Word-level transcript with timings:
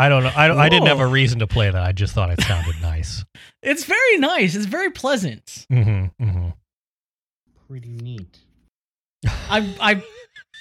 I 0.00 0.08
don't 0.08 0.22
know. 0.22 0.32
I, 0.34 0.48
don't- 0.48 0.58
I 0.58 0.68
didn't 0.68 0.88
have 0.88 1.00
a 1.00 1.06
reason 1.06 1.40
to 1.40 1.46
play 1.46 1.70
that. 1.70 1.82
I 1.82 1.92
just 1.92 2.14
thought 2.14 2.30
it 2.30 2.40
sounded 2.42 2.76
nice. 2.82 3.24
It's 3.62 3.84
very 3.84 4.16
nice. 4.18 4.54
It's 4.54 4.66
very 4.66 4.90
pleasant. 4.90 5.66
Mm-hmm, 5.70 6.24
mm-hmm. 6.24 6.48
Pretty 7.68 7.90
neat. 7.90 8.38
I 9.26 9.74
I 9.80 10.02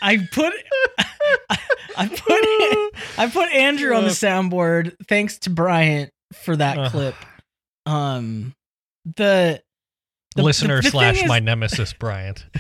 I 0.02 0.28
put 0.32 0.54
I 1.98 2.08
put 2.08 3.20
I 3.20 3.30
put 3.32 3.50
Andrew 3.52 3.96
on 3.96 4.04
the 4.04 4.10
soundboard 4.10 4.96
thanks 5.08 5.40
to 5.40 5.50
Bryant 5.50 6.12
for 6.34 6.56
that 6.56 6.78
Ugh. 6.78 6.92
clip. 6.92 7.16
Um 7.86 8.54
the 9.16 9.62
the- 10.36 10.44
Listener 10.44 10.78
the- 10.78 10.82
the 10.84 10.90
slash 10.92 11.16
thing 11.16 11.24
is- 11.26 11.30
my 11.30 11.40
nemesis, 11.40 11.94
Bryant. 11.94 12.46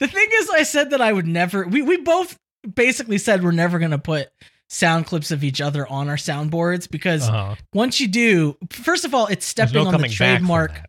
The 0.00 0.06
thing 0.08 0.26
is 0.40 0.50
I 0.50 0.64
said 0.64 0.90
that 0.90 1.00
I 1.00 1.12
would 1.12 1.26
never 1.26 1.66
we 1.66 1.82
we 1.82 1.98
both 1.98 2.36
basically 2.74 3.16
said 3.18 3.42
we're 3.44 3.52
never 3.52 3.78
going 3.78 3.92
to 3.92 3.98
put 3.98 4.28
sound 4.68 5.06
clips 5.06 5.30
of 5.30 5.42
each 5.42 5.60
other 5.60 5.86
on 5.88 6.08
our 6.08 6.16
soundboards 6.16 6.90
because 6.90 7.28
Uh-huh. 7.28 7.54
once 7.72 8.00
you 8.00 8.06
do 8.08 8.56
first 8.70 9.04
of 9.04 9.14
all 9.14 9.26
it's 9.26 9.46
stepping 9.46 9.74
no 9.74 9.80
on 9.80 9.86
the 9.86 9.92
coming 9.92 10.10
back 10.10 10.16
from 10.16 10.26
trademark 10.26 10.82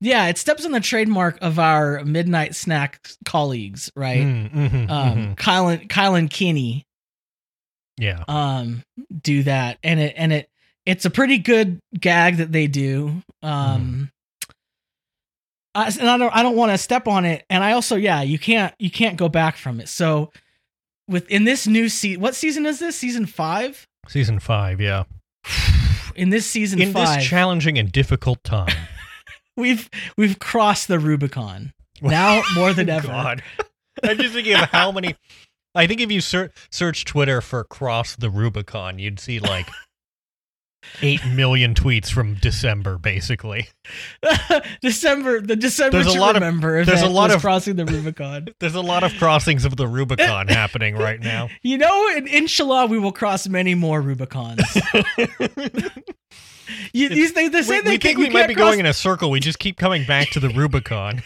yeah 0.00 0.26
it 0.26 0.38
steps 0.38 0.64
on 0.64 0.72
the 0.72 0.80
trademark 0.80 1.38
of 1.40 1.58
our 1.60 2.04
midnight 2.04 2.54
snack 2.56 3.06
colleagues 3.24 3.90
right? 3.94 4.26
Mm, 4.26 4.50
mhm, 4.52 4.90
um 4.90 5.18
mhm. 5.18 5.36
Kyle 5.36 5.68
and 5.68 5.88
Kyle 5.88 6.14
and 6.16 6.28
Kinney 6.28 6.84
Yeah. 7.98 8.24
um 8.26 8.82
do 9.20 9.44
that. 9.44 9.78
And 9.84 10.00
it 10.00 10.14
and 10.16 10.32
it 10.32 10.48
it's 10.84 11.04
a 11.04 11.10
pretty 11.10 11.38
good 11.38 11.78
gag 12.00 12.38
that 12.38 12.50
they 12.50 12.66
do. 12.66 13.22
Um 13.42 14.10
I, 15.74 15.86
and 15.86 16.08
I 16.10 16.18
don't 16.18 16.34
I 16.34 16.42
don't 16.42 16.56
want 16.56 16.72
to 16.72 16.78
step 16.78 17.06
on 17.08 17.24
it. 17.24 17.44
And 17.48 17.62
I 17.62 17.72
also 17.72 17.96
yeah 17.96 18.22
you 18.22 18.38
can't 18.38 18.74
you 18.80 18.90
can't 18.90 19.16
go 19.16 19.28
back 19.28 19.56
from 19.56 19.78
it. 19.80 19.88
So 19.88 20.32
with 21.08 21.28
in 21.28 21.44
this 21.44 21.66
new 21.66 21.88
season 21.88 22.20
what 22.20 22.34
season 22.34 22.66
is 22.66 22.78
this 22.78 22.96
season 22.96 23.26
5 23.26 23.86
Season 24.08 24.40
five, 24.40 24.80
yeah. 24.80 25.04
in 26.16 26.30
this 26.30 26.46
season 26.46 26.80
In 26.82 26.92
5 26.92 27.18
this 27.18 27.26
challenging 27.26 27.78
and 27.78 27.90
difficult 27.92 28.42
time. 28.42 28.74
we've 29.56 29.88
we've 30.16 30.38
crossed 30.38 30.88
the 30.88 30.98
rubicon 30.98 31.72
now 32.00 32.42
more 32.54 32.72
than 32.72 32.88
ever 32.88 33.06
God. 33.06 33.42
I'm 34.02 34.16
just 34.18 34.34
thinking 34.34 34.54
of 34.54 34.68
how 34.70 34.90
many. 34.92 35.16
I 35.74 35.86
think 35.86 36.00
if 36.00 36.10
you 36.10 36.20
ser- 36.20 36.52
search 36.70 37.04
Twitter 37.04 37.40
for 37.40 37.64
cross 37.64 38.16
the 38.16 38.28
Rubicon, 38.28 38.98
you'd 38.98 39.18
see 39.20 39.38
like 39.38 39.66
8 41.00 41.26
million 41.34 41.74
tweets 41.74 42.10
from 42.10 42.34
December, 42.34 42.98
basically. 42.98 43.68
December 44.82 45.40
the 45.40 45.56
December 45.56 46.02
There's 46.02 46.14
a 46.14 46.18
lot 46.20 46.36
of- 46.36 46.42
remember 46.42 46.84
there's 46.84 47.02
a 47.02 47.08
lot 47.08 47.30
of- 47.30 47.40
crossing 47.40 47.76
the 47.76 47.84
Rubicon 47.86 48.48
There's 48.60 48.74
a 48.74 48.80
lot 48.80 49.02
of 49.04 49.12
crossings 49.14 49.64
of 49.64 49.76
the 49.76 49.86
Rubicon 49.86 50.48
happening 50.48 50.96
right 50.96 51.20
now. 51.20 51.48
You 51.62 51.78
know, 51.78 52.08
in, 52.16 52.26
inshallah, 52.26 52.86
we 52.86 52.98
will 52.98 53.12
cross 53.12 53.48
many 53.48 53.74
more 53.74 54.00
Rubicons. 54.02 54.60
you, 56.92 57.08
they, 57.32 57.48
they 57.48 57.62
say 57.62 57.76
we 57.78 57.80
they 57.82 57.90
we 57.92 57.98
think 57.98 58.18
we 58.18 58.30
might 58.30 58.48
be 58.48 58.54
cross, 58.54 58.70
going 58.70 58.80
in 58.80 58.86
a 58.86 58.92
circle. 58.94 59.30
We 59.30 59.40
just 59.40 59.58
keep 59.58 59.76
coming 59.76 60.04
back 60.04 60.30
to 60.30 60.40
the 60.40 60.48
Rubicon. 60.48 61.22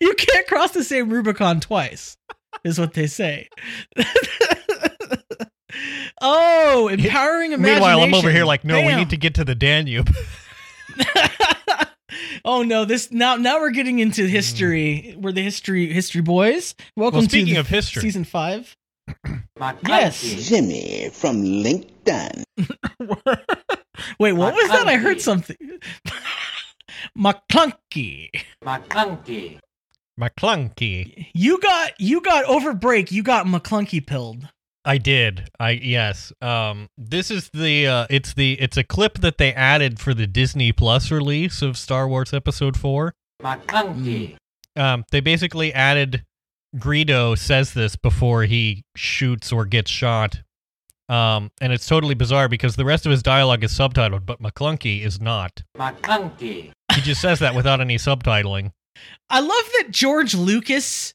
You 0.00 0.14
can't 0.14 0.46
cross 0.46 0.70
the 0.72 0.84
same 0.84 1.10
Rubicon 1.10 1.60
twice, 1.60 2.16
is 2.64 2.78
what 2.78 2.94
they 2.94 3.06
say. 3.06 3.48
Oh, 6.20 6.88
empowering 6.88 7.52
imagination. 7.52 7.82
Meanwhile, 7.82 8.00
I'm 8.00 8.14
over 8.14 8.30
here 8.30 8.44
like, 8.44 8.64
no, 8.64 8.80
we 8.80 8.94
need 8.94 9.10
to 9.10 9.16
get 9.16 9.34
to 9.34 9.44
the 9.44 9.54
Danube. 9.54 10.10
oh 12.44 12.62
no, 12.62 12.84
this 12.84 13.10
now 13.10 13.36
now 13.36 13.60
we're 13.60 13.70
getting 13.70 13.98
into 13.98 14.22
hmm. 14.22 14.28
history. 14.28 15.14
We're 15.18 15.32
the 15.32 15.42
history 15.42 15.92
history 15.92 16.22
boys. 16.22 16.74
Welcome 16.96 17.20
Well, 17.20 17.28
speaking 17.28 17.54
to 17.54 17.60
of 17.60 17.68
history. 17.68 18.02
season 18.02 18.24
five. 18.24 18.76
Yes. 19.88 20.20
Jimmy 20.20 21.08
from 21.14 21.42
LinkedIn. 21.42 22.44
Wait, 24.18 24.32
what 24.34 24.54
was 24.54 24.68
that? 24.68 24.86
I 24.86 24.96
heard 24.96 25.22
something. 25.22 25.56
Maclunkey. 27.16 28.28
Maclunkey. 28.62 29.58
Maclunkey. 30.20 31.28
You 31.32 31.58
got 31.60 31.98
you 31.98 32.20
got 32.20 32.44
over 32.44 32.74
break. 32.74 33.10
You 33.10 33.22
got 33.22 33.46
Maclunkey 33.46 34.06
pilled. 34.06 34.46
I 34.86 34.98
did. 34.98 35.48
I 35.58 35.70
yes. 35.72 36.32
Um 36.40 36.88
this 36.96 37.30
is 37.30 37.50
the 37.52 37.86
uh 37.88 38.06
it's 38.08 38.32
the 38.34 38.52
it's 38.60 38.76
a 38.76 38.84
clip 38.84 39.18
that 39.18 39.36
they 39.36 39.52
added 39.52 39.98
for 39.98 40.14
the 40.14 40.26
Disney 40.28 40.72
Plus 40.72 41.10
release 41.10 41.60
of 41.60 41.76
Star 41.76 42.06
Wars 42.08 42.32
episode 42.32 42.76
4. 42.76 43.12
Mm. 43.42 44.36
Um 44.76 45.04
they 45.10 45.20
basically 45.20 45.72
added 45.74 46.24
Greedo 46.76 47.36
says 47.36 47.74
this 47.74 47.96
before 47.96 48.44
he 48.44 48.84
shoots 48.96 49.52
or 49.52 49.64
gets 49.64 49.90
shot. 49.90 50.42
Um 51.08 51.50
and 51.60 51.72
it's 51.72 51.86
totally 51.86 52.14
bizarre 52.14 52.48
because 52.48 52.76
the 52.76 52.84
rest 52.84 53.06
of 53.06 53.10
his 53.10 53.22
dialogue 53.22 53.64
is 53.64 53.72
subtitled 53.72 54.24
but 54.24 54.40
Maclunkey 54.40 55.04
is 55.04 55.20
not. 55.20 55.62
Maclunkey. 55.76 56.70
He 56.94 57.00
just 57.02 57.20
says 57.20 57.40
that 57.40 57.54
without 57.54 57.80
any 57.80 57.96
subtitling. 57.96 58.70
I 59.28 59.40
love 59.40 59.50
that 59.78 59.88
George 59.90 60.34
Lucas, 60.34 61.12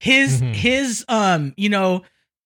his 0.00 0.40
Mhm. 0.40 0.54
his 0.54 1.04
um 1.08 1.52
you 1.58 1.68
know 1.68 2.02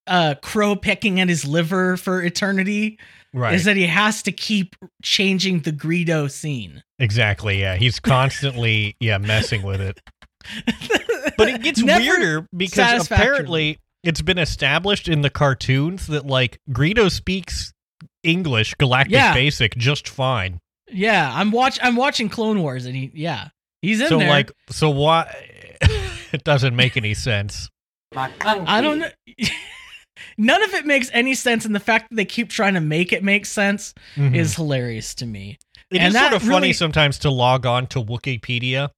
uh 0.07 0.35
crow 0.43 0.77
pecking 0.77 1.21
at 1.21 1.29
his 1.29 1.45
liver 1.45 1.97
for 1.97 2.23
eternity 2.23 2.99
Right. 3.33 3.55
is 3.55 3.65
that 3.65 3.77
he 3.77 3.87
has 3.89 4.23
to 4.23 4.33
keep 4.33 4.77
changing 5.03 5.61
the 5.61 5.73
Greedo 5.73 6.31
scene. 6.31 6.85
exactly. 7.01 7.61
Yeah, 7.61 7.75
he's 7.77 7.99
constantly 7.99 8.97
yeah 9.01 9.19
messing 9.19 9.63
with 9.63 9.81
it. 9.81 10.01
But 11.37 11.49
it 11.49 11.63
gets 11.63 11.83
Never 11.83 12.01
weirder 12.01 12.47
because 12.57 13.11
apparently 13.11 13.79
it's 14.05 14.23
been 14.23 14.39
established 14.39 15.09
in 15.09 15.23
the 15.23 15.31
cartoons 15.31 16.07
that 16.07 16.25
like 16.27 16.61
Greedo 16.71 17.11
speaks 17.11 17.73
English 18.23 18.75
Galactic 18.75 19.15
Yeah. 19.15 19.35
Basic 19.35 19.75
just 19.77 20.09
fine. 20.09 20.61
Yeah, 20.93 21.33
I'm 21.35 21.51
watch 21.51 21.79
I'm 21.83 21.97
watching 21.97 22.29
Clone 22.29 22.61
Wars 22.63 22.87
and 22.87 22.95
he 22.95 23.11
yeah 23.15 23.49
he's 23.83 24.01
in 24.01 24.09
so 24.09 24.19
there. 24.21 24.29
like 24.29 24.53
so 24.71 24.91
why 24.91 25.35
it 26.33 26.45
doesn't 26.45 26.77
make 26.77 26.97
any 26.97 27.15
sense. 27.15 27.69
I 28.15 28.81
don't 28.81 29.01
know. 29.01 29.09
None 30.39 30.63
of 30.63 30.75
it 30.75 30.87
makes 30.87 31.11
any 31.13 31.35
sense, 31.35 31.65
and 31.65 31.75
the 31.75 31.81
fact 31.81 32.11
that 32.11 32.17
they 32.17 32.25
keep 32.25 32.49
trying 32.51 32.75
to 32.75 32.81
make 32.81 33.13
it 33.13 33.23
make 33.25 33.47
sense 33.47 33.95
Mhm. 34.17 34.35
is 34.35 34.55
hilarious 34.57 35.15
to 35.17 35.27
me. 35.27 35.59
It 35.91 35.99
and 35.99 36.15
is 36.15 36.21
sort 36.21 36.33
of 36.33 36.43
funny 36.43 36.73
sometimes 36.73 37.19
to 37.21 37.31
log 37.31 37.67
on 37.67 37.87
to 37.89 38.03
Wikipedia 38.03 38.89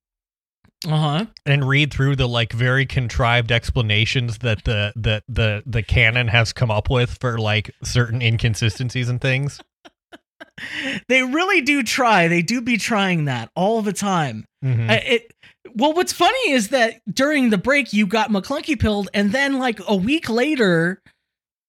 Uh 0.86 0.96
huh. 0.96 1.26
and 1.44 1.66
read 1.68 1.92
through 1.92 2.16
the 2.16 2.28
like 2.28 2.52
very 2.52 2.86
contrived 2.86 3.50
explanations 3.52 4.38
that 4.38 4.64
the 4.64 4.92
the 4.96 5.22
the 5.28 5.62
the 5.66 5.82
canon 5.82 6.28
has 6.28 6.52
come 6.52 6.70
up 6.70 6.88
with 6.88 7.18
for 7.20 7.38
like 7.38 7.70
certain 7.82 8.22
inconsistencies 8.22 9.08
and 9.08 9.20
things. 9.20 9.60
They 11.08 11.22
really 11.22 11.60
do 11.60 11.82
try. 11.82 12.28
They 12.28 12.40
do 12.42 12.60
be 12.62 12.78
trying 12.78 13.26
that 13.26 13.50
all 13.54 13.82
the 13.82 13.92
time. 13.92 14.46
Mhm. 14.64 14.90
I, 14.90 14.94
it. 14.96 15.32
Well, 15.74 15.92
what's 15.92 16.12
funny 16.12 16.50
is 16.52 16.68
that 16.68 17.00
during 17.12 17.50
the 17.50 17.58
break 17.58 17.92
you 17.92 18.06
got 18.06 18.30
Maclunkey 18.30 18.78
pilled, 18.78 19.08
and 19.12 19.32
then 19.32 19.58
like 19.58 19.80
a 19.86 19.94
week 19.96 20.28
later, 20.30 21.02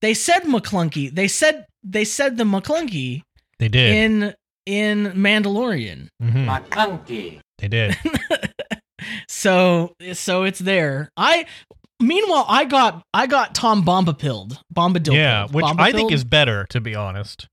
they 0.02 0.14
said 0.14 0.44
Maclunkey. 0.44 1.14
They 1.14 1.28
said 1.28 1.66
they 1.84 2.06
said 2.06 2.38
the 2.38 2.44
Maclunkey 2.44 3.24
they 3.60 3.68
did. 3.70 3.94
in 3.96 4.34
in 4.66 5.14
Mandalorian. 5.14 6.10
Mhm. 6.22 6.46
Maclunkey. 6.46 7.40
They 7.60 7.68
did. 7.68 7.98
So 9.28 9.96
so 10.14 10.44
it's 10.44 10.60
there. 10.60 11.12
I 11.16 11.46
meanwhile 12.02 12.46
I 12.48 12.66
got 12.66 13.04
I 13.14 13.28
got 13.28 13.54
Tom 13.54 13.84
Bomba 13.84 14.14
pilled. 14.14 14.60
Bombadil. 14.76 15.14
yeah, 15.14 15.44
pilled. 15.44 15.54
which 15.56 15.66
Bombapilled. 15.66 15.80
I 15.80 15.92
think 15.92 16.12
is 16.12 16.24
better 16.24 16.66
to 16.72 16.82
be 16.82 16.96
honest. 16.96 17.48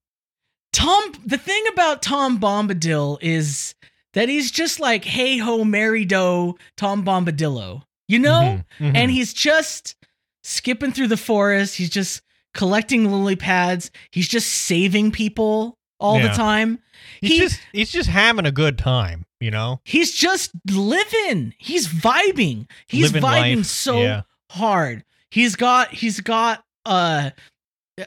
Tom. 0.72 1.12
The 1.25 1.37
thing 1.38 1.62
about 1.72 2.03
Tom 2.03 2.41
Bombadil 2.41 3.19
is 3.21 3.75
that 4.14 4.29
he's 4.29 4.50
just 4.50 4.81
like 4.81 5.05
hey 5.05 5.38
ho 5.38 5.64
Mary 5.64 6.05
Doe 6.05 6.56
Tom 6.76 7.05
Bombadillo. 7.05 7.82
You 8.08 8.19
know, 8.19 8.62
Mhm, 8.81 8.90
mhm. 8.93 8.97
and 8.97 9.11
he's 9.11 9.32
just 9.32 9.94
skipping 10.43 10.93
through 10.93 11.08
the 11.08 11.17
forest. 11.17 11.76
He's 11.76 11.90
just 11.90 12.23
collecting 12.55 13.11
lily 13.11 13.37
pads. 13.37 13.91
He's 14.11 14.29
just 14.29 14.49
saving 14.51 15.11
people 15.12 15.77
all 16.01 16.21
the 16.21 16.29
time. 16.29 16.79
he's 17.21 17.31
he- 17.31 17.39
just 17.41 17.61
he's 17.73 17.91
just 17.93 18.09
having 18.09 18.47
a 18.47 18.53
good 18.53 18.79
time, 18.79 19.25
you 19.41 19.51
know. 19.51 19.81
He's 19.85 20.12
just 20.12 20.51
living. 20.71 21.55
He's 21.59 21.89
vibing. 21.89 22.67
He's 22.87 23.12
Living 23.12 23.23
vibing 23.23 23.56
life, 23.59 23.67
so 23.67 24.01
yeah. 24.03 24.23
hard. 24.51 25.05
He's 25.31 25.56
got 25.56 25.93
he's 25.93 26.21
got 26.21 26.62
uh, 26.87 27.31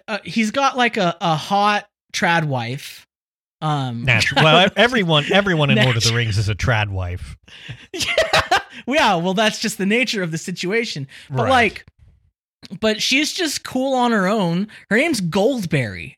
uh 0.07 0.19
he's 0.23 0.51
got 0.51 0.77
like 0.77 0.97
a, 0.97 1.15
a 1.21 1.35
hot 1.35 1.87
trad 2.13 2.45
wife. 2.45 3.05
Um 3.61 4.03
Natural. 4.05 4.43
well, 4.43 4.69
everyone 4.75 5.25
everyone 5.31 5.69
in 5.71 5.77
Lord 5.83 5.97
of 5.97 6.03
the 6.03 6.13
Rings 6.13 6.37
is 6.37 6.47
a 6.49 6.55
trad 6.55 6.89
wife. 6.89 7.35
yeah. 7.93 8.59
yeah, 8.87 9.15
well 9.15 9.33
that's 9.33 9.59
just 9.59 9.77
the 9.79 9.85
nature 9.85 10.21
of 10.23 10.31
the 10.31 10.37
situation. 10.37 11.07
But 11.29 11.43
Right. 11.43 11.49
like 11.49 11.85
but 12.79 13.01
she's 13.01 13.33
just 13.33 13.63
cool 13.63 13.93
on 13.93 14.11
her 14.11 14.27
own. 14.27 14.67
Her 14.89 14.97
name's 14.97 15.21
Goldberry. 15.21 16.15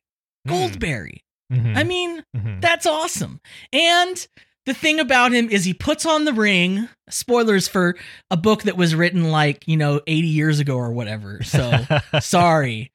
Goldberry. 0.47 1.23
Mhm, 1.51 1.75
I 1.77 1.83
mean, 1.83 2.23
mhm. 2.35 2.61
That's 2.61 2.85
awesome. 2.85 3.39
And 3.73 4.27
the 4.65 4.73
thing 4.73 4.99
about 4.99 5.31
him 5.31 5.49
is 5.49 5.65
he 5.65 5.73
puts 5.73 6.05
on 6.05 6.25
the 6.25 6.33
ring. 6.33 6.87
Spoilers 7.09 7.67
for 7.67 7.95
a 8.29 8.37
book 8.37 8.63
that 8.63 8.77
was 8.77 8.93
written 8.93 9.31
like, 9.31 9.67
you 9.67 9.75
know, 9.77 9.99
80 10.05 10.27
years 10.27 10.59
ago 10.59 10.75
or 10.77 10.91
whatever. 10.91 11.41
So 11.43 11.85
sorry. 12.19 12.91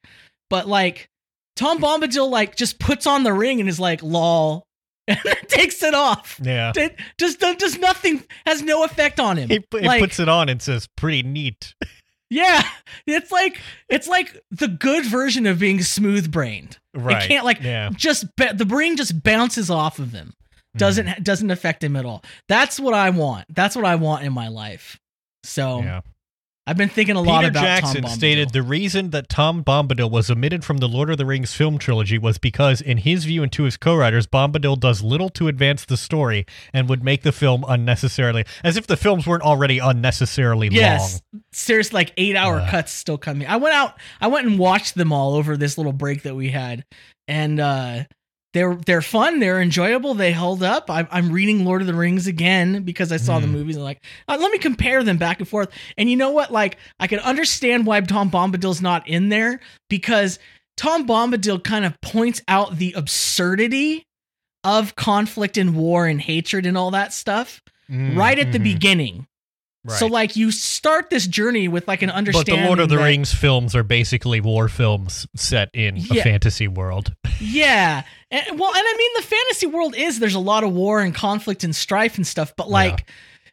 But 0.49 0.67
like 0.67 1.09
Tom 1.55 1.79
Bombadil 1.79 2.29
like 2.29 2.55
just 2.55 2.79
puts 2.79 3.05
on 3.07 3.23
the 3.23 3.33
ring 3.33 3.59
and 3.59 3.67
is 3.69 3.79
like, 3.79 4.01
lol, 4.03 4.63
and 5.07 5.19
takes 5.47 5.83
it 5.83 5.93
off. 5.93 6.39
Yeah. 6.41 6.71
It 6.75 6.97
just 7.19 7.39
does 7.39 7.77
nothing, 7.77 8.23
has 8.45 8.61
no 8.63 8.83
effect 8.85 9.19
on 9.19 9.37
him. 9.37 9.49
He, 9.49 9.63
he 9.71 9.85
Like- 9.85 10.01
puts 10.01 10.19
it 10.19 10.27
on 10.29 10.49
and 10.49 10.61
says, 10.61 10.87
"Pretty 10.97 11.21
neat." 11.23 11.75
Yeah, 12.29 12.63
it's 13.05 13.31
like 13.31 13.59
it's 13.89 14.07
like 14.07 14.41
the 14.51 14.67
good 14.67 15.05
version 15.05 15.45
of 15.45 15.59
being 15.59 15.81
smooth 15.83 16.31
brained. 16.31 16.79
Right. 16.93 17.23
It 17.23 17.27
can't 17.27 17.45
like 17.45 17.61
Yeah. 17.61 17.89
just 17.95 18.25
the 18.37 18.65
brain 18.67 18.97
just 18.97 19.21
bounces 19.23 19.69
off 19.69 19.99
of 19.99 20.11
him. 20.11 20.27
Mm-hmm. 20.29 20.77
Doesn't 20.79 21.23
doesn't 21.23 21.51
affect 21.51 21.83
him 21.83 21.95
at 21.95 22.05
all. 22.05 22.23
That's 22.47 22.79
what 22.79 22.93
I 22.93 23.11
want. 23.11 23.45
That's 23.53 23.75
what 23.75 23.85
I 23.85 23.95
want 23.95 24.23
in 24.23 24.33
my 24.33 24.47
life. 24.47 24.99
So 25.43 25.81
Yeah. 25.81 26.01
I've 26.67 26.77
been 26.77 26.89
thinking 26.89 27.15
a 27.15 27.21
lot 27.21 27.41
Peter 27.41 27.51
about 27.51 27.63
Jackson 27.63 28.01
Tom 28.01 28.11
Bombadil. 28.11 28.15
stated 28.15 28.49
the 28.51 28.63
reason 28.63 29.11
that 29.11 29.29
Tom 29.29 29.63
Bombadil 29.63 30.09
was 30.09 30.31
omitted 30.31 30.65
from 30.65 30.77
the 30.77 30.87
Lord 30.87 31.11
of 31.11 31.19
the 31.19 31.25
Rings 31.25 31.53
film 31.53 31.77
trilogy 31.77 32.17
was 32.17 32.39
because, 32.39 32.81
in 32.81 32.97
his 32.97 33.25
view 33.25 33.43
and 33.43 33.51
to 33.51 33.63
his 33.63 33.77
co-writers, 33.77 34.25
Bombadil 34.25 34.79
does 34.79 35.03
little 35.03 35.29
to 35.29 35.47
advance 35.47 35.85
the 35.85 35.95
story 35.95 36.43
and 36.73 36.89
would 36.89 37.03
make 37.03 37.21
the 37.21 37.31
film 37.31 37.63
unnecessarily, 37.67 38.45
as 38.63 38.77
if 38.77 38.87
the 38.87 38.97
films 38.97 39.27
weren't 39.27 39.43
already 39.43 39.77
unnecessarily 39.77 40.69
Yes, 40.71 41.21
serious 41.51 41.93
like 41.93 42.11
eight 42.17 42.35
hour 42.35 42.57
Uh. 42.61 42.69
cuts 42.71 42.91
still 42.91 43.19
coming. 43.19 43.47
I 43.47 43.57
went 43.57 43.75
out. 43.75 43.93
I 44.19 44.25
went 44.27 44.47
and 44.47 44.57
watched 44.57 44.95
them 44.95 45.13
all 45.13 45.35
over 45.35 45.57
this 45.57 45.77
little 45.77 45.93
break 45.93 46.23
that 46.23 46.33
we 46.35 46.49
had, 46.49 46.83
and 47.27 47.59
uh, 47.59 48.03
they're 48.55 48.73
they're 48.75 49.01
fun. 49.03 49.39
They're 49.39 49.61
enjoyable. 49.61 50.13
They 50.15 50.31
held 50.31 50.63
up. 50.63 50.89
I'm, 50.89 51.07
I'm 51.11 51.31
reading 51.31 51.65
Lord 51.65 51.81
of 51.81 51.87
the 51.87 51.93
Rings 51.93 52.25
again 52.25 52.81
because 52.83 53.11
I 53.11 53.17
saw 53.17 53.39
the 53.39 53.45
Hmm. 53.47 53.53
movies 53.53 53.75
and 53.75 53.83
like 53.85 54.01
uh, 54.27 54.37
let 54.39 54.51
me 54.51 54.57
compare 54.57 55.03
them 55.03 55.17
back 55.17 55.39
and 55.39 55.47
forth. 55.47 55.69
And 55.97 56.09
you 56.09 56.15
know 56.15 56.31
what? 56.31 56.51
Like 56.51 56.77
I 56.99 57.07
can 57.07 57.19
understand 57.19 57.85
why 57.85 57.99
Tom 58.01 58.31
Bombadil's 58.31 58.81
not 58.81 59.07
in 59.07 59.27
there 59.29 59.59
because 59.89 60.39
Tom 60.77 61.05
Bombadil 61.05 61.63
kind 61.63 61.83
of 61.85 61.99
points 62.01 62.41
out 62.47 62.77
the 62.77 62.93
absurdity 62.93 64.07
of 64.63 64.95
conflict 64.95 65.57
and 65.57 65.75
war 65.75 66.07
and 66.07 66.19
hatred 66.21 66.65
and 66.65 66.77
all 66.77 66.91
that 66.91 67.13
stuff 67.13 67.61
long. 67.89 68.15
right 68.15 68.39
at 68.39 68.51
the 68.51 68.59
Mhm. 68.59 68.63
beginning. 68.63 69.27
So 69.87 70.07
like 70.07 70.35
you 70.35 70.49
start 70.49 71.11
this 71.11 71.27
journey 71.27 71.67
with 71.67 71.87
like 71.87 72.01
an 72.01 72.09
understanding. 72.09 72.55
but 72.55 72.61
the 72.61 72.67
Lord 72.67 72.79
of 72.79 72.89
the 72.89 72.95
that- 72.97 73.03
Rings 73.03 73.31
films 73.31 73.75
are 73.75 73.83
basically 73.83 74.41
war 74.41 74.67
films 74.67 75.27
set 75.35 75.69
in 75.75 75.97
Yeah. 75.97 76.21
a 76.21 76.23
fantasy 76.23 76.67
world. 76.67 77.13
Yeah. 77.39 78.01
And, 78.35 78.59
well, 78.59 78.69
and 78.69 78.83
I 78.83 78.95
mean 78.97 79.11
the 79.15 79.21
fantasy 79.21 79.65
world 79.67 79.95
is 79.95 80.19
there's 80.19 80.35
a 80.35 80.39
lot 80.39 80.63
of 80.65 80.73
war 80.73 80.99
and 80.99 81.15
conflict 81.15 81.63
and 81.63 81.73
strife 81.75 82.17
and 82.17 82.27
stuff, 82.27 82.53
but 82.57 82.69
like 82.69 83.09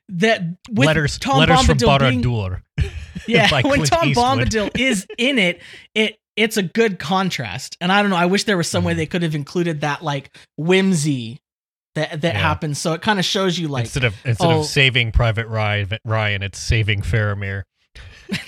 that 0.08 0.42
with 0.70 0.86
letters, 0.86 1.18
Tom 1.20 1.38
letters 1.38 1.62
from 1.64 1.78
Bombadil 1.78 2.60
being, 2.76 2.90
yeah, 3.28 3.48
when 3.62 3.84
Tom 3.84 4.08
Eastwood. 4.08 4.16
Bombadil 4.16 4.78
is 4.80 5.06
in 5.18 5.38
it, 5.38 5.62
it 5.94 6.18
it's 6.36 6.56
a 6.56 6.62
good 6.62 6.98
contrast. 6.98 7.76
And 7.80 7.92
I 7.92 8.02
don't 8.02 8.10
know, 8.10 8.16
I 8.16 8.26
wish 8.26 8.44
there 8.44 8.56
was 8.56 8.66
some 8.68 8.82
way 8.84 8.94
Mhm. 8.94 8.96
they 8.96 9.06
could 9.06 9.22
have 9.22 9.34
included 9.36 9.82
that 9.82 10.02
like 10.02 10.36
whimsy 10.56 11.40
that 11.94 12.22
that 12.22 12.34
Yeah. 12.34 12.40
happens. 12.40 12.80
So 12.80 12.94
it 12.94 13.02
kind 13.02 13.18
of 13.20 13.24
shows 13.24 13.56
you 13.58 13.68
like 13.68 13.84
instead 13.84 14.02
of 14.04 14.16
instead 14.24 14.50
oh- 14.50 14.60
of 14.60 14.66
saving 14.66 15.12
Private 15.12 15.46
Ryan, 15.46 15.90
Ryan, 16.04 16.42
it's 16.42 16.58
saving 16.58 17.02
Faramir. 17.02 17.62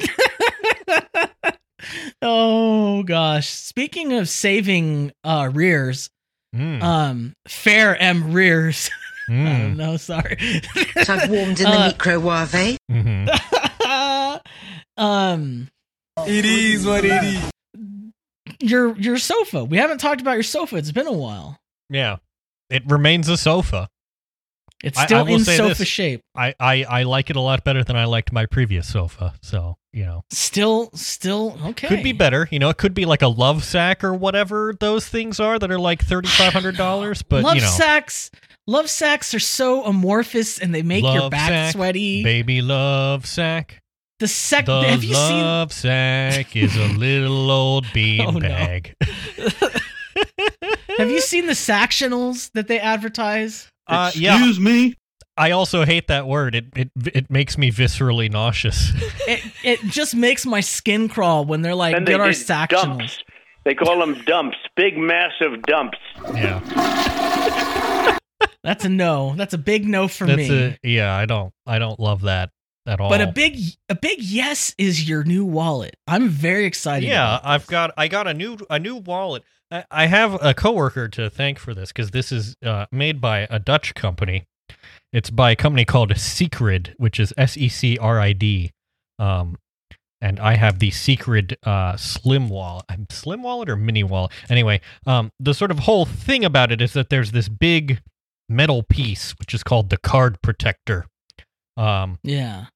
oh 2.23 3.03
gosh. 3.05 3.49
Speaking 3.49 4.15
of 4.15 4.29
saving 4.29 5.13
uh 5.23 5.51
rears, 5.53 6.11
Mm, 6.55 6.83
um 6.83 7.33
Fair 7.49 7.97
M 8.01 8.33
Rears. 8.33 8.91
I 9.29 9.33
mm, 9.33 9.45
don't 9.61 9.77
know, 9.79 9.97
sorry. 9.97 10.37
So 11.03 11.15
I've 11.15 11.31
warmed 11.31 11.59
in 11.59 11.65
the 11.65 11.77
Uh, 11.77 11.89
microwave. 11.91 12.77
mhm. 12.91 14.41
um 14.97 15.69
It 16.27 16.45
is 16.45 16.87
what 16.87 17.05
it 17.05 17.23
is. 17.25 17.51
your 18.61 18.97
your 18.99 19.19
sofa. 19.19 19.65
We 19.65 19.79
haven't 19.79 19.99
talked 19.99 20.21
about 20.21 20.35
your 20.35 20.43
sofa. 20.43 20.77
It's 20.77 20.93
been 20.93 21.07
a 21.07 21.13
while. 21.13 21.57
Yeah, 21.91 22.17
it 22.71 22.83
remains 22.87 23.29
a 23.29 23.37
sofa. 23.37 23.89
It's 24.85 24.99
I- 24.99 25.03
I 25.03 25.07
still 25.07 25.27
in 25.27 25.41
sofa 25.45 25.75
this. 25.79 25.89
shape. 25.89 26.21
I, 26.37 26.55
I 26.61 26.85
I 26.85 27.03
like 27.05 27.31
it 27.31 27.37
a 27.37 27.41
lot 27.41 27.65
better 27.65 27.83
than 27.83 27.97
I 27.97 28.05
liked 28.05 28.33
my 28.33 28.47
previous 28.47 28.87
sofa. 28.87 29.35
So 29.43 29.77
you 29.93 30.05
know, 30.05 30.25
Still 30.31 30.91
still 30.95 31.59
okay. 31.67 31.89
could 31.89 32.03
be 32.03 32.13
better. 32.13 32.49
You 32.51 32.59
know, 32.59 32.69
it 32.69 32.77
could 32.79 32.95
be 32.95 33.05
like 33.05 33.23
a 33.23 33.29
love 33.29 33.63
sack 33.65 34.03
or 34.05 34.13
whatever 34.15 34.75
those 34.81 35.09
things 35.09 35.39
are 35.41 35.59
that 35.59 35.71
are 35.71 35.79
like 35.79 36.03
thirty 36.05 36.29
five 36.29 36.53
hundred 36.53 36.77
dollars. 36.77 37.23
But 37.29 37.45
love 37.45 37.55
you 37.57 37.63
know, 37.63 37.69
sacks 37.69 38.31
love 38.67 38.91
sacks 38.91 39.35
are 39.35 39.39
so 39.41 39.85
amorphous 39.85 40.59
and 40.59 40.75
they 40.75 40.83
make 40.83 41.05
your 41.05 41.31
back 41.31 41.49
sack, 41.49 41.73
sweaty. 41.73 42.23
baby 42.25 42.61
love 42.63 43.25
sack. 43.27 43.81
the 44.19 44.27
sec 44.29 44.67
The 44.67 44.83
have 44.83 45.05
you 45.05 45.15
seen 45.15 45.43
love 45.43 45.73
sack 45.73 46.57
is 46.57 46.75
a 46.77 46.87
little 46.89 47.51
old 47.63 47.87
bean 47.93 48.21
Oh, 48.23 48.31
no. 48.33 48.41
bag. 48.41 48.95
have 50.99 51.11
you 51.11 51.21
seen 51.21 51.47
the 51.47 51.53
sectionals 51.53 52.51
that 52.55 52.69
they 52.69 52.79
advertise? 52.81 53.69
Uh, 53.87 54.11
yeah, 54.15 54.37
Excuse 54.37 54.59
me. 54.61 54.95
I 55.37 55.51
also 55.51 55.85
hate 55.85 56.07
that 56.09 56.27
word. 56.27 56.55
It 56.55 56.67
it 56.77 56.91
it 57.13 57.31
makes 57.31 57.59
me 57.59 57.71
viscerally 57.73 58.31
nauseous. 58.31 58.93
It 59.27 59.41
it 59.65 59.81
just 59.85 60.15
makes 60.15 60.45
my 60.47 60.61
skin 60.61 61.09
crawl 61.09 61.45
when 61.47 61.63
they're 61.63 61.75
like 61.75 61.95
Then 61.95 62.05
they 62.05 62.13
get 62.13 62.21
our 62.21 62.27
did 62.29 62.37
sectionals. 62.37 62.69
dumps. 62.99 63.19
They 63.65 63.75
call 63.75 63.99
them 63.99 64.23
dumps, 64.27 64.59
big 64.77 64.99
massive 64.99 65.63
dumps. 65.63 65.97
yeah, 66.35 66.61
That's 68.63 68.85
a 68.85 68.89
no. 68.89 69.35
That's 69.37 69.55
a 69.55 69.59
big 69.59 69.87
no 69.87 70.09
for 70.09 70.27
that's 70.27 70.37
me. 70.49 70.65
a 70.65 70.79
yeah. 70.83 71.15
I 71.15 71.27
don't 71.27 71.53
I 71.67 71.79
don't 71.79 71.99
love 72.01 72.23
that 72.23 72.51
at 72.87 73.01
all. 73.01 73.09
But 73.11 73.21
a 73.21 73.27
big 73.27 73.59
a 73.89 73.95
big 73.95 74.21
yes 74.21 74.75
is 74.79 75.09
your 75.09 75.25
new 75.25 75.45
wallet. 75.45 75.97
I'm 76.07 76.29
very 76.29 76.65
excited. 76.65 77.07
yeah. 77.09 77.39
about 77.39 77.47
I've 77.51 77.67
got 77.67 77.91
I 77.97 78.09
got 78.09 78.27
a 78.27 78.35
new 78.35 78.57
a 78.71 78.79
new 78.79 78.97
wallet. 78.97 79.43
I, 79.71 79.85
I 79.91 80.07
have 80.07 80.39
a 80.43 80.55
coworker 80.55 81.09
to 81.09 81.31
thank 81.31 81.59
for 81.59 81.75
this 81.75 81.91
because 81.91 82.11
this 82.11 82.31
is 82.33 82.57
uh, 82.65 82.87
made 82.93 83.21
by 83.21 83.47
a 83.51 83.59
Dutch 83.59 83.95
company. 83.95 84.45
It's 85.13 85.31
by 85.31 85.53
a 85.53 85.57
company 85.57 85.85
called 85.85 86.17
Secrid, 86.17 86.95
which 86.99 87.21
is 87.21 87.33
S 87.37 87.57
E 87.57 87.69
C 87.69 87.99
R 87.99 88.21
I 88.21 88.33
D. 88.33 88.73
Um, 89.19 89.57
and 90.21 90.41
I 90.41 90.55
have 90.57 90.79
the 90.79 90.91
Secrid 90.91 91.57
uh, 91.65 91.97
Slim 91.97 92.49
Wallet. 92.49 92.87
Slim 93.11 93.43
Wallet 93.43 93.69
or 93.69 93.77
Mini 93.77 94.03
Wallet? 94.03 94.33
Anyway, 94.49 94.81
um, 95.07 95.31
the 95.39 95.53
sort 95.55 95.71
of 95.71 95.81
whole 95.81 96.07
thing 96.07 96.45
about 96.45 96.73
it 96.73 96.81
is 96.81 96.95
that 96.95 97.11
there's 97.11 97.33
this 97.33 97.49
big 97.49 98.01
metal 98.49 98.83
piece 98.83 99.33
which 99.39 99.53
is 99.55 99.63
called 99.63 99.91
the 99.91 99.97
card 99.99 100.41
protector. 100.43 101.07
Um, 101.77 102.19
Yeah. 102.23 102.67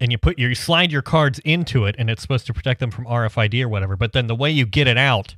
and 0.00 0.10
you 0.12 0.18
put 0.18 0.38
your 0.38 0.48
you 0.50 0.54
slide 0.54 0.92
your 0.92 1.02
cards 1.02 1.38
into 1.40 1.86
it, 1.86 1.94
and 1.98 2.08
it's 2.10 2.22
supposed 2.22 2.46
to 2.46 2.54
protect 2.54 2.80
them 2.80 2.90
from 2.90 3.06
RFID 3.06 3.62
or 3.62 3.68
whatever. 3.68 3.96
But 3.96 4.12
then 4.12 4.26
the 4.26 4.34
way 4.34 4.50
you 4.50 4.66
get 4.66 4.86
it 4.86 4.98
out, 4.98 5.34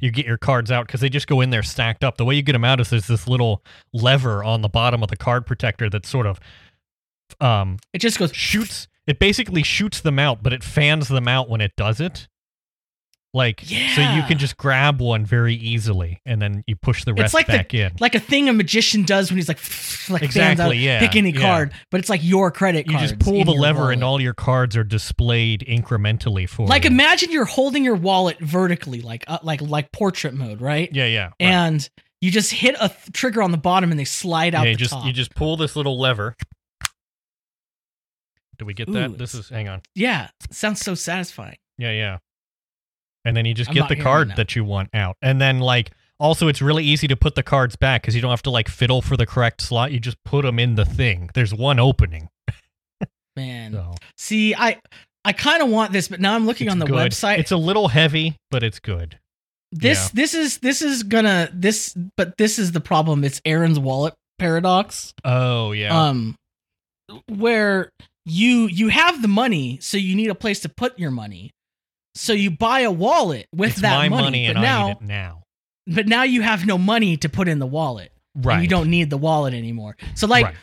you 0.00 0.10
get 0.10 0.26
your 0.26 0.38
cards 0.38 0.70
out 0.70 0.86
because 0.86 1.00
they 1.00 1.08
just 1.08 1.26
go 1.26 1.40
in 1.40 1.50
there 1.50 1.62
stacked 1.62 2.04
up. 2.04 2.16
The 2.16 2.24
way 2.24 2.34
you 2.34 2.42
get 2.42 2.52
them 2.52 2.64
out 2.64 2.80
is 2.80 2.90
there's 2.90 3.06
this 3.06 3.26
little 3.26 3.62
lever 3.92 4.44
on 4.44 4.62
the 4.62 4.68
bottom 4.68 5.02
of 5.02 5.08
the 5.08 5.16
card 5.16 5.46
protector 5.46 5.90
that 5.90 6.06
sort 6.06 6.26
of 6.26 6.40
um 7.40 7.78
It 7.92 7.98
just 7.98 8.18
goes 8.18 8.32
shoots 8.34 8.88
it 9.06 9.18
basically 9.18 9.62
shoots 9.62 10.00
them 10.00 10.18
out 10.18 10.42
but 10.42 10.52
it 10.52 10.64
fans 10.64 11.08
them 11.08 11.28
out 11.28 11.48
when 11.48 11.60
it 11.60 11.76
does 11.76 12.00
it 12.00 12.28
like 13.34 13.60
so 13.60 14.00
you 14.00 14.22
can 14.22 14.38
just 14.38 14.56
grab 14.56 15.02
one 15.02 15.24
very 15.26 15.54
easily 15.54 16.18
and 16.24 16.40
then 16.40 16.64
you 16.66 16.74
push 16.74 17.04
the 17.04 17.10
It's 17.10 17.20
rest 17.20 17.34
like 17.34 17.46
the- 17.46 17.52
back 17.52 17.74
in 17.74 17.92
like 18.00 18.14
a 18.14 18.20
thing 18.20 18.48
a 18.48 18.52
magician 18.54 19.02
does 19.04 19.30
when 19.30 19.36
he's 19.36 19.48
like 19.48 19.58
like 20.10 20.22
Exactly, 20.22 20.64
out, 20.64 20.76
yeah, 20.76 20.98
pick 21.00 21.14
any 21.14 21.30
yeah. 21.32 21.40
card, 21.40 21.72
but 21.90 22.00
it's 22.00 22.08
like 22.08 22.24
your 22.24 22.50
credit 22.50 22.88
card. 22.88 23.02
you 23.02 23.06
just 23.08 23.18
pull 23.20 23.44
the 23.44 23.52
lever 23.52 23.92
and 23.92 24.02
all 24.02 24.18
your 24.20 24.32
cards 24.32 24.76
are 24.78 24.84
displayed 24.84 25.62
incrementally 25.68 26.48
for 26.48 26.66
like 26.66 26.84
you. 26.84 26.90
imagine 26.90 27.30
you're 27.30 27.44
holding 27.44 27.84
your 27.84 27.96
wallet 27.96 28.38
vertically, 28.40 29.02
like 29.02 29.24
uh, 29.28 29.38
like 29.42 29.60
like 29.60 29.92
portrait 29.92 30.32
mode, 30.32 30.62
right? 30.62 30.88
yeah 30.94 31.04
yeah 31.06 31.24
right. 31.26 31.34
And 31.40 31.88
you 32.22 32.30
just 32.30 32.50
hit 32.52 32.74
a 32.80 32.88
th- 32.88 33.12
trigger 33.12 33.42
on 33.42 33.50
the 33.50 33.58
bottom 33.58 33.90
and 33.90 34.00
they 34.00 34.04
slide 34.06 34.54
out 34.54 34.64
yeah, 34.64 34.70
you 34.70 34.76
the 34.76 34.78
just 34.80 34.92
top. 34.92 35.04
you 35.04 35.12
just 35.12 35.34
pull 35.34 35.56
this 35.58 35.76
little 35.76 36.00
lever 36.00 36.34
do 38.58 38.64
we 38.64 38.74
get 38.74 38.88
Ooh, 38.88 38.92
that 38.94 39.18
this 39.18 39.34
is 39.34 39.48
hang 39.50 39.68
on 39.68 39.82
yeah, 39.94 40.28
sounds 40.50 40.80
so 40.80 40.94
satisfying. 40.94 41.58
Yeah, 41.76 41.92
yeah. 41.92 42.18
And 43.28 43.36
then 43.36 43.44
you 43.44 43.54
just 43.54 43.70
I'm 43.70 43.74
get 43.74 43.88
the 43.88 43.96
card 43.96 44.34
that 44.36 44.56
you 44.56 44.64
want 44.64 44.90
out. 44.94 45.16
And 45.22 45.40
then 45.40 45.60
like 45.60 45.92
also 46.18 46.48
it's 46.48 46.60
really 46.60 46.84
easy 46.84 47.06
to 47.08 47.16
put 47.16 47.34
the 47.34 47.42
cards 47.42 47.76
back 47.76 48.02
cuz 48.02 48.14
you 48.14 48.20
don't 48.20 48.30
have 48.30 48.42
to 48.42 48.50
like 48.50 48.68
fiddle 48.68 49.02
for 49.02 49.16
the 49.16 49.26
correct 49.26 49.60
slot. 49.60 49.92
You 49.92 50.00
just 50.00 50.22
put 50.24 50.42
them 50.42 50.58
in 50.58 50.74
the 50.74 50.84
thing. 50.84 51.30
There's 51.34 51.54
one 51.54 51.78
opening. 51.78 52.28
Man, 53.36 53.72
So 53.72 53.94
see, 54.16 54.54
I 54.54 54.80
I 55.24 55.32
kind 55.32 55.62
of 55.62 55.68
want 55.68 55.92
this, 55.92 56.08
but 56.08 56.20
now 56.20 56.34
I'm 56.34 56.46
looking 56.46 56.68
it's 56.68 56.72
on 56.72 56.78
the 56.78 56.86
good. 56.86 57.12
website. 57.12 57.38
It's 57.38 57.52
a 57.52 57.56
little 57.56 57.88
heavy, 57.88 58.36
but 58.50 58.62
it's 58.62 58.80
good. 58.80 59.18
this 59.70 60.06
yeah. 60.06 60.10
this 60.14 60.34
is 60.34 60.58
this 60.58 60.80
is 60.82 61.02
gonna 61.02 61.50
this, 61.52 61.94
but 62.16 62.36
this 62.38 62.58
is 62.58 62.72
the 62.72 62.80
problem. 62.80 63.24
It's 63.24 63.40
Aaron's 63.44 63.78
wallet 63.78 64.14
paradox. 64.38 65.12
Oh, 65.24 65.72
yeah. 65.72 66.08
um 66.08 66.36
where 67.28 67.90
you 68.24 68.66
you 68.66 68.88
have 68.88 69.22
the 69.22 69.28
money 69.28 69.78
so 69.80 69.96
you 69.96 70.14
need 70.14 70.28
a 70.28 70.34
place 70.34 70.60
to 70.60 70.68
put 70.68 70.98
your 70.98 71.10
money 71.10 71.50
so 72.14 72.32
you 72.32 72.50
buy 72.50 72.80
a 72.80 72.90
wallet 72.90 73.46
with 73.52 73.72
it's 73.72 73.80
that 73.82 73.96
my 73.96 74.08
money, 74.08 74.46
money, 74.46 74.46
but 74.48 74.60
now 74.60 74.84
I 74.84 74.88
need 74.88 74.92
it 74.92 75.02
now. 75.02 75.42
but 75.86 76.06
now 76.06 76.22
you 76.24 76.42
have 76.42 76.66
no 76.66 76.78
money 76.78 77.16
to 77.18 77.28
put 77.28 77.48
in 77.48 77.58
the 77.58 77.66
wallet 77.66 78.12
Right. 78.34 78.62
you 78.62 78.68
don't 78.68 78.88
need 78.90 79.10
the 79.10 79.18
wallet 79.18 79.54
anymore 79.54 79.96
so 80.14 80.26
like 80.26 80.44
Right. 80.46 80.54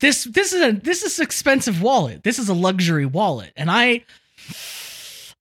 this 0.00 0.24
this 0.24 0.52
is 0.52 0.62
a 0.62 0.72
this 0.72 1.02
is 1.02 1.18
an 1.18 1.24
expensive 1.24 1.80
wallet 1.80 2.22
this 2.22 2.38
is 2.38 2.48
a 2.48 2.54
luxury 2.54 3.06
wallet 3.06 3.52
and 3.56 3.70
i 3.70 4.04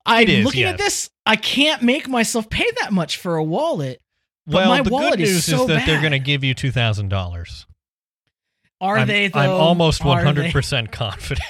i'm 0.06 0.27
is, 0.27 0.46
looking 0.46 0.62
yes. 0.62 0.74
at 0.74 0.77
this 0.77 1.10
I 1.27 1.36
can't 1.36 1.82
make 1.82 2.08
myself 2.08 2.50
pay 2.50 2.65
that 2.82 2.94
much 2.94 3.17
for 3.17 3.36
a 3.36 3.44
wallet. 3.44 4.01
But 4.46 4.56
well, 4.56 4.70
my 4.70 4.82
the 4.82 4.89
wallet 4.89 5.12
good 5.12 5.22
is 5.22 5.34
news 5.34 5.46
so 5.46 5.62
is 5.63 5.67
that 5.67 5.86
they're 5.86 6.00
going 6.00 6.13
to 6.13 6.20
give 6.20 6.41
you 6.41 6.53
two 6.53 6.72
thousand 6.72 7.10
dollars. 7.10 7.65
Are 8.79 9.00
I'm, 9.00 9.08
they 9.08 9.27
though? 9.27 9.39
I'm 9.39 9.50
almost 9.50 10.06
one 10.06 10.24
hundred 10.24 10.53
percent 10.53 10.91
confident. 10.94 11.46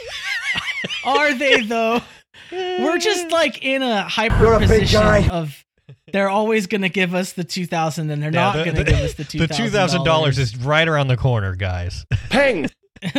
Are 1.06 1.32
they 1.36 1.62
though? 1.62 2.02
We're 2.52 2.98
just 3.00 3.32
like 3.32 3.64
in 3.64 3.82
a 3.82 4.04
hyper 4.04 4.38
You're 4.46 4.60
position 4.60 5.02
guy. 5.02 5.28
of 5.30 5.64
they're 6.14 6.30
always 6.30 6.68
going 6.68 6.82
to 6.82 6.90
give 6.90 7.14
us 7.14 7.34
the 7.34 7.44
2000 7.44 8.10
and 8.10 8.22
they're 8.24 8.32
Yeah, 8.34 8.40
not 8.42 8.56
the- 8.56 8.64
going 8.64 8.76
to 8.78 8.84
give 8.84 9.00
us 9.00 9.14
the 9.16 9.24
$2000. 9.24 9.48
the 9.48 9.54
two 9.54 9.70
thousand 9.70 10.04
dollars 10.06 10.38
is 10.38 10.56
right 10.58 10.88
around 10.88 11.08
the 11.08 11.18
corner, 11.18 11.56
guys. 11.56 12.06
Peng! 12.30 12.70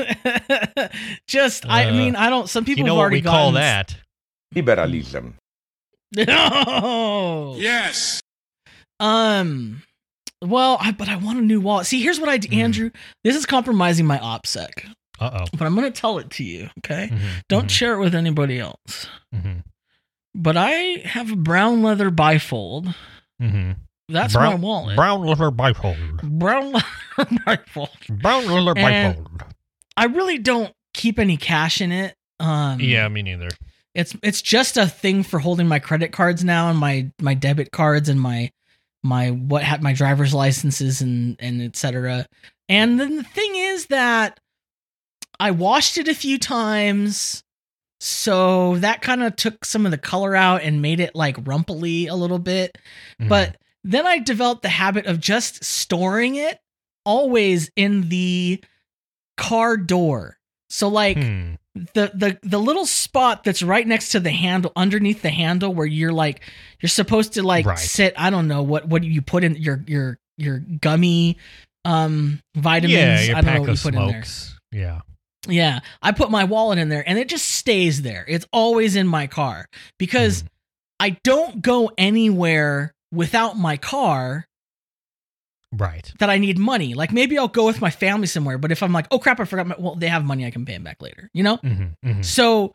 just 1.26 1.66
I 1.68 1.86
Uh, 1.86 1.92
mean 1.92 2.16
I 2.16 2.30
don't 2.30 2.48
some 2.48 2.64
people 2.64 2.78
you 2.80 2.84
know 2.84 2.92
have 2.92 2.96
what 2.96 3.02
already 3.02 3.16
we 3.18 3.22
call 3.22 3.52
gotten- 3.52 3.54
that? 3.54 3.96
Liberalism. 4.54 5.34
No. 6.16 7.54
Yes! 7.58 8.20
Um. 9.00 9.82
Well, 10.40 10.78
I, 10.80 10.92
but 10.92 11.08
I 11.08 11.16
want 11.16 11.38
a 11.38 11.42
new 11.42 11.60
wallet. 11.60 11.86
See, 11.86 12.00
here's 12.00 12.18
what 12.20 12.28
I 12.28 12.38
do, 12.38 12.48
Mhm. 12.48 12.56
Andrew. 12.62 12.90
This 13.24 13.34
is 13.36 13.44
compromising 13.44 14.06
my 14.06 14.18
OPSEC, 14.18 14.88
Uh 15.20 15.40
oh. 15.42 15.44
but 15.56 15.62
I'm 15.66 15.74
going 15.74 15.90
to 15.92 16.00
tell 16.00 16.18
it 16.18 16.30
to 16.30 16.44
you. 16.44 16.68
Okay. 16.78 17.08
Mm-hmm. 17.12 17.26
Don't 17.48 17.70
share 17.70 17.94
it 17.94 18.00
with 18.00 18.14
anybody 18.14 18.58
else. 18.58 19.06
hmm 19.32 19.58
But 20.34 20.56
I 20.56 21.02
have 21.04 21.32
a 21.32 21.36
brown 21.36 21.82
leather 21.82 22.10
bifold. 22.10 22.94
hmm 23.40 23.72
That's 24.08 24.34
brown, 24.34 24.52
my 24.52 24.54
wallet. 24.56 24.96
Brown 24.96 25.22
leather 25.22 25.50
bifold. 25.50 26.22
brown 26.22 26.72
leather 26.72 26.84
bifold. 27.46 28.20
Brown 28.22 28.46
leather 28.46 28.74
bifold. 28.80 29.26
I 29.96 30.04
really 30.04 30.38
don't 30.38 30.72
keep 30.94 31.18
any 31.18 31.36
cash 31.36 31.80
in 31.80 31.90
it. 31.92 32.14
Um, 32.40 32.78
Yeah, 32.80 33.08
me 33.08 33.22
neither. 33.22 33.48
it's 33.94 34.16
it's 34.22 34.40
just 34.42 34.76
a 34.76 34.86
thing 34.86 35.24
for 35.24 35.40
holding 35.40 35.66
my 35.66 35.80
credit 35.80 36.12
cards 36.12 36.44
now 36.44 36.70
and 36.70 36.78
my 36.78 37.10
my 37.20 37.34
debit 37.34 37.72
cards 37.72 38.08
and 38.08 38.20
my 38.20 38.50
my 39.02 39.30
what 39.30 39.62
had 39.64 39.82
my 39.82 39.92
driver's 39.92 40.32
licenses 40.34 41.00
and 41.00 41.36
and 41.40 41.60
etc. 41.62 42.26
And 42.68 43.00
then 43.00 43.16
the 43.16 43.24
thing 43.24 43.56
is 43.56 43.86
that 43.86 44.38
I 45.40 45.50
washed 45.52 45.98
it 45.98 46.08
a 46.08 46.14
few 46.14 46.38
times. 46.38 47.42
So 48.00 48.76
that 48.76 49.02
kind 49.02 49.22
of 49.22 49.34
took 49.36 49.64
some 49.64 49.84
of 49.84 49.90
the 49.90 49.98
color 49.98 50.36
out 50.36 50.62
and 50.62 50.80
made 50.82 51.00
it 51.00 51.14
like 51.16 51.36
rumply 51.46 52.06
a 52.06 52.14
little 52.14 52.38
bit. 52.38 52.78
Mhm. 53.20 53.28
But 53.28 53.56
then 53.84 54.06
I 54.06 54.18
developed 54.18 54.62
the 54.62 54.68
habit 54.68 55.06
of 55.06 55.20
just 55.20 55.64
storing 55.64 56.36
it 56.36 56.58
always 57.04 57.70
in 57.76 58.08
the 58.08 58.62
car 59.36 59.76
door. 59.76 60.36
So 60.70 60.88
like 60.88 61.16
Hmm. 61.16 61.54
the 61.94 62.10
the 62.14 62.38
the 62.42 62.58
little 62.58 62.86
spot 62.86 63.42
that's 63.44 63.62
right 63.62 63.86
next 63.86 64.10
to 64.10 64.20
the 64.20 64.30
handle 64.30 64.72
underneath 64.76 65.22
the 65.22 65.30
handle 65.30 65.72
where 65.72 65.86
you're 65.86 66.12
like 66.12 66.40
you're 66.80 66.90
supposed 66.90 67.32
to 67.34 67.42
like 67.42 67.64
Right. 67.66 67.78
sit 67.78 68.14
I 68.16 68.30
don't 68.30 68.48
know 68.48 68.62
what 68.62 68.86
what 68.86 69.02
you 69.04 69.22
put 69.22 69.44
in 69.44 69.56
your 69.56 69.82
your 69.86 70.18
your 70.36 70.58
gummy 70.58 71.38
um 71.84 72.40
vitamins 72.54 73.28
yeah, 73.28 73.38
I 73.38 73.40
don't 73.40 73.44
pack 73.44 73.54
know 73.54 73.60
what 73.62 73.70
you 73.70 73.76
put 73.76 73.94
in 73.94 74.00
there. 74.08 74.22
smokes. 74.24 74.58
Yeah. 74.72 75.00
Yeah, 75.46 75.80
I 76.02 76.12
put 76.12 76.30
my 76.30 76.44
wallet 76.44 76.78
in 76.78 76.88
there 76.88 77.04
and 77.08 77.18
it 77.18 77.28
just 77.28 77.46
stays 77.46 78.02
there. 78.02 78.24
It's 78.28 78.46
always 78.52 78.96
in 78.96 79.06
my 79.06 79.26
car 79.26 79.66
because 79.98 80.42
Mhm. 80.42 80.46
I 81.00 81.10
don't 81.22 81.62
go 81.62 81.90
anywhere 81.96 82.92
without 83.12 83.56
my 83.56 83.76
car 83.76 84.46
Right. 85.72 86.10
that 86.18 86.30
I 86.30 86.38
need 86.38 86.58
money. 86.58 86.94
Like 86.94 87.12
maybe 87.12 87.36
I'll 87.38 87.46
go 87.46 87.66
with 87.66 87.80
my 87.80 87.90
family 87.90 88.26
somewhere, 88.26 88.58
but 88.58 88.72
if 88.72 88.82
I'm 88.82 88.92
like, 88.92 89.06
"Oh 89.10 89.18
crap, 89.18 89.38
I 89.38 89.44
forgot 89.44 89.66
my 89.66 89.74
well, 89.78 89.94
they 89.94 90.08
have 90.08 90.24
money 90.24 90.46
I 90.46 90.50
can 90.50 90.64
pay 90.64 90.72
them 90.72 90.82
back 90.82 91.00
later." 91.02 91.30
You 91.34 91.42
know? 91.42 91.56
hmm 91.56 91.84
hmm 92.02 92.22
So, 92.22 92.72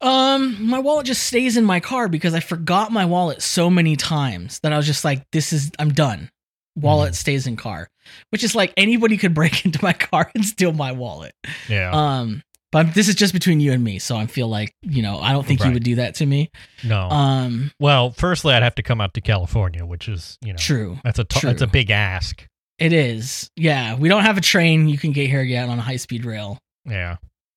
um, 0.00 0.56
my 0.66 0.78
wallet 0.78 1.06
just 1.06 1.22
stays 1.24 1.56
in 1.56 1.64
my 1.64 1.78
car 1.78 2.08
because 2.08 2.34
I 2.34 2.40
forgot 2.40 2.90
my 2.90 3.04
wallet 3.04 3.42
so 3.42 3.68
many 3.70 3.96
times 3.96 4.60
that 4.60 4.72
I 4.72 4.76
was 4.76 4.86
just 4.86 5.04
like, 5.04 5.24
"This 5.30 5.52
is 5.52 5.70
I'm 5.78 5.92
done." 5.92 6.30
Wallet 6.76 7.12
Mhm. 7.12 7.16
stays 7.16 7.46
in 7.46 7.56
car, 7.56 7.88
which 8.30 8.44
is 8.44 8.54
like 8.54 8.72
anybody 8.76 9.16
could 9.16 9.34
break 9.34 9.64
into 9.64 9.78
my 9.82 9.92
car 9.92 10.30
and 10.34 10.44
steal 10.44 10.72
my 10.72 10.92
wallet. 10.92 11.32
Yeah. 11.68 11.90
Um, 11.92 12.42
but 12.72 12.92
this 12.94 13.08
is 13.08 13.14
just 13.14 13.32
between 13.32 13.60
you 13.60 13.72
and 13.72 13.82
me, 13.82 13.98
so 13.98 14.16
I 14.16 14.26
feel 14.26 14.48
like 14.48 14.74
you 14.82 15.00
know 15.02 15.18
I 15.18 15.32
don't 15.32 15.46
think 15.46 15.64
you 15.64 15.72
would 15.72 15.84
do 15.84 15.94
that 15.96 16.16
to 16.16 16.26
me. 16.26 16.50
no. 16.84 17.08
Um, 17.08 17.70
well, 17.80 18.10
firstly, 18.10 18.52
I'd 18.54 18.62
have 18.62 18.74
to 18.74 18.82
come 18.82 19.00
out 19.00 19.14
to 19.14 19.20
California, 19.20 19.86
which 19.86 20.08
is 20.08 20.36
you 20.44 20.52
know 20.52 20.58
true, 20.58 20.98
that's 21.04 21.18
a 21.18 21.24
t- 21.24 21.40
that's 21.42 21.62
a 21.62 21.66
big 21.66 21.90
ask. 21.90 22.46
it 22.78 22.92
is. 22.92 23.50
Yeah, 23.56 23.94
we 23.94 24.08
don't 24.10 24.24
have 24.24 24.36
a 24.36 24.42
train 24.42 24.88
you 24.88 24.98
can 24.98 25.12
get 25.12 25.30
here 25.30 25.42
yet 25.42 25.68
on 25.70 25.78
a 25.78 25.82
high 25.82 25.96
speed 25.96 26.24
rail. 26.26 26.58
Yeah. 26.84 27.16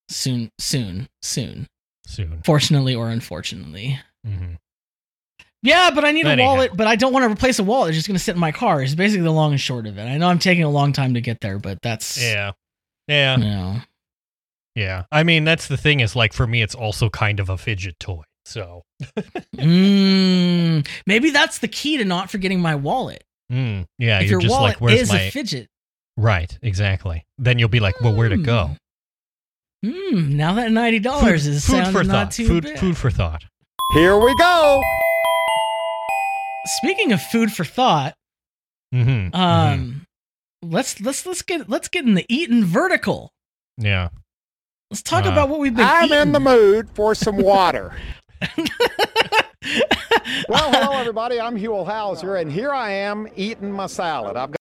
Soon, 0.10 0.50
soon, 0.58 1.08
soon. 1.22 1.68
Soon. 2.08 2.42
Fortunately 2.46 2.96
or 2.96 3.10
unfortunately. 3.10 4.00
hmm 4.26 4.54
Yeah, 5.62 5.92
but 5.94 6.06
I 6.06 6.12
need 6.12 6.26
Anyhow. 6.26 6.48
a 6.50 6.54
wallet, 6.54 6.72
but 6.76 6.88
I 6.88 6.96
don't 6.96 7.12
want 7.12 7.24
to 7.26 7.30
replace 7.30 7.60
a 7.60 7.64
wallet. 7.64 7.90
It's 7.90 7.98
just 7.98 8.08
going 8.08 8.18
to 8.18 8.24
sit 8.24 8.34
in 8.36 8.40
my 8.40 8.52
car. 8.54 8.82
It's 8.82 8.96
basically 8.96 9.24
the 9.24 9.32
long 9.32 9.52
and 9.52 9.60
short 9.60 9.88
of 9.88 9.98
it. 9.98 10.04
I 10.04 10.18
know 10.18 10.30
I'm 10.30 10.40
taking 10.40 10.64
a 10.64 10.70
long 10.70 10.94
time 10.94 11.14
to 11.16 11.22
get 11.22 11.42
there, 11.42 11.60
but 11.60 11.82
that's 11.82 12.22
Yeah. 12.22 12.52
Yeah. 13.08 13.38
you 13.38 13.44
know. 13.44 13.76
Yeah. 14.76 15.04
I 15.12 15.24
mean, 15.24 15.44
that's 15.44 15.68
the 15.68 15.76
thing 15.76 16.00
is 16.00 16.16
like 16.16 16.32
for 16.32 16.48
me, 16.48 16.62
it's 16.62 16.76
also 16.76 17.10
kind 17.10 17.40
of 17.42 17.50
a 17.50 17.58
fidget 17.58 18.00
toy. 18.00 18.24
So. 18.46 18.84
Mm, 19.58 20.88
maybe 21.06 21.32
that's 21.32 21.60
the 21.60 21.68
key 21.68 21.98
to 21.98 22.06
not 22.06 22.30
forgetting 22.32 22.62
my 22.62 22.76
wallet. 22.76 23.24
Mm, 23.52 23.86
yeah. 23.98 24.20
if 24.22 24.30
you're 24.30 24.40
your 24.40 24.42
just 24.42 24.52
wallet 24.52 24.70
like, 24.76 24.82
where's 24.82 25.02
is 25.02 25.10
my 25.10 25.20
a 25.22 25.32
fidget. 25.32 25.68
right? 26.16 26.58
Exactly. 26.62 27.26
Then 27.38 27.60
you'll 27.60 27.68
be 27.70 27.80
like, 27.82 28.00
well, 28.02 28.14
where'd 28.16 28.32
it 28.32 28.44
go? 28.44 28.72
Hmm. 29.86 30.36
Now 30.38 30.54
that 30.54 30.72
ninety 30.72 31.00
dollars 31.00 31.46
is 31.48 31.66
food 31.66 31.88
for 31.88 32.04
not 32.04 32.26
thought. 32.28 32.32
too 32.32 32.48
Food. 32.48 32.64
bad. 32.66 32.80
Food 32.80 32.98
for 32.98 33.10
thought. 33.12 33.44
Here 33.94 34.18
we 34.18 34.34
go! 34.38 34.82
Speaking 36.66 37.12
of 37.12 37.22
food 37.22 37.52
for 37.54 37.64
thought, 37.66 38.14
Mm-hmm. 38.94 39.36
um, 39.36 40.06
let's 40.64 41.00
let's 41.00 41.26
let's 41.26 41.42
get 41.44 41.70
let's 41.70 41.88
get 41.90 42.06
in 42.06 42.16
the 42.16 42.26
eating 42.28 42.66
vertical. 42.66 43.32
Yeah. 43.78 44.10
Let's 44.90 45.04
talk 45.04 45.26
Uh, 45.26 45.30
about 45.30 45.50
what 45.50 45.60
we've 45.60 45.76
been. 45.76 45.86
I'm 45.88 46.06
eating. 46.06 46.18
in 46.20 46.32
the 46.32 46.40
mood 46.40 46.90
for 46.96 47.14
some 47.14 47.38
water. 47.38 47.94
well, 50.50 50.72
hello, 50.72 50.98
everybody. 51.00 51.40
I'm 51.40 51.56
Huell 51.58 51.86
Howser, 51.88 52.40
and 52.42 52.52
here 52.52 52.74
I 52.74 52.92
am 52.92 53.28
eating 53.36 53.72
my 53.72 53.86
salad. 53.88 54.36
I've 54.38 54.52
got 54.52 54.58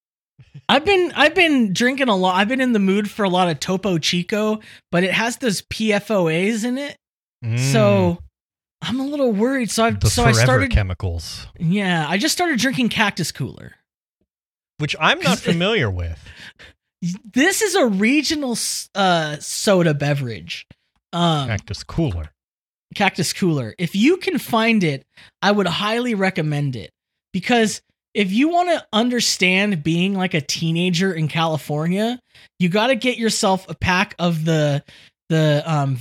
I've 0.68 0.84
been 0.84 1.12
I've 1.16 1.34
been 1.34 1.72
drinking 1.72 2.08
a 2.08 2.16
lot. 2.16 2.36
I've 2.36 2.48
been 2.48 2.60
in 2.60 2.72
the 2.74 2.78
mood 2.78 3.10
for 3.10 3.24
a 3.24 3.28
lot 3.30 3.48
of 3.48 3.58
Topo 3.60 3.96
Chico, 3.98 4.60
but 4.92 5.04
it 5.04 5.12
has 5.12 5.38
those 5.38 5.62
PFOAs 5.62 6.64
in 6.64 6.76
it. 6.78 6.96
So 7.72 8.18
I'm 8.82 9.00
a 9.00 9.06
little 9.06 9.32
worried. 9.32 9.70
So 9.70 9.84
I 9.84 9.90
the 9.90 10.08
so 10.08 10.24
I 10.24 10.32
started 10.32 10.70
chemicals, 10.70 11.46
Yeah, 11.58 12.06
I 12.08 12.18
just 12.18 12.32
started 12.32 12.58
drinking 12.58 12.88
Cactus 12.90 13.32
Cooler. 13.32 13.72
which 14.78 14.94
I'm 15.00 15.20
not 15.20 15.38
familiar 15.50 15.90
with. 15.90 16.18
This 17.32 17.62
is 17.62 17.74
a 17.74 17.86
regional 17.86 18.56
uh 18.94 19.36
soda 19.40 19.94
beverage. 19.94 20.66
Um 21.12 21.48
Cactus 21.48 21.82
cooler. 21.84 22.30
Cactus 22.94 23.32
Cooler. 23.32 23.74
If 23.78 23.94
you 23.94 24.16
can 24.16 24.38
find 24.38 24.82
it, 24.82 25.04
I 25.42 25.50
would 25.52 25.66
highly 25.66 26.14
recommend 26.14 26.74
it 26.74 26.90
because 27.32 27.82
if 28.14 28.32
you 28.32 28.48
want 28.48 28.70
to 28.70 28.84
understand 28.92 29.82
being 29.82 30.14
like 30.14 30.32
a 30.34 30.40
teenager 30.40 31.12
in 31.12 31.28
California, 31.28 32.18
you 32.58 32.68
got 32.70 32.86
to 32.88 32.96
get 32.96 33.18
yourself 33.18 33.68
a 33.68 33.74
pack 33.74 34.14
of 34.18 34.44
the 34.44 34.82
the 35.28 35.62
um 35.66 35.98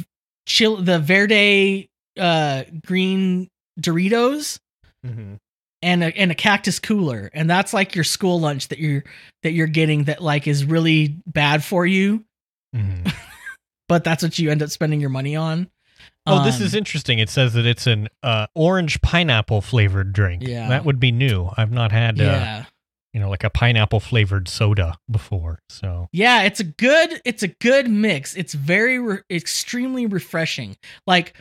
chill 0.48 0.77
the 0.77 0.98
Verde 1.00 1.89
uh 2.19 2.63
green 2.86 3.50
Doritos 3.79 4.59
Mm-hmm. 5.05 5.36
and 5.83 6.03
a 6.03 6.17
and 6.17 6.31
a 6.31 6.36
cactus 6.36 6.79
cooler 6.79 7.29
and 7.33 7.50
that's 7.50 7.71
like 7.74 7.93
your 7.95 8.03
school 8.03 8.39
lunch 8.39 8.67
that 8.69 8.79
you're 8.79 9.03
that 9.43 9.51
you're 9.51 9.67
getting 9.67 10.05
that 10.05 10.21
like 10.21 10.47
is 10.47 10.65
really 10.65 11.15
bad 11.27 11.63
for 11.63 11.86
you 11.86 12.24
Mm-hmm. 12.75 13.07
but 13.88 14.03
that's 14.03 14.24
what 14.24 14.38
you 14.39 14.50
end 14.51 14.62
up 14.63 14.69
spending 14.69 15.00
your 15.00 15.09
money 15.12 15.36
on 15.36 15.69
Oh, 16.29 16.43
this 16.43 16.57
Um, 16.59 16.63
is 16.63 16.75
interesting. 16.75 17.19
It 17.19 17.29
says 17.29 17.53
that 17.53 17.65
it's 17.65 17.88
an 17.88 18.09
uh, 18.21 18.47
orange 18.53 19.01
pineapple 19.01 19.62
flavored 19.62 20.12
drink. 20.12 20.43
Yeah. 20.45 20.67
that 20.67 20.83
would 20.83 21.00
be 21.00 21.09
new. 21.13 21.50
I've 21.55 21.71
not 21.71 21.93
had, 21.93 22.19
uh, 22.19 22.24
yeah 22.24 22.65
you 23.13 23.21
know, 23.21 23.29
like 23.29 23.45
a 23.45 23.50
pineapple 23.50 24.00
flavored 24.01 24.47
soda 24.50 24.97
before. 25.09 25.57
So, 25.69 26.07
Yeah, 26.12 26.43
it's 26.43 26.59
a 26.59 26.65
good 26.65 27.19
it's 27.25 27.41
a 27.43 27.47
good 27.47 27.89
mix. 27.89 28.36
It's 28.36 28.53
very 28.53 29.00
re- 29.00 29.19
extremely 29.31 30.05
refreshing. 30.05 30.75
Like 31.07 31.33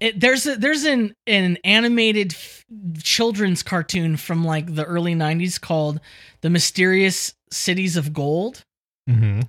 it, 0.00 0.18
there's 0.18 0.46
a, 0.46 0.56
there's 0.56 0.84
an 0.84 1.14
an 1.26 1.58
animated 1.64 2.32
f- 2.32 2.64
children's 3.02 3.62
cartoon 3.62 4.16
from 4.16 4.44
like 4.44 4.74
the 4.74 4.84
early 4.84 5.14
90s 5.14 5.60
called 5.60 6.00
The 6.40 6.50
Mysterious 6.50 7.34
Cities 7.50 7.96
of 7.96 8.12
Gold. 8.12 8.64
Hmm 9.08 9.40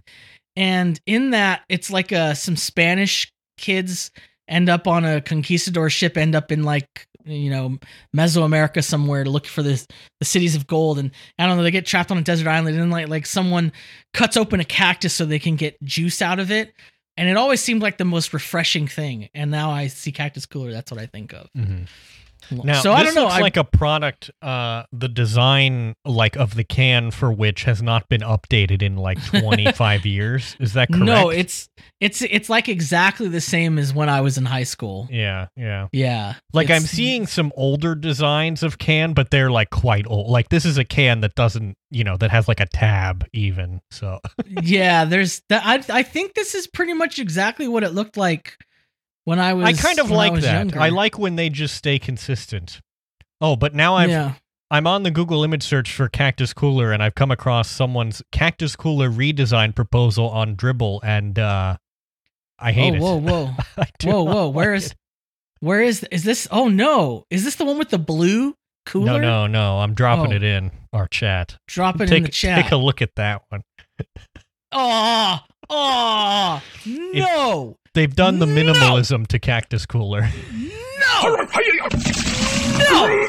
and 0.55 0.99
in 1.05 1.31
that 1.31 1.63
it's 1.69 1.89
like 1.91 2.11
uh 2.11 2.33
some 2.33 2.55
Spanish 2.55 3.31
kids 3.57 4.11
end 4.47 4.69
up 4.69 4.87
on 4.87 5.05
a 5.05 5.21
conquistador 5.21 5.89
ship 5.89 6.17
end 6.17 6.35
up 6.35 6.51
in 6.51 6.63
like 6.63 7.07
you 7.23 7.49
know 7.49 7.77
Mesoamerica 8.15 8.83
somewhere 8.83 9.23
to 9.23 9.29
look 9.29 9.45
for 9.45 9.61
the 9.63 9.85
the 10.19 10.25
cities 10.25 10.55
of 10.55 10.67
gold. 10.67 10.99
And 10.99 11.11
I 11.37 11.45
don't 11.45 11.57
know 11.57 11.63
they 11.63 11.71
get 11.71 11.85
trapped 11.85 12.11
on 12.11 12.17
a 12.17 12.23
desert 12.23 12.47
island 12.47 12.79
and 12.79 12.91
like 12.91 13.07
like 13.07 13.25
someone 13.25 13.71
cuts 14.13 14.37
open 14.37 14.59
a 14.59 14.65
cactus 14.65 15.13
so 15.13 15.25
they 15.25 15.39
can 15.39 15.55
get 15.55 15.81
juice 15.83 16.21
out 16.21 16.39
of 16.39 16.51
it 16.51 16.73
and 17.17 17.29
it 17.29 17.37
always 17.37 17.61
seemed 17.61 17.81
like 17.81 17.97
the 17.97 18.05
most 18.05 18.33
refreshing 18.33 18.87
thing. 18.87 19.29
And 19.33 19.51
now 19.51 19.71
I 19.71 19.87
see 19.87 20.11
cactus 20.11 20.45
cooler. 20.45 20.71
That's 20.71 20.91
what 20.91 20.99
I 20.99 21.05
think 21.05 21.33
of. 21.33 21.49
Hmm 21.55 21.83
Now, 22.51 22.81
so 22.81 22.91
this 22.91 22.99
I 22.99 23.03
don't 23.03 23.15
know. 23.15 23.23
looks 23.23 23.35
I, 23.35 23.39
like 23.39 23.57
a 23.57 23.63
product, 23.63 24.31
uh, 24.41 24.83
the 24.91 25.07
design 25.07 25.95
like 26.05 26.35
of 26.35 26.55
the 26.55 26.63
can 26.63 27.11
for 27.11 27.31
which 27.31 27.63
has 27.63 27.81
not 27.81 28.09
been 28.09 28.21
updated 28.21 28.81
in 28.81 28.97
like 28.97 29.23
25 29.25 30.05
years. 30.05 30.55
Is 30.59 30.73
that 30.73 30.89
correct? 30.89 31.05
no, 31.05 31.29
it's 31.29 31.69
it's 31.99 32.21
it's 32.21 32.49
like 32.49 32.67
exactly 32.67 33.27
the 33.27 33.41
same 33.41 33.77
as 33.77 33.93
when 33.93 34.09
I 34.09 34.21
was 34.21 34.37
in 34.37 34.45
high 34.45 34.63
school. 34.63 35.07
yeah, 35.11 35.47
yeah. 35.55 35.87
Yeah, 35.91 36.35
Like 36.53 36.69
I'm 36.69 36.81
seeing 36.81 37.27
some 37.27 37.51
older 37.55 37.95
designs 37.95 38.63
of 38.63 38.77
can, 38.77 39.13
but 39.13 39.31
they're 39.31 39.51
like 39.51 39.69
quite 39.69 40.05
old. 40.07 40.29
Like 40.29 40.49
this 40.49 40.65
is 40.65 40.77
a 40.77 40.83
can 40.83 41.21
that 41.21 41.35
doesn't, 41.35 41.77
you 41.89 42.03
know, 42.03 42.17
that 42.17 42.31
has 42.31 42.47
like 42.47 42.59
a 42.59 42.65
tab 42.65 43.25
even. 43.33 43.81
So 43.91 44.19
yeah, 44.61 45.05
there's 45.05 45.41
that. 45.49 45.63
I 45.65 45.99
I 45.99 46.03
think 46.03 46.33
this 46.33 46.55
is 46.55 46.67
pretty 46.67 46.93
much 46.93 47.19
exactly 47.19 47.67
what 47.67 47.83
it 47.83 47.93
looked 47.93 48.17
like 48.17 48.57
when 49.25 49.39
I 49.39 49.53
was. 49.53 49.65
I 49.65 49.73
kind 49.73 49.99
of 49.99 50.09
when 50.09 50.19
I 50.19 50.29
like 50.29 50.41
that. 50.41 50.53
younger. 50.53 50.79
I 50.79 50.89
like 50.89 51.17
when 51.17 51.35
they 51.35 51.49
just 51.49 51.75
stay 51.75 51.99
consistent. 51.99 52.81
Oh, 53.39 53.55
but 53.55 53.73
now 53.73 53.95
I've 53.95 54.09
yeah. 54.09 54.33
I'm 54.69 54.87
on 54.87 55.03
the 55.03 55.11
Google 55.11 55.43
image 55.43 55.63
search 55.63 55.91
for 55.93 56.07
Cactus 56.07 56.53
Cooler 56.53 56.91
and 56.91 57.03
I've 57.03 57.15
come 57.15 57.31
across 57.31 57.69
someone's 57.69 58.21
Cactus 58.31 58.75
Cooler 58.75 59.09
redesign 59.09 59.75
proposal 59.75 60.29
on 60.29 60.55
Dribbble 60.55 60.99
and 61.03 61.37
uh 61.37 61.77
I 62.59 62.71
hate 62.71 62.93
oh, 62.93 62.95
it. 62.95 62.99
whoa, 63.01 63.15
whoa, 63.17 63.45
whoa, 64.03 64.23
whoa! 64.23 64.45
like 64.47 64.55
Where 64.55 64.73
is, 64.75 64.87
it. 64.91 64.95
where 65.61 65.81
is, 65.81 66.03
is 66.11 66.23
this? 66.23 66.47
Oh 66.51 66.67
no! 66.67 67.25
Is 67.31 67.43
this 67.43 67.55
the 67.55 67.65
one 67.65 67.79
with 67.79 67.89
the 67.89 67.97
blue 67.97 68.55
cooler? 68.85 69.19
No, 69.19 69.19
no, 69.19 69.47
no. 69.47 69.79
I'm 69.79 69.95
dropping 69.95 70.31
Oh. 70.31 70.35
it 70.35 70.43
in 70.43 70.69
our 70.93 71.07
chat. 71.07 71.57
Drop 71.67 71.99
it 71.99 72.07
take, 72.07 72.17
in 72.17 72.23
the 72.23 72.29
chat. 72.29 72.63
take 72.63 72.71
a 72.71 72.77
look 72.77 73.01
at 73.01 73.15
that 73.15 73.41
one. 73.49 73.61
Oh, 74.73 75.39
oh, 75.71 76.61
no, 76.85 77.77
They've 77.93 78.13
done 78.15 78.39
the 78.39 78.45
No! 78.45 78.53
minimalism 78.73 79.27
to 79.27 79.39
Cactus 79.39 79.85
Cooler. 79.85 80.21
no, 80.21 81.35
no! 82.79 83.27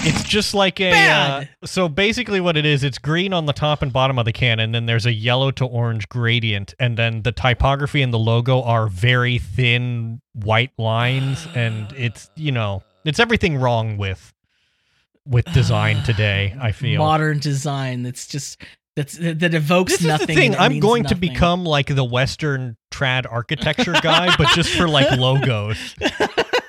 It's 0.00 0.22
just 0.22 0.54
like 0.54 0.80
a. 0.80 0.90
Uh, 0.90 0.92
Bad. 0.92 1.48
so 1.64 1.88
basically, 1.88 2.40
what 2.40 2.56
it 2.56 2.64
is, 2.64 2.84
it's 2.84 2.98
green 2.98 3.32
on 3.32 3.46
the 3.46 3.52
top 3.52 3.82
and 3.82 3.92
bottom 3.92 4.18
of 4.18 4.24
the 4.24 4.32
can, 4.32 4.60
and 4.60 4.74
then 4.74 4.86
there's 4.86 5.06
a 5.06 5.12
yellow 5.12 5.50
to 5.52 5.64
orange 5.64 6.08
gradient, 6.08 6.74
and 6.78 6.96
then 6.96 7.22
the 7.22 7.32
typography 7.32 8.00
and 8.02 8.12
the 8.12 8.18
logo 8.18 8.62
are 8.62 8.86
very 8.86 9.38
thin 9.38 10.20
white 10.34 10.70
lines, 10.78 11.46
and 11.54 11.92
it's 11.96 12.30
you 12.36 12.52
know 12.52 12.82
it's 13.04 13.18
everything 13.18 13.56
wrong 13.56 13.96
with 13.98 14.32
with 15.26 15.44
design 15.52 16.02
today. 16.04 16.56
I 16.60 16.72
feel. 16.72 16.98
Modern 16.98 17.38
design 17.40 18.02
that's 18.04 18.26
just 18.26 18.62
that's 18.98 19.16
that 19.16 19.54
evokes 19.54 19.92
this 19.92 20.00
is 20.00 20.06
nothing. 20.08 20.26
the 20.26 20.34
thing. 20.34 20.56
I'm 20.56 20.80
going 20.80 21.04
to 21.04 21.14
become 21.14 21.64
like 21.64 21.86
the 21.86 22.02
Western 22.02 22.76
trad 22.90 23.30
architecture 23.30 23.92
guy, 24.02 24.34
but 24.36 24.48
just 24.56 24.70
for 24.74 24.88
like 24.88 25.16
logos. 25.16 25.94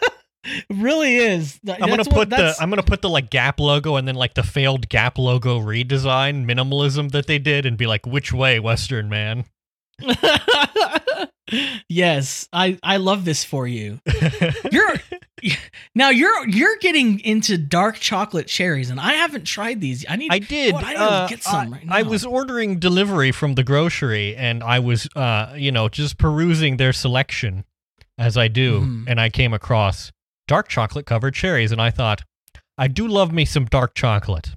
really 0.70 1.16
is. 1.16 1.60
I'm 1.68 1.90
gonna 1.90 2.06
put 2.06 2.30
the 2.30 2.56
I'm 2.60 2.70
gonna 2.70 2.84
put 2.84 3.02
the 3.02 3.10
like 3.10 3.32
Gap 3.32 3.60
logo 3.60 3.96
and 3.96 4.08
then 4.08 4.14
like 4.14 4.36
the 4.36 4.44
failed 4.44 4.90
Gap 4.90 5.18
logo 5.18 5.60
redesign 5.60 6.46
minimalism 6.46 7.12
that 7.14 7.26
they 7.26 7.40
did 7.40 7.66
and 7.66 7.78
be 7.78 7.88
like, 7.88 8.06
which 8.06 8.32
way, 8.32 8.60
Western 8.60 9.10
man? 9.10 9.46
yes, 11.90 12.48
I 12.54 12.78
I 12.84 12.98
love 12.98 13.26
this 13.26 13.44
for 13.44 13.68
you. 13.68 14.00
You're 14.72 14.94
now 15.96 16.10
you're 16.10 16.48
you're 16.48 16.78
getting 16.78 17.20
into 17.22 17.58
dark 17.58 17.96
chocolate 17.96 18.48
cherries, 18.48 18.90
and 18.90 19.00
I 19.00 19.14
haven't 19.14 19.46
tried 19.46 19.82
these. 19.82 20.06
I 20.08 20.16
need. 20.16 20.32
I 20.32 20.40
did. 20.40 20.74
God, 20.74 20.84
I 20.84 20.90
need 20.92 20.98
uh, 20.98 21.28
to 21.28 21.34
get 21.34 21.44
some 21.44 21.74
I, 21.74 21.78
right 21.78 21.86
I 21.90 22.04
was 22.04 22.26
ordering 22.26 22.80
delivery 22.80 23.32
from 23.32 23.56
the 23.56 23.64
grocery 23.64 24.36
and 24.36 24.64
I 24.64 24.80
was 24.80 25.08
uh 25.16 25.54
you 25.56 25.72
know 25.72 25.90
just 25.90 26.18
perusing 26.18 26.78
their 26.78 26.94
selection 26.94 27.66
as 28.18 28.36
I 28.38 28.48
do, 28.50 28.82
Mhm. 28.82 29.06
and 29.08 29.20
I 29.22 29.30
came 29.30 29.54
across 29.54 30.12
dark 30.48 30.68
chocolate 30.68 31.06
covered 31.06 31.34
cherries, 31.34 31.72
and 31.72 31.82
I 31.82 31.90
thought, 31.90 32.24
I 32.78 32.88
do 32.90 33.08
love 33.08 33.32
me 33.32 33.46
some 33.46 33.64
dark 33.66 33.96
chocolate, 33.96 34.56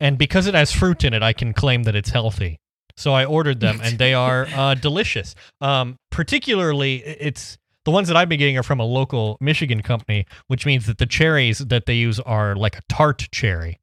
and 0.00 0.16
because 0.16 0.46
it 0.46 0.54
has 0.54 0.72
fruit 0.72 1.04
in 1.04 1.12
it, 1.12 1.22
I 1.22 1.34
can 1.34 1.52
claim 1.52 1.82
that 1.82 1.94
it's 1.94 2.10
healthy. 2.10 2.58
So 2.98 3.12
I 3.12 3.24
ordered 3.24 3.60
them, 3.60 3.80
and 3.82 3.96
they 3.96 4.12
are 4.12 4.46
uh, 4.54 4.74
delicious. 4.74 5.36
Um, 5.60 5.96
particularly, 6.10 6.96
it's 6.96 7.56
the 7.84 7.92
ones 7.92 8.08
that 8.08 8.16
I've 8.16 8.28
been 8.28 8.40
getting 8.40 8.58
are 8.58 8.64
from 8.64 8.80
a 8.80 8.84
local 8.84 9.38
Michigan 9.40 9.82
company, 9.82 10.26
which 10.48 10.66
means 10.66 10.86
that 10.86 10.98
the 10.98 11.06
cherries 11.06 11.58
that 11.58 11.86
they 11.86 11.94
use 11.94 12.18
are 12.18 12.56
like 12.56 12.76
a 12.76 12.82
tart 12.88 13.28
cherry. 13.30 13.78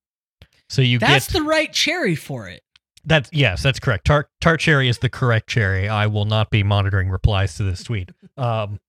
So 0.69 0.81
you 0.81 0.99
That's 0.99 1.31
get 1.31 1.39
the 1.39 1.45
right 1.45 1.71
cherry 1.71 2.15
for 2.15 2.49
it. 2.49 2.61
That's 3.05 3.29
yes, 3.33 3.61
that's 3.63 3.79
correct. 3.79 4.05
Tart 4.05 4.29
tart 4.41 4.59
cherry 4.59 4.89
is 4.89 4.99
the 4.99 5.09
correct 5.09 5.47
cherry. 5.47 5.87
I 5.87 6.07
will 6.07 6.25
not 6.25 6.49
be 6.49 6.63
monitoring 6.63 7.09
replies 7.09 7.55
to 7.57 7.63
this 7.63 7.83
tweet. 7.83 8.09
Um, 8.37 8.79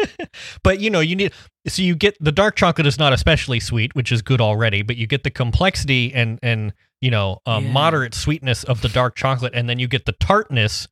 but 0.62 0.80
you 0.80 0.90
know, 0.90 1.00
you 1.00 1.16
need 1.16 1.32
so 1.66 1.82
you 1.82 1.94
get 1.94 2.16
the 2.20 2.32
dark 2.32 2.56
chocolate 2.56 2.86
is 2.86 2.98
not 2.98 3.12
especially 3.12 3.60
sweet, 3.60 3.94
which 3.94 4.10
is 4.12 4.22
good 4.22 4.40
already. 4.40 4.82
But 4.82 4.96
you 4.96 5.06
get 5.06 5.24
the 5.24 5.30
complexity 5.30 6.12
and 6.14 6.38
and 6.42 6.72
you 7.00 7.10
know 7.10 7.40
uh, 7.46 7.60
Yeah. 7.62 7.70
moderate 7.72 8.14
sweetness 8.14 8.64
of 8.64 8.80
the 8.82 8.88
dark 8.88 9.14
chocolate, 9.16 9.52
and 9.54 9.68
then 9.68 9.78
you 9.78 9.88
get 9.88 10.06
the 10.06 10.12
tartness, 10.12 10.88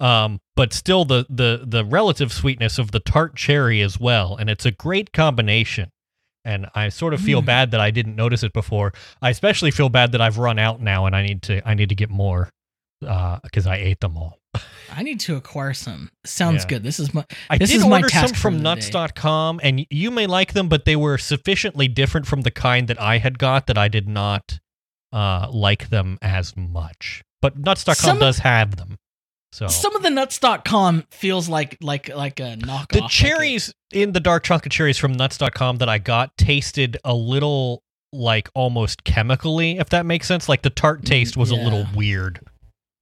um, 0.00 0.40
but 0.54 0.72
still 0.72 1.04
the 1.04 1.26
the 1.28 1.64
the 1.66 1.84
relative 1.84 2.32
sweetness 2.32 2.78
of 2.78 2.92
the 2.92 3.00
tart 3.00 3.36
cherry 3.36 3.80
as 3.82 4.00
well. 4.00 4.36
And 4.36 4.48
it's 4.48 4.64
a 4.66 4.70
great 4.70 5.12
combination. 5.12 5.90
And 6.46 6.66
I 6.74 6.88
sort 6.90 7.12
of 7.12 7.20
feel 7.20 7.42
Mm. 7.42 7.46
bad 7.46 7.70
that 7.72 7.80
I 7.80 7.90
didn't 7.90 8.14
notice 8.16 8.42
it 8.44 8.52
before. 8.52 8.92
I 9.20 9.30
especially 9.30 9.70
feel 9.72 9.88
bad 9.88 10.12
that 10.12 10.20
I've 10.20 10.38
run 10.38 10.58
out 10.58 10.80
now, 10.80 11.04
and 11.06 11.14
I 11.16 11.22
need 11.22 11.42
to 11.42 11.60
I 11.68 11.74
need 11.74 11.88
to 11.90 11.94
get 11.96 12.08
more 12.08 12.48
because 13.00 13.66
I 13.66 13.76
ate 13.76 14.00
them 14.00 14.16
all. 14.16 14.38
I 14.90 15.02
need 15.02 15.20
to 15.20 15.36
acquire 15.36 15.74
some. 15.74 16.08
Sounds 16.24 16.62
Yeah. 16.62 16.68
good. 16.68 16.82
This 16.82 16.98
is 16.98 17.12
my. 17.12 17.24
I 17.50 17.58
This 17.58 17.70
did 17.70 17.78
is 17.80 17.84
my 17.86 17.96
order 17.96 18.08
some 18.08 18.20
task 18.22 18.34
for 18.36 18.40
from 18.42 18.62
nuts.com 18.62 19.60
and 19.62 19.84
you 19.90 20.10
may 20.10 20.26
like 20.26 20.52
them 20.54 20.68
but 20.68 20.84
they 20.86 20.96
were 20.96 21.18
sufficiently 21.18 21.88
different 21.88 22.26
from 22.26 22.40
the 22.42 22.50
kind 22.50 22.88
that 22.88 22.98
I 23.00 23.18
had 23.18 23.38
got 23.38 23.66
that 23.66 23.76
I 23.76 23.88
did 23.88 24.08
not 24.08 24.58
uh, 25.12 25.48
like 25.50 25.90
them 25.90 26.18
as 26.22 26.56
much. 26.56 27.22
But 27.42 27.58
nuts.com 27.58 27.94
Some- 27.96 28.18
does 28.18 28.38
have 28.38 28.76
them. 28.76 28.96
So 29.52 29.68
Some 29.68 29.94
of 29.96 30.02
the 30.02 30.10
nuts.com 30.10 31.04
feels 31.10 31.48
like 31.48 31.76
like 31.80 32.08
like 32.14 32.40
a 32.40 32.56
knockoff. 32.56 32.88
the 32.88 33.06
cherries 33.08 33.72
in 33.96 34.12
the 34.12 34.20
dark 34.20 34.44
chocolate 34.44 34.72
cherries 34.72 34.98
from 34.98 35.12
nuts.com 35.12 35.78
that 35.78 35.88
I 35.88 35.98
got 35.98 36.36
tasted 36.36 36.96
a 37.04 37.14
little 37.14 37.82
like 38.12 38.48
almost 38.54 39.04
chemically 39.04 39.78
if 39.78 39.88
that 39.90 40.06
makes 40.06 40.26
sense 40.26 40.48
like 40.48 40.62
the 40.62 40.70
tart 40.70 41.02
Mm, 41.02 41.06
taste 41.06 41.36
was 41.36 41.50
a 41.50 41.56
little 41.56 41.86
weird. 41.94 42.40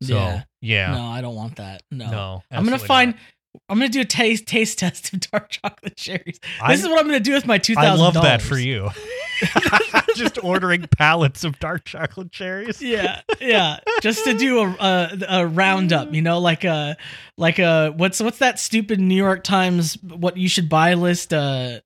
So 0.03 0.15
Yeah. 0.15 0.43
yeah. 0.61 0.95
No, 0.97 1.05
I 1.07 1.21
don't 1.21 1.35
want 1.35 1.57
that. 1.57 1.83
No. 1.91 2.11
No. 2.11 2.43
I'm 2.51 2.65
gonna 2.65 2.79
find. 2.79 3.13
not. 3.15 3.21
I'm 3.69 3.79
gonna 3.79 3.89
do 3.89 4.01
a 4.01 4.05
taste 4.05 4.47
taste 4.47 4.79
test 4.79 5.13
of 5.13 5.21
dark 5.21 5.49
chocolate 5.51 5.97
cherries. 5.97 6.39
I'm- 6.61 6.71
this 6.71 6.83
is 6.83 6.89
what 6.89 6.99
I'm 7.01 7.07
gonna 7.07 7.21
do 7.21 7.33
with 7.33 7.47
my 7.47 7.59
two 7.59 7.75
I 7.77 7.95
love 7.95 8.15
that 8.15 8.43
for 8.43 8.59
you. 8.59 8.91
Just 10.15 10.43
ordering 10.45 10.87
pallets 10.97 11.43
of 11.45 11.59
dark 11.59 11.85
chocolate 11.85 12.31
cherries. 12.31 12.81
Yeah, 12.81 13.21
yeah. 13.41 13.81
Just 14.01 14.25
to 14.25 14.35
do 14.35 14.61
a, 14.61 14.69
a 14.79 15.19
a 15.41 15.47
roundup, 15.47 16.15
you 16.15 16.23
know, 16.23 16.39
like 16.39 16.63
a 16.65 16.97
like 17.37 17.59
a 17.59 17.91
what's 17.91 18.21
what's 18.21 18.39
that 18.39 18.59
stupid 18.61 19.01
New 19.01 19.17
York 19.17 19.43
Times 19.43 19.99
what 20.03 20.37
you 20.37 20.49
should 20.49 20.69
buy 20.69 20.95
list? 20.95 21.33
Uh, 21.35 21.81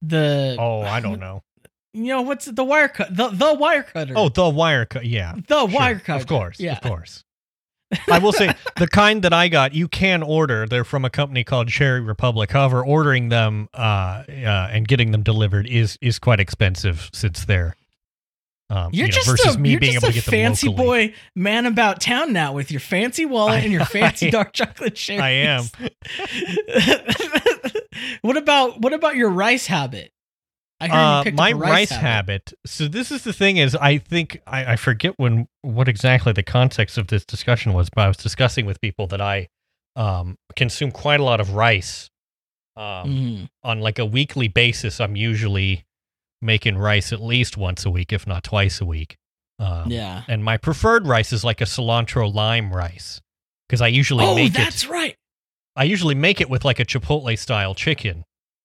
the 0.00 0.56
Oh, 0.58 0.80
I 0.82 1.00
don't 1.00 1.20
know. 1.20 1.42
you 1.92 2.04
know 2.06 2.22
what's 2.22 2.46
the 2.46 2.64
wire 2.64 2.88
cut 2.88 3.14
the 3.14 3.28
the 3.28 3.52
wire 3.54 3.82
cutter. 3.82 4.14
Oh, 4.16 4.28
the 4.30 4.48
wire 4.48 4.86
cut. 4.86 5.04
Yeah, 5.04 5.34
the 5.46 5.66
sure. 5.66 5.68
wire 5.68 5.98
cutter. 5.98 6.20
Of 6.22 6.26
course, 6.26 6.58
Yeah. 6.60 6.72
of 6.72 6.80
course. 6.80 7.24
I 8.10 8.18
will 8.18 8.32
say 8.32 8.52
the 8.76 8.86
kind 8.86 9.22
that 9.22 9.32
I 9.32 9.48
got, 9.48 9.74
you 9.74 9.88
can 9.88 10.22
order. 10.22 10.66
They're 10.66 10.84
from 10.84 11.04
a 11.04 11.10
company 11.10 11.42
called 11.44 11.68
Cherry 11.68 12.00
Republic. 12.00 12.50
However, 12.50 12.84
ordering 12.84 13.30
them 13.30 13.68
uh, 13.74 14.24
uh, 14.28 14.68
and 14.70 14.86
getting 14.86 15.10
them 15.12 15.22
delivered 15.22 15.66
is 15.66 15.98
is 16.00 16.18
quite 16.18 16.40
expensive 16.40 17.08
since 17.12 17.44
they're 17.44 17.74
um, 18.70 18.90
You're 18.92 19.06
you 19.06 19.12
know, 19.12 19.16
just 19.16 19.26
versus 19.26 19.56
a, 19.56 19.58
me 19.58 19.70
you're 19.70 19.80
being 19.80 19.94
just 19.94 20.04
able 20.04 20.10
a 20.10 20.12
to 20.12 20.20
get 20.20 20.30
fancy 20.30 20.68
boy 20.68 21.14
man 21.34 21.64
about 21.64 22.02
town 22.02 22.34
now 22.34 22.52
with 22.52 22.70
your 22.70 22.80
fancy 22.80 23.24
wallet 23.24 23.54
I- 23.54 23.60
and 23.60 23.72
your 23.72 23.84
fancy 23.86 24.26
I- 24.26 24.30
dark 24.30 24.52
chocolate 24.52 24.94
cherries. 24.94 25.22
I 25.22 25.30
am. 25.30 25.64
what 28.20 28.36
about 28.36 28.80
what 28.80 28.92
about 28.92 29.16
your 29.16 29.30
rice 29.30 29.66
habit? 29.66 30.12
Uh, 30.80 31.22
you 31.26 31.32
my 31.32 31.50
a 31.50 31.54
rice 31.56 31.90
habit. 31.90 32.52
So 32.66 32.86
this 32.88 33.10
is 33.10 33.24
the 33.24 33.32
thing 33.32 33.56
is 33.56 33.74
I 33.74 33.98
think 33.98 34.40
I, 34.46 34.72
I 34.72 34.76
forget 34.76 35.14
when 35.16 35.48
what 35.62 35.88
exactly 35.88 36.32
the 36.32 36.42
context 36.44 36.96
of 36.98 37.08
this 37.08 37.24
discussion 37.24 37.72
was, 37.72 37.90
but 37.90 38.02
I 38.02 38.08
was 38.08 38.16
discussing 38.16 38.64
with 38.66 38.80
people 38.80 39.06
that 39.08 39.20
I 39.20 39.48
um, 39.96 40.36
consume 40.54 40.92
quite 40.92 41.18
a 41.20 41.24
lot 41.24 41.40
of 41.40 41.54
rice. 41.54 42.08
Um, 42.76 43.08
Mm. 43.10 43.48
on 43.64 43.80
like 43.80 43.98
a 43.98 44.06
weekly 44.06 44.46
basis, 44.46 45.00
I'm 45.00 45.16
usually 45.16 45.84
making 46.40 46.78
rice 46.78 47.12
at 47.12 47.20
least 47.20 47.56
once 47.56 47.84
a 47.84 47.90
week, 47.90 48.12
if 48.12 48.24
not 48.24 48.44
twice 48.44 48.80
a 48.80 48.84
week. 48.86 49.16
Um, 49.58 49.90
Yeah. 49.90 50.22
And 50.28 50.44
my 50.44 50.56
preferred 50.58 51.04
rice 51.08 51.32
is 51.32 51.42
like 51.42 51.60
a 51.60 51.64
cilantro 51.64 52.32
lime 52.32 52.72
rice 52.72 53.20
because 53.68 53.80
I 53.80 53.88
usually 53.88 54.24
Oh, 54.24 54.36
make 54.36 54.52
that's 54.52 54.84
it. 54.84 54.90
right. 54.90 55.16
I 55.74 55.82
usually 55.84 56.14
make 56.14 56.40
it 56.40 56.48
with 56.48 56.64
like 56.64 56.78
a 56.78 56.84
chipotle 56.84 57.36
style 57.36 57.74
chicken. 57.74 58.24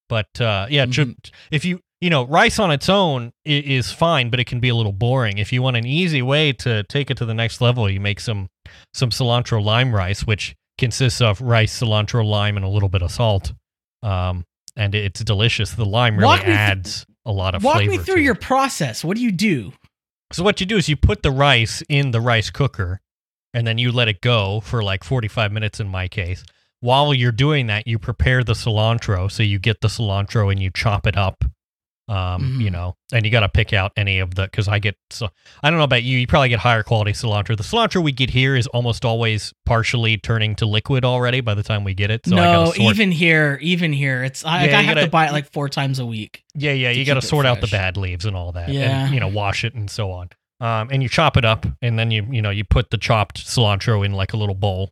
But 0.10 0.40
uh, 0.40 0.68
yeah, 0.70 0.86
chi- 0.86 0.92
Mhm. 1.06 1.16
if 1.50 1.66
you 1.66 1.80
you 2.04 2.10
know 2.10 2.26
rice 2.26 2.60
on 2.60 2.70
its 2.70 2.90
own 2.90 3.32
is 3.46 3.90
fine, 3.90 4.30
but 4.30 4.38
it 4.38 4.44
can 4.44 4.60
be 4.60 4.68
a 4.68 4.76
little 4.76 4.92
boring. 4.92 5.38
If 5.38 5.54
you 5.54 5.62
want 5.62 5.78
an 5.78 5.86
easy 5.86 6.22
way 6.22 6.52
to 6.52 6.84
take 6.84 7.10
it 7.10 7.16
to 7.18 7.26
the 7.26 7.34
next 7.34 7.62
level, 7.62 7.90
you 7.90 8.02
make 8.02 8.20
some 8.20 8.50
some 8.94 9.10
cilantro 9.10 9.64
lime 9.64 9.96
rice, 9.96 10.28
which 10.28 10.54
consists 10.78 11.22
of 11.22 11.40
rice, 11.40 11.80
cilantro, 11.80 12.26
lime, 12.26 12.58
and 12.58 12.66
a 12.66 12.68
little 12.68 12.90
bit 12.90 13.02
of 13.02 13.10
salt. 13.10 13.54
Um, 14.02 14.44
and 14.76 14.94
it's 14.94 15.24
delicious. 15.24 15.72
The 15.72 15.86
lime 15.86 16.18
really 16.18 16.26
Walk 16.26 16.40
me 16.40 16.46
through- 16.48 16.54
adds 16.54 17.06
a 17.26 17.32
lot 17.32 17.56
of 17.56 17.64
Walk 17.64 17.76
flavor. 17.76 17.92
Walk 17.92 18.00
me 18.00 18.04
through 18.06 18.22
your 18.22 18.36
process. 18.36 19.02
What 19.06 19.16
do 19.16 19.24
you 19.24 19.32
do? 19.32 19.72
So 20.34 20.44
what 20.44 20.60
you 20.60 20.66
do 20.66 20.76
is 20.76 20.90
you 20.90 20.98
put 20.98 21.24
the 21.24 21.32
rice 21.32 21.84
in 21.88 22.12
the 22.12 22.20
rice 22.20 22.50
cooker 22.50 23.00
and 23.54 23.66
then 23.66 23.78
you 23.78 23.94
let 23.94 24.10
it 24.10 24.20
go 24.20 24.60
for 24.60 24.84
like 24.84 25.06
45 25.06 25.54
minutes 25.54 25.80
in 25.80 25.88
my 25.88 26.10
case. 26.10 26.44
While 26.82 27.14
you're 27.14 27.32
doing 27.32 27.68
that, 27.68 27.88
you 27.88 27.98
prepare 27.98 28.44
the 28.44 28.54
cilantro. 28.54 29.32
So 29.32 29.42
you 29.42 29.58
get 29.58 29.80
the 29.80 29.88
cilantro 29.88 30.52
and 30.52 30.62
you 30.62 30.70
chop 30.70 31.08
it 31.08 31.16
up. 31.16 31.46
Um, 32.14 32.60
you 32.62 32.70
Mhm. 32.70 32.74
know, 32.74 32.96
and 33.12 33.26
you 33.26 33.32
got 33.32 33.40
to 33.40 33.50
pick 33.50 33.74
out 33.74 33.92
any 33.98 34.20
of 34.20 34.36
the 34.36 34.48
cuz 34.50 34.68
I 34.68 34.78
get 34.80 34.96
so 35.10 35.30
I 35.64 35.70
don't 35.70 35.80
know 35.80 35.86
about 35.86 36.04
you, 36.04 36.18
you 36.20 36.28
probably 36.28 36.50
get 36.50 36.60
higher 36.60 36.84
quality 36.84 37.12
cilantro. 37.14 37.58
The 37.58 37.64
cilantro 37.64 38.04
we 38.04 38.12
get 38.12 38.30
here 38.30 38.56
is 38.56 38.68
almost 38.68 39.04
always 39.06 39.54
partially 39.66 40.18
turning 40.18 40.54
to 40.58 40.66
liquid 40.66 41.04
already 41.06 41.42
by 41.42 41.54
the 41.56 41.64
time 41.64 41.84
we 41.84 41.94
get 41.94 42.12
it. 42.12 42.26
So 42.28 42.36
I 42.38 42.42
no, 42.42 42.74
even 42.78 43.12
here, 43.12 43.58
even 43.62 43.94
here, 43.94 44.24
it's 44.24 44.46
I, 44.46 44.66
Yeah, 44.66 44.78
I 44.80 44.82
have 44.82 44.96
gotta- 44.96 45.06
to 45.08 45.12
buy 45.12 45.28
it 45.28 45.32
like 45.32 45.52
four 45.52 45.70
times 45.70 45.98
a 46.00 46.06
week. 46.06 46.44
Yeah, 46.54 46.74
yeah, 46.74 46.92
you 46.92 47.04
got 47.06 47.16
to 47.16 47.22
sort 47.22 47.46
out 47.46 47.62
the 47.62 47.68
bad 47.68 47.98
leaves 47.98 48.26
and 48.26 48.36
all 48.36 48.52
that. 48.52 48.70
Yeah. 48.70 49.06
And, 49.06 49.14
you 49.14 49.20
know, 49.20 49.28
wash 49.30 49.64
it 49.64 49.74
and 49.74 49.90
so 49.90 50.12
on. 50.12 50.30
Um, 50.60 50.90
and 50.92 51.02
you 51.02 51.10
chop 51.10 51.36
it 51.36 51.46
up 51.46 51.66
and 51.82 51.98
then 51.98 52.12
you, 52.12 52.28
you 52.32 52.42
know, 52.42 52.50
you 52.52 52.64
put 52.64 52.90
the 52.92 52.98
chopped 52.98 53.44
cilantro 53.46 54.06
in 54.06 54.14
like 54.14 54.34
a 54.34 54.38
little 54.38 54.56
bowl. 54.56 54.92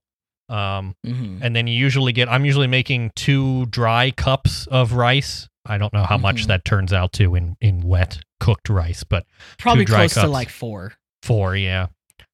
Um, 0.49 0.95
hmm 1.05 1.37
and 1.41 1.55
then 1.55 1.67
you 1.67 1.75
usually 1.77 2.11
get, 2.13 2.27
I'm 2.29 2.45
usually 2.45 2.67
making 2.67 3.11
two 3.15 3.67
dry 3.67 4.11
cups 4.11 4.67
of 4.67 4.93
rice. 4.93 5.47
I 5.65 5.77
don't 5.77 5.93
know 5.93 6.03
how 6.03 6.17
much 6.17 6.43
Mhm. 6.43 6.47
that 6.47 6.65
turns 6.65 6.91
out 6.93 7.13
to 7.13 7.35
in, 7.35 7.55
in 7.61 7.81
wet 7.81 8.19
cooked 8.39 8.69
rice, 8.69 9.03
but 9.03 9.25
Probably 9.59 9.85
close 9.85 10.13
to 10.15 10.27
like 10.27 10.49
four. 10.49 10.93
four, 11.23 11.55
yeah. 11.55 11.87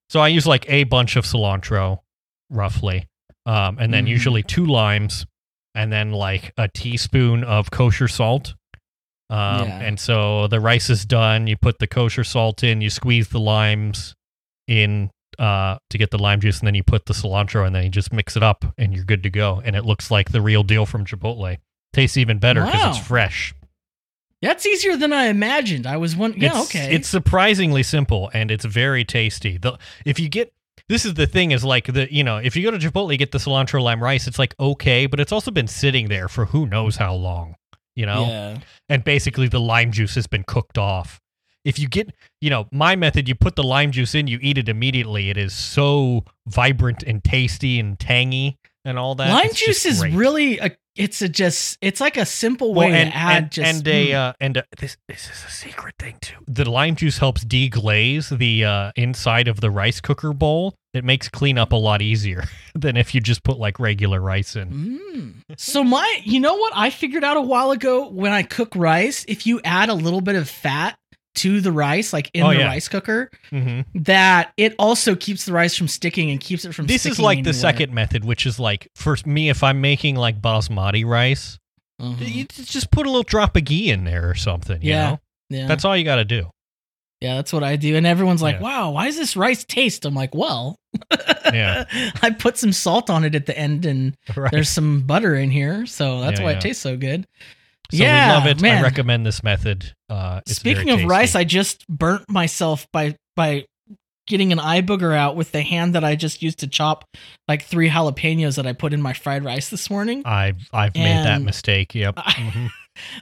So 0.09 0.19
I 0.21 0.29
use 0.29 0.45
like 0.47 0.65
a 0.69 0.85
bunch 0.85 1.15
of 1.17 1.25
cilantro, 1.25 1.99
roughly, 2.49 3.07
um, 3.45 3.77
and 3.79 3.93
then 3.93 4.05
Mhm. 4.05 4.09
usually 4.09 4.43
two 4.43 4.65
limes, 4.65 5.25
and 5.75 5.91
then 5.91 6.11
like 6.11 6.53
a 6.57 6.67
teaspoon 6.69 7.43
of 7.43 7.69
kosher 7.71 8.07
salt. 8.07 8.55
Um, 9.29 9.67
Yeah. 9.67 9.79
And 9.81 9.99
so 9.99 10.47
the 10.47 10.61
rice 10.61 10.89
is 10.89 11.05
done. 11.05 11.47
You 11.47 11.57
put 11.57 11.79
the 11.79 11.87
kosher 11.87 12.23
salt 12.23 12.63
in. 12.63 12.79
You 12.79 12.89
squeeze 12.89 13.27
the 13.27 13.39
limes 13.41 14.15
in 14.67 15.11
uh, 15.37 15.77
to 15.91 15.97
get 15.99 16.09
the 16.09 16.17
lime 16.17 16.39
juice, 16.41 16.59
and 16.59 16.65
then 16.67 16.73
you 16.73 16.81
put 16.83 17.05
the 17.05 17.13
cilantro, 17.13 17.63
and 17.67 17.75
then 17.75 17.83
you 17.83 17.89
just 17.89 18.11
mix 18.11 18.35
it 18.35 18.41
up, 18.41 18.73
and 18.75 18.91
you're 18.91 19.03
good 19.03 19.21
to 19.21 19.29
go. 19.29 19.61
And 19.63 19.75
it 19.75 19.85
looks 19.85 20.09
like 20.09 20.31
the 20.31 20.41
real 20.41 20.63
deal 20.63 20.87
from 20.87 21.05
Chipotle. 21.05 21.57
Tastes 21.93 22.17
even 22.17 22.39
better 22.39 22.63
because 22.63 22.81
Wow. 22.81 22.89
it's 22.89 22.99
fresh. 22.99 23.53
That's 24.41 24.65
easier 24.67 24.95
than 24.95 25.13
I 25.13 25.25
imagined. 25.25 25.87
I 25.87 25.97
was 25.97 26.15
one. 26.15 26.33
Yeah, 26.37 26.49
it's, 26.49 26.75
okay. 26.75 26.93
It's 26.93 27.07
surprisingly 27.07 27.81
simple 27.83 28.29
and 28.33 28.51
it's 28.51 28.65
very 28.65 29.03
tasty. 29.03 29.57
The 29.57 29.77
if 30.05 30.19
you 30.19 30.29
get 30.29 30.53
this 30.89 31.05
is 31.05 31.15
the 31.15 31.25
thing 31.25 31.51
is 31.51 31.63
like 31.63 31.91
the 31.91 32.11
you 32.13 32.23
know 32.23 32.37
if 32.37 32.55
you 32.55 32.63
go 32.63 32.75
to 32.75 32.77
Chipotle 32.77 33.11
you 33.11 33.17
get 33.17 33.31
the 33.31 33.39
cilantro 33.39 33.81
lime 33.81 34.01
rice 34.01 34.27
it's 34.27 34.37
like 34.39 34.55
okay 34.59 35.05
but 35.07 35.19
it's 35.19 35.31
also 35.31 35.49
been 35.51 35.67
sitting 35.67 36.07
there 36.07 36.27
for 36.27 36.45
who 36.45 36.67
knows 36.67 36.95
how 36.97 37.13
long 37.15 37.55
you 37.95 38.05
know 38.05 38.27
yeah. 38.27 38.57
and 38.89 39.03
basically 39.03 39.47
the 39.47 39.59
lime 39.59 39.91
juice 39.91 40.13
has 40.15 40.27
been 40.27 40.43
cooked 40.43 40.77
off. 40.77 41.19
If 41.65 41.79
you 41.79 41.87
get 41.87 42.13
you 42.39 42.51
know 42.51 42.67
my 42.71 42.95
method 42.95 43.27
you 43.27 43.33
put 43.33 43.55
the 43.55 43.63
lime 43.63 43.91
juice 43.91 44.13
in 44.13 44.27
you 44.27 44.37
eat 44.41 44.59
it 44.59 44.69
immediately 44.69 45.31
it 45.31 45.37
is 45.37 45.51
so 45.51 46.23
vibrant 46.45 47.01
and 47.01 47.23
tasty 47.23 47.79
and 47.79 47.99
tangy 47.99 48.59
and 48.85 48.97
all 48.97 49.15
that. 49.15 49.29
Lime 49.29 49.47
It's 49.47 49.59
juice 49.59 49.85
is 49.85 50.01
really 50.01 50.59
a. 50.59 50.71
It's 50.97 51.21
a 51.21 51.29
just. 51.29 51.77
It's 51.81 52.01
like 52.01 52.17
a 52.17 52.25
simple 52.25 52.73
way 52.73 52.91
Well, 52.91 52.95
and, 52.95 53.11
to 53.11 53.17
add 53.17 53.43
and, 53.43 53.51
just 53.51 53.75
and 53.75 53.87
a 53.87 54.07
mm. 54.09 54.15
uh, 54.15 54.33
and 54.39 54.57
a, 54.57 54.63
this 54.77 54.97
this 55.07 55.29
is 55.29 55.45
a 55.45 55.51
secret 55.51 55.95
thing 55.99 56.17
too. 56.21 56.37
The 56.47 56.69
lime 56.69 56.95
juice 56.95 57.17
helps 57.17 57.43
deglaze 57.45 58.35
the 58.37 58.65
uh, 58.65 58.91
inside 58.95 59.47
of 59.47 59.61
the 59.61 59.71
rice 59.71 60.01
cooker 60.01 60.33
bowl. 60.33 60.75
It 60.93 61.03
makes 61.03 61.29
cleanup 61.29 61.71
a 61.73 61.75
lot 61.75 62.01
easier 62.01 62.43
than 62.75 62.97
if 62.97 63.13
you 63.13 63.21
just 63.21 63.43
put 63.43 63.59
like 63.59 63.79
regular 63.79 64.19
rice 64.19 64.55
in. 64.55 65.01
Mm. 65.15 65.33
So 65.57 65.83
my, 65.83 66.21
you 66.23 66.39
know 66.39 66.55
what 66.55 66.73
I 66.75 66.89
figured 66.89 67.23
out 67.23 67.37
a 67.37 67.41
while 67.41 67.71
ago 67.71 68.09
when 68.09 68.31
I 68.31 68.43
cook 68.43 68.75
rice, 68.75 69.23
if 69.27 69.45
you 69.45 69.61
add 69.63 69.89
a 69.89 69.93
little 69.93 70.21
bit 70.21 70.35
of 70.35 70.49
fat 70.49 70.97
to 71.37 71.61
the 71.61 71.71
rice, 71.71 72.13
like 72.13 72.29
in 72.33 72.43
Oh, 72.43 72.49
the 72.49 72.57
yeah. 72.59 72.65
rice 72.67 72.87
cooker, 72.87 73.29
hmm 73.49 73.81
that 73.95 74.51
it 74.57 74.75
also 74.77 75.15
keeps 75.15 75.45
the 75.45 75.53
rice 75.53 75.75
from 75.75 75.87
sticking 75.87 76.29
and 76.31 76.39
keeps 76.39 76.65
it 76.65 76.73
from. 76.75 76.85
This 76.87 77.05
is 77.05 77.19
like 77.19 77.43
the 77.43 77.53
second 77.53 77.93
method, 77.93 78.23
which 78.25 78.45
is 78.45 78.59
like 78.59 78.89
for 78.95 79.17
me 79.25 79.49
if 79.49 79.63
I'm 79.63 79.81
making 79.81 80.15
like 80.15 80.41
basmati 80.41 81.05
rice, 81.05 81.57
Mhm. 82.01 82.33
you 82.33 82.45
just 82.45 82.91
put 82.91 83.05
a 83.07 83.09
little 83.09 83.23
drop 83.23 83.55
of 83.57 83.65
ghee 83.65 83.89
in 83.89 84.03
there 84.03 84.29
or 84.29 84.35
something. 84.35 84.81
You 84.81 84.91
Yeah. 84.91 85.09
know? 85.11 85.19
Yeah, 85.49 85.67
that's 85.67 85.85
all 85.85 85.95
you 85.97 86.03
got 86.03 86.17
to 86.17 86.25
do. 86.25 86.49
yeah, 87.19 87.35
that's 87.37 87.51
what 87.51 87.63
I 87.63 87.77
do. 87.77 87.95
And 87.95 88.05
everyone's 88.05 88.43
like, 88.43 88.57
Yeah. 88.57 88.61
"Wow, 88.61 88.91
why 88.91 89.05
does 89.07 89.15
this 89.17 89.35
rice 89.35 89.63
taste?" 89.63 90.05
I'm 90.05 90.13
like, 90.13 90.35
"Well, 90.35 90.75
Yeah. 91.51 91.85
I 92.21 92.29
put 92.29 92.57
some 92.57 92.71
salt 92.71 93.09
on 93.09 93.23
it 93.23 93.33
at 93.33 93.47
the 93.47 93.57
end, 93.57 93.85
and 93.87 94.15
Right. 94.35 94.51
there's 94.51 94.69
some 94.69 95.01
butter 95.01 95.33
in 95.35 95.49
here, 95.49 95.85
so 95.87 96.21
that's 96.21 96.39
Yeah, 96.39 96.45
why 96.45 96.51
yeah. 96.51 96.57
it 96.57 96.61
tastes 96.61 96.83
so 96.83 96.95
good." 96.97 97.25
So 97.91 97.97
yeah, 98.03 98.29
we 98.29 98.33
love 98.49 98.57
it. 98.57 98.63
I 98.63 98.81
recommend 98.81 99.25
this 99.25 99.43
method. 99.43 99.93
Uh, 100.09 100.41
it's 100.45 100.57
Speaking 100.57 100.89
of 100.91 101.03
rice, 101.05 101.35
I 101.35 101.43
just 101.43 101.87
burnt 101.87 102.29
myself 102.29 102.87
by 102.91 103.15
by 103.35 103.65
getting 104.27 104.51
an 104.51 104.59
eye 104.59 104.81
booger 104.81 105.15
out 105.15 105.37
with 105.37 105.53
the 105.53 105.61
hand 105.61 105.95
that 105.95 106.03
I 106.03 106.15
just 106.17 106.41
used 106.41 106.59
to 106.59 106.67
chop 106.67 107.05
like 107.47 107.63
three 107.63 107.89
jalapenos 107.89 108.57
that 108.57 108.67
I 108.67 108.73
put 108.73 108.91
in 108.91 109.01
my 109.01 109.13
fried 109.13 109.45
rice 109.45 109.69
this 109.69 109.89
morning. 109.89 110.23
I've 110.25 110.67
I've 110.73 110.95
made 110.95 111.23
that 111.25 111.41
mistake. 111.41 111.95
Yep. 111.95 112.15
I- 112.17 112.31
Mhm. 112.33 112.69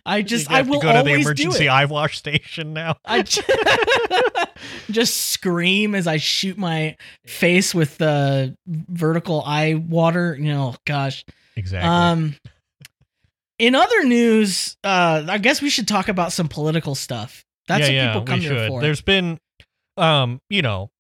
I 0.06 0.22
just 0.22 0.50
I 0.50 0.62
will 0.62 0.80
to 0.80 0.86
go 0.88 0.94
to 0.94 1.04
the 1.04 1.16
emergency 1.16 1.68
eye 1.68 1.84
wash 1.84 2.18
station 2.18 2.72
now. 2.72 2.96
I 3.06 3.24
j- 3.24 3.42
just 4.92 5.18
scream 5.32 5.96
as 5.96 6.08
I 6.08 6.16
shoot 6.18 6.58
my 6.58 6.96
face 7.26 7.74
with 7.76 7.98
the 7.98 8.56
vertical 8.68 9.42
eye 9.46 9.74
water. 9.76 10.36
You 10.40 10.54
know, 10.54 10.76
gosh. 10.86 11.26
Exactly. 11.58 11.90
Um, 11.90 12.36
in 13.60 13.76
other 13.76 14.04
news, 14.04 14.78
uh, 14.84 15.26
I 15.28 15.38
guess 15.38 15.62
we 15.62 15.70
should 15.70 15.88
talk 15.88 16.08
about 16.08 16.32
some 16.32 16.48
political 16.48 16.96
stuff. 16.96 17.46
That's 17.68 17.82
yeah, 17.82 17.88
what 17.88 17.94
yeah, 17.94 18.08
people 18.08 18.26
come 18.26 18.40
we 18.40 18.46
here 18.46 18.68
for. 18.68 18.82
There's 18.82 19.02
been, 19.02 19.40
um, 19.98 20.42
you 20.50 20.62
know, 20.62 20.92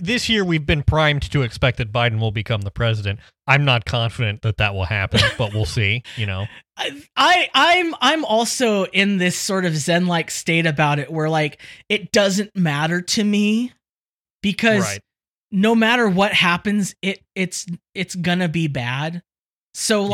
this 0.00 0.28
year 0.28 0.44
we've 0.44 0.64
been 0.64 0.82
primed 0.82 1.30
to 1.32 1.42
expect 1.42 1.78
that 1.78 1.92
Biden 1.92 2.20
will 2.20 2.30
become 2.30 2.62
the 2.62 2.70
president. 2.70 3.18
I'm 3.46 3.64
not 3.64 3.84
confident 3.84 4.42
that 4.42 4.58
that 4.58 4.74
will 4.74 4.84
happen, 4.84 5.20
but 5.36 5.52
we'll 5.52 5.66
see. 5.66 6.02
You 6.16 6.26
know, 6.26 6.46
I, 6.76 7.02
I 7.16 7.48
I'm 7.54 7.94
I'm 8.00 8.24
also 8.24 8.84
in 8.84 9.18
this 9.18 9.36
sort 9.36 9.64
of 9.64 9.76
zen 9.76 10.06
like 10.06 10.30
state 10.30 10.66
about 10.66 10.98
it 10.98 11.10
where 11.10 11.28
like 11.28 11.60
it 11.88 12.12
doesn't 12.12 12.56
matter 12.56 13.02
to 13.02 13.24
me 13.24 13.72
because 14.42 14.84
right? 14.84 15.00
no 15.50 15.74
matter 15.74 16.08
what 16.08 16.32
happens 16.32 16.94
it 17.02 17.20
it's 17.34 17.66
it's 17.94 18.14
gonna 18.14 18.48
be 18.48 18.68
bad. 18.68 19.22
So 19.74 20.02
Yeah. 20.02 20.08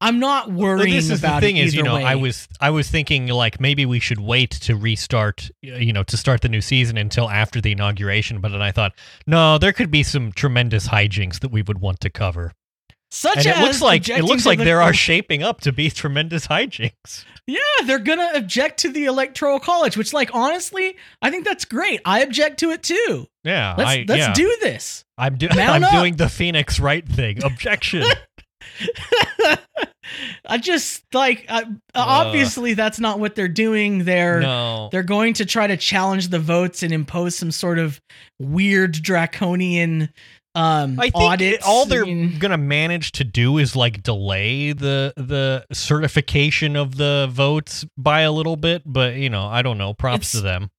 I'm 0.00 0.18
not 0.18 0.50
worrying 0.50 0.94
this 0.94 1.10
is 1.10 1.18
about 1.20 1.40
the 1.40 1.46
thing 1.46 1.56
it 1.58 1.66
is, 1.66 1.74
you 1.74 1.82
know, 1.82 1.96
way. 1.96 2.04
I 2.04 2.14
was 2.14 2.48
I 2.60 2.70
was 2.70 2.88
thinking 2.90 3.26
like 3.28 3.60
maybe 3.60 3.84
we 3.84 4.00
should 4.00 4.20
wait 4.20 4.50
to 4.52 4.74
restart, 4.76 5.50
you 5.62 5.92
know, 5.92 6.02
to 6.04 6.16
start 6.16 6.40
the 6.40 6.48
new 6.48 6.60
season 6.62 6.96
until 6.96 7.28
after 7.28 7.60
the 7.60 7.72
inauguration. 7.72 8.40
But 8.40 8.52
then 8.52 8.62
I 8.62 8.72
thought, 8.72 8.92
no, 9.26 9.58
there 9.58 9.72
could 9.72 9.90
be 9.90 10.02
some 10.02 10.32
tremendous 10.32 10.88
hijinks 10.88 11.40
that 11.40 11.50
we 11.50 11.62
would 11.62 11.80
want 11.80 12.00
to 12.00 12.10
cover. 12.10 12.52
such 13.10 13.38
and 13.38 13.46
it 13.46 13.56
as 13.56 13.62
looks 13.64 13.82
like 13.82 14.08
it 14.08 14.24
looks 14.24 14.46
like 14.46 14.58
the- 14.58 14.64
there 14.64 14.80
are 14.80 14.92
shaping 15.08 15.42
up 15.42 15.60
to 15.62 15.72
be 15.72 15.90
tremendous 15.90 16.46
hijinks. 16.46 17.24
Yeah, 17.46 17.58
they're 17.84 17.98
gonna 17.98 18.30
object 18.36 18.78
to 18.80 18.90
the 18.92 19.06
electoral 19.06 19.58
college, 19.58 19.96
which 19.96 20.12
like 20.12 20.30
honestly, 20.34 20.96
I 21.20 21.30
think 21.30 21.44
that's 21.44 21.64
great. 21.64 22.00
I 22.04 22.20
object 22.20 22.60
to 22.60 22.70
it 22.70 22.82
too. 22.84 23.26
Yeah, 23.42 23.74
Let's 23.76 23.90
I, 23.90 24.04
let's 24.06 24.18
yeah. 24.20 24.32
do 24.34 24.56
this. 24.60 25.04
I'm, 25.18 25.36
do- 25.36 25.48
I'm 25.50 25.82
doing 25.98 26.16
the 26.16 26.28
Phoenix 26.28 26.78
Wright 26.78 27.06
thing. 27.06 27.42
Objection. 27.42 28.04
I 30.46 30.58
just 30.58 31.04
like 31.14 31.46
I, 31.48 31.64
obviously 31.94 32.74
that's 32.74 32.98
not 32.98 33.20
what 33.20 33.34
they're 33.36 33.46
doing. 33.48 34.04
They're 34.04 34.40
no. 34.40 34.88
they're 34.90 35.02
going 35.02 35.34
to 35.34 35.44
try 35.44 35.66
to 35.66 35.76
challenge 35.76 36.28
the 36.28 36.38
votes 36.40 36.82
and 36.82 36.92
impose 36.92 37.36
some 37.36 37.50
sort 37.52 37.78
of 37.78 38.00
weird 38.38 38.92
draconian 38.92 40.10
um 40.56 40.98
I 40.98 41.04
think 41.10 41.14
audit. 41.14 41.54
it- 41.54 41.62
all 41.62 41.86
they're 41.86 42.02
I 42.02 42.06
mean, 42.06 42.38
gonna 42.40 42.58
manage 42.58 43.12
to 43.12 43.24
do 43.24 43.58
is 43.58 43.76
like 43.76 44.02
delay 44.02 44.72
the 44.72 45.12
the 45.16 45.64
certification 45.72 46.74
of 46.74 46.96
the 46.96 47.28
votes 47.30 47.84
by 47.96 48.22
a 48.22 48.32
little 48.32 48.56
bit, 48.56 48.82
but 48.84 49.14
you 49.14 49.30
know, 49.30 49.46
I 49.46 49.62
don't 49.62 49.78
know. 49.78 49.94
Props 49.94 50.32
to 50.32 50.40
them. 50.40 50.70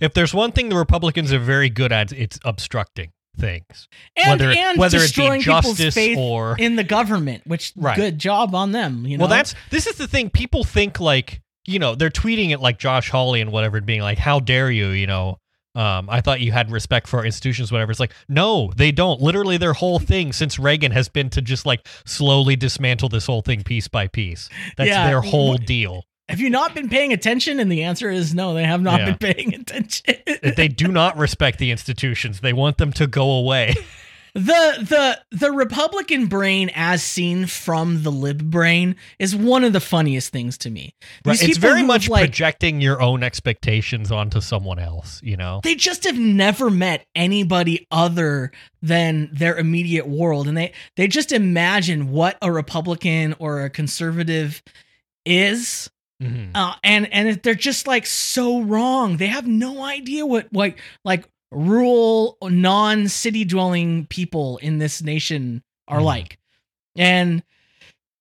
If 0.00 0.14
there's 0.14 0.34
one 0.34 0.50
thing 0.50 0.68
the 0.68 0.76
Republicans 0.76 1.32
are 1.32 1.38
very 1.38 1.68
good 1.70 1.92
at, 1.92 2.10
it's 2.10 2.40
obstructing 2.44 3.12
things. 3.38 3.88
and, 4.16 4.40
whether 4.40 4.50
and 4.52 4.78
whether 4.78 4.98
it 4.98 5.02
destroying 5.02 5.40
be 5.40 5.44
people's 5.44 5.64
justice 5.76 5.94
faith 5.94 6.18
or 6.18 6.56
in 6.58 6.76
the 6.76 6.84
government, 6.84 7.42
which 7.46 7.72
Right. 7.76 7.96
good 7.96 8.18
job 8.18 8.54
on 8.54 8.72
them. 8.72 9.06
You 9.06 9.18
know, 9.18 9.22
Well, 9.22 9.30
that's 9.30 9.54
this 9.70 9.86
is 9.86 9.96
the 9.96 10.06
thing. 10.08 10.30
People 10.30 10.64
think 10.64 11.00
like 11.00 11.40
you 11.66 11.78
know 11.78 11.94
they're 11.94 12.10
tweeting 12.10 12.50
it 12.50 12.60
like 12.60 12.78
Josh 12.78 13.10
Hawley 13.10 13.40
and 13.40 13.50
whatever, 13.52 13.80
being 13.80 14.02
like, 14.02 14.18
"How 14.18 14.38
dare 14.40 14.70
you?" 14.70 14.88
You 14.88 15.06
know, 15.06 15.38
um, 15.74 16.08
I 16.10 16.20
thought 16.20 16.40
you 16.40 16.52
had 16.52 16.70
respect 16.70 17.08
for 17.08 17.18
our 17.20 17.24
institutions, 17.26 17.72
whatever. 17.72 17.90
It's 17.90 17.98
like, 17.98 18.12
no, 18.28 18.70
they 18.76 18.92
don't. 18.92 19.20
Literally, 19.20 19.56
their 19.56 19.72
whole 19.72 19.98
thing 19.98 20.32
since 20.32 20.58
Reagan 20.58 20.92
has 20.92 21.08
been 21.08 21.30
to 21.30 21.42
just 21.42 21.66
like 21.66 21.86
slowly 22.06 22.54
dismantle 22.54 23.08
this 23.08 23.26
whole 23.26 23.42
thing 23.42 23.62
piece 23.64 23.88
by 23.88 24.06
piece. 24.06 24.48
That's 24.76 24.88
Yeah. 24.88 25.06
their 25.08 25.20
whole 25.20 25.56
deal. 25.56 26.04
Have 26.28 26.40
you 26.40 26.48
not 26.50 26.74
been 26.74 26.88
paying 26.88 27.12
attention? 27.12 27.60
And 27.60 27.70
the 27.70 27.82
answer 27.82 28.10
is 28.10 28.34
no, 28.34 28.54
they 28.54 28.64
have 28.64 28.80
not 28.82 29.00
Yeah. 29.00 29.12
been 29.14 29.34
paying 29.34 29.54
attention. 29.54 30.14
they 30.56 30.68
do 30.68 30.88
not 30.88 31.16
respect 31.18 31.58
the 31.58 31.70
institutions. 31.70 32.40
They 32.40 32.52
want 32.52 32.78
them 32.78 32.92
to 32.94 33.06
go 33.06 33.30
away. 33.32 33.74
the 34.32 34.40
the 34.40 35.20
the 35.36 35.52
Republican 35.52 36.26
brain, 36.26 36.70
as 36.74 37.02
seen 37.04 37.46
from 37.46 38.02
the 38.02 38.10
lib 38.10 38.42
brain, 38.50 38.96
is 39.20 39.36
one 39.36 39.62
of 39.64 39.72
the 39.72 39.80
funniest 39.80 40.32
things 40.32 40.58
to 40.58 40.70
me. 40.70 40.94
Right. 41.24 41.40
It's 41.40 41.58
very 41.58 41.82
much 41.84 42.08
like 42.08 42.22
projecting 42.22 42.80
your 42.80 43.00
own 43.00 43.22
expectations 43.22 44.10
onto 44.10 44.40
someone 44.40 44.78
else, 44.80 45.20
you 45.22 45.36
know? 45.36 45.60
they 45.62 45.74
just 45.76 46.02
have 46.04 46.18
never 46.18 46.68
met 46.68 47.06
anybody 47.14 47.86
other 47.92 48.50
than 48.82 49.28
their 49.32 49.56
immediate 49.56 50.08
world, 50.08 50.48
and 50.48 50.56
they 50.56 50.72
they 50.96 51.06
just 51.06 51.30
imagine 51.30 52.10
what 52.10 52.36
a 52.42 52.50
Republican 52.50 53.36
or 53.38 53.62
a 53.62 53.70
conservative 53.70 54.62
is 55.24 55.90
Mhm. 56.22 56.50
uh, 56.54 56.74
and 56.84 57.12
and 57.12 57.42
they're 57.42 57.54
just 57.54 57.86
like 57.86 58.06
so 58.06 58.60
wrong. 58.62 59.16
They 59.16 59.26
have 59.26 59.46
no 59.46 59.82
idea 59.82 60.24
what 60.24 60.48
like 60.52 60.78
like 61.04 61.24
rural 61.50 62.36
non 62.42 63.08
city 63.08 63.44
dwelling 63.44 64.06
people 64.06 64.58
in 64.58 64.78
this 64.78 65.02
nation 65.02 65.62
are 65.88 65.98
Mhm. 66.00 66.04
like, 66.04 66.38
and 66.96 67.42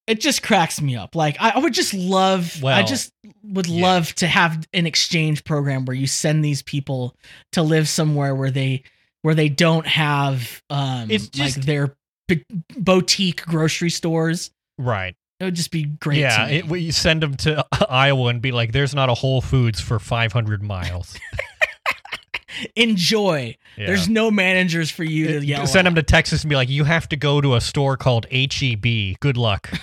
it 0.08 0.20
just 0.20 0.44
cracks 0.44 0.82
me 0.82 0.96
up. 0.96 1.16
Like 1.16 1.38
I, 1.40 1.52
I 1.52 1.60
would 1.60 1.74
just 1.74 1.94
love, 1.94 2.64
I 2.66 2.84
just 2.84 3.12
would 3.44 3.68
yeah. 3.68 3.84
love 3.84 4.14
to 4.16 4.28
have 4.28 4.68
an 4.74 4.86
exchange 4.86 5.44
program 5.46 5.86
where 5.86 5.96
you 5.96 6.08
send 6.08 6.44
these 6.44 6.62
people 6.62 7.16
to 7.54 7.62
live 7.62 7.88
somewhere 7.88 8.36
where 8.36 8.52
they 8.52 8.84
where 9.22 9.36
they 9.36 9.48
don't 9.50 9.88
have 9.88 10.62
um 10.70 11.10
It's 11.10 11.28
just- 11.30 11.58
like 11.58 11.66
their 11.66 11.96
b- 12.28 12.44
boutique 12.78 13.46
grocery 13.46 13.90
stores. 13.90 14.52
Right. 14.78 15.16
It 15.44 15.48
would 15.48 15.56
just 15.56 15.72
be 15.72 15.84
great. 15.84 16.20
yeah. 16.20 16.48
It, 16.48 16.68
we 16.68 16.90
send 16.92 17.22
them 17.22 17.36
to 17.38 17.66
Iowa 17.90 18.28
and 18.30 18.42
be 18.42 18.52
like, 18.52 18.72
there's 18.72 18.96
not 18.96 19.10
a 19.10 19.14
Whole 19.14 19.42
Foods 19.42 19.80
for 19.82 20.00
500 20.00 20.64
miles. 20.64 21.18
enjoy. 22.76 23.58
Yeah. 23.78 23.88
There's 23.88 24.08
no 24.08 24.30
managers 24.32 24.90
for 24.92 25.04
you 25.04 25.40
to 25.40 25.46
yell. 25.46 25.68
Send 25.68 25.88
them 25.88 25.96
to 25.96 26.04
Texas 26.04 26.44
and 26.44 26.50
be 26.50 26.56
like, 26.56 26.70
you 26.70 26.84
have 26.84 27.10
to 27.10 27.16
go 27.16 27.42
to 27.42 27.56
a 27.56 27.62
store 27.62 27.98
called 27.98 28.26
HEB. 28.32 29.20
Good 29.20 29.38
luck. 29.38 29.70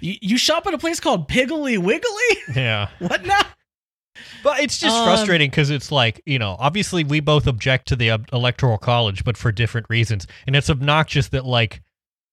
you, 0.00 0.14
you 0.20 0.38
shop 0.38 0.66
at 0.66 0.74
a 0.74 0.78
place 0.78 1.00
called 1.00 1.28
Piggly 1.28 1.78
Wiggly. 1.78 2.36
yeah. 2.60 2.88
What 2.98 3.24
now? 3.24 3.42
But 4.42 4.60
it's 4.60 4.78
just 4.78 4.96
Um, 4.96 5.04
frustrating 5.06 5.50
because 5.50 5.70
it's 5.70 5.92
like, 5.92 6.22
you 6.26 6.38
know, 6.38 6.56
obviously 6.58 7.04
we 7.04 7.20
both 7.20 7.46
object 7.46 7.88
to 7.88 7.96
the 7.96 8.18
electoral 8.32 8.78
college, 8.78 9.24
but 9.24 9.36
for 9.36 9.52
different 9.52 9.86
reasons. 9.90 10.26
And 10.46 10.56
it's 10.56 10.70
obnoxious 10.70 11.28
that, 11.28 11.44
like, 11.44 11.82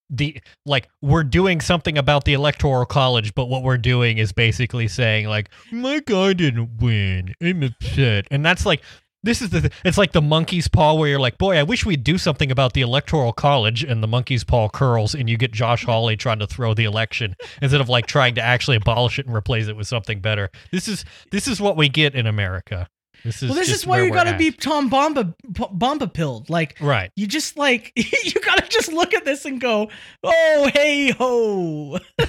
the 0.09 0.41
like 0.65 0.87
we're 1.01 1.23
doing 1.23 1.59
something 1.61 1.97
about 1.97 2.23
the 2.23 2.33
electoral 2.33 2.85
college 2.85 3.35
but 3.35 3.47
what 3.47 3.63
we're 3.63 3.77
doing 3.77 4.17
is 4.17 4.31
basically 4.31 4.87
saying 4.87 5.27
like 5.27 5.49
my 5.71 5.99
guy 6.05 6.33
didn't 6.33 6.77
win. 6.81 7.33
I'm 7.41 7.63
upset. 7.63 8.27
And 8.31 8.45
that's 8.45 8.65
like 8.65 8.81
this 9.23 9.41
is 9.41 9.49
the 9.49 9.61
th- 9.61 9.73
it's 9.83 9.97
like 9.97 10.11
the 10.11 10.21
monkey's 10.21 10.67
paw 10.67 10.93
where 10.93 11.09
you're 11.09 11.19
like 11.19 11.37
boy 11.37 11.57
i 11.57 11.63
wish 11.63 11.85
we'd 11.85 12.03
do 12.03 12.17
something 12.17 12.51
about 12.51 12.73
the 12.73 12.81
electoral 12.81 13.33
college 13.33 13.83
and 13.83 14.01
the 14.01 14.07
monkey's 14.07 14.43
paw 14.43 14.69
curls 14.69 15.15
and 15.15 15.27
you 15.29 15.37
get 15.37 15.51
josh 15.51 15.83
hawley 15.83 16.15
trying 16.15 16.39
to 16.39 16.47
throw 16.47 16.73
the 16.73 16.85
election 16.85 17.35
instead 17.61 17.81
of 17.81 17.89
like 17.89 18.05
trying 18.05 18.35
to 18.35 18.41
actually 18.41 18.77
abolish 18.77 19.17
it 19.17 19.25
and 19.25 19.35
replace 19.35 19.67
it 19.67 19.75
with 19.75 19.87
something 19.87 20.21
better. 20.21 20.49
This 20.71 20.87
is 20.87 21.03
this 21.31 21.47
is 21.47 21.59
what 21.59 21.75
we 21.75 21.89
get 21.89 22.15
in 22.15 22.27
america 22.27 22.87
this 23.27 23.43
is 23.43 23.49
well, 23.49 23.59
this 23.59 23.69
is 23.69 23.85
why 23.85 24.01
you 24.01 24.11
gotta 24.11 24.31
at. 24.31 24.37
be 24.37 24.51
Tom 24.51 24.87
Bomba 24.89 25.35
Bomba 25.45 26.07
pilled. 26.07 26.49
Like 26.49 26.77
right 26.79 27.11
you 27.15 27.27
just 27.27 27.57
like 27.57 27.91
you 27.95 28.31
gotta 28.41 28.65
just 28.69 28.91
look 28.91 29.13
at 29.13 29.25
this 29.25 29.43
and 29.45 29.59
go, 29.59 29.89
oh 30.23 30.71
hey 30.73 31.11
ho. 31.11 31.99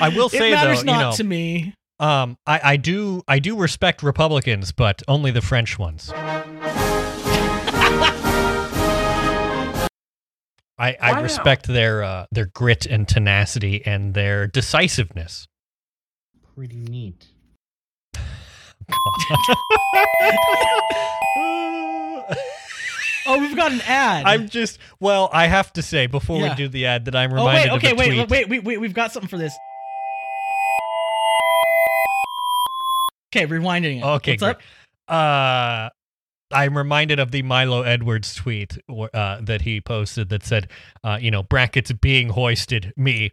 i 0.00 0.08
will 0.08 0.28
say 0.28 0.50
it 0.50 0.54
matters 0.54 0.82
though 0.82 0.92
not 0.92 0.98
you 0.98 1.04
know 1.04 1.12
to 1.12 1.24
me. 1.24 1.74
Um, 2.00 2.36
I, 2.46 2.60
I 2.72 2.76
do 2.76 3.22
I 3.28 3.38
do 3.38 3.56
respect 3.56 4.02
Republicans, 4.02 4.72
but 4.72 5.02
only 5.06 5.30
the 5.30 5.40
French 5.42 5.78
ones. 5.78 6.10
I, 10.76 10.96
I 11.00 11.12
Wow. 11.12 11.22
respect 11.22 11.66
their 11.68 12.02
uh, 12.02 12.26
their 12.32 12.46
grit 12.46 12.84
and 12.86 13.06
tenacity 13.06 13.84
and 13.86 14.12
their 14.14 14.46
decisiveness. 14.48 15.46
Pretty 16.56 16.76
neat. 16.76 17.26
Oh, 23.26 23.40
we've 23.40 23.56
got 23.56 23.72
an 23.72 23.80
ad. 23.86 24.26
I'm 24.26 24.50
just 24.50 24.78
well, 25.00 25.30
I 25.32 25.46
have 25.46 25.72
to 25.74 25.82
say 25.82 26.06
before 26.06 26.40
Yeah. 26.40 26.50
we 26.50 26.54
do 26.56 26.68
the 26.68 26.84
ad 26.84 27.06
that 27.06 27.16
I'm 27.16 27.32
oh 27.32 27.36
reminded 27.36 27.72
wait, 27.72 27.76
okay, 27.78 27.90
of 27.92 27.92
a 27.92 27.96
wait, 27.96 28.06
tweet. 28.08 28.30
wait, 28.30 28.48
wait, 28.50 28.64
wait, 28.64 28.80
we've 28.80 28.92
got 28.92 29.12
something 29.12 29.28
for 29.30 29.38
this. 29.38 29.54
Okay, 33.34 33.46
rewinding 33.46 33.98
it. 33.98 34.04
Okay, 34.04 34.32
What's 34.32 34.42
great. 34.42 34.56
up? 35.08 35.08
Uh, 35.08 35.88
I'm 36.54 36.76
reminded 36.76 37.18
of 37.18 37.30
the 37.30 37.40
Milo 37.42 37.80
Edwards 37.82 38.34
tweet 38.34 38.76
wh- 38.94 39.06
uh, 39.14 39.40
that 39.42 39.62
he 39.62 39.80
posted 39.80 40.28
that 40.28 40.44
said, 40.44 40.68
uh, 41.02 41.18
you 41.20 41.30
know, 41.30 41.42
brackets 41.42 41.90
being 41.92 42.28
hoisted, 42.28 42.92
me. 42.96 43.30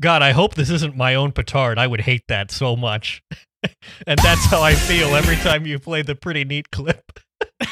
God, 0.00 0.22
I 0.22 0.32
hope 0.32 0.56
this 0.56 0.70
isn't 0.70 0.96
my 0.96 1.14
own 1.14 1.30
petard. 1.32 1.78
I 1.78 1.86
would 1.86 2.00
hate 2.02 2.22
that 2.28 2.50
so 2.50 2.74
much. 2.76 3.22
and 4.06 4.18
that's 4.20 4.44
how 4.46 4.62
I 4.62 4.74
feel 4.74 5.14
every 5.14 5.36
time 5.36 5.66
you 5.66 5.78
play 5.78 6.02
the 6.02 6.14
pretty 6.14 6.44
neat 6.44 6.70
clip. 6.70 7.20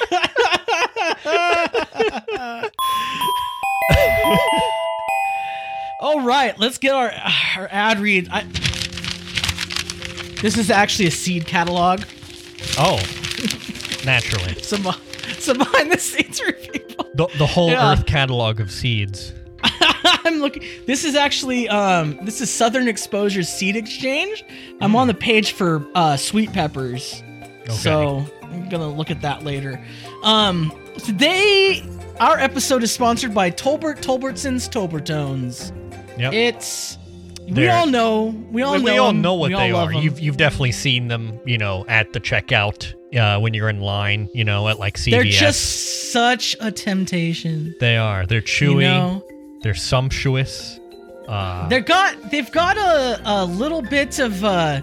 All 6.01 6.21
right, 6.25 6.57
let's 6.59 6.79
get 6.79 6.95
our 6.95 7.11
our 7.57 7.69
ad 7.73 7.99
read. 7.99 8.29
I, 8.31 8.45
this 10.41 10.57
is 10.57 10.71
actually 10.71 11.09
a 11.09 11.11
seed 11.11 11.45
catalog. 11.47 12.03
Oh, 12.79 12.99
naturally. 14.05 14.55
Some 14.63 14.87
some 15.39 15.59
behind 15.59 15.91
the 15.91 15.99
scenes 15.99 16.41
review. 16.41 16.85
The, 17.15 17.27
the 17.39 17.47
whole 17.47 17.71
Yeah. 17.71 17.93
Earth 17.93 18.07
catalog 18.07 18.61
of 18.61 18.71
seeds. 18.71 19.33
I'm 20.25 20.41
looking. 20.41 20.63
This 20.87 21.05
is 21.05 21.15
actually 21.15 21.69
um 21.69 22.19
this 22.23 22.41
is 22.41 22.51
Southern 22.51 22.89
Exposure 22.89 23.43
Seed 23.43 23.77
Exchange. 23.77 24.45
I'm 24.81 24.95
on 24.97 25.07
the 25.09 25.15
page 25.15 25.53
for 25.53 25.87
uh 25.95 26.17
sweet 26.17 26.53
peppers. 26.53 27.23
So 27.71 28.25
I'm 28.43 28.69
gonna 28.69 28.89
look 28.91 29.11
at 29.11 29.21
that 29.23 29.45
later. 29.45 29.83
Um 30.23 30.73
today 30.99 31.83
our 32.21 32.39
episode 32.39 32.83
is 32.83 32.91
sponsored 32.93 33.35
by 33.35 33.51
Tolbert 33.51 34.01
Tolbertson's 34.01 34.69
Tolbertones. 34.69 35.73
Yep. 36.19 36.33
It's 36.33 36.99
we 37.47 37.53
They're- 37.55 37.73
all 37.73 37.87
know 37.87 38.27
we 38.51 38.63
all 38.63 38.75
we, 38.75 38.79
know 38.79 38.85
we 38.93 38.99
all 38.99 39.13
know 39.13 39.35
what 39.35 39.51
they 39.51 39.73
are. 39.73 39.93
You've 39.93 40.21
you've 40.21 40.37
definitely 40.37 40.73
seen 40.73 41.09
them, 41.09 41.39
you 41.47 41.59
know, 41.59 41.85
at 41.89 42.13
the 42.13 42.21
checkout 42.21 42.95
uh, 43.17 43.41
when 43.41 43.55
you're 43.55 43.71
in 43.71 43.81
line, 43.81 44.29
you 44.35 44.45
know, 44.45 44.69
at 44.69 44.79
like 44.79 44.97
CVS. 44.99 45.11
They're 45.11 45.25
just 45.25 46.13
such 46.13 46.57
a 46.61 46.71
temptation. 46.71 47.75
They 47.81 47.97
are. 47.97 48.27
They're 48.27 48.43
chewy. 48.43 48.83
You 48.83 48.89
know? 48.89 49.23
They're 49.63 49.75
sumptuous. 49.75 50.79
Uh, 51.27 51.69
They've 51.69 51.85
got 51.85 52.31
they've 52.31 52.51
got 52.51 52.77
a, 52.79 53.21
a 53.25 53.45
little 53.45 53.83
bit 53.83 54.19
of 54.19 54.43
uh, 54.45 54.81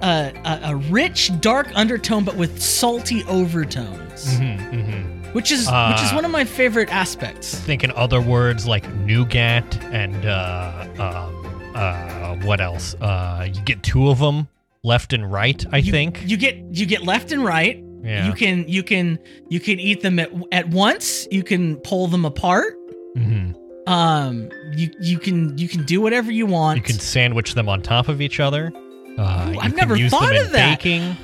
a, 0.00 0.32
a 0.44 0.60
a 0.70 0.76
rich 0.76 1.30
dark 1.40 1.68
undertone, 1.74 2.24
but 2.24 2.36
with 2.36 2.60
salty 2.62 3.24
overtones, 3.24 4.26
mhm, 4.38 4.58
mhm. 4.70 5.34
which 5.34 5.50
is 5.50 5.60
which 5.66 6.02
is 6.02 6.12
Uh, 6.12 6.14
one 6.14 6.24
of 6.24 6.30
my 6.30 6.44
favorite 6.44 6.88
aspects. 6.92 7.54
Think 7.56 7.82
in 7.82 7.90
other 7.92 8.20
words 8.20 8.64
like 8.66 8.88
nougat 8.94 9.82
and 9.92 10.24
uh, 10.24 10.86
um, 11.00 11.72
uh, 11.74 12.36
what 12.46 12.60
else? 12.60 12.94
Uh, 13.00 13.48
you 13.52 13.60
get 13.62 13.82
two 13.82 14.08
of 14.08 14.18
them 14.20 14.46
left 14.84 15.12
and 15.12 15.32
right. 15.32 15.64
I 15.72 15.78
you, 15.78 15.90
think. 15.90 16.22
you 16.26 16.36
get 16.36 16.56
you 16.70 16.86
get 16.86 17.02
left 17.02 17.32
and 17.32 17.44
right. 17.44 17.82
yeah. 18.04 18.26
You 18.28 18.34
can 18.34 18.68
you 18.68 18.84
can 18.84 19.18
you 19.48 19.58
can 19.58 19.80
eat 19.80 20.00
them 20.00 20.20
at 20.20 20.30
at 20.52 20.68
once. 20.68 21.26
You 21.32 21.42
can 21.42 21.76
pull 21.78 22.06
them 22.06 22.24
apart. 22.24 22.74
Mhm. 23.16 23.56
Um, 23.86 24.50
you 24.74 24.90
you 25.00 25.18
can 25.18 25.56
you 25.58 25.68
can 25.68 25.84
do 25.84 26.00
whatever 26.00 26.30
you 26.30 26.46
want. 26.46 26.76
You 26.76 26.82
can 26.82 26.98
sandwich 26.98 27.54
them 27.54 27.68
on 27.68 27.82
top 27.82 28.08
of 28.08 28.20
each 28.20 28.38
other. 28.40 28.72
Uh, 29.18 29.52
Ooh, 29.54 29.58
I've 29.58 29.74
never 29.74 29.96
thought 30.08 30.34
of 30.36 30.50
that. 30.52 30.78
Baking. 30.78 31.16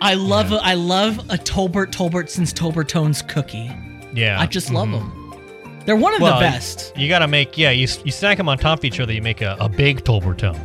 I 0.00 0.14
love 0.14 0.50
Yeah. 0.50 0.58
a, 0.58 0.60
I 0.60 0.74
love 0.74 1.18
a 1.28 1.36
Tolbert 1.36 1.92
Tolbertson's 1.92 2.52
Tolbertones 2.54 3.26
cookie. 3.28 3.70
Yeah. 4.14 4.40
I 4.40 4.46
just 4.46 4.70
love 4.72 4.88
mhm. 4.88 5.00
them. 5.00 5.82
They're 5.84 5.96
one 5.96 6.14
of 6.14 6.20
Well, 6.20 6.34
the 6.38 6.40
best. 6.40 6.92
You 6.96 7.08
gotta 7.08 7.28
make 7.28 7.58
yeah. 7.58 7.70
You, 7.70 7.86
you 8.04 8.10
stack 8.12 8.38
them 8.38 8.48
on 8.48 8.58
top 8.58 8.78
of 8.78 8.84
each 8.84 8.98
other. 9.00 9.12
You 9.12 9.22
make 9.22 9.42
a, 9.42 9.56
a 9.60 9.68
big 9.68 10.02
Tolbertone, 10.04 10.58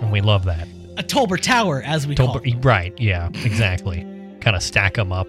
and 0.00 0.10
we 0.10 0.20
love 0.20 0.44
that. 0.46 0.66
A 0.96 1.02
Tolbert 1.02 1.42
Tower, 1.42 1.82
as 1.84 2.06
we 2.06 2.14
call 2.14 2.36
it. 2.38 2.42
Tolbert, 2.44 2.64
right? 2.64 2.98
Yeah, 2.98 3.28
exactly. 3.44 4.00
kind 4.40 4.56
of 4.56 4.62
stack 4.62 4.94
them 4.94 5.12
up. 5.12 5.28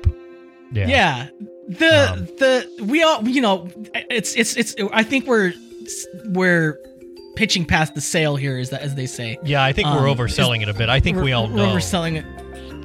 Yeah. 0.72 0.88
Yeah. 0.88 1.28
The 1.68 2.12
Um, 2.12 2.26
the 2.38 2.68
we 2.84 3.02
all 3.04 3.28
you 3.28 3.42
know 3.42 3.70
it's 4.10 4.36
it's 4.36 4.56
it's 4.56 4.76
I 4.94 5.04
think 5.04 5.26
we're 5.28 5.54
we're 6.28 6.80
pitching 7.36 7.66
past 7.66 7.96
the 7.96 8.02
sale 8.02 8.36
here 8.36 8.58
is 8.58 8.70
that 8.70 8.82
as 8.82 8.96
they 8.96 9.06
say. 9.08 9.38
Yeah, 9.44 9.64
I 9.64 9.74
think 9.74 9.88
Um, 9.88 9.96
we're 10.02 10.08
overselling 10.14 10.62
it 10.62 10.70
a 10.70 10.74
bit. 10.74 10.90
I 10.90 11.00
think 11.00 11.16
We're- 11.18 11.26
we 11.26 11.34
all 11.34 11.48
we're 11.48 11.56
know. 11.58 11.76
overselling 11.76 12.16
it. 12.18 12.26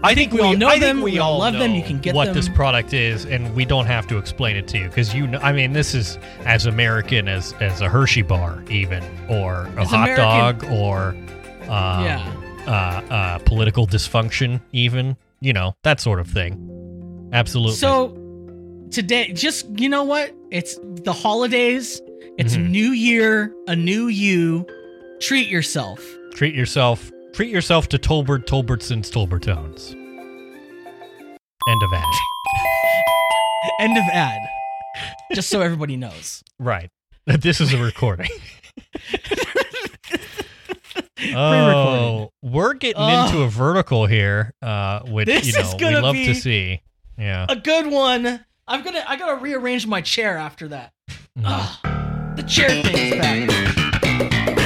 I 0.02 0.14
think 0.14 0.32
we 0.32 0.40
all 0.40 0.56
know 0.56 0.66
I 0.66 0.72
think 0.78 0.82
them, 0.82 1.02
we, 1.02 1.12
we 1.12 1.18
all 1.18 1.38
love 1.38 1.52
them, 1.52 1.74
you 1.74 1.82
can 1.82 1.98
get 1.98 2.14
what 2.14 2.32
this 2.32 2.48
product 2.48 2.94
is, 2.94 3.26
and 3.26 3.54
we 3.54 3.66
don't 3.66 3.84
have 3.84 4.06
to 4.06 4.16
explain 4.16 4.56
it 4.56 4.66
to 4.68 4.78
you 4.78 4.88
because 4.88 5.14
you 5.14 5.26
know. 5.26 5.38
I 5.42 5.52
mean, 5.52 5.74
this 5.74 5.94
is 5.94 6.18
as 6.46 6.64
American 6.64 7.28
as 7.28 7.52
as 7.60 7.82
a 7.82 7.88
Hershey 7.90 8.22
bar, 8.22 8.64
even 8.70 9.04
or 9.28 9.68
a 9.76 9.82
As 9.82 9.88
hot 9.90 10.08
American- 10.08 10.24
dog, 10.24 10.64
or 10.72 11.08
um, 11.70 12.04
yeah. 12.04 12.32
uh, 12.66 13.12
uh, 13.14 13.38
political 13.40 13.86
dysfunction, 13.86 14.62
even 14.72 15.16
you 15.40 15.52
know 15.52 15.76
that 15.82 16.00
sort 16.00 16.18
of 16.18 16.28
thing. 16.28 17.28
Absolutely. 17.34 17.76
So 17.76 18.16
today, 18.90 19.32
just 19.32 19.66
you 19.78 19.88
know 19.88 20.04
what? 20.04 20.32
It's 20.50 20.78
the 20.82 21.12
holidays. 21.12 22.00
It's 22.38 22.56
Mhm. 22.56 22.70
New 22.70 22.90
Year, 22.92 23.54
a 23.66 23.76
new 23.76 24.06
you. 24.08 24.66
Treat 25.20 25.48
yourself. 25.48 26.00
Treat 26.34 26.54
yourself. 26.54 27.10
Treat 27.34 27.50
yourself 27.50 27.88
to 27.90 27.98
Tolbert, 27.98 28.46
Tolbertson's, 28.46 29.10
Tolbertones. 29.10 29.92
End 31.68 31.82
of 31.82 31.92
ad. 31.92 32.04
End 33.80 33.96
of 33.98 34.04
ad. 34.12 34.40
Just 35.34 35.48
so 35.50 35.60
everybody 35.60 35.96
knows. 35.96 36.42
right. 36.58 36.90
This 37.26 37.60
is 37.60 37.72
a 37.72 37.78
recording. 37.78 38.30
Oh, 41.34 42.32
we're 42.42 42.74
getting 42.74 42.96
Oh. 43.02 43.26
into 43.26 43.42
a 43.42 43.48
vertical 43.48 44.06
here, 44.06 44.54
uh, 44.62 45.00
which 45.00 45.26
This 45.26 45.46
you 45.46 45.52
know 45.52 45.76
we 45.78 45.96
love 45.96 46.16
to 46.16 46.34
see. 46.34 46.80
Yeah. 47.18 47.44
A 47.48 47.56
good 47.56 47.86
one. 47.88 48.44
I'm 48.70 48.82
gonna. 48.82 49.02
I 49.08 49.16
gotta 49.16 49.34
rearrange 49.34 49.84
my 49.88 50.00
chair 50.00 50.36
after 50.36 50.68
that. 50.68 50.92
Mhm. 51.36 51.42
Ah, 51.44 51.80
the 52.36 52.44
chair 52.44 52.70
thing 52.70 53.14
is 53.14 53.18
back. 53.18 54.60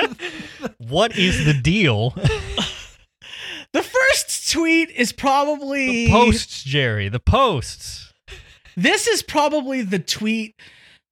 What 0.78 1.16
is 1.16 1.44
the 1.44 1.54
deal? 1.54 2.14
The 3.72 3.84
first 3.84 4.50
tweet 4.50 4.90
is 4.90 5.12
probably 5.12 6.06
the 6.06 6.10
posts, 6.10 6.64
Jerry. 6.64 7.08
The 7.08 7.20
posts. 7.20 8.12
This 8.76 9.06
is 9.06 9.22
probably 9.22 9.82
the 9.82 10.00
tweet 10.00 10.56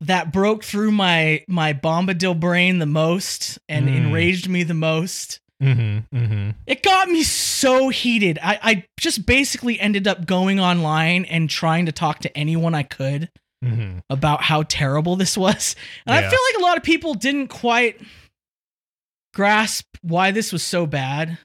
that 0.02 0.32
broke 0.32 0.62
through 0.64 0.92
my 0.92 1.44
my 1.48 1.72
bombadil 1.72 2.38
brain 2.38 2.78
the 2.78 2.86
most 2.86 3.58
and 3.68 3.88
Mm. 3.88 3.96
enraged 3.96 4.48
me 4.48 4.62
the 4.62 4.74
most. 4.74 5.40
Mm-hmm. 5.62 6.16
Mm-hmm. 6.16 6.50
It 6.68 6.84
got 6.84 7.08
me 7.08 7.24
so 7.24 7.88
heated. 7.88 8.38
I, 8.40 8.58
I 8.62 8.84
just 9.00 9.26
basically 9.26 9.80
ended 9.80 10.06
up 10.06 10.24
going 10.24 10.60
online 10.60 11.24
and 11.24 11.50
trying 11.50 11.86
to 11.86 11.92
talk 11.92 12.20
to 12.20 12.36
anyone 12.38 12.74
I 12.74 12.84
could 12.84 13.28
Mm-hmm. 13.64 13.98
about 14.08 14.40
how 14.40 14.62
terrible 14.62 15.16
this 15.16 15.36
was. 15.36 15.74
And 16.06 16.14
I 16.14 16.20
feel 16.20 16.38
like 16.52 16.60
a 16.60 16.62
lot 16.64 16.76
of 16.76 16.84
people 16.84 17.14
didn't 17.14 17.48
quite 17.48 18.00
grasp 19.34 19.84
why 20.02 20.30
this 20.30 20.52
was 20.52 20.62
so 20.62 20.86
bad. 20.86 21.38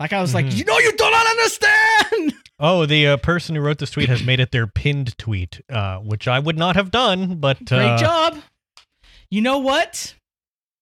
Like 0.00 0.12
I 0.14 0.20
was 0.22 0.32
like, 0.34 0.46
Mhm. 0.46 0.56
you 0.56 0.64
know, 0.64 0.78
you 0.78 0.92
do 0.96 1.10
not 1.10 1.26
understand. 1.26 2.34
Oh, 2.64 2.86
the 2.86 3.08
uh, 3.08 3.16
person 3.16 3.56
who 3.56 3.60
wrote 3.60 3.78
this 3.78 3.90
tweet 3.90 4.08
has 4.08 4.22
made 4.22 4.38
it 4.38 4.52
their 4.52 4.68
pinned 4.68 5.18
tweet, 5.18 5.60
uh, 5.68 5.98
which 5.98 6.28
I 6.28 6.38
would 6.38 6.56
not 6.56 6.76
have 6.76 6.92
done, 6.92 7.38
but 7.40 7.64
Great 7.64 7.80
uh, 7.80 7.98
job. 7.98 8.38
You 9.32 9.40
know 9.42 9.58
what? 9.58 10.14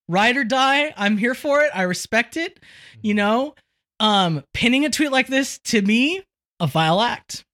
Ride 0.07 0.37
or 0.37 0.45
die. 0.45 0.93
I'm 0.95 1.16
here 1.16 1.35
for 1.35 1.62
it. 1.62 1.71
I 1.75 1.83
respect 1.83 2.37
it. 2.37 2.61
You 3.01 3.14
know, 3.14 3.55
um, 3.99 4.45
pinning 4.53 4.85
a 4.85 4.90
tweet 4.90 5.11
like 5.11 5.29
this 5.29 5.59
to 5.64 5.81
me, 5.81 6.23
a 6.61 6.66
vile 6.66 7.01
act. 7.01 7.45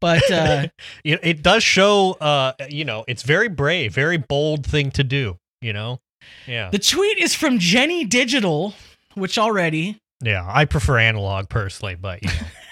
But 0.00 0.30
uh, 0.30 0.68
it, 1.04 1.20
it 1.22 1.42
does 1.42 1.62
show, 1.62 2.12
uh, 2.22 2.54
you 2.70 2.86
know, 2.86 3.04
it's 3.06 3.22
very 3.22 3.48
brave, 3.48 3.92
very 3.92 4.16
bold 4.16 4.64
thing 4.64 4.90
to 4.92 5.04
do. 5.04 5.36
You 5.60 5.74
know, 5.74 6.00
yeah, 6.46 6.70
the 6.70 6.78
tweet 6.78 7.18
is 7.18 7.34
from 7.34 7.58
Jenny 7.58 8.06
Digital, 8.06 8.72
which 9.14 9.36
already, 9.36 9.98
yeah. 10.22 10.48
I 10.48 10.64
prefer 10.64 10.98
analog 10.98 11.50
personally, 11.50 11.96
but 11.96 12.22
you 12.22 12.28
know, 12.28 12.46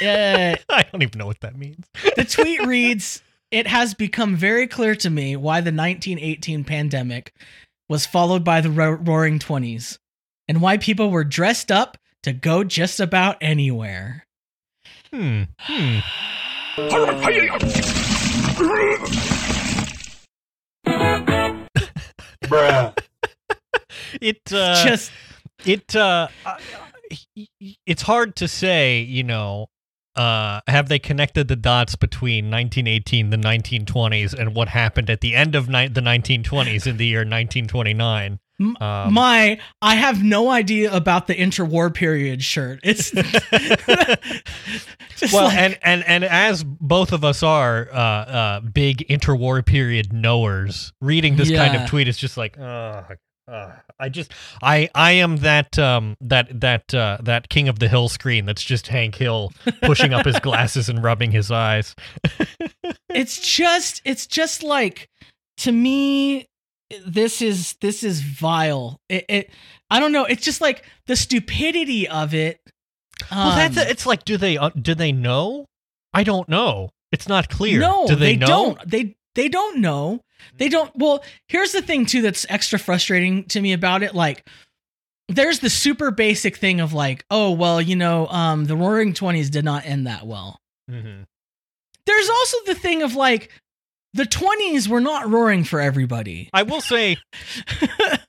I 0.00 0.84
don't 0.90 1.02
even 1.02 1.18
know 1.18 1.26
what 1.26 1.40
that 1.40 1.56
means. 1.56 1.86
the 2.16 2.24
tweet 2.24 2.64
reads 2.66 3.22
It 3.50 3.66
has 3.66 3.94
become 3.94 4.36
very 4.36 4.66
clear 4.66 4.94
to 4.96 5.10
me 5.10 5.36
why 5.36 5.60
the 5.60 5.72
1918 5.72 6.64
pandemic 6.64 7.32
was 7.88 8.06
followed 8.06 8.44
by 8.44 8.60
the 8.60 8.70
ro- 8.70 8.92
roaring 8.92 9.38
20s 9.38 9.98
and 10.48 10.60
why 10.60 10.78
people 10.78 11.10
were 11.10 11.24
dressed 11.24 11.70
up 11.70 11.98
to 12.22 12.32
go 12.32 12.64
just 12.64 13.00
about 13.00 13.36
anywhere. 13.40 14.26
Hmm. 15.12 15.42
Hmm. 15.58 15.98
Bruh. 22.42 22.98
It 24.20 24.52
uh, 24.52 24.84
just 24.84 25.12
it 25.64 25.94
uh, 25.96 26.28
uh, 26.46 26.56
it's 27.86 28.02
hard 28.02 28.36
to 28.36 28.48
say. 28.48 29.00
You 29.00 29.22
know, 29.24 29.68
uh, 30.16 30.60
have 30.66 30.88
they 30.88 30.98
connected 30.98 31.48
the 31.48 31.56
dots 31.56 31.96
between 31.96 32.50
1918, 32.50 33.30
the 33.30 33.36
1920s, 33.36 34.32
and 34.32 34.54
what 34.54 34.68
happened 34.68 35.10
at 35.10 35.20
the 35.20 35.34
end 35.34 35.54
of 35.54 35.68
ni- 35.68 35.88
the 35.88 36.00
1920s 36.00 36.86
in 36.86 36.96
the 36.96 37.06
year 37.06 37.20
1929? 37.20 38.38
Um, 38.60 39.12
my 39.12 39.58
I 39.82 39.96
have 39.96 40.22
no 40.22 40.48
idea 40.48 40.94
about 40.94 41.26
the 41.26 41.34
interwar 41.34 41.92
period 41.92 42.44
shirt. 42.44 42.78
It's 42.84 43.12
well, 45.32 45.46
like- 45.46 45.58
and, 45.58 45.76
and 45.82 46.04
and 46.04 46.24
as 46.24 46.62
both 46.62 47.12
of 47.12 47.24
us 47.24 47.42
are 47.42 47.88
uh, 47.92 47.96
uh, 47.96 48.60
big 48.60 48.98
interwar 49.08 49.66
period 49.66 50.12
knowers, 50.12 50.92
reading 51.00 51.34
this 51.34 51.50
kind 51.50 51.74
of 51.76 51.88
tweet 51.88 52.06
is 52.06 52.16
just 52.16 52.36
like, 52.36 52.56
uh, 52.56 53.02
uh, 53.46 53.72
I 53.98 54.08
just 54.08 54.32
I 54.62 54.88
I 54.94 55.12
am 55.12 55.38
that 55.38 55.78
um 55.78 56.16
that 56.20 56.60
that 56.60 56.94
uh, 56.94 57.18
that 57.22 57.48
king 57.48 57.68
of 57.68 57.78
the 57.78 57.88
hill 57.88 58.08
screen 58.08 58.46
that's 58.46 58.62
just 58.62 58.88
Hank 58.88 59.16
Hill 59.16 59.52
pushing 59.82 60.14
up 60.14 60.24
his 60.26 60.38
glasses 60.40 60.88
and 60.88 61.02
rubbing 61.02 61.30
his 61.30 61.50
eyes. 61.50 61.94
it's 63.10 63.40
just 63.40 64.00
it's 64.04 64.26
just 64.26 64.62
like 64.62 65.08
to 65.58 65.72
me 65.72 66.46
this 67.06 67.42
is 67.42 67.74
this 67.80 68.02
is 68.02 68.20
vile. 68.20 69.00
It, 69.08 69.24
it 69.28 69.50
I 69.90 70.00
don't 70.00 70.12
know. 70.12 70.24
It's 70.24 70.44
just 70.44 70.60
like 70.60 70.84
the 71.06 71.16
stupidity 71.16 72.08
of 72.08 72.34
it. 72.34 72.60
well, 73.30 73.56
that's 73.56 73.76
um, 73.76 73.86
it's 73.88 74.06
like, 74.06 74.24
do 74.24 74.36
they 74.36 74.56
uh, 74.56 74.70
do 74.70 74.94
they 74.94 75.12
know? 75.12 75.66
I 76.12 76.24
don't 76.24 76.48
know. 76.48 76.90
It's 77.12 77.28
not 77.28 77.48
clear. 77.48 77.80
No, 77.80 78.06
do 78.06 78.16
they, 78.16 78.36
know? 78.36 78.46
don't. 78.46 78.90
They 78.90 79.16
they 79.34 79.48
don't 79.48 79.80
know. 79.80 80.20
They 80.58 80.68
don't. 80.68 80.90
Well, 80.94 81.24
here's 81.48 81.72
the 81.72 81.82
thing 81.82 82.06
too 82.06 82.22
that's 82.22 82.46
extra 82.48 82.78
frustrating 82.78 83.44
to 83.44 83.60
me 83.60 83.72
about 83.72 84.02
it. 84.02 84.14
Like, 84.14 84.46
there's 85.28 85.60
the 85.60 85.70
super 85.70 86.10
basic 86.10 86.56
thing 86.56 86.80
of 86.80 86.92
like, 86.92 87.24
oh 87.30 87.52
well, 87.52 87.80
you 87.80 87.96
know, 87.96 88.26
um, 88.28 88.66
the 88.66 88.76
Roaring 88.76 89.14
Twenties 89.14 89.50
did 89.50 89.64
not 89.64 89.86
end 89.86 90.06
that 90.06 90.26
well. 90.26 90.60
Mhm. 90.90 91.24
There's 92.06 92.28
also 92.28 92.56
the 92.66 92.74
thing 92.74 93.02
of 93.02 93.14
like, 93.14 93.50
the 94.12 94.24
20s 94.24 94.86
were 94.86 95.00
not 95.00 95.28
roaring 95.30 95.64
for 95.64 95.80
everybody. 95.80 96.50
I 96.52 96.62
will 96.62 96.80
say 96.82 97.16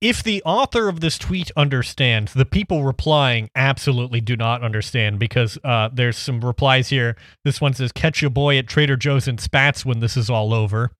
if 0.00 0.22
the 0.22 0.42
author 0.44 0.88
of 0.88 1.00
this 1.00 1.18
tweet 1.18 1.50
understands, 1.56 2.32
the 2.32 2.44
people 2.44 2.84
replying 2.84 3.50
absolutely 3.56 4.20
do 4.20 4.36
not 4.36 4.62
understand 4.62 5.18
because 5.18 5.58
uh, 5.64 5.88
there's 5.92 6.16
some 6.16 6.40
replies 6.40 6.88
here. 6.88 7.16
This 7.44 7.60
one 7.60 7.74
says, 7.74 7.90
"Catch 7.92 8.22
your 8.22 8.30
boy 8.30 8.58
at 8.58 8.68
Trader 8.68 8.96
Joe's 8.96 9.26
and 9.26 9.40
spats 9.40 9.84
when 9.84 10.00
this 10.00 10.16
is 10.16 10.30
all 10.30 10.54
over." 10.54 10.92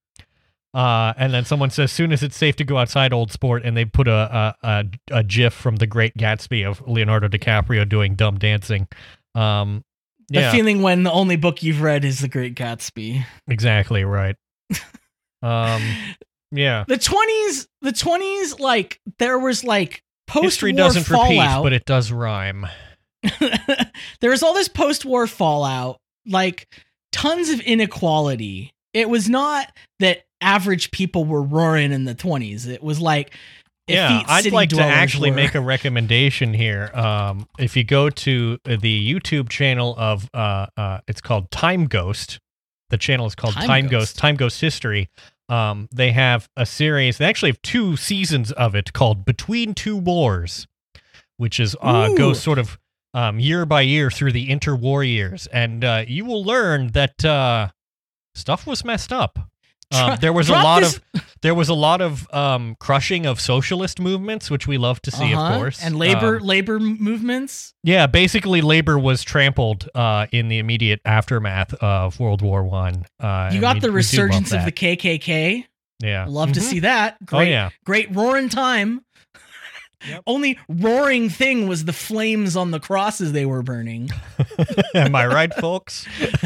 Uh, 0.75 1.15
and 1.17 1.33
then 1.33 1.45
someone 1.45 1.71
says, 1.71 1.91
"Soon 1.93 2.13
as 2.13 2.23
it's 2.23 2.37
safe 2.37 2.57
to 2.57 2.65
go 2.65 2.77
outside, 2.79 3.13
old 3.13 3.31
sport," 3.33 3.63
and 3.65 3.77
they 3.77 3.85
put 3.85 4.09
a 4.09 4.55
a, 4.63 4.69
a, 4.69 4.85
a 5.19 5.23
GIF 5.25 5.55
from 5.55 5.77
The 5.77 5.87
Great 5.87 6.17
Gatsby 6.17 6.69
of 6.69 6.87
Leonardo 6.87 7.29
DiCaprio 7.29 7.89
doing 7.89 8.15
dumb 8.17 8.39
dancing. 8.39 8.89
Um, 9.35 9.85
The 10.29 10.51
feeling 10.51 10.83
when 10.83 11.05
the 11.05 11.13
only 11.13 11.37
book 11.37 11.63
you've 11.63 11.81
read 11.81 12.05
is 12.05 12.19
The 12.21 12.29
Great 12.29 12.55
Gatsby. 12.55 13.25
exactly 13.47 14.05
right. 14.05 14.37
Um, 15.41 15.83
yeah. 16.51 16.85
The 16.87 16.97
20s, 16.97 17.67
the 17.83 17.93
20s, 17.93 18.61
like, 18.61 19.01
there 19.19 19.39
was 19.39 19.65
like 19.65 20.03
post 20.27 20.45
History 20.45 20.73
war 20.73 20.79
doesn't 20.79 21.09
repeat, 21.09 21.37
fallout. 21.37 21.63
but 21.63 21.73
it 21.73 21.85
does 21.85 22.13
rhyme. 22.13 22.67
there 24.21 24.31
was 24.31 24.43
all 24.43 24.55
this 24.55 24.69
post-war 24.69 25.27
fallout, 25.27 25.99
like 26.27 26.69
tons 27.13 27.51
of 27.51 27.61
inequality. 27.61 28.73
It 28.95 29.11
was 29.11 29.29
not 29.29 29.73
that 29.99 30.25
average 30.41 30.93
people 30.93 31.25
were 31.25 31.43
roaring 31.43 31.93
in 31.93 32.05
the 32.05 32.15
20s. 32.15 32.67
It 32.69 32.83
was 32.83 33.01
like 33.01 33.35
yeah, 33.89 34.23
I'd 34.27 34.53
like 34.53 34.69
to 34.71 34.83
actually 34.83 35.31
were. 35.31 35.37
make 35.37 35.55
a 35.55 35.61
recommendation 35.61 36.53
here. 36.53 36.91
Um, 36.95 37.49
if 37.59 37.77
you 37.77 37.85
go 37.85 38.11
to 38.11 38.59
the 38.65 39.15
YouTube 39.15 39.49
channel 39.49 39.95
of, 39.97 40.29
uh, 40.35 40.67
uh, 40.77 41.01
it's 41.09 41.21
called 41.21 41.51
Time 41.51 41.87
Ghost. 41.87 42.39
The 42.91 42.99
channel 42.99 43.27
is 43.27 43.35
called 43.35 43.55
Time 43.55 43.67
Time, 43.67 43.87
Ghost. 43.87 44.13
Ghost. 44.13 44.19
Time 44.19 44.37
Ghost 44.37 44.61
History. 44.61 45.09
Um, 45.49 45.89
they 45.91 46.13
have 46.13 46.49
a 46.57 46.67
series. 46.67 47.19
They 47.19 47.25
actually 47.25 47.51
have 47.51 47.63
two 47.63 47.97
seasons 47.97 48.53
of 48.53 48.75
it 48.75 48.93
called 48.93 49.25
Between 49.25 49.75
Two 49.75 49.97
Wars, 49.97 50.67
which 51.37 51.59
is 51.59 51.75
uh, 51.81 52.09
Ooh. 52.11 52.17
goes 52.17 52.41
sort 52.41 52.59
of 52.59 52.79
um, 53.15 53.41
year 53.41 53.65
by 53.65 53.81
year 53.81 54.11
through 54.11 54.33
the 54.33 54.49
interwar 54.49 55.07
years, 55.07 55.47
and 55.49 55.85
uh, 55.85 56.05
you 56.07 56.25
will 56.25 56.45
learn 56.45 56.89
that 56.89 57.25
uh, 57.25 57.69
stuff 58.35 58.67
was 58.67 58.85
messed 58.85 59.13
up. 59.13 59.39
Um, 59.91 60.19
there 60.21 60.33
was 60.35 60.49
a 60.51 60.53
lot 60.53 60.81
this- 60.83 60.97
of 61.15 61.25
there 61.41 61.55
was 61.55 61.69
a 61.69 61.75
lot 61.75 62.01
of 62.01 62.27
um, 62.35 62.77
crushing 62.81 63.25
of 63.27 63.41
socialist 63.41 64.01
movements, 64.01 64.51
which 64.51 64.67
we 64.67 64.77
love 64.77 65.01
to 65.03 65.11
see, 65.11 65.33
Uh-huh. 65.33 65.41
of 65.55 65.59
course. 65.59 65.83
And 65.83 65.97
labor 65.97 66.37
Um, 66.39 66.43
labor 66.47 66.79
movements. 66.81 67.75
yeah, 67.83 68.07
basically, 68.07 68.61
labor 68.61 68.99
was 68.99 69.23
trampled 69.23 69.89
uh, 69.95 70.27
in 70.33 70.49
the 70.49 70.59
immediate 70.59 71.01
aftermath 71.05 71.73
of 71.75 72.19
World 72.21 72.43
War 72.43 72.65
One. 72.65 73.05
Uh, 73.21 73.51
You 73.53 73.61
got 73.61 73.77
we- 73.77 73.81
the 73.81 73.87
we 73.87 73.89
do 73.89 73.89
love 73.89 73.95
resurgence 73.95 74.53
of 74.53 74.65
the 74.65 74.73
KKK. 74.73 75.65
Yeah. 76.01 76.27
Love 76.29 76.53
to 76.53 76.61
Mhm. 76.61 76.63
see 76.63 76.79
that. 76.81 77.17
Oh 77.33 77.41
yeah. 77.41 77.71
great 77.85 78.15
roaring 78.15 78.49
time. 78.49 79.01
Yep. 80.07 80.23
Only 80.27 80.59
roaring 80.69 81.29
thing 81.29 81.67
was 81.67 81.85
the 81.85 81.93
flames 81.93 82.57
on 82.57 82.71
the 82.71 82.79
crosses 82.81 83.33
they 83.33 83.45
were 83.47 83.63
burning. 83.63 84.11
Am 84.95 85.15
I 85.15 85.27
right, 85.27 85.53
folks? 85.55 86.07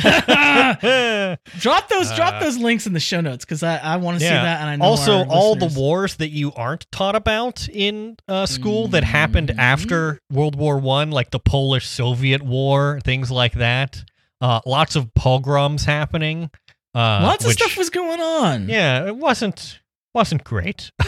drop 1.58 1.88
those, 1.88 2.12
drop 2.14 2.34
Uh, 2.34 2.40
those 2.40 2.58
links 2.58 2.86
in 2.86 2.92
the 2.92 3.00
show 3.00 3.20
notes 3.20 3.44
because 3.44 3.62
I, 3.62 3.76
I 3.76 3.96
want 3.96 4.16
to 4.18 4.24
see 4.24 4.30
that. 4.30 4.60
And 4.60 4.70
I 4.70 4.76
know 4.76 4.84
also, 4.84 5.24
all 5.26 5.54
the 5.54 5.66
wars 5.76 6.16
that 6.16 6.30
you 6.30 6.52
aren't 6.54 6.90
taught 6.90 7.14
about 7.14 7.68
in 7.68 8.16
uh, 8.28 8.46
school 8.46 8.88
that 8.88 9.04
happened 9.04 9.48
Mhm. 9.50 9.58
after 9.58 10.18
World 10.30 10.56
War 10.56 10.78
One, 10.78 11.10
like 11.10 11.30
the 11.30 11.40
Polish-Soviet 11.40 12.42
War, 12.42 13.00
things 13.04 13.30
like 13.30 13.54
that. 13.54 14.04
Uh, 14.40 14.60
lots 14.66 14.96
of 14.96 15.12
pogroms 15.14 15.84
happening. 15.84 16.50
Uh, 16.94 17.20
lots 17.22 17.44
of 17.44 17.48
which- 17.48 17.58
stuff 17.58 17.76
was 17.76 17.90
going 17.90 18.20
on. 18.20 18.68
Yeah, 18.68 19.06
it 19.06 19.16
wasn't 19.16 19.80
wasn't 20.14 20.44
great. 20.44 20.90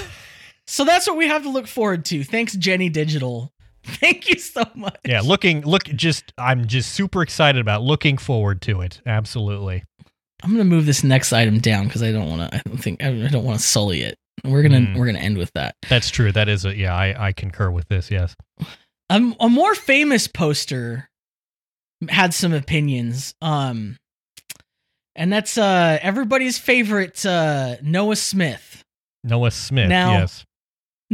So 0.67 0.85
that's 0.85 1.07
what 1.07 1.17
we 1.17 1.29
have 1.29 1.43
to 1.43 1.51
look 1.51 1.67
forward 1.67 2.05
to. 2.07 2.25
Thanks, 2.25 2.55
Jenny 2.55 2.89
Digital. 2.89 3.53
Thank 3.85 4.29
you 4.31 4.39
so 4.39 4.65
much. 4.75 4.97
yeah, 5.05 5.21
looking 5.21 5.61
look 5.63 5.85
just 5.85 6.33
I'm 6.39 6.67
just 6.67 6.93
super 6.93 7.23
excited 7.23 7.61
about 7.61 7.83
looking 7.83 8.17
forward 8.17 8.63
to 8.63 8.81
it. 8.81 9.01
Absolutely. 9.05 9.85
I'm 10.43 10.51
gonna 10.53 10.65
move 10.65 10.87
this 10.87 11.05
next 11.05 11.33
item 11.33 11.59
down 11.59 11.85
because 11.87 12.03
I 12.03 12.11
don't 12.13 12.29
want 12.31 12.51
to. 12.51 12.57
I 12.59 12.63
don't 12.67 12.79
think 12.79 13.03
I 13.03 13.13
don't 13.29 13.45
want 13.45 13.59
to 13.61 13.65
sully 13.65 14.01
it. 14.03 14.17
We're 14.45 14.63
gonna 14.63 14.81
Hmm. 14.81 14.95
we're 14.99 15.07
gonna 15.07 15.19
end 15.19 15.37
with 15.39 15.51
that. 15.55 15.75
That's 15.89 16.11
true. 16.11 16.33
That 16.33 16.49
is 16.49 16.65
a 16.65 16.75
yeah, 16.75 16.95
I 16.95 17.29
I 17.29 17.33
concur 17.33 17.71
with 17.71 17.87
this. 17.89 18.11
Yes. 18.11 18.35
Um, 19.11 19.37
a 19.39 19.49
more 19.51 19.75
famous 19.75 20.27
poster 20.29 21.09
had 22.09 22.33
some 22.35 22.53
opinions. 22.55 23.35
Um, 23.43 23.97
and 25.15 25.31
that's 25.33 25.57
uh 25.59 25.99
everybody's 26.01 26.59
favorite 26.59 27.25
uh 27.27 27.77
Noah 27.83 28.17
Smith. 28.17 28.83
Noah 29.23 29.51
Smith. 29.51 29.89
Now- 29.91 30.19
yes. 30.21 30.45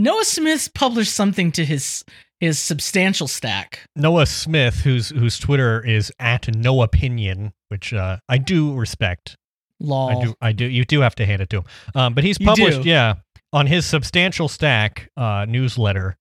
Noah 0.01 0.25
Smith 0.25 0.73
published 0.75 1.15
something 1.15 1.53
to 1.53 1.65
his 1.65 2.05
his 2.41 2.59
substantial 2.59 3.29
stack. 3.29 3.81
Noah 3.95 4.27
Smith, 4.27 4.81
whose 4.81 5.11
whose 5.11 5.39
Twitter 5.39 5.85
is 5.85 6.11
at 6.19 6.43
Noahpinion, 6.43 7.53
which 7.69 7.93
uh, 7.93 8.17
I 8.29 8.39
do 8.39 8.75
respect. 8.75 9.37
Law. 9.79 10.09
I 10.09 10.25
do, 10.25 10.35
I 10.41 10.53
do. 10.53 10.65
You 10.65 10.85
do 10.85 11.01
have 11.01 11.15
to 11.17 11.27
hand 11.27 11.43
it 11.43 11.51
to 11.51 11.59
him. 11.59 11.65
Um, 11.95 12.15
but 12.15 12.25
he's 12.25 12.39
published, 12.39 12.85
yeah, 12.85 13.15
on 13.53 13.67
his 13.67 13.87
substantial 13.87 14.49
stack 14.49 15.11
uh, 15.17 15.47
newsletter 15.49 16.17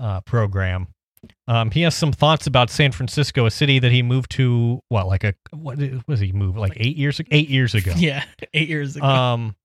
uh, 0.00 0.20
program. 0.22 0.88
Um, 1.46 1.70
he 1.70 1.82
has 1.82 1.96
some 1.96 2.12
thoughts 2.12 2.46
about 2.46 2.70
San 2.70 2.92
Francisco, 2.92 3.46
a 3.46 3.50
city 3.50 3.78
that 3.78 3.90
he 3.90 4.02
moved 4.02 4.30
to. 4.32 4.80
What, 4.88 5.06
like 5.06 5.24
a 5.24 5.34
what 5.52 5.78
was 6.06 6.20
he 6.20 6.32
moved 6.32 6.58
like 6.58 6.74
eight 6.76 6.96
years 6.96 7.18
ago? 7.18 7.28
Eight 7.32 7.48
years 7.48 7.74
ago. 7.74 7.92
Yeah, 7.96 8.24
eight 8.54 8.68
years 8.68 8.96
ago. 8.96 9.06
Um, 9.06 9.56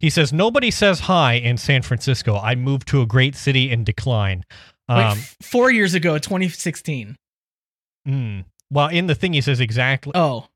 he 0.00 0.10
says 0.10 0.32
nobody 0.32 0.70
says 0.70 1.00
hi 1.00 1.34
in 1.34 1.56
San 1.56 1.82
Francisco. 1.82 2.36
I 2.36 2.54
moved 2.54 2.88
to 2.88 3.00
a 3.02 3.06
great 3.06 3.34
city 3.36 3.70
in 3.70 3.84
decline. 3.84 4.44
Um, 4.88 5.18
f- 5.18 5.36
four 5.42 5.70
years 5.70 5.94
ago, 5.94 6.18
2016. 6.18 7.16
mm. 8.06 8.44
well, 8.70 8.88
in 8.88 9.06
the 9.06 9.14
thing 9.14 9.32
he 9.32 9.40
says 9.40 9.58
exactly 9.60 10.12
Oh, 10.14 10.46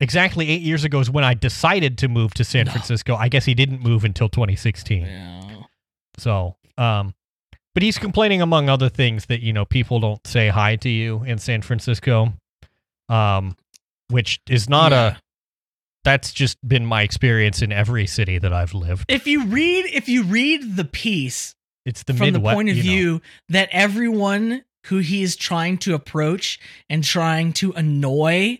exactly 0.00 0.48
eight 0.48 0.62
years 0.62 0.84
ago 0.84 1.00
is 1.00 1.10
when 1.10 1.24
I 1.24 1.34
decided 1.34 1.98
to 1.98 2.08
move 2.08 2.34
to 2.34 2.44
San 2.44 2.66
No. 2.66 2.72
Francisco. 2.72 3.14
I 3.14 3.28
guess 3.28 3.44
he 3.44 3.54
didn't 3.54 3.82
move 3.82 4.04
until 4.04 4.28
2016. 4.28 5.02
yeah. 5.06 5.62
So, 6.18 6.56
um, 6.78 7.14
but 7.74 7.82
he's 7.82 7.98
complaining 7.98 8.42
among 8.42 8.68
other 8.68 8.88
things 8.88 9.26
that 9.26 9.40
you 9.40 9.52
know 9.52 9.64
people 9.64 10.00
don't 10.00 10.24
say 10.26 10.48
hi 10.48 10.76
to 10.76 10.88
you 10.88 11.22
in 11.24 11.38
San 11.38 11.62
Francisco, 11.62 12.32
um, 13.08 13.56
which 14.08 14.40
is 14.48 14.68
not 14.68 14.92
Yeah. 14.92 15.16
a. 15.16 15.16
That's 16.04 16.32
just 16.32 16.56
been 16.66 16.86
my 16.86 17.02
experience 17.02 17.60
in 17.62 17.72
every 17.72 18.06
city 18.06 18.38
that 18.38 18.52
I've 18.52 18.72
lived. 18.74 19.04
If 19.08 19.26
you 19.26 19.44
read, 19.46 19.86
if 19.92 20.08
you 20.08 20.22
read 20.24 20.76
the 20.76 20.84
piece 20.84 21.54
It's 21.84 22.02
the 22.04 22.14
from 22.14 22.32
the 22.32 22.40
point 22.40 22.68
of 22.70 22.76
you 22.76 22.82
know. 22.82 22.88
view 22.90 23.22
that 23.50 23.68
everyone 23.72 24.64
who 24.86 24.98
he 24.98 25.22
is 25.22 25.36
trying 25.36 25.76
to 25.78 25.94
approach 25.94 26.58
and 26.88 27.04
trying 27.04 27.52
to 27.54 27.72
annoy 27.72 28.58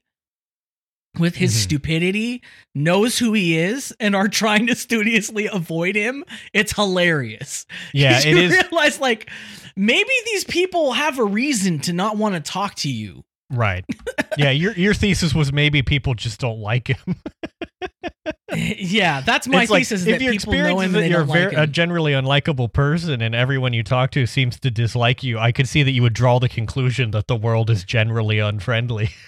with 1.19 1.37
his 1.37 1.55
Mhm. 1.57 1.63
stupidity 1.63 2.43
knows 2.75 3.19
who 3.19 3.33
he 3.33 3.57
is 3.59 3.93
and 3.99 4.15
are 4.15 4.29
trying 4.29 4.67
to 4.69 4.77
studiously 4.77 5.47
avoid 5.47 5.97
him. 5.97 6.25
It's 6.53 6.73
hilarious. 6.75 7.67
Yeah, 7.95 8.21
you 8.23 8.37
it 8.37 8.45
is 8.45 8.53
realize 8.53 9.01
like 9.01 9.29
maybe 9.75 10.11
these 10.27 10.45
people 10.45 10.93
have 10.93 11.19
a 11.19 11.25
reason 11.25 11.81
to 11.81 11.93
not 11.93 12.17
want 12.17 12.35
to 12.37 12.41
talk 12.41 12.75
to 12.77 12.91
you. 12.91 13.25
Right. 13.51 13.85
Yeah, 14.37 14.51
your 14.51 14.73
your 14.73 14.95
thesis 14.95 15.35
was 15.35 15.53
maybe 15.53 15.83
people 15.83 16.15
just 16.15 16.41
don't 16.41 16.61
like 16.61 16.89
him. 16.89 17.17
yeah, 18.55 19.21
that's 19.21 19.49
my 19.49 19.63
it's 19.63 19.71
like 19.71 19.81
thesis 19.81 20.03
is 20.03 20.07
if 20.07 20.23
your 20.23 20.33
experience 20.33 20.83
is 20.83 20.93
that 20.93 21.09
you're 21.09 21.25
like 21.25 21.53
a 21.53 21.67
generally 21.67 22.13
unlikable 22.13 22.73
person 22.73 23.21
and 23.21 23.35
everyone 23.35 23.73
you 23.73 23.83
talk 23.83 24.11
to 24.13 24.27
seems 24.27 24.59
to 24.61 24.71
dislike 24.71 25.23
you, 25.23 25.39
I 25.39 25.53
could 25.53 25.69
see 25.69 25.83
that 25.83 25.93
you 25.93 26.03
would 26.03 26.15
draw 26.15 26.39
the 26.39 26.49
conclusion 26.49 27.11
that 27.11 27.27
the 27.27 27.37
world 27.37 27.71
is 27.71 27.85
generally 27.85 28.39
unfriendly. 28.39 29.11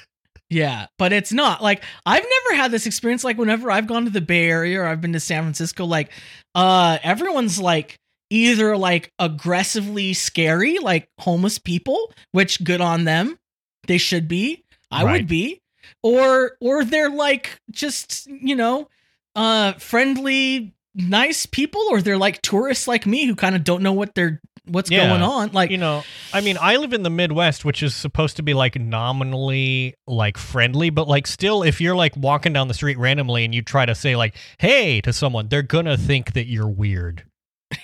Yeah, 0.52 0.88
but 0.98 1.14
it's 1.14 1.32
not. 1.32 1.62
Like 1.62 1.82
I've 2.04 2.22
never 2.22 2.60
had 2.60 2.70
this 2.70 2.84
experience 2.84 3.24
like 3.24 3.38
whenever 3.38 3.70
I've 3.70 3.86
gone 3.86 4.04
to 4.04 4.10
the 4.10 4.20
Bay 4.20 4.50
Area 4.50 4.82
or 4.82 4.84
I've 4.84 5.00
been 5.00 5.14
to 5.14 5.20
San 5.20 5.44
Francisco 5.44 5.86
like 5.86 6.12
uh 6.54 6.98
everyone's 7.02 7.58
like 7.58 7.96
either 8.28 8.76
like 8.76 9.10
aggressively 9.18 10.12
scary 10.12 10.78
like 10.78 11.08
homeless 11.18 11.58
people, 11.58 12.12
which 12.32 12.62
good 12.62 12.82
on 12.82 13.04
them. 13.04 13.38
They 13.86 13.98
should 13.98 14.28
be. 14.28 14.64
I 14.90 15.04
Right. 15.04 15.12
would 15.12 15.28
be. 15.28 15.60
Or 16.02 16.56
or 16.60 16.84
they're 16.84 17.10
like 17.10 17.58
just, 17.70 18.26
you 18.26 18.54
know, 18.56 18.88
uh 19.34 19.72
friendly 19.74 20.72
nice 20.94 21.46
people 21.46 21.80
or 21.90 22.02
they're 22.02 22.18
like 22.18 22.42
tourists 22.42 22.86
like 22.86 23.06
me 23.06 23.24
who 23.26 23.34
kind 23.34 23.56
of 23.56 23.64
don't 23.64 23.82
know 23.82 23.92
what 23.94 24.14
they're 24.14 24.40
what's 24.66 24.90
Yeah. 24.90 25.08
going 25.08 25.22
on. 25.22 25.50
Like 25.52 25.70
you 25.70 25.78
know, 25.78 26.04
I 26.32 26.40
mean, 26.40 26.56
I 26.60 26.76
live 26.76 26.92
in 26.92 27.02
the 27.02 27.10
Midwest, 27.10 27.64
which 27.64 27.82
is 27.82 27.94
supposed 27.96 28.36
to 28.36 28.42
be 28.42 28.54
like 28.54 28.76
nominally 28.78 29.94
like 30.06 30.38
friendly, 30.38 30.90
but 30.90 31.08
like 31.08 31.26
still, 31.26 31.62
if 31.62 31.80
you're 31.80 31.96
like 31.96 32.16
walking 32.16 32.52
down 32.52 32.68
the 32.68 32.74
street 32.74 32.98
randomly 32.98 33.44
and 33.44 33.54
you 33.54 33.62
try 33.62 33.86
to 33.86 33.94
say 33.94 34.14
like 34.16 34.36
"Hey" 34.58 35.00
to 35.00 35.12
someone, 35.12 35.48
they're 35.48 35.62
gonna 35.62 35.96
think 35.96 36.34
that 36.34 36.46
you're 36.46 36.68
weird 36.68 37.24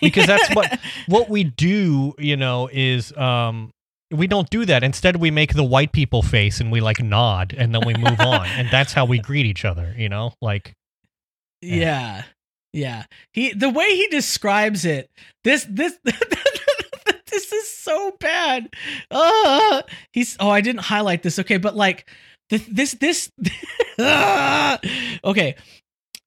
because 0.01 0.27
that's 0.27 0.55
what 0.55 0.79
what 1.09 1.29
we 1.31 1.45
do. 1.45 2.15
You 2.19 2.37
know, 2.37 2.69
is 2.73 3.17
um. 3.17 3.71
We 4.11 4.27
don't 4.27 4.49
do 4.49 4.65
that. 4.65 4.83
Instead, 4.83 5.17
we 5.17 5.31
make 5.31 5.55
the 5.55 5.65
white 5.65 5.93
people 5.93 6.23
face 6.23 6.61
and 6.61 6.73
we 6.73 6.81
like 6.81 7.03
nod 7.03 7.55
and 7.57 7.75
then 7.75 7.83
we 7.87 7.95
move 7.95 8.21
on. 8.21 8.47
And 8.59 8.69
that's 8.71 8.93
how 8.93 9.05
we 9.05 9.19
greet 9.19 9.47
each 9.47 9.65
other, 9.65 9.95
you 9.99 10.09
know? 10.09 10.33
Like, 10.41 10.75
Yeah. 11.61 12.23
Yeah. 12.73 13.05
He 13.33 13.53
the 13.53 13.71
way 13.71 13.87
he 13.97 14.07
describes 14.09 14.85
it, 14.85 15.11
this 15.45 15.67
this 15.69 15.99
this 16.05 17.53
is 17.53 17.69
so 17.69 18.13
bad. 18.21 18.69
Uh 19.11 19.83
he's 20.13 20.37
oh 20.41 20.51
I 20.51 20.61
didn't 20.61 20.83
highlight 20.83 21.23
this. 21.23 21.39
Okay, 21.39 21.57
but 21.59 21.77
like 21.77 22.09
this 22.51 22.65
this 22.71 22.93
this 22.95 23.31
Ah! 23.99 24.79
okay. 25.25 25.57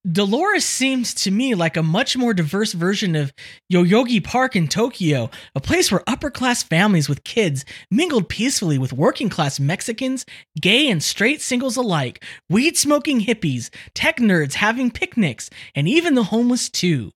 Dolores 0.10 0.66
seems 0.66 1.14
to 1.14 1.30
me 1.30 1.54
like 1.54 1.78
a 1.78 1.84
much 1.84 2.18
more 2.18 2.34
diverse 2.34 2.74
version 2.74 3.16
of 3.16 3.32
Yoyogi 3.72 4.24
Park 4.24 4.56
in 4.56 4.68
Tokyo, 4.68 5.30
a 5.54 5.62
place 5.62 5.92
where 5.92 6.02
upper 6.08 6.32
class 6.32 6.64
families 6.64 7.08
with 7.08 7.24
kids 7.24 7.66
mingled 7.92 8.28
peacefully 8.28 8.80
with 8.80 8.94
working 8.94 9.30
class 9.30 9.60
Mexicans, 9.60 10.26
gay 10.60 10.90
and 10.90 11.04
straight 11.04 11.40
singles 11.40 11.78
alike, 11.78 12.24
weed 12.50 12.78
smoking 12.78 13.22
hippies, 13.22 13.70
tech 13.94 14.18
nerds 14.18 14.56
having 14.56 14.90
picnics, 14.90 15.52
and 15.76 15.88
even 15.88 16.16
the 16.16 16.24
homeless 16.24 16.68
too. 16.68 17.12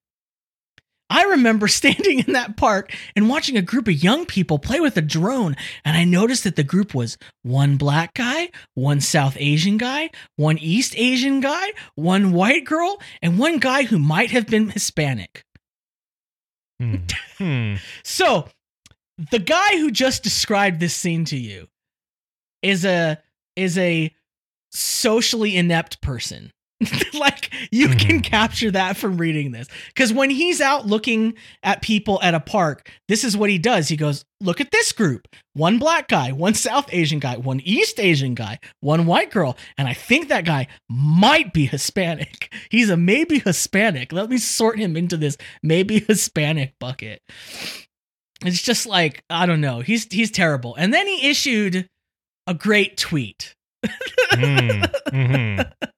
I 1.09 1.23
remember 1.23 1.67
standing 1.69 2.19
in 2.19 2.33
that 2.33 2.57
park 2.57 2.93
and 3.15 3.29
watching 3.29 3.57
a 3.57 3.61
group 3.61 3.87
of 3.87 4.03
young 4.03 4.25
people 4.25 4.59
play 4.59 4.79
with 4.79 4.97
a 4.97 5.01
drone, 5.01 5.55
and 5.83 5.97
I 5.97 6.03
noticed 6.03 6.43
that 6.43 6.55
the 6.55 6.63
group 6.63 6.93
was 6.93 7.17
one 7.43 7.77
black 7.77 8.13
guy, 8.13 8.49
one 8.73 9.01
South 9.01 9.37
Asian 9.39 9.77
guy, 9.77 10.09
one 10.35 10.57
East 10.57 10.95
Asian 10.97 11.39
guy, 11.41 11.73
one 11.95 12.33
white 12.33 12.65
girl, 12.65 13.01
and 13.21 13.37
one 13.39 13.57
guy 13.59 13.83
who 13.83 13.99
might 13.99 14.31
have 14.31 14.47
been 14.47 14.69
Hispanic. 14.69 15.43
hmm, 16.79 16.95
hmm. 17.37 17.75
So, 18.03 18.49
the 19.31 19.39
guy 19.39 19.77
who 19.77 19.91
just 19.91 20.23
described 20.23 20.79
this 20.79 20.95
scene 20.95 21.25
to 21.25 21.37
you 21.37 21.67
is 22.61 22.83
a 22.83 23.17
is 23.55 23.77
a 23.77 24.13
socially 24.71 25.55
inept 25.55 26.01
person. 26.01 26.51
like 27.13 27.53
you 27.71 27.87
can 27.89 28.19
Mhm. 28.19 28.23
capture 28.23 28.69
that 28.71 28.97
from 28.97 29.17
reading 29.17 29.51
this 29.51 29.67
cuz 29.95 30.11
when 30.11 30.29
he's 30.29 30.59
out 30.59 30.85
looking 30.85 31.35
at 31.63 31.81
people 31.81 32.19
at 32.21 32.33
a 32.33 32.39
park, 32.41 32.89
this 33.07 33.23
is 33.23 33.37
what 33.37 33.49
he 33.49 33.57
does. 33.57 33.87
He 33.87 33.95
goes, 33.95 34.25
"Look 34.41 34.59
at 34.59 34.71
this 34.71 34.91
group. 34.91 35.27
One 35.53 35.79
black 35.79 36.09
guy, 36.09 36.33
one 36.33 36.53
South 36.53 36.89
Asian 36.91 37.19
guy, 37.19 37.37
one 37.37 37.61
East 37.61 37.97
Asian 37.99 38.35
guy, 38.35 38.59
one 38.81 39.05
white 39.05 39.31
girl, 39.31 39.57
and 39.77 39.87
I 39.87 39.93
think 39.93 40.27
that 40.27 40.43
guy 40.45 40.67
might 40.89 41.53
be 41.53 41.65
Hispanic. 41.65 42.53
He's 42.69 42.89
a 42.89 42.97
maybe 42.97 43.39
Hispanic. 43.39 44.11
Let 44.11 44.29
me 44.29 44.37
sort 44.37 44.77
him 44.77 44.97
into 44.97 45.15
this 45.15 45.37
maybe 45.63 46.01
Hispanic 46.01 46.73
bucket." 46.79 47.21
It's 48.43 48.61
just 48.61 48.85
like 48.85 49.23
I 49.29 49.45
don't 49.45 49.61
know. 49.61 49.79
He's 49.79 50.11
he's 50.11 50.29
terrible. 50.29 50.75
And 50.75 50.93
then 50.93 51.07
he 51.07 51.29
issued 51.29 51.87
a 52.47 52.53
great 52.53 52.97
tweet 52.97 53.53
Mm, 54.33 54.91
mhm. 55.13 55.71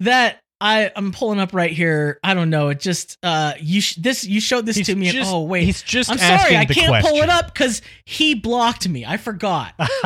that 0.00 0.40
I 0.60 0.90
I'm 0.96 1.12
pulling 1.12 1.38
up 1.38 1.52
right 1.52 1.70
here. 1.72 2.18
I 2.24 2.32
don't 2.34 2.48
know. 2.50 2.68
It 2.70 2.80
just 2.80 3.18
uh 3.22 3.52
you 3.60 3.80
sh- 3.80 3.96
this 3.96 4.24
you 4.24 4.40
showed 4.40 4.64
this 4.66 4.76
He's 4.76 4.86
to 4.86 4.94
me. 4.94 5.08
and- 5.10 5.18
oh 5.24 5.42
wait, 5.42 5.64
he's 5.64 5.82
just 5.82 6.10
I'm 6.10 6.18
sorry. 6.18 6.56
I 6.56 6.64
can't 6.64 7.04
pull 7.04 7.16
it 7.16 7.28
up 7.28 7.52
because 7.52 7.82
he 8.06 8.34
blocked 8.34 8.88
me. 8.88 9.04
I 9.04 9.16
forgot. 9.18 9.74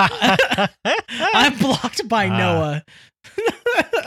I'm 1.18 1.56
blocked 1.58 2.08
by 2.08 2.28
Ah. 2.28 2.36
Noah. 2.38 2.84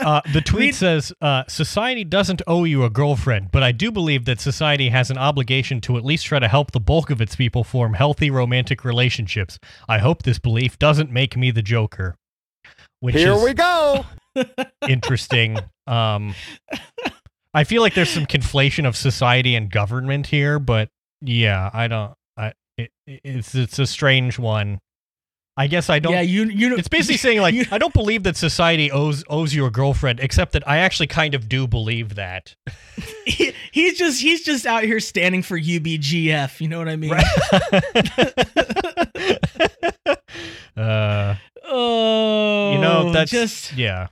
Uh, 0.00 0.20
the 0.32 0.40
tweet 0.42 0.60
Read- 0.60 0.74
says, 0.74 1.12
uh, 1.22 1.44
"Society 1.48 2.04
doesn't 2.04 2.42
owe 2.46 2.64
you 2.64 2.84
a 2.84 2.90
girlfriend, 2.90 3.50
but 3.52 3.62
I 3.62 3.70
do 3.72 3.90
believe 3.92 4.24
that 4.26 4.40
society 4.40 4.88
has 4.90 5.08
an 5.10 5.16
obligation 5.16 5.80
to 5.82 5.96
at 5.96 6.04
least 6.04 6.26
try 6.26 6.38
to 6.40 6.48
help 6.48 6.72
the 6.72 6.80
bulk 6.80 7.08
of 7.10 7.20
its 7.22 7.34
people 7.36 7.64
form 7.64 7.94
healthy 7.94 8.28
romantic 8.28 8.84
relationships. 8.84 9.58
I 9.88 9.98
hope 9.98 10.24
this 10.24 10.38
belief 10.38 10.78
doesn't 10.78 11.10
make 11.12 11.36
me 11.36 11.50
the 11.52 11.62
Joker." 11.62 12.16
Which 13.00 13.14
Here 13.14 13.32
is 13.32 13.42
we 13.42 13.54
go. 13.54 14.04
Interesting. 14.88 15.58
Um, 15.86 16.34
I 17.52 17.64
feel 17.64 17.82
like 17.82 17.94
there's 17.94 18.10
some 18.10 18.26
conflation 18.26 18.86
of 18.86 18.96
society 18.96 19.54
and 19.54 19.70
government 19.70 20.26
here, 20.26 20.58
but 20.58 20.88
yeah, 21.20 21.70
I 21.72 21.88
don't. 21.88 22.14
I 22.36 22.52
it, 22.76 22.90
it's 23.06 23.54
it's 23.54 23.78
a 23.78 23.86
strange 23.86 24.38
one. 24.38 24.80
I 25.56 25.68
guess 25.68 25.88
I 25.88 26.00
don't. 26.00 26.14
yeah, 26.14 26.20
you 26.22 26.44
you. 26.46 26.76
It's 26.76 26.88
basically 26.88 27.16
saying 27.16 27.40
like 27.40 27.54
you- 27.58 27.66
I 27.70 27.78
don't 27.78 27.94
believe 27.94 28.24
that 28.24 28.36
society 28.36 28.90
owes 28.90 29.22
owes 29.30 29.54
you 29.54 29.66
a 29.66 29.70
girlfriend, 29.70 30.18
except 30.18 30.50
that 30.54 30.66
I 30.68 30.78
actually 30.78 31.06
kind 31.06 31.32
of 31.34 31.48
do 31.48 31.68
believe 31.68 32.16
that. 32.16 32.56
he, 33.24 33.52
he's 33.70 33.96
just 33.96 34.20
he's 34.20 34.42
just 34.42 34.66
out 34.66 34.82
here 34.82 34.98
standing 34.98 35.42
for 35.42 35.56
UBGF. 35.56 36.60
You 36.60 36.66
know 36.68 36.78
what 36.78 36.88
I 36.88 36.96
mean? 36.96 37.12
Right. 37.12 37.24
uh, 40.76 41.34
Oh, 41.66 42.72
you 42.72 42.78
know 42.78 43.10
that's 43.12 43.30
just 43.30 43.72
yeah, 43.74 44.08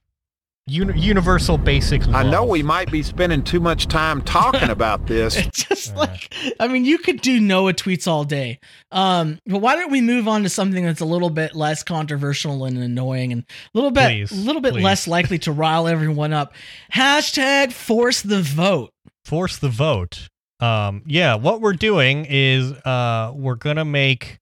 Uni- 0.68 0.98
universal 1.00 1.58
basic. 1.58 2.06
I 2.08 2.22
know 2.22 2.44
we 2.44 2.62
might 2.62 2.90
be 2.90 3.02
spending 3.02 3.42
too 3.42 3.58
much 3.58 3.88
time 3.88 4.22
talking 4.22 4.70
about 4.70 5.06
this. 5.08 5.36
It's 5.36 5.64
just 5.64 5.96
like 5.96 6.32
I 6.60 6.68
mean, 6.68 6.84
you 6.84 6.98
could 6.98 7.20
do 7.20 7.40
Noah 7.40 7.72
tweets 7.74 8.06
all 8.06 8.22
day. 8.22 8.60
Um, 8.92 9.40
but 9.44 9.58
why 9.58 9.74
don't 9.74 9.90
we 9.90 10.00
move 10.00 10.28
on 10.28 10.44
to 10.44 10.48
something 10.48 10.84
that's 10.84 11.00
a 11.00 11.04
little 11.04 11.30
bit 11.30 11.56
less 11.56 11.82
controversial 11.82 12.64
and 12.64 12.78
annoying, 12.78 13.32
and 13.32 13.42
a 13.42 13.46
little 13.74 13.90
bit, 13.90 14.06
Please, 14.06 14.30
a 14.30 14.36
little 14.36 14.62
bit 14.62 14.74
please. 14.74 14.84
less 14.84 15.08
likely 15.08 15.38
to 15.40 15.50
rile 15.52 15.88
everyone 15.88 16.32
up? 16.32 16.54
Hashtag 16.94 17.72
force 17.72 18.22
the 18.22 18.40
vote. 18.40 18.90
force 19.24 19.58
the 19.58 19.68
vote. 19.68 20.28
Um, 20.60 21.02
yeah, 21.06 21.34
what 21.34 21.60
we're 21.60 21.72
doing 21.72 22.24
is 22.30 22.70
uh, 22.72 23.32
we're 23.34 23.56
gonna 23.56 23.84
make 23.84 24.38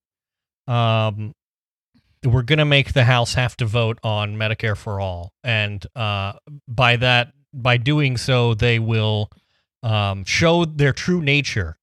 um, 0.69 1.33
we're 2.25 2.43
gonna 2.43 2.65
make 2.65 2.93
the 2.93 3.05
House 3.05 3.35
have 3.35 3.57
to 3.59 3.67
vote 3.67 3.99
on 4.03 4.37
Medicare 4.37 4.77
for 4.77 5.01
all, 5.01 5.33
and 5.43 5.85
uh, 5.97 6.35
by 6.69 6.97
that, 6.97 7.33
by 7.53 7.77
doing 7.77 8.17
so, 8.17 8.55
they 8.55 8.79
will 8.79 9.31
um, 9.83 10.25
show 10.25 10.65
their 10.65 10.93
true 10.93 11.23
nature. 11.23 11.79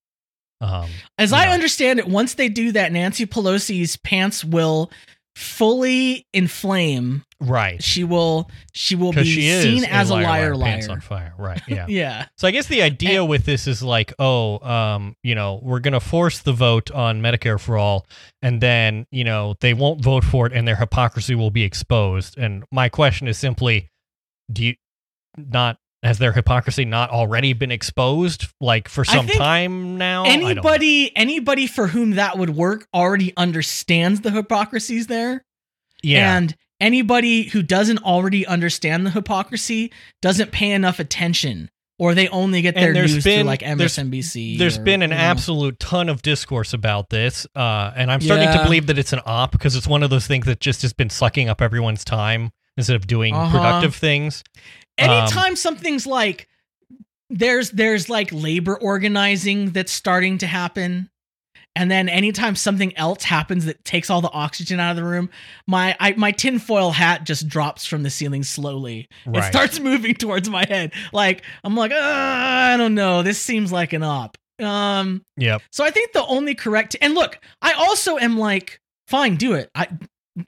Um, 0.62 0.90
As 1.18 1.34
I 1.34 1.46
Yeah. 1.46 1.52
understand 1.54 2.00
it, 2.00 2.08
once 2.08 2.36
they 2.36 2.50
do 2.50 2.72
that, 2.74 2.92
Nancy 2.92 3.26
Pelosi's 3.26 3.98
pants 3.98 4.44
will 4.44 4.92
fully 5.36 6.26
inflame. 6.34 7.24
Right, 7.40 7.82
She 7.84 8.04
will 8.04 8.50
she 8.74 8.96
will 8.96 9.14
be 9.14 9.24
she 9.24 9.48
is 9.50 9.64
seen 9.64 9.86
as 9.86 10.10
a 10.10 10.14
liar, 10.14 10.56
liar. 10.56 10.72
pants 10.72 10.88
on 10.88 11.02
fire. 11.02 11.34
Right, 11.38 11.62
yeah. 11.68 11.86
Yeah. 11.88 12.26
So 12.38 12.48
I 12.48 12.52
guess 12.52 12.68
the 12.68 12.82
idea 12.82 13.24
with 13.24 13.46
this 13.46 13.68
is 13.68 13.84
like, 13.84 14.14
oh, 14.20 14.60
um, 14.68 15.16
you 15.24 15.36
know, 15.36 15.60
we're 15.62 15.80
gonna 15.80 16.00
force 16.00 16.40
the 16.40 16.54
vote 16.54 16.92
on 16.92 17.22
Medicare 17.22 17.60
for 17.60 17.78
all, 17.78 18.06
and 18.42 18.62
then 18.62 19.06
you 19.12 19.24
know 19.24 19.56
they 19.60 19.74
won't 19.74 20.02
vote 20.04 20.24
for 20.24 20.48
it, 20.48 20.54
and 20.54 20.68
their 20.68 20.76
hypocrisy 20.76 21.36
will 21.36 21.52
be 21.52 21.64
exposed. 21.64 22.38
And 22.38 22.64
my 22.72 22.90
question 22.90 23.28
is 23.28 23.38
simply, 23.38 23.90
do 24.52 24.66
you 24.66 24.76
not 25.38 25.78
has 26.04 26.20
their 26.20 26.32
hypocrisy 26.32 26.86
not 26.86 27.10
already 27.10 27.54
been 27.54 27.72
exposed, 27.72 28.48
like 28.62 28.88
for 28.88 29.04
some 29.04 29.28
time 29.28 29.98
now? 29.98 30.24
I 30.26 30.30
don't 30.38 30.42
know. 30.42 30.48
Anybody 30.50 31.16
anybody 31.16 31.68
for 31.68 31.88
whom 31.88 32.12
that 32.12 32.38
would 32.38 32.52
work 32.52 32.88
already 32.94 33.34
understands 33.36 34.22
the 34.22 34.32
hypocrisies 34.32 35.08
there. 35.08 35.44
yeah, 36.04 36.38
And 36.38 36.56
anybody 36.80 37.44
who 37.44 37.62
doesn't 37.64 38.00
already 38.00 38.46
understand 38.46 39.06
the 39.06 39.12
hypocrisy 39.12 39.92
doesn't 40.22 40.52
pay 40.52 40.72
enough 40.72 41.00
attention 41.00 41.70
or 42.00 42.14
they 42.14 42.28
only 42.30 42.62
get 42.62 42.76
their 42.76 42.94
news 42.94 43.24
been- 43.24 43.40
through 43.42 43.48
like 43.48 43.62
there's- 43.62 43.98
MSNBC. 43.98 44.58
There's 44.60 44.78
or, 44.78 44.84
been 44.84 45.02
an 45.02 45.10
you 45.10 45.16
know. 45.18 45.22
absolute 45.24 45.80
ton 45.80 46.10
of 46.10 46.22
discourse 46.22 46.74
about 46.74 47.10
this, 47.10 47.48
uh, 47.56 47.92
and 47.96 48.12
I'm 48.12 48.22
starting 48.22 48.52
to 48.52 48.64
believe 48.64 48.86
that 48.88 49.00
it's 49.00 49.14
an 49.14 49.22
op 49.26 49.52
because 49.52 49.76
it's 49.76 49.88
one 49.88 50.04
of 50.04 50.10
those 50.12 50.28
things 50.28 50.46
that 50.46 50.60
just 50.60 50.84
has 50.84 50.94
been 50.94 51.10
sucking 51.10 51.50
up 51.50 51.60
everyone's 51.62 52.04
time 52.06 52.52
instead 52.78 52.96
of 52.96 53.08
doing 53.08 53.34
Uh-huh. 53.34 53.52
productive 53.58 53.96
things. 53.96 54.44
Um, 55.00 55.10
Anytime 55.10 55.56
something's 55.56 56.06
like 56.06 56.48
there's 57.30 57.72
there's 57.72 58.08
like 58.10 58.30
labor 58.32 58.78
organizing 58.78 59.72
that's 59.72 59.92
starting 59.92 60.38
to 60.38 60.48
happen. 60.48 61.10
And 61.78 61.92
then 61.92 62.10
anytime 62.10 62.56
something 62.56 62.98
else 62.98 63.24
happens 63.24 63.66
that 63.66 63.86
takes 63.86 64.10
all 64.10 64.20
the 64.20 64.32
oxygen 64.32 64.80
out 64.80 64.90
of 64.90 64.96
the 64.98 65.04
room, 65.04 65.30
my 65.68 65.96
I, 66.00 66.14
my 66.14 66.32
tinfoil 66.32 66.90
hat 66.92 67.24
just 67.24 67.48
drops 67.48 67.86
from 67.86 68.02
the 68.02 68.10
ceiling 68.10 68.44
slowly. 68.44 69.08
It 69.28 69.44
starts 69.44 69.80
moving 69.90 70.16
towards 70.16 70.50
my 70.50 70.66
head. 70.68 70.92
Like 71.14 71.44
I'm 71.64 71.76
like, 71.76 71.92
"Ah, 71.94 72.74
I 72.74 72.78
don't 72.78 72.96
know. 72.96 73.22
This 73.22 73.38
seems 73.40 73.72
like 73.72 73.94
an 73.94 74.02
op. 74.04 74.38
Um, 74.60 75.22
Yep. 75.38 75.62
so 75.72 75.86
I 75.86 75.92
think 75.92 76.14
the 76.14 76.26
only 76.26 76.56
correct 76.56 76.96
and 77.00 77.14
look, 77.14 77.38
I 77.62 77.74
also 77.74 78.18
am 78.18 78.40
like, 78.40 78.80
fine, 79.08 79.36
do 79.36 79.54
it. 79.54 79.70
I 79.76 79.88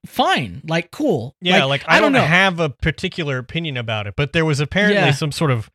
fine, 0.08 0.62
like 0.68 0.90
cool. 0.92 1.36
Yeah, 1.42 1.66
like, 1.66 1.84
I, 1.88 1.98
I 1.98 2.00
don't, 2.00 2.14
don't 2.14 2.28
have 2.28 2.60
a 2.60 2.70
particular 2.70 3.38
opinion 3.38 3.78
about 3.78 4.08
it, 4.08 4.16
but 4.18 4.34
there 4.34 4.46
was 4.46 4.60
apparently 4.60 4.98
Yeah. 5.02 5.12
some 5.12 5.32
sort 5.32 5.52
of 5.52 5.70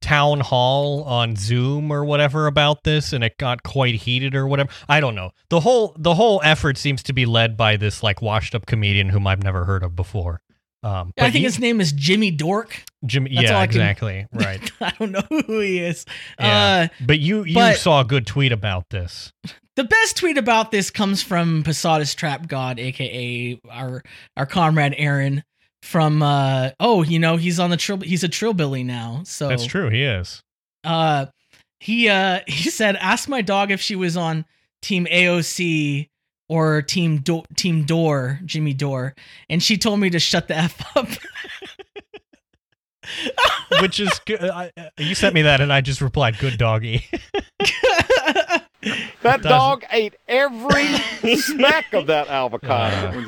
town 0.00 0.40
hall 0.40 1.02
on 1.04 1.36
Zoom 1.36 1.90
or 1.90 2.04
whatever 2.04 2.46
about 2.46 2.84
this 2.84 3.12
and 3.12 3.22
it 3.22 3.36
got 3.38 3.62
quite 3.62 3.94
heated 3.94 4.34
or 4.34 4.46
whatever. 4.46 4.70
I 4.88 5.00
don't 5.00 5.14
know. 5.14 5.30
The 5.50 5.60
whole 5.60 5.94
the 5.98 6.14
whole 6.14 6.40
effort 6.44 6.78
seems 6.78 7.02
to 7.04 7.12
be 7.12 7.26
led 7.26 7.56
by 7.56 7.76
this 7.76 8.02
like 8.02 8.22
washed 8.22 8.54
up 8.54 8.66
comedian 8.66 9.08
whom 9.10 9.26
I've 9.26 9.42
never 9.42 9.64
heard 9.64 9.82
of 9.82 9.94
before. 9.94 10.40
Um 10.82 11.12
I 11.18 11.24
think 11.30 11.42
you- 11.42 11.48
his 11.48 11.58
name 11.58 11.80
is 11.80 11.92
Jimmy 11.92 12.30
Dork. 12.30 12.82
Jimmy 13.04 13.30
that's 13.34 13.50
yeah, 13.50 13.58
I 13.58 13.66
can- 13.66 13.76
exactly. 13.80 14.26
Right. 14.32 14.70
I 14.80 14.92
don't 14.98 15.12
know 15.12 15.22
who 15.28 15.60
he 15.60 15.78
is. 15.80 16.06
Yeah. 16.38 16.88
Uh, 16.90 17.04
but 17.04 17.18
you 17.18 17.44
you 17.44 17.54
but- 17.54 17.76
saw 17.76 18.00
a 18.00 18.04
good 18.04 18.26
tweet 18.26 18.52
about 18.52 18.88
this. 18.90 19.32
the 19.76 19.84
best 19.84 20.16
tweet 20.16 20.38
about 20.38 20.70
this 20.70 20.90
comes 20.90 21.22
from 21.22 21.62
Posadas 21.62 22.14
Trap 22.14 22.48
God, 22.48 22.78
aka 22.80 23.60
our 23.70 24.02
our 24.36 24.46
comrade 24.46 24.94
Aaron. 24.96 25.44
From 25.82 26.22
uh 26.22 26.70
oh, 26.78 27.02
you 27.02 27.18
know 27.18 27.36
he's 27.36 27.58
on 27.58 27.70
the 27.70 27.76
trill. 27.76 28.00
He's 28.00 28.22
a 28.22 28.28
trillbilly 28.28 28.84
now. 28.84 29.22
So 29.24 29.48
That's 29.48 29.64
true, 29.66 29.88
he 29.88 30.02
is. 30.04 30.42
uh 30.84 31.26
he 31.80 32.08
uh 32.08 32.40
he 32.46 32.70
said 32.70 32.96
ask 32.96 33.28
my 33.28 33.42
dog 33.42 33.70
if 33.70 33.80
she 33.80 33.96
was 33.96 34.16
on 34.16 34.44
team 34.82 35.06
AOC 35.06 36.08
or 36.48 36.82
team 36.82 37.18
Do- 37.18 37.44
team 37.56 37.84
Dore 37.84 38.40
Jimmy 38.44 38.74
Dore 38.74 39.14
and 39.48 39.62
she 39.62 39.76
told 39.78 40.00
me 40.00 40.10
to 40.10 40.18
shut 40.18 40.48
the 40.48 40.56
f 40.56 40.96
up 40.96 41.08
Which 43.80 43.98
is 44.00 44.10
good. 44.26 44.42
I, 44.42 44.70
I- 44.76 44.90
you 44.98 45.14
sent 45.14 45.34
me 45.34 45.42
that 45.42 45.60
and 45.60 45.72
I 45.72 45.80
just 45.80 46.00
replied 46.00 46.38
good 46.38 46.58
doggy. 46.58 47.06
That 49.22 49.42
dog 49.42 49.84
ate 49.90 50.14
every 50.26 50.86
speck 51.36 51.92
of 51.92 52.06
that 52.06 52.28
avocado. 52.28 53.26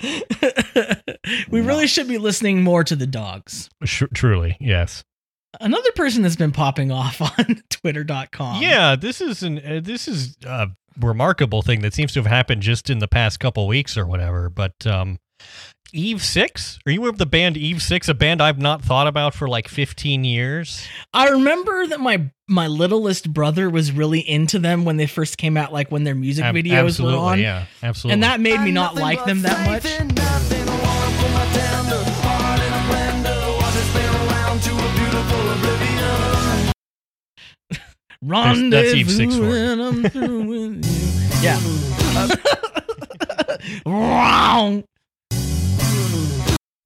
we 1.50 1.60
really 1.60 1.86
should 1.86 2.08
be 2.08 2.18
listening 2.18 2.62
more 2.62 2.84
to 2.84 2.96
the 2.96 3.06
dogs 3.06 3.68
Sh- 3.84 4.04
truly, 4.14 4.56
yes. 4.60 5.04
another 5.60 5.92
person 5.92 6.22
that's 6.22 6.36
been 6.36 6.52
popping 6.52 6.90
off 6.90 7.20
on 7.38 7.62
twitter.com 7.70 8.62
Yeah, 8.62 8.96
this 8.96 9.20
is 9.20 9.42
an 9.42 9.58
uh, 9.58 9.80
this 9.82 10.08
is 10.08 10.36
a 10.44 10.68
remarkable 10.98 11.62
thing 11.62 11.80
that 11.82 11.94
seems 11.94 12.12
to 12.14 12.20
have 12.20 12.26
happened 12.26 12.62
just 12.62 12.90
in 12.90 12.98
the 12.98 13.08
past 13.08 13.40
couple 13.40 13.66
weeks 13.66 13.96
or 13.96 14.06
whatever. 14.06 14.48
But 14.48 14.86
um, 14.86 15.18
Eve 15.92 16.22
Six, 16.22 16.78
are 16.86 16.92
you 16.92 17.00
aware 17.00 17.10
of 17.10 17.18
the 17.18 17.26
band 17.26 17.56
Eve 17.56 17.82
Six? 17.82 18.08
A 18.08 18.14
band 18.14 18.40
I've 18.40 18.58
not 18.58 18.82
thought 18.82 19.06
about 19.06 19.34
for 19.34 19.48
like 19.48 19.68
fifteen 19.68 20.24
years. 20.24 20.86
I 21.12 21.28
remember 21.30 21.86
that 21.88 22.00
my 22.00 22.30
my 22.48 22.66
littlest 22.66 23.32
brother 23.32 23.70
was 23.70 23.92
really 23.92 24.20
into 24.20 24.58
them 24.58 24.84
when 24.84 24.96
they 24.96 25.06
first 25.06 25.38
came 25.38 25.56
out 25.56 25.72
like 25.72 25.90
when 25.90 26.04
their 26.04 26.14
music 26.14 26.44
Ab- 26.44 26.54
videos 26.54 27.02
were 27.02 27.16
on 27.16 27.38
yeah, 27.38 27.66
absolutely. 27.82 28.14
and 28.14 28.22
that 28.24 28.40
made 28.40 28.60
me 28.60 28.72
not 28.72 28.96
like 28.96 29.24
them 29.24 29.42
that 29.42 29.66
much 29.66 29.84
Rendezvous 38.22 38.70
that's 38.70 38.94
Eve 38.94 39.10
Six 39.10 39.34
for 39.34 39.42
you. 39.42 39.48
when 39.48 39.80
I'm 39.80 40.02
through 40.10 40.42
with 40.42 40.84
you. 40.84 40.90
Yeah. 41.42 41.56
Wrong. 43.86 44.84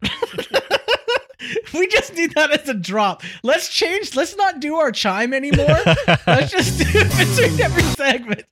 we 1.75 1.87
just 1.89 2.15
need 2.15 2.35
that 2.35 2.51
as 2.51 2.69
a 2.69 2.75
drop. 2.75 3.23
Let's 3.43 3.69
change. 3.69 4.15
Let's 4.17 4.37
not 4.37 4.61
do 4.61 4.77
our 4.77 4.93
chime 4.93 5.33
anymore. 5.35 5.67
Let's 6.27 6.51
just 6.53 6.79
do 6.79 6.85
it 6.89 7.11
between 7.49 7.61
every 7.61 7.83
segment. 7.83 8.45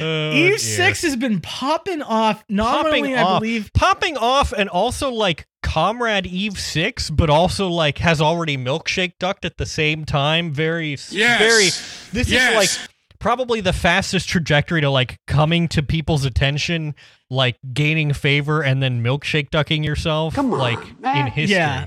Oh, 0.00 0.30
Eve 0.30 0.50
dear. 0.50 0.58
Six 0.58 1.02
has 1.02 1.16
been 1.16 1.40
popping 1.40 2.02
off 2.02 2.36
popping 2.46 2.56
nominally, 2.56 3.16
I 3.16 3.22
off, 3.22 3.40
believe. 3.40 3.72
popping 3.74 4.16
off, 4.16 4.52
and 4.52 4.68
also 4.68 5.10
like 5.10 5.46
Comrade 5.64 6.24
Eve 6.26 6.56
Six, 6.58 7.10
but 7.10 7.28
also 7.28 7.68
like 7.68 7.98
has 7.98 8.20
already 8.20 8.56
milkshake 8.56 9.14
ducked 9.18 9.44
at 9.44 9.56
the 9.58 9.66
same 9.66 10.04
time. 10.04 10.52
Very, 10.52 10.92
s- 10.92 11.12
Yes. 11.12 11.38
very. 11.40 11.64
This 12.12 12.28
Yes. 12.30 12.50
is 12.50 12.78
like 12.78 12.90
probably 13.18 13.60
the 13.60 13.72
fastest 13.72 14.28
trajectory 14.28 14.80
to 14.80 14.90
like 14.90 15.18
coming 15.26 15.68
to 15.68 15.82
people's 15.82 16.24
attention, 16.24 16.94
like 17.30 17.56
gaining 17.72 18.12
favor, 18.12 18.62
and 18.62 18.82
then 18.82 19.02
milkshake 19.02 19.50
ducking 19.50 19.82
yourself, 19.84 20.34
Come 20.34 20.52
on, 20.52 20.58
like 20.58 20.78
in 20.88 21.00
man. 21.00 21.26
history. 21.28 21.56
Yeah. 21.56 21.86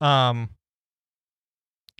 Um. 0.00 0.50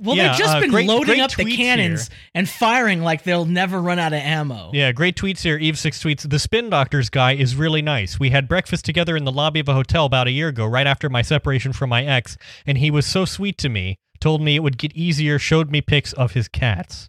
Well, 0.02 0.14
Yeah, 0.14 0.28
they've 0.28 0.36
just 0.38 0.56
uh, 0.56 0.60
been 0.60 0.70
great- 0.70 0.86
loading 0.86 1.06
great 1.06 1.20
up 1.22 1.30
the 1.32 1.44
tweets 1.44 1.56
cannons 1.56 2.10
and 2.34 2.46
firing 2.46 3.00
like 3.02 3.22
they'll 3.22 3.46
never 3.46 3.80
run 3.80 3.98
out 3.98 4.12
of 4.12 4.18
ammo. 4.18 4.70
Yeah, 4.74 4.92
great 4.92 5.16
tweets 5.16 5.40
here. 5.40 5.56
Eve 5.56 5.78
six 5.78 6.02
tweets. 6.02 6.28
The 6.28 6.38
spin 6.38 6.68
doctors 6.68 7.08
guy 7.08 7.32
is 7.32 7.56
really 7.56 7.80
nice. 7.80 8.20
We 8.20 8.28
had 8.28 8.46
breakfast 8.46 8.84
together 8.84 9.16
in 9.16 9.24
the 9.24 9.32
lobby 9.32 9.60
of 9.60 9.68
a 9.70 9.72
hotel 9.72 10.04
about 10.04 10.26
a 10.26 10.32
year 10.32 10.48
ago, 10.48 10.66
right 10.66 10.86
after 10.86 11.08
my 11.08 11.22
separation 11.22 11.72
from 11.72 11.88
my 11.88 12.04
ex, 12.04 12.36
and 12.66 12.76
he 12.76 12.90
was 12.90 13.06
so 13.06 13.24
sweet 13.24 13.56
to 13.58 13.70
me. 13.70 13.98
Told 14.20 14.42
me 14.42 14.54
it 14.56 14.62
would 14.62 14.76
get 14.76 14.92
easier. 14.94 15.38
Showed 15.38 15.70
me 15.70 15.80
pics 15.80 16.12
of 16.12 16.32
his 16.32 16.46
cats. 16.46 17.08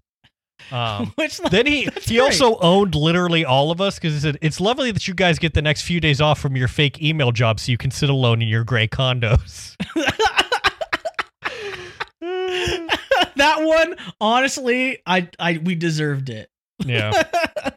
Um, 0.72 1.08
Which 1.16 1.40
like, 1.40 1.52
then 1.52 1.66
he 1.66 1.88
he 2.02 2.18
great. 2.18 2.20
also 2.20 2.58
owned 2.60 2.96
literally 2.96 3.46
all 3.46 3.72
of 3.72 3.80
us 3.80 3.96
because 3.96 4.14
he 4.14 4.20
said 4.20 4.38
it's 4.42 4.60
lovely 4.60 4.92
that 4.92 5.08
you 5.08 5.14
guys 5.14 5.40
get 5.40 5.54
the 5.54 5.62
next 5.62 5.84
few 5.84 6.00
days 6.00 6.20
off 6.22 6.40
from 6.40 6.56
your 6.56 6.68
fake 6.68 7.02
email 7.02 7.32
job 7.32 7.60
so 7.60 7.72
you 7.72 7.78
can 7.78 7.92
sit 7.92 8.10
alone 8.10 8.42
in 8.42 8.48
your 8.48 8.64
gray 8.64 8.88
condos. 8.88 9.76
that 13.36 13.58
one, 13.62 13.96
honestly, 14.20 15.00
I 15.06 15.30
I 15.40 15.60
we 15.64 15.76
deserved 15.76 16.30
it. 16.30 16.50
yeah. 16.86 17.24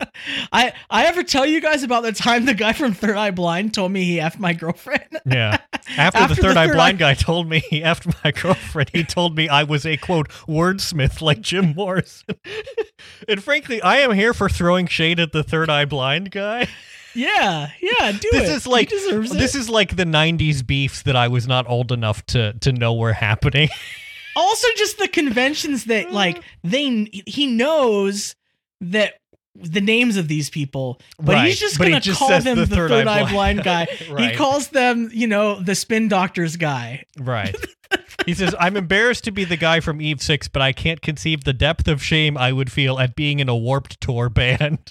I 0.52 0.72
I 0.90 1.06
ever 1.06 1.22
tell 1.22 1.44
you 1.46 1.60
guys 1.60 1.82
about 1.82 2.02
the 2.02 2.12
time 2.12 2.44
the 2.44 2.54
guy 2.54 2.72
from 2.72 2.92
Third 2.94 3.16
Eye 3.16 3.30
Blind 3.30 3.74
told 3.74 3.92
me 3.92 4.04
he 4.04 4.16
effed 4.18 4.38
my 4.38 4.52
girlfriend? 4.52 5.04
Yeah. 5.26 5.58
After, 5.96 6.18
After 6.18 6.34
the 6.34 6.34
the 6.34 6.42
third 6.48 6.56
eye 6.56 6.66
third 6.68 6.74
blind 6.76 6.98
guy 6.98 7.14
told 7.14 7.48
me 7.48 7.60
he 7.70 7.80
effed 7.80 8.14
my 8.24 8.30
girlfriend, 8.32 8.90
he 8.92 9.04
told 9.04 9.36
me 9.36 9.48
I 9.48 9.64
was 9.64 9.84
a 9.84 9.96
quote 9.96 10.28
wordsmith 10.48 11.20
like 11.20 11.40
Jim 11.40 11.74
Morrison. 11.76 12.36
and 13.28 13.42
frankly, 13.42 13.80
I 13.82 13.98
am 13.98 14.12
here 14.12 14.32
for 14.34 14.48
throwing 14.48 14.86
shade 14.86 15.20
at 15.20 15.32
the 15.32 15.42
third 15.42 15.68
eye 15.70 15.84
blind 15.84 16.30
guy. 16.30 16.68
Yeah, 17.14 17.70
yeah, 17.82 18.12
do 18.12 18.28
This 18.32 18.48
it. 18.48 18.54
is 18.54 18.66
like 18.66 18.90
he 18.90 18.96
deserves 18.96 19.30
this 19.32 19.54
it. 19.54 19.58
is 19.60 19.68
like 19.68 19.96
the 19.96 20.04
'90s 20.04 20.64
beefs 20.66 21.02
that 21.02 21.16
I 21.16 21.28
was 21.28 21.46
not 21.48 21.68
old 21.68 21.90
enough 21.92 22.24
to 22.26 22.52
to 22.60 22.72
know 22.72 22.94
were 22.94 23.12
happening. 23.12 23.68
also 24.36 24.68
just 24.76 24.98
the 24.98 25.08
conventions 25.08 25.84
that 25.86 26.12
like 26.12 26.40
they 26.62 27.08
he 27.26 27.46
knows 27.48 28.36
that 28.80 29.14
the 29.62 29.80
names 29.80 30.16
of 30.16 30.28
these 30.28 30.50
people, 30.50 31.00
but 31.18 31.34
Right, 31.34 31.46
he's 31.48 31.60
just 31.60 31.78
gonna 31.78 32.00
call 32.00 32.28
says 32.28 32.44
them 32.44 32.56
the 32.56 32.66
the, 32.66 32.74
third 32.74 32.90
third, 32.90 33.06
eye 33.06 33.22
eye 33.22 33.32
blind 33.32 33.62
guy. 33.62 33.86
Right. 34.10 34.30
He 34.30 34.36
calls 34.36 34.68
them, 34.68 35.10
you 35.12 35.26
know, 35.26 35.60
the 35.60 35.74
spin 35.74 36.08
doctors 36.08 36.56
guy. 36.56 37.04
right. 37.18 37.54
He 38.24 38.34
says, 38.34 38.54
"I'm 38.60 38.76
embarrassed 38.76 39.24
to 39.24 39.30
be 39.32 39.44
the 39.44 39.56
guy 39.56 39.80
from 39.80 40.00
Eve 40.00 40.22
Six, 40.22 40.46
but 40.46 40.62
I 40.62 40.72
can't 40.72 41.00
conceive 41.00 41.44
the 41.44 41.52
depth 41.52 41.88
of 41.88 42.02
shame 42.02 42.36
I 42.36 42.52
would 42.52 42.70
feel 42.70 42.98
at 42.98 43.16
being 43.16 43.40
in 43.40 43.48
a 43.48 43.56
Warped 43.56 44.00
Tour 44.00 44.28
band." 44.28 44.78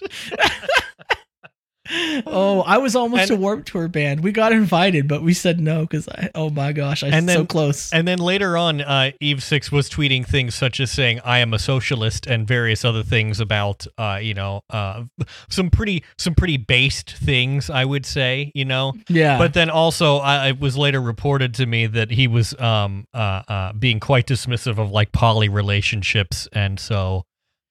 Oh, 2.26 2.62
I 2.66 2.78
was 2.78 2.96
almost 2.96 3.24
And- 3.24 3.32
a 3.32 3.36
Warp 3.36 3.66
Tour 3.66 3.88
band. 3.88 4.22
We 4.22 4.32
got 4.32 4.52
invited, 4.52 5.08
but 5.08 5.22
we 5.24 5.34
said 5.34 5.60
no 5.60 5.82
because 5.82 6.08
I. 6.08 6.30
Oh 6.36 6.50
my 6.50 6.72
gosh, 6.74 7.04
I 7.04 7.20
was 7.20 7.34
so 7.34 7.46
close. 7.46 7.92
And 7.92 8.08
then 8.08 8.20
later 8.20 8.58
on, 8.58 8.82
uh, 8.82 9.12
Eve 9.20 9.42
Six 9.44 9.72
was 9.72 9.90
tweeting 9.90 10.26
things 10.26 10.54
such 10.56 10.80
as 10.80 10.92
saying 10.92 11.20
"I 11.26 11.40
am 11.40 11.54
a 11.54 11.60
socialist" 11.60 12.28
and 12.28 12.48
various 12.48 12.86
other 12.86 13.04
things 13.04 13.40
about, 13.40 13.88
uh, 13.98 14.20
you 14.22 14.34
know, 14.34 14.62
uh, 14.70 15.04
some 15.50 15.70
pretty 15.70 16.04
some 16.18 16.36
pretty 16.36 16.58
based 16.58 17.12
things, 17.12 17.70
I 17.70 17.86
would 17.86 18.06
say, 18.06 18.52
you 18.54 18.66
know. 18.66 18.94
yeah, 19.08 19.38
But 19.38 19.54
then 19.54 19.70
also, 19.70 20.18
I, 20.18 20.50
it 20.50 20.60
was 20.60 20.78
later 20.78 21.02
reported 21.02 21.54
to 21.56 21.66
me 21.66 21.88
that 21.88 22.12
he 22.12 22.28
was 22.28 22.58
um, 22.60 23.06
uh, 23.14 23.42
uh, 23.48 23.74
being 23.74 24.00
quite 24.00 24.28
dismissive 24.28 24.78
of 24.78 24.92
like 24.92 25.12
poly 25.12 25.50
relationships, 25.50 26.48
and 26.54 26.80
so, 26.80 27.24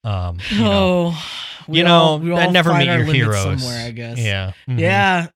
um, 0.05 0.39
you 0.51 0.59
know, 0.61 1.13
oh, 1.15 1.25
you 1.69 1.85
know, 1.85 1.95
all- 1.95 2.19
we 2.19 2.33
all 2.33 2.51
never 2.51 2.75
meet 2.75 2.87
your 2.87 3.05
heroes. 3.05 3.63
somewhere. 3.63 3.87
I 3.87 3.91
guess. 3.91 4.19
Yeah, 4.19 4.53
mhm. 4.69 4.79
Yeah, 4.81 5.29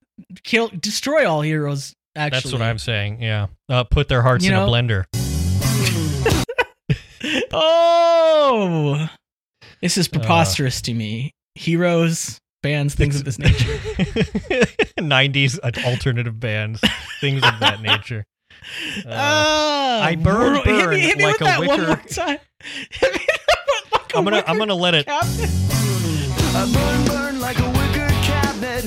kill, 0.44 0.68
destroy 0.68 1.28
all 1.28 1.40
heroes. 1.42 1.94
Actually, 2.14 2.40
That's 2.40 2.52
what 2.52 2.62
I'm 2.62 2.78
saying. 2.78 3.22
Yeah, 3.22 3.46
uh, 3.68 3.84
put 3.84 4.08
their 4.08 4.22
hearts 4.22 4.44
You 4.44 4.52
in 4.52 4.58
a 4.58 4.66
blender. 4.66 5.04
Oh, 7.52 9.08
this 9.80 9.96
Uh. 9.96 10.00
is 10.00 10.08
preposterous 10.08 10.80
to 10.82 10.94
me. 10.94 11.32
Heroes, 11.54 12.40
bands, 12.62 12.94
things 12.94 13.16
of 13.16 13.24
this 13.24 13.38
nature. 13.38 13.54
90s 14.98 15.58
alternative 15.60 16.40
bands, 16.40 16.80
things 17.20 17.42
of 17.44 17.58
that 17.60 17.80
nature. 17.82 18.24
Uh, 19.04 19.10
Ah, 19.10 20.02
I 20.04 20.14
burn, 20.14 20.54
hit 20.62 20.88
me, 20.88 21.00
hit 21.00 21.18
me 21.18 21.24
like 21.24 21.40
with 21.40 21.42
a 21.42 21.44
that 21.44 21.58
one 21.66 21.80
more 21.80 21.96
time. 22.08 22.38
like 23.02 24.14
i'm 24.14 24.22
gonna 24.24 24.44
I'm 24.46 24.56
gonna 24.58 24.74
let 24.74 24.94
it. 24.94 25.06
captain. 25.06 25.50
I 26.54 26.70
burn, 26.72 27.04
burn 27.06 27.40
like 27.40 27.58
a 27.58 27.66
wicker 27.66 28.08
cabinet, 28.22 28.84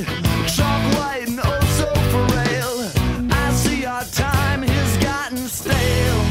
chalk 0.47 0.83
white 0.97 1.23
and 1.27 1.39
oh 1.43 1.59
so 1.77 1.87
frail. 2.11 3.31
I 3.31 3.51
see 3.53 3.85
our 3.85 4.03
time 4.05 4.61
has 4.61 4.97
gotten 5.03 5.37
stale. 5.37 6.25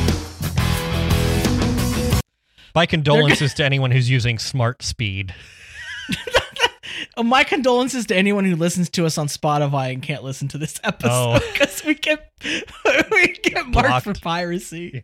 My 2.74 2.86
condolences 2.86 3.54
to 3.54 3.64
anyone 3.64 3.90
who's 3.90 4.08
using 4.10 4.38
smart 4.38 4.82
speed. 4.82 5.34
Oh, 7.16 7.22
my 7.24 7.42
condolences 7.44 8.06
to 8.06 8.16
anyone 8.16 8.44
who 8.44 8.56
listens 8.56 8.88
to 8.90 9.06
us 9.06 9.18
on 9.18 9.26
Spotify 9.28 9.92
and 9.92 10.02
can't 10.02 10.22
listen 10.24 10.48
to 10.48 10.58
this 10.58 10.80
oh. 10.84 10.88
episode 10.88 11.10
Oh. 11.12 11.40
because 11.52 11.84
we 11.84 11.94
get 11.94 12.30
we 13.10 13.26
get 13.42 13.66
marked 13.68 14.04
for 14.04 14.12
Blocked. 14.12 14.22
piracy. 14.22 15.00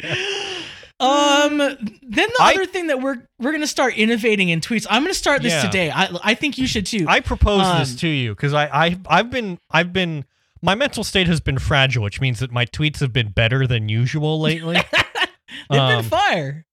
Um. 1.01 1.59
Then 1.59 1.78
the 2.03 2.36
I- 2.40 2.53
other 2.55 2.66
thing 2.66 2.88
that 2.88 3.01
we're 3.01 3.26
we're 3.38 3.53
gonna 3.53 3.66
start 3.66 3.94
innovating 3.96 4.48
in 4.51 4.61
tweets. 4.61 4.86
I'm 4.90 5.03
gonna 5.03 5.14
start 5.14 5.42
this 5.42 5.53
Yeah. 5.53 5.62
today. 5.62 5.90
I 5.90 6.09
I 6.22 6.34
think 6.34 6.59
you 6.59 6.66
should 6.66 6.86
too. 6.86 7.07
I 7.09 7.20
proposed 7.20 7.80
this 7.80 7.92
Um, 7.92 7.96
to 7.98 8.09
you 8.09 8.34
because 8.34 8.53
I, 8.55 8.66
I 8.66 8.98
I've 9.09 9.30
been 9.30 9.59
I've 9.70 9.92
been 9.92 10.24
my 10.62 10.74
mental 10.74 11.03
state 11.05 11.26
has 11.26 11.40
been 11.40 11.59
fragile, 11.59 12.03
which 12.03 12.20
means 12.20 12.38
that 12.40 12.53
my 12.53 12.66
tweets 12.66 13.01
have 13.01 13.12
been 13.12 13.30
better 13.30 13.66
than 13.66 13.88
usual 13.88 14.38
lately. 14.40 14.74
They've 15.70 15.80
um, 15.80 16.03
been 16.03 16.05
fire. 16.05 16.66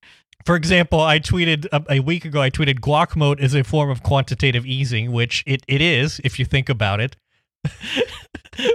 For 0.44 0.56
example, 0.56 1.00
I 1.00 1.18
tweeted 1.20 1.66
a, 1.72 1.84
a 1.96 2.00
week 2.00 2.24
ago. 2.24 2.40
I 2.40 2.50
tweeted 2.50 2.80
guac 2.80 3.16
mode 3.16 3.40
is 3.40 3.54
a 3.54 3.64
form 3.64 3.90
of 3.90 4.02
quantitative 4.02 4.64
easing, 4.66 5.12
which 5.12 5.42
it, 5.46 5.62
it 5.68 5.80
is 5.80 6.20
if 6.24 6.38
you 6.38 6.44
think 6.44 6.68
about 6.68 7.00
it. 7.00 7.16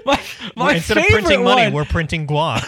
My, 0.06 0.20
my 0.56 0.74
Instead 0.76 0.98
of 0.98 1.06
printing 1.08 1.44
money, 1.44 1.64
one, 1.64 1.74
we're 1.74 1.86
printing 1.86 2.26
guac. 2.28 2.64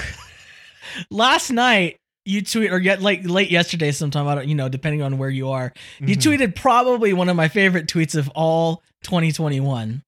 last 1.09 1.49
night 1.51 1.97
you 2.25 2.41
tweet 2.41 2.71
or 2.71 2.79
yet 2.79 3.01
like 3.01 3.23
late 3.23 3.51
yesterday 3.51 3.91
sometime. 3.91 4.27
I 4.27 4.35
don't 4.35 4.47
you 4.47 4.55
know 4.55 4.67
depending 4.69 5.01
on 5.01 5.17
where 5.17 5.29
you 5.29 5.49
are. 5.51 5.71
You 5.99 6.15
Mhm. 6.17 6.21
tweeted 6.39 6.55
probably 6.55 7.13
one 7.13 7.29
of 7.29 7.35
my 7.35 7.47
favorite 7.47 7.87
tweets 7.87 8.15
of 8.15 8.29
all 8.35 8.83
2021. 9.03 10.03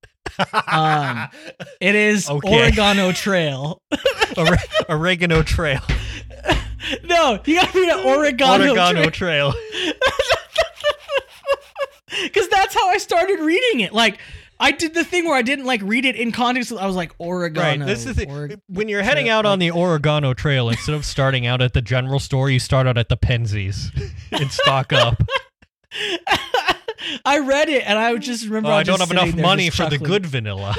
Um, 0.68 1.28
It 1.80 1.96
is 1.96 2.30
Okay. 2.30 2.62
Oregano 2.64 3.12
Trail. 3.12 3.82
Ore- 4.38 4.58
oregano 4.90 5.42
trail. 5.44 5.80
no, 7.04 7.40
you 7.46 7.56
gotta 7.56 7.80
read 7.80 8.06
Oregano, 8.06 8.66
Oregano 8.66 9.10
Trail. 9.10 9.52
trail. 9.54 9.54
Because 12.24 12.48
that's 12.50 12.74
how 12.74 12.90
I 12.90 12.98
started 12.98 13.40
reading 13.40 13.82
it. 13.82 13.94
Like 13.94 14.20
I 14.60 14.72
did 14.72 14.94
the 14.94 15.04
thing 15.04 15.26
where 15.26 15.36
I 15.36 15.42
didn't 15.42 15.66
like 15.66 15.82
read 15.84 16.06
it 16.06 16.16
in 16.16 16.32
context. 16.32 16.72
I 16.74 16.86
was 16.88 16.96
like 16.96 17.12
Oregano. 17.20 17.86
Right. 17.86 17.88
This 17.88 18.06
is 18.06 18.16
the 18.16 18.26
Oreg- 18.26 18.60
when 18.68 18.90
you're 18.90 19.04
heading 19.04 19.30
out 19.30 19.46
on 19.46 19.60
the 19.60 19.72
Oregano 19.72 20.34
Trail, 20.34 20.70
instead 20.70 20.96
of 20.96 21.06
starting 21.06 21.46
out 21.46 21.62
at 21.62 21.74
the 21.74 21.82
general 21.82 22.20
store, 22.20 22.50
you 22.50 22.60
start 22.60 22.88
out 22.88 22.98
at 22.98 23.10
the 23.10 23.18
Penzeys 23.18 23.92
and 24.32 24.52
stock 24.52 24.92
up. 24.94 25.22
I 27.26 27.40
read 27.40 27.70
it 27.70 27.84
and 27.88 27.98
I 27.98 28.16
just 28.18 28.46
remember. 28.46 28.70
Oh, 28.70 28.74
I 28.74 28.80
was 28.80 28.88
don't 28.88 29.00
have 29.00 29.12
enough 29.12 29.36
money 29.36 29.70
for 29.70 29.90
the 29.90 29.98
good 29.98 30.26
vanilla. 30.26 30.76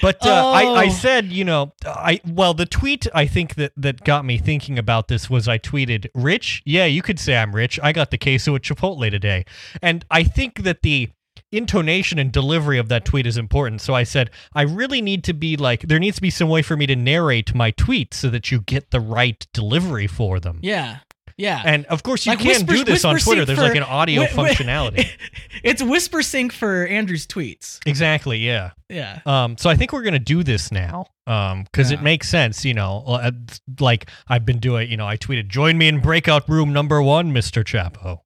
But 0.00 0.24
uh, 0.26 0.50
I, 0.52 0.62
I 0.64 0.86
Oh. 0.86 0.90
said, 0.90 1.26
you 1.32 1.44
know, 1.44 1.72
I 1.84 2.20
well, 2.26 2.54
the 2.54 2.66
tweet 2.66 3.06
I 3.14 3.26
think 3.26 3.54
that 3.56 3.72
that 3.76 4.04
got 4.04 4.24
me 4.24 4.38
thinking 4.38 4.78
about 4.78 5.08
this 5.08 5.28
was 5.30 5.48
I 5.48 5.58
tweeted, 5.58 6.08
"Rich, 6.14 6.62
yeah, 6.64 6.84
you 6.86 7.02
could 7.02 7.18
say 7.18 7.36
I'm 7.36 7.54
rich. 7.54 7.78
I 7.82 7.92
got 7.92 8.10
the 8.10 8.18
queso 8.18 8.54
at 8.54 8.62
Chipotle 8.62 9.10
today," 9.10 9.44
and 9.82 10.04
I 10.10 10.22
think 10.24 10.62
that 10.62 10.82
the 10.82 11.10
intonation 11.50 12.18
and 12.18 12.30
delivery 12.30 12.78
of 12.78 12.88
that 12.90 13.04
tweet 13.06 13.26
is 13.26 13.38
important. 13.38 13.80
So 13.80 13.94
I 13.94 14.02
said, 14.02 14.30
I 14.54 14.62
really 14.62 15.00
need 15.00 15.24
to 15.24 15.32
be 15.32 15.56
like, 15.56 15.80
there 15.82 15.98
needs 15.98 16.16
to 16.16 16.22
be 16.22 16.28
some 16.30 16.48
way 16.50 16.60
for 16.60 16.76
me 16.76 16.84
to 16.86 16.94
narrate 16.96 17.54
my 17.54 17.72
tweets 17.72 18.14
so 18.14 18.28
that 18.28 18.50
you 18.52 18.60
get 18.60 18.90
the 18.90 19.00
right 19.00 19.46
delivery 19.54 20.06
for 20.06 20.40
them. 20.40 20.58
Yeah. 20.62 20.98
Yeah. 21.38 21.62
And 21.64 21.86
of 21.86 22.02
course, 22.02 22.26
you 22.26 22.32
Like 22.32 22.40
can 22.40 22.48
whisper- 22.48 22.72
do 22.74 22.84
this 22.84 23.04
on 23.04 23.16
Twitter. 23.18 23.44
There's 23.44 23.58
for- 23.58 23.64
like 23.64 23.76
an 23.76 23.84
audio 23.84 24.24
wi- 24.26 24.50
functionality. 24.52 25.08
it's 25.62 25.80
Whispersync 25.80 26.50
for 26.52 26.84
Andrew's 26.86 27.26
tweets. 27.26 27.78
exactly. 27.86 28.38
Yeah. 28.38 28.72
Yeah. 28.90 29.20
Um, 29.24 29.56
so 29.56 29.70
I 29.70 29.76
think 29.76 29.92
we're 29.92 30.02
gonna 30.02 30.18
do 30.18 30.42
this 30.42 30.70
now, 30.72 31.06
um, 31.28 31.62
because 31.64 31.90
Yeah. 31.92 31.98
it 31.98 32.02
makes 32.02 32.28
sense, 32.28 32.64
you 32.64 32.74
know. 32.74 33.04
uh, 33.06 33.30
Like 33.78 34.10
I've 34.26 34.44
been 34.44 34.58
doing, 34.58 34.90
you 34.90 34.96
know, 34.96 35.06
I 35.06 35.16
tweeted, 35.16 35.46
"Join 35.48 35.78
me 35.78 35.86
in 35.88 36.00
breakout 36.00 36.48
room 36.48 36.72
number 36.72 37.00
one, 37.00 37.32
Mister 37.32 37.62
Chapo." 37.62 38.18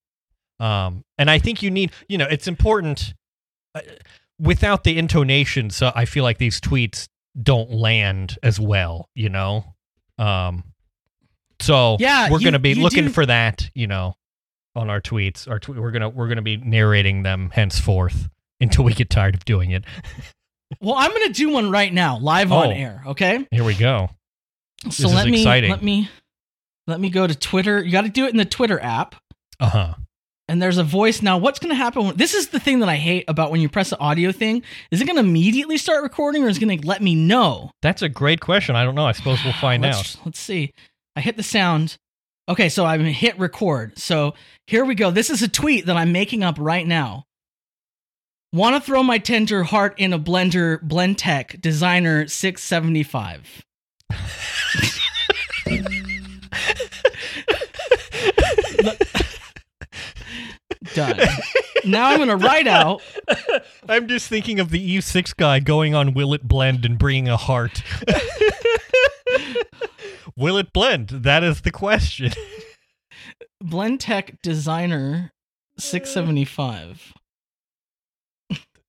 Um, 0.58 1.04
and 1.18 1.30
I 1.30 1.38
think 1.38 1.62
you 1.62 1.70
need, 1.70 1.92
you 2.08 2.16
know, 2.18 2.26
it's 2.30 2.46
important. 2.48 3.14
Uh, 3.74 3.80
without 4.38 4.84
the 4.84 4.98
intonation, 4.98 5.70
so 5.70 5.92
I 5.94 6.04
feel 6.04 6.24
like 6.24 6.38
these 6.38 6.60
tweets 6.60 7.08
don't 7.42 7.70
land 7.70 8.38
as 8.42 8.58
well. 8.58 9.08
You 9.14 9.28
know. 9.28 9.74
Um. 10.18 10.64
So 11.62 11.96
Yeah, 12.00 12.30
we're 12.30 12.38
you- 12.40 12.44
gonna 12.44 12.58
be 12.58 12.74
looking 12.74 13.06
do- 13.06 13.10
for 13.12 13.24
that. 13.26 13.70
You 13.74 13.86
know, 13.86 14.14
on 14.74 14.90
our 14.90 15.00
tweets. 15.00 15.48
Our 15.48 15.58
tw- 15.58 15.70
we're 15.70 15.90
gonna 15.92 16.08
we're 16.08 16.28
gonna 16.28 16.42
be 16.42 16.56
narrating 16.56 17.22
them 17.22 17.50
henceforth 17.52 18.28
until 18.60 18.84
we 18.84 18.94
get 18.94 19.10
tired 19.10 19.34
of 19.34 19.44
doing 19.44 19.70
it. 19.70 19.84
Well, 20.80 20.94
I'm 20.96 21.10
gonna 21.12 21.28
do 21.34 21.50
one 21.50 21.70
right 21.70 21.92
now, 21.92 22.18
live 22.18 22.50
on 22.50 22.68
Oh. 22.68 22.70
air. 22.70 23.02
Okay. 23.08 23.46
Here 23.50 23.62
we 23.62 23.74
go. 23.74 24.08
So 24.90 25.06
is 25.08 25.14
let 25.14 25.28
me 25.28 25.40
exciting. 25.40 25.70
let 25.70 25.82
me 25.82 26.08
let 26.86 26.98
me 26.98 27.10
go 27.10 27.26
to 27.26 27.34
Twitter. 27.34 27.84
You 27.84 27.92
got 27.92 28.02
to 28.02 28.08
do 28.08 28.24
it 28.24 28.30
in 28.30 28.38
the 28.38 28.46
Twitter 28.46 28.80
app. 28.80 29.14
Uh 29.60 29.68
huh. 29.68 29.94
And 30.48 30.62
there's 30.62 30.78
a 30.78 30.82
voice 30.82 31.20
now. 31.20 31.36
What's 31.36 31.58
going 31.58 31.68
to 31.70 31.76
happen? 31.76 32.06
When, 32.06 32.16
this 32.16 32.32
is 32.32 32.48
the 32.48 32.58
thing 32.58 32.80
that 32.80 32.88
I 32.88 32.96
hate 32.96 33.26
about 33.28 33.50
when 33.50 33.60
you 33.60 33.68
press 33.68 33.90
the 33.90 33.98
audio 33.98 34.32
thing. 34.32 34.62
Is 34.90 35.02
it 35.02 35.04
going 35.04 35.16
to 35.16 35.20
immediately 35.20 35.76
start 35.76 36.02
recording, 36.02 36.42
or 36.42 36.48
is 36.48 36.56
it 36.56 36.60
going 36.64 36.80
to 36.80 36.86
let 36.88 37.02
me 37.02 37.14
know? 37.14 37.70
That's 37.82 38.00
a 38.00 38.08
great 38.08 38.40
question. 38.40 38.74
I 38.74 38.82
don't 38.82 38.94
know. 38.94 39.06
I 39.06 39.12
suppose 39.12 39.44
we'll 39.44 39.52
find 39.52 39.82
let's, 39.82 40.16
out. 40.16 40.26
Let's 40.26 40.40
see. 40.40 40.72
I 41.16 41.20
hit 41.20 41.36
the 41.36 41.42
sound. 41.42 41.98
Okay, 42.48 42.68
so 42.68 42.84
I'm 42.84 43.04
hit 43.04 43.38
record. 43.38 43.98
So 43.98 44.34
here 44.66 44.84
we 44.84 44.94
go. 44.94 45.10
This 45.10 45.30
is 45.30 45.42
a 45.42 45.48
tweet 45.48 45.86
that 45.86 45.96
I'm 45.96 46.12
making 46.12 46.42
up 46.42 46.56
right 46.58 46.86
now. 46.86 47.24
Want 48.52 48.76
to 48.76 48.80
throw 48.80 49.02
my 49.02 49.18
tender 49.18 49.62
heart 49.62 49.94
in 49.98 50.12
a 50.12 50.18
blender, 50.18 50.78
Blendtec 50.86 51.60
designer 51.60 52.26
675. 52.26 53.64
Done. 60.94 61.20
Now 61.86 62.10
I'm 62.10 62.18
gonna 62.18 62.36
write 62.36 62.66
out. 62.66 63.02
I'm 63.88 64.06
just 64.08 64.28
thinking 64.28 64.60
of 64.60 64.68
the 64.70 64.96
E6 64.98 65.34
guy 65.36 65.58
going 65.58 65.94
on 65.94 66.12
Will 66.12 66.34
It 66.34 66.46
Blend 66.46 66.84
and 66.84 66.98
bringing 66.98 67.28
a 67.28 67.36
heart. 67.38 67.82
Will 70.36 70.56
it 70.56 70.72
blend? 70.72 71.08
That 71.08 71.42
is 71.44 71.62
the 71.62 71.70
question. 71.70 72.32
Blendtec 73.62 74.38
designer 74.42 75.32
675. 75.78 77.12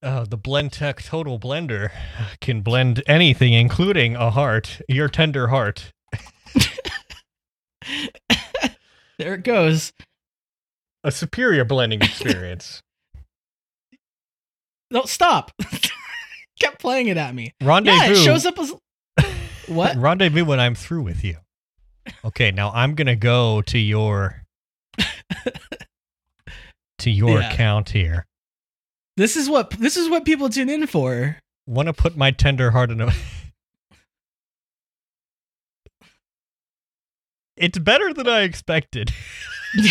Uh, 0.02 0.26
the 0.26 0.38
Blendtec 0.38 1.06
Total 1.06 1.40
Blender 1.40 1.92
can 2.42 2.62
blend 2.62 3.02
anything, 3.08 3.54
including 3.54 4.16
a 4.16 4.32
heart, 4.32 4.82
your 4.90 5.08
tender 5.08 5.48
heart. 5.48 5.92
There 9.20 9.36
it 9.36 9.44
goes. 9.44 9.94
A 11.04 11.12
superior 11.12 11.66
blending 11.66 12.02
experience. 12.02 12.82
No, 14.92 15.06
stop. 15.06 15.52
Kept 16.60 16.80
playing 16.80 17.08
it 17.08 17.18
at 17.18 17.34
me. 17.34 17.56
Rendezvous. 17.64 18.00
Yeah, 18.00 18.12
it 18.12 18.24
shows 18.24 18.46
up 18.46 18.60
as 18.60 18.72
what? 19.68 19.96
Rendezvous 19.96 20.46
when 20.46 20.60
I'm 20.60 20.76
through 20.76 21.04
with 21.04 21.24
you. 21.24 21.38
Okay, 22.26 22.52
now 22.52 22.72
I'm 22.72 22.96
gonna 22.96 23.16
go 23.16 23.62
to 23.64 23.78
your 23.80 24.44
to 27.00 27.10
your 27.12 27.40
Yeah. 27.40 27.52
account 27.54 27.90
here. 27.90 28.26
This 29.18 29.36
is 29.38 29.50
what 29.50 29.70
this 29.72 29.98
is 29.98 30.10
what 30.10 30.26
people 30.26 30.50
tune 30.50 30.70
in 30.70 30.88
for. 30.88 31.38
Want 31.68 31.88
to 31.88 31.94
put 31.94 32.18
my 32.18 32.32
tender 32.32 32.72
heart 32.72 32.92
in 32.92 33.00
a. 33.02 33.12
it's 37.56 37.78
better 37.78 38.14
than 38.14 38.28
I 38.28 38.42
expected. 38.42 39.12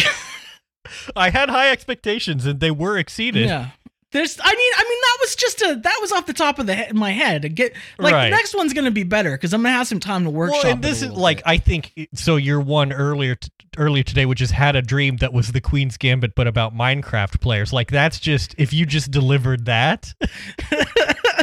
I 1.16 1.30
had 1.30 1.48
high 1.48 1.70
expectations 1.70 2.44
and 2.44 2.60
they 2.60 2.70
were 2.70 2.98
exceeded. 2.98 3.48
Yeah. 3.48 3.70
There's 4.12 4.38
I 4.40 4.54
mean 4.54 4.72
I 4.76 4.84
mean 4.88 4.98
that 5.00 5.16
was 5.20 5.34
just 5.36 5.62
a 5.62 5.74
that 5.82 5.98
was 6.00 6.12
off 6.12 6.26
the 6.26 6.32
top 6.32 6.58
of 6.58 6.66
the 6.66 6.74
head, 6.74 6.94
my 6.94 7.10
head. 7.10 7.54
Get 7.54 7.72
like 7.98 8.12
Right. 8.12 8.30
the 8.30 8.36
next 8.36 8.54
one's 8.54 8.72
going 8.74 8.84
to 8.84 8.90
be 8.90 9.04
better 9.04 9.36
cuz 9.38 9.52
I'm 9.54 9.62
going 9.62 9.72
to 9.72 9.76
have 9.78 9.88
some 9.88 10.00
time 10.00 10.24
to 10.24 10.30
workshop. 10.30 10.64
Well, 10.64 10.72
and 10.72 10.84
it 10.84 10.86
a 10.86 10.90
this 10.90 11.02
is 11.02 11.08
little 11.08 11.22
like 11.22 11.38
bit. 11.38 11.44
I 11.46 11.56
think 11.58 12.08
so. 12.14 12.36
Your 12.36 12.60
one 12.60 12.92
earlier 12.92 13.34
t- 13.36 13.48
earlier 13.78 14.02
today, 14.02 14.26
which 14.26 14.42
is 14.42 14.50
had 14.50 14.76
a 14.76 14.82
dream 14.82 15.16
that 15.16 15.32
was 15.32 15.52
the 15.52 15.60
Queen's 15.62 15.96
Gambit, 15.96 16.34
but 16.34 16.46
about 16.46 16.76
Minecraft 16.76 17.40
players. 17.40 17.72
Like 17.72 17.90
that's 17.90 18.20
just 18.20 18.54
if 18.58 18.72
you 18.74 18.84
just 18.84 19.10
delivered 19.10 19.64
that, 19.64 20.12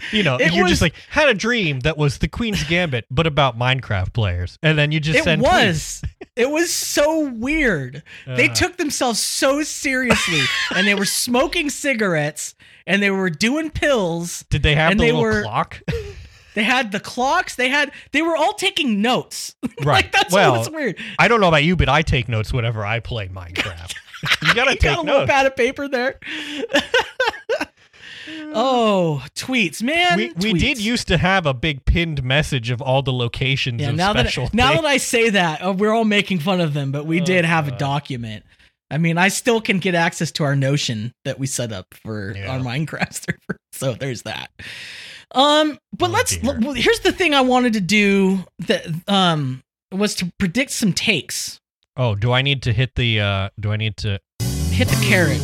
you 0.12 0.22
know, 0.22 0.36
It 0.36 0.52
you're 0.52 0.64
was- 0.64 0.72
just 0.72 0.82
like 0.82 0.94
had 1.10 1.28
a 1.28 1.34
dream 1.34 1.80
that 1.80 1.96
was 1.96 2.18
the 2.18 2.28
Queen's 2.28 2.62
Gambit, 2.64 3.06
but 3.10 3.26
about 3.26 3.58
Minecraft 3.58 4.12
players, 4.12 4.58
and 4.62 4.78
then 4.78 4.92
you 4.92 5.00
just 5.00 5.18
it 5.20 5.24
send 5.24 5.42
was 5.42 6.02
it 6.36 6.50
was 6.50 6.72
so 6.72 7.28
weird. 7.30 8.02
they 8.26 8.48
Uh. 8.48 8.54
took 8.54 8.76
themselves 8.76 9.18
so 9.20 9.62
seriously 9.62 10.42
and 10.74 10.86
they 10.86 10.94
were 10.94 11.04
smoking 11.24 11.70
cigarettes 11.70 12.54
and 12.86 13.02
they 13.02 13.10
were 13.10 13.30
doing 13.30 13.70
pills. 13.70 14.44
Did 14.50 14.62
they 14.62 14.74
have 14.74 14.92
and 14.92 15.00
the 15.00 15.04
they 15.06 15.12
little 15.12 15.22
were- 15.22 15.42
clock? 15.42 15.80
They 16.52 16.64
had 16.64 16.90
the 16.90 16.98
clocks. 16.98 17.54
They 17.54 17.68
had 17.68 17.92
they 18.10 18.22
were 18.22 18.36
all 18.36 18.54
taking 18.54 19.00
notes. 19.00 19.54
Right. 19.62 19.86
like 19.86 20.12
that's 20.12 20.34
Well, 20.34 20.56
what's 20.56 20.68
weird. 20.68 20.98
I 21.16 21.28
don't 21.28 21.40
know 21.40 21.46
about 21.46 21.62
you, 21.62 21.76
but 21.76 21.88
I 21.88 22.02
take 22.02 22.28
notes 22.28 22.52
whenever 22.52 22.84
I 22.84 22.98
play 22.98 23.28
Minecraft. 23.28 23.94
you 24.42 24.52
gotta 24.54 24.72
you 24.72 24.76
take 24.76 24.90
got 24.90 24.98
a 24.98 25.02
little 25.02 25.20
notes. 25.20 25.30
pad 25.30 25.46
of 25.46 25.54
paper 25.54 25.86
there. 25.86 26.18
Oh, 28.54 29.22
tweets, 29.34 29.82
man. 29.82 30.16
we, 30.16 30.32
we 30.40 30.52
did 30.52 30.78
used 30.78 31.08
to 31.08 31.18
have 31.18 31.46
a 31.46 31.54
big 31.54 31.84
pinned 31.84 32.22
message 32.22 32.70
of 32.70 32.80
all 32.82 33.02
the 33.02 33.12
locations 33.12 33.80
Yeah, 33.80 33.90
of 33.90 33.96
now 33.96 34.12
that 34.12 34.54
now 34.54 34.74
that 34.74 34.84
I 34.84 34.96
say 34.96 35.30
that, 35.30 35.60
uh, 35.64 35.72
we're 35.72 35.92
all 35.92 36.04
making 36.04 36.40
fun 36.40 36.60
of 36.60 36.74
them, 36.74 36.92
but 36.92 37.06
we 37.06 37.20
Oh, 37.20 37.24
did 37.24 37.44
have 37.44 37.68
a 37.68 37.76
document. 37.76 38.44
I 38.90 38.98
mean, 38.98 39.18
I 39.18 39.28
still 39.28 39.60
can 39.60 39.78
get 39.78 39.94
access 39.94 40.32
to 40.32 40.44
our 40.44 40.56
Notion 40.56 41.12
that 41.24 41.38
we 41.38 41.46
set 41.46 41.72
up 41.72 41.86
for 42.02 42.34
Yeah. 42.36 42.48
our 42.48 42.58
Minecraft 42.58 43.12
server. 43.26 43.58
So 43.72 43.94
there's 43.94 44.22
that. 44.22 44.50
Um, 45.32 45.78
but 45.96 46.10
Oh, 46.10 46.12
let's. 46.12 46.42
well, 46.42 46.72
here's 46.72 47.00
the 47.00 47.12
thing 47.12 47.34
I 47.34 47.40
wanted 47.40 47.74
to 47.74 47.80
do 47.80 48.44
that 48.60 48.86
um 49.06 49.62
was 49.92 50.14
to 50.16 50.32
predict 50.38 50.70
some 50.72 50.92
takes. 50.92 51.60
Oh, 51.96 52.14
do 52.16 52.32
I 52.32 52.42
need 52.42 52.62
to 52.62 52.72
hit 52.72 52.94
the? 52.96 53.20
uh 53.20 53.48
Do 53.60 53.70
I 53.72 53.76
need 53.76 53.96
to? 53.98 54.18
Hit 54.72 54.88
the 54.88 55.04
carrot. 55.06 55.40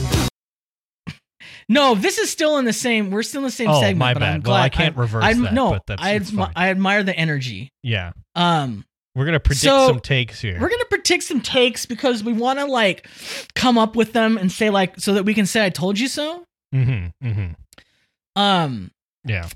No, 1.69 1.95
this 1.97 2.19
is 2.19 2.31
still 2.31 2.59
in 2.59 2.65
the 2.65 2.73
same. 2.73 3.11
We're 3.11 3.23
still 3.25 3.41
in 3.41 3.45
the 3.47 3.51
same 3.51 3.69
Oh, 3.71 3.81
segment. 3.81 3.99
my 3.99 4.15
but 4.15 4.21
bad. 4.21 4.35
I'm 4.37 4.43
Well, 4.43 4.55
I 4.55 4.69
can't 4.69 4.97
reverse 4.97 5.25
I, 5.25 5.35
that, 5.35 5.53
No, 5.53 5.71
but 5.71 5.87
that's- 5.87 6.07
I, 6.07 6.19
admi- 6.19 6.37
fine. 6.37 6.53
I 6.55 6.71
admire 6.71 7.03
the 7.03 7.17
energy. 7.17 7.71
Yeah, 7.83 8.13
Um, 8.37 8.85
we're 9.17 9.25
gonna 9.25 9.41
predict 9.41 9.63
So, 9.65 9.89
some 9.89 10.01
takes 10.01 10.41
here. 10.41 10.59
We're 10.61 10.69
gonna 10.69 10.85
predict 10.85 11.25
some 11.25 11.41
takes 11.41 11.85
because 11.87 12.23
we 12.23 12.33
want 12.33 12.59
to 12.61 12.67
like 12.67 13.09
come 13.55 13.79
up 13.79 13.97
with 13.97 14.13
them 14.13 14.39
and 14.39 14.53
say 14.53 14.71
like 14.71 15.01
so 15.01 15.15
that 15.15 15.25
we 15.25 15.35
can 15.35 15.47
say 15.47 15.65
I 15.65 15.71
told 15.71 15.99
you 15.99 16.07
so. 16.09 16.45
mm-hmm. 16.75 17.27
Mm-hmm. 17.27 18.41
Um, 18.41 18.91
Yeah. 19.25 19.49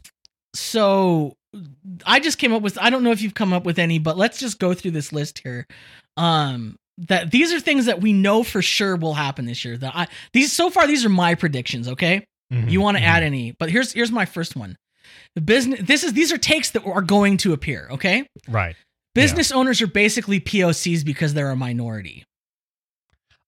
so 0.54 1.34
I 2.06 2.20
just 2.20 2.38
came 2.38 2.52
up 2.52 2.62
with 2.62 2.78
I 2.80 2.90
don't 2.90 3.02
know 3.04 3.10
if 3.12 3.22
you've 3.22 3.34
come 3.34 3.52
up 3.52 3.64
with 3.64 3.78
any, 3.78 3.98
but 3.98 4.16
let's 4.16 4.38
just 4.38 4.58
go 4.58 4.74
through 4.74 4.92
this 4.92 5.12
list 5.12 5.40
here. 5.40 5.66
Um, 6.16 6.76
that 7.08 7.30
these 7.30 7.52
are 7.52 7.60
things 7.60 7.86
that 7.86 8.00
we 8.00 8.12
know 8.12 8.42
for 8.42 8.62
sure 8.62 8.96
will 8.96 9.14
happen 9.14 9.46
this 9.46 9.64
year. 9.64 9.76
That 9.76 9.92
I 9.94 10.08
these 10.32 10.52
so 10.52 10.70
far 10.70 10.86
these 10.86 11.04
are 11.04 11.08
my 11.10 11.34
predictions. 11.34 11.88
Okay, 11.88 12.24
Mhm, 12.52 12.70
you 12.70 12.80
want 12.80 12.96
to 12.96 13.02
mhm. 13.02 13.06
add 13.06 13.22
any? 13.22 13.52
But 13.52 13.70
here's 13.70 13.92
here's 13.92 14.10
my 14.12 14.26
first 14.26 14.56
one. 14.56 14.76
The 15.34 15.40
business. 15.40 15.80
This 15.82 16.04
is 16.04 16.12
these 16.12 16.32
are 16.32 16.38
takes 16.38 16.70
that 16.70 16.84
are 16.84 17.02
going 17.02 17.36
to 17.38 17.52
appear. 17.52 17.88
Okay. 17.92 18.26
Right. 18.48 18.76
Business 19.14 19.50
owners 19.50 19.82
are 19.82 19.86
basically 19.88 20.40
POCs 20.40 21.04
because 21.04 21.34
they're 21.34 21.50
a 21.50 21.56
minority. 21.56 22.24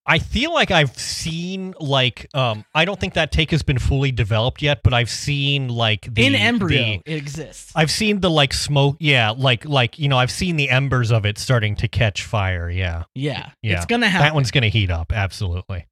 I 0.05 0.19
feel 0.19 0.53
like 0.53 0.71
I've 0.73 0.99
seen 0.99 1.75
like 1.79 2.29
um 2.35 2.65
I 2.75 2.85
don't 2.85 2.99
think 2.99 3.15
that 3.15 3.31
take 3.31 3.53
has 3.53 3.63
been 3.63 3.79
fully 3.79 4.11
developed 4.11 4.61
yet, 4.61 4.81
but 4.83 4.93
I've 4.93 5.11
seen 5.11 5.69
like 5.69 6.13
the 6.13 6.27
In 6.27 6.35
embryo, 6.35 6.79
the- 6.79 7.13
it 7.13 7.17
exists. 7.17 7.73
I've 7.77 7.91
seen 7.91 8.21
the 8.21 8.31
like 8.31 8.53
smoke. 8.53 8.97
Yeah, 8.99 9.31
like 9.31 9.65
like 9.65 9.99
you 9.99 10.09
know 10.09 10.19
I've 10.19 10.31
seen 10.33 10.57
the 10.57 10.71
embers 10.71 11.13
of 11.13 11.25
it 11.25 11.39
starting 11.39 11.77
to 11.77 11.89
catch 11.89 12.25
fire. 12.25 12.69
Yeah. 12.69 13.05
yeah, 13.15 13.51
Yeah. 13.63 13.77
it's 13.77 13.87
gonna 13.87 14.09
happen. 14.09 14.27
That 14.27 14.35
one's 14.35 14.51
gonna 14.51 14.69
heat 14.69 14.91
up. 14.91 15.13
Absolutely. 15.13 15.87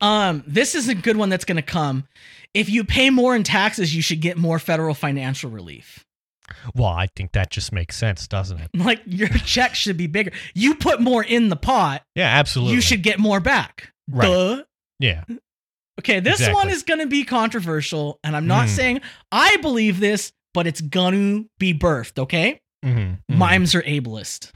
Um, 0.00 0.42
this 0.46 0.74
is 0.74 0.88
a 0.88 0.94
good 0.94 1.16
one 1.16 1.28
that's 1.28 1.44
gonna 1.44 1.62
come. 1.62 2.04
If 2.54 2.68
you 2.68 2.84
pay 2.84 3.10
more 3.10 3.36
in 3.36 3.42
taxes, 3.44 3.94
you 3.94 4.02
should 4.02 4.20
get 4.20 4.36
more 4.36 4.58
federal 4.58 4.94
financial 4.94 5.50
relief. 5.50 6.04
Well, 6.74 6.88
I 6.88 7.06
think 7.16 7.32
that 7.32 7.50
just 7.50 7.72
makes 7.72 7.96
sense, 7.96 8.26
doesn't 8.28 8.58
it? 8.60 8.70
Like 8.76 9.02
your 9.06 9.28
check 9.28 9.74
should 9.74 9.96
be 9.96 10.06
bigger. 10.06 10.32
You 10.54 10.74
put 10.74 11.00
more 11.00 11.22
in 11.24 11.48
the 11.48 11.56
pot, 11.56 12.02
Yeah, 12.14 12.26
absolutely. 12.28 12.74
you 12.74 12.80
should 12.80 13.02
get 13.02 13.18
more 13.18 13.40
back. 13.40 13.92
Right. 14.10 14.26
Duh. 14.26 14.62
Yeah. 14.98 15.24
Okay, 16.00 16.20
this 16.20 16.34
Exactly. 16.40 16.54
one 16.54 16.68
is 16.70 16.82
gonna 16.82 17.06
be 17.06 17.24
controversial, 17.24 18.18
and 18.24 18.34
I'm 18.36 18.46
not 18.46 18.66
Mm. 18.66 18.70
saying 18.70 19.00
I 19.30 19.56
believe 19.58 20.00
this, 20.00 20.32
but 20.54 20.66
it's 20.66 20.80
gonna 20.80 21.44
be 21.58 21.72
birthed. 21.74 22.18
Okay, 22.18 22.60
Mm-hmm. 22.84 23.36
mimes 23.38 23.74
are 23.74 23.82
ableist. 23.82 24.50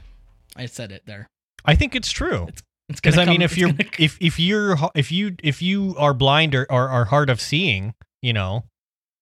I 0.55 0.65
said 0.65 0.91
it 0.91 1.03
there. 1.05 1.29
I 1.63 1.75
think 1.75 1.95
it's 1.95 2.11
true. 2.11 2.45
It's 2.49 2.61
Because 2.89 3.17
I 3.17 3.25
mean, 3.25 3.41
if 3.41 3.57
you're 3.57 3.71
gonna- 3.71 3.89
if 3.99 4.17
if 4.21 4.39
you're 4.39 4.77
if 4.95 5.11
you 5.11 5.35
if 5.43 5.61
you 5.61 5.95
are 5.97 6.13
blind 6.13 6.53
or 6.55 6.65
or 6.71 6.89
are 6.89 7.05
hard 7.05 7.29
of 7.29 7.39
seeing, 7.41 7.93
you 8.21 8.33
know, 8.33 8.65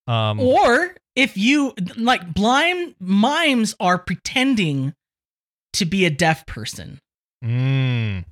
um, 0.08 0.40
or 0.40 0.96
if 1.16 1.38
you 1.38 1.74
like 1.98 2.34
blind 2.34 2.96
mimes 3.00 3.76
are 3.80 3.98
pretending 3.98 4.94
to 5.74 5.86
be 5.86 6.06
a 6.06 6.10
deaf 6.10 6.46
person. 6.46 7.00
mm, 7.44 8.24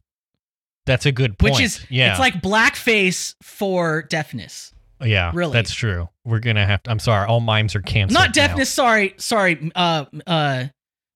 That's 0.85 1.05
a 1.05 1.11
good 1.11 1.37
point. 1.37 1.53
which 1.55 1.61
is 1.61 1.85
yeah, 1.89 2.11
it's 2.11 2.19
like 2.19 2.35
blackface 2.41 3.35
for 3.41 4.03
deafness. 4.03 4.73
yeah, 5.03 5.31
really. 5.33 5.53
That's 5.53 5.73
true. 5.73 6.09
We're 6.25 6.39
gonna 6.39 6.65
have 6.65 6.83
to. 6.83 6.91
I'm 6.91 6.99
sorry. 6.99 7.27
All 7.27 7.39
mimes 7.39 7.75
are 7.75 7.81
canceled. 7.81 8.13
Not 8.13 8.29
now. 8.29 8.47
deafness. 8.47 8.69
Sorry, 8.69 9.13
sorry. 9.17 9.71
Uh, 9.75 10.05
uh, 10.27 10.65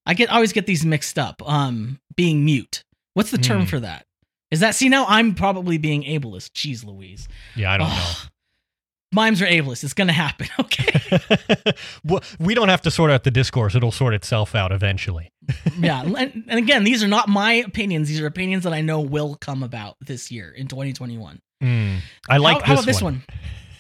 I 0.05 0.13
get 0.13 0.32
I 0.32 0.36
always 0.36 0.53
get 0.53 0.65
these 0.65 0.86
mixed 0.86 1.18
up. 1.20 1.41
Um, 1.47 1.99
being 2.15 2.43
mute. 2.45 2.84
What's 3.13 3.32
the 3.32 3.38
term 3.38 3.61
Hmm. 3.61 3.65
for 3.68 3.80
that? 3.80 4.05
Is 4.51 4.59
that 4.61 4.76
see 4.76 4.88
now? 4.89 5.05
I'm 5.07 5.36
probably 5.36 5.78
being 5.78 6.03
ableist. 6.03 6.51
Jeez, 6.51 6.86
Louise. 6.86 7.28
Yeah, 7.55 7.72
I 7.74 7.78
don't 7.78 7.89
Ugh. 7.91 8.18
Mimes 9.14 9.41
are 9.41 9.45
ableist. 9.47 9.84
It's 9.84 9.93
gonna 9.93 10.14
happen. 10.14 10.47
Okay. 10.60 11.20
well, 12.03 12.22
we 12.39 12.53
don't 12.53 12.68
have 12.70 12.82
to 12.82 12.91
sort 12.91 13.10
out 13.10 13.24
the 13.24 13.32
discourse. 13.32 13.74
It'll 13.76 13.91
sort 13.91 14.14
itself 14.14 14.53
out 14.53 14.72
eventually. 14.72 15.32
yeah. 15.80 16.01
And, 16.03 16.43
and 16.47 16.60
again, 16.60 16.84
these 16.84 17.03
are 17.03 17.08
not 17.08 17.30
my 17.30 17.53
opinions. 17.53 18.10
These 18.10 18.20
are 18.22 18.26
opinions 18.26 18.64
that 18.66 18.74
I 18.74 18.82
know 18.82 18.99
will 19.01 19.36
come 19.36 19.64
about 19.64 19.95
this 20.01 20.30
year 20.32 20.51
in 20.51 20.68
2021. 20.68 21.39
Mm, 21.64 21.99
I 22.30 22.38
like 22.38 22.62
how, 22.62 22.66
how 22.66 22.74
this, 22.76 22.84
about 22.84 22.86
this 22.86 23.01
one? 23.01 23.24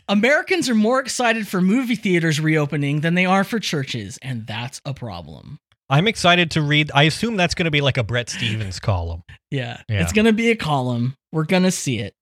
Americans 0.07 0.69
are 0.69 0.75
more 0.75 0.99
excited 0.99 1.47
for 1.47 1.61
movie 1.61 1.95
theaters 1.95 2.39
reopening 2.39 3.01
than 3.01 3.15
they 3.15 3.25
are 3.25 3.43
for 3.43 3.59
churches, 3.59 4.17
and 4.21 4.47
that's 4.47 4.81
a 4.85 4.93
problem. 4.93 5.59
I'm 5.89 6.07
excited 6.07 6.51
to 6.51 6.61
read. 6.61 6.91
I 6.93 7.03
assume 7.03 7.35
that's 7.35 7.55
going 7.55 7.65
to 7.65 7.71
be 7.71 7.81
like 7.81 7.97
a 7.97 8.03
Bret 8.03 8.29
Stephens 8.29 8.79
column. 8.79 9.23
Yeah, 9.51 9.81
Yeah. 9.89 10.01
it's 10.01 10.13
gonna 10.13 10.33
be 10.33 10.51
a 10.51 10.55
column. 10.55 11.15
We're 11.31 11.45
gonna 11.45 11.71
see 11.71 11.99
it. 11.99 12.13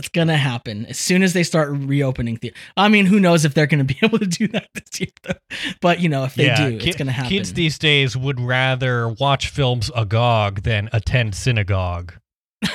It's 0.00 0.08
gonna 0.08 0.36
happen 0.36 0.86
as 0.86 0.98
soon 0.98 1.22
as 1.22 1.32
they 1.34 1.42
start 1.42 1.70
reopening. 1.70 2.38
The- 2.40 2.52
I 2.76 2.88
mean, 2.88 3.06
who 3.06 3.20
knows 3.20 3.44
if 3.44 3.54
they're 3.54 3.66
gonna 3.66 3.84
be 3.94 3.98
able 4.02 4.18
to 4.18 4.26
do 4.26 4.48
that 4.48 4.68
this 4.74 5.00
year? 5.00 5.10
Though. 5.22 5.34
But 5.80 6.00
you 6.00 6.08
know, 6.08 6.24
if 6.24 6.34
they 6.34 6.46
yeah, 6.46 6.70
do, 6.70 6.78
ki- 6.78 6.88
it's 6.88 6.96
gonna 6.96 7.12
happen. 7.12 7.28
Kids 7.30 7.52
these 7.52 7.78
days 7.78 8.16
would 8.16 8.40
rather 8.40 9.08
watch 9.08 9.48
films 9.48 9.90
agog 9.94 10.62
than 10.62 10.88
attend 10.92 11.34
synagogue. 11.34 12.14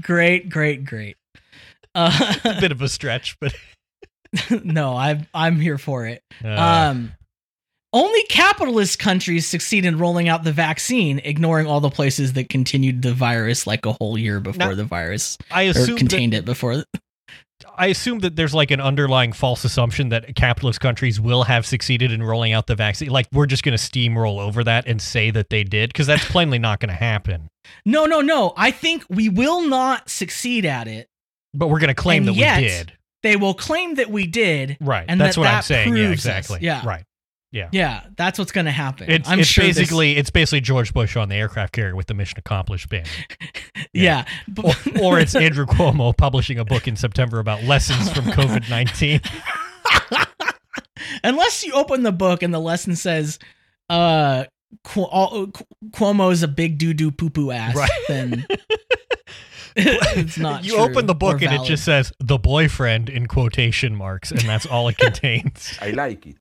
great, 0.00 0.48
great, 0.48 0.84
great. 0.84 1.16
Uh, 1.94 2.34
A 2.44 2.56
bit 2.60 2.72
of 2.72 2.82
a 2.82 2.88
stretch, 2.88 3.36
but 3.40 3.54
no, 4.64 4.96
I'm 4.96 5.26
I'm 5.32 5.58
here 5.60 5.78
for 5.78 6.06
it. 6.06 6.22
uh, 6.44 6.48
Um, 6.90 7.12
only 7.96 8.22
capitalist 8.24 8.98
countries 8.98 9.46
succeed 9.46 9.86
in 9.86 9.98
rolling 9.98 10.28
out 10.28 10.44
the 10.44 10.52
vaccine, 10.52 11.18
ignoring 11.24 11.66
all 11.66 11.80
the 11.80 11.90
places 11.90 12.34
that 12.34 12.50
continued 12.50 13.00
the 13.00 13.14
virus 13.14 13.66
like 13.66 13.86
a 13.86 13.92
whole 13.92 14.18
year 14.18 14.38
before 14.38 14.58
Now, 14.68 14.74
the 14.74 14.84
virus 14.84 15.38
I 15.50 15.62
assume 15.62 15.94
that, 15.94 15.98
contained 15.98 16.34
it 16.34 16.44
before. 16.44 16.84
I 17.78 17.86
assume 17.86 18.18
that 18.18 18.36
there's 18.36 18.52
like 18.52 18.70
an 18.70 18.82
underlying 18.82 19.32
false 19.32 19.64
assumption 19.64 20.10
that 20.10 20.36
capitalist 20.36 20.78
countries 20.78 21.18
will 21.18 21.44
have 21.44 21.64
succeeded 21.64 22.12
in 22.12 22.22
rolling 22.22 22.52
out 22.52 22.66
the 22.66 22.74
vaccine. 22.74 23.08
Like 23.08 23.28
we're 23.32 23.46
just 23.46 23.62
going 23.62 23.76
to 23.76 23.82
steamroll 23.82 24.40
over 24.40 24.62
that 24.64 24.86
and 24.86 25.00
say 25.00 25.30
that 25.30 25.48
they 25.48 25.64
did 25.64 25.88
because 25.88 26.06
that's 26.06 26.24
plainly 26.26 26.58
not 26.58 26.80
going 26.80 26.90
to 26.90 26.94
happen. 26.94 27.48
No, 27.86 28.04
no, 28.04 28.20
no. 28.20 28.52
I 28.58 28.72
think 28.72 29.04
we 29.08 29.30
will 29.30 29.62
not 29.62 30.10
succeed 30.10 30.66
at 30.66 30.86
it. 30.86 31.08
But 31.54 31.68
we're 31.68 31.80
going 31.80 31.88
to 31.88 31.94
claim 31.94 32.26
that 32.26 32.34
yet- 32.34 32.60
we 32.60 32.68
did. 32.68 32.92
They 33.22 33.36
will 33.36 33.54
claim 33.54 33.94
that 33.94 34.08
we 34.10 34.26
did. 34.26 34.76
Right. 34.80 35.06
and 35.08 35.20
that's 35.20 35.34
that 35.34 35.40
what 35.40 35.48
I'm 35.48 35.62
saying. 35.62 35.96
Yeah, 35.96 36.06
proves 36.08 36.26
us. 36.26 36.36
exactly. 36.38 36.58
Yeah. 36.60 36.86
Right. 36.86 37.02
Yeah. 37.52 37.68
Yeah, 37.72 38.02
that's 38.16 38.38
what's 38.38 38.52
going 38.52 38.66
to 38.66 38.72
happen. 38.72 39.10
It's, 39.10 39.28
I'm 39.28 39.40
it's 39.40 39.48
sure 39.48 39.64
this- 39.64 39.76
basically 39.78 40.16
it's 40.16 40.30
basically 40.30 40.60
George 40.60 40.92
Bush 40.92 41.16
on 41.16 41.28
the 41.28 41.36
aircraft 41.36 41.72
carrier 41.72 41.96
with 41.96 42.06
the 42.06 42.14
mission 42.14 42.38
accomplished 42.38 42.88
banner. 42.88 43.08
yeah. 43.92 44.24
or, 44.62 44.72
or 45.02 45.18
it's 45.20 45.34
Andrew 45.34 45.64
Cuomo 45.66 46.14
publishing 46.16 46.58
a 46.58 46.64
book 46.64 46.86
in 46.88 46.96
September 46.96 47.38
about 47.38 47.62
lessons 47.62 48.12
from 48.12 48.24
COVID 48.26 48.68
nineteen. 48.68 49.20
Unless 51.24 51.64
you 51.64 51.72
open 51.72 52.02
the 52.02 52.12
book 52.12 52.42
and 52.42 52.52
the 52.52 52.58
lesson 52.58 52.96
says, 52.96 53.38
uh, 53.88 54.44
Cu- 54.84 55.02
all, 55.04 55.46
Cu- 55.48 55.64
Cuomo's 55.90 56.42
a 56.42 56.48
big 56.48 56.78
doo 56.78 56.92
doo 56.94 57.10
poo 57.10 57.30
poo 57.30 57.50
ass, 57.50 57.74
Right. 57.74 57.90
then 58.08 58.46
it's 59.76 60.38
not. 60.38 60.64
you 60.64 60.72
true 60.72 60.80
open 60.80 61.06
the 61.06 61.14
book 61.14 61.42
and 61.42 61.52
it 61.54 61.64
just 61.64 61.84
says 61.84 62.12
the 62.18 62.38
boyfriend 62.38 63.08
in 63.08 63.26
quotation 63.26 63.94
marks, 63.94 64.30
and 64.30 64.40
that's 64.40 64.66
all 64.66 64.88
it 64.88 64.98
contains. 64.98 65.78
I 65.80 65.90
like 65.90 66.26
it. 66.26 66.36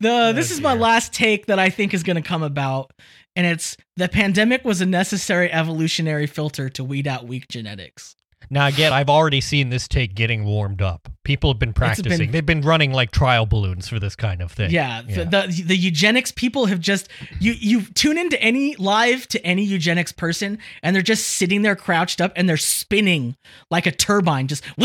The 0.00 0.32
this 0.34 0.50
Oh, 0.50 0.54
is 0.54 0.60
my 0.60 0.74
last 0.74 1.12
take 1.14 1.46
that 1.46 1.58
I 1.58 1.70
think 1.70 1.94
is 1.94 2.02
going 2.02 2.16
to 2.16 2.22
come 2.22 2.42
about, 2.42 2.92
and 3.34 3.46
it's 3.46 3.76
the 3.96 4.08
pandemic 4.08 4.64
was 4.64 4.80
a 4.80 4.86
necessary 4.86 5.50
evolutionary 5.50 6.26
filter 6.26 6.68
to 6.70 6.84
weed 6.84 7.06
out 7.06 7.26
weak 7.26 7.48
genetics. 7.48 8.14
Now 8.48 8.66
again, 8.68 8.92
I've 8.92 9.08
already 9.10 9.40
seen 9.40 9.70
this 9.70 9.88
take 9.88 10.14
getting 10.14 10.44
warmed 10.44 10.80
up. 10.80 11.08
People 11.24 11.50
have 11.50 11.58
been 11.58 11.72
practicing. 11.72 12.30
They've 12.30 12.46
been 12.46 12.60
running 12.60 12.92
like 12.92 13.10
trial 13.10 13.44
balloons 13.46 13.88
for 13.88 13.98
this 13.98 14.14
kind 14.14 14.40
of 14.40 14.52
thing. 14.52 14.70
Yeah, 14.70 15.02
The, 15.02 15.24
the 15.24 15.62
the 15.66 15.76
eugenics 15.76 16.30
people 16.30 16.66
have 16.66 16.78
just 16.78 17.08
you 17.40 17.54
you 17.58 17.82
tune 17.94 18.18
into 18.18 18.40
any 18.40 18.76
live 18.76 19.26
to 19.28 19.44
any 19.44 19.64
eugenics 19.64 20.12
person, 20.12 20.58
and 20.82 20.94
they're 20.94 21.02
just 21.02 21.26
sitting 21.26 21.62
there 21.62 21.74
crouched 21.74 22.20
up 22.20 22.32
and 22.36 22.48
they're 22.48 22.56
spinning 22.56 23.34
like 23.70 23.86
a 23.86 23.90
turbine, 23.92 24.46
just 24.46 24.62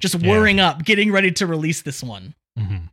just 0.00 0.14
Yeah. 0.20 0.28
whirring 0.28 0.58
up, 0.58 0.84
getting 0.84 1.12
ready 1.12 1.30
to 1.32 1.46
release 1.46 1.82
this 1.82 2.02
one. 2.02 2.34
Mhm. 2.58 2.88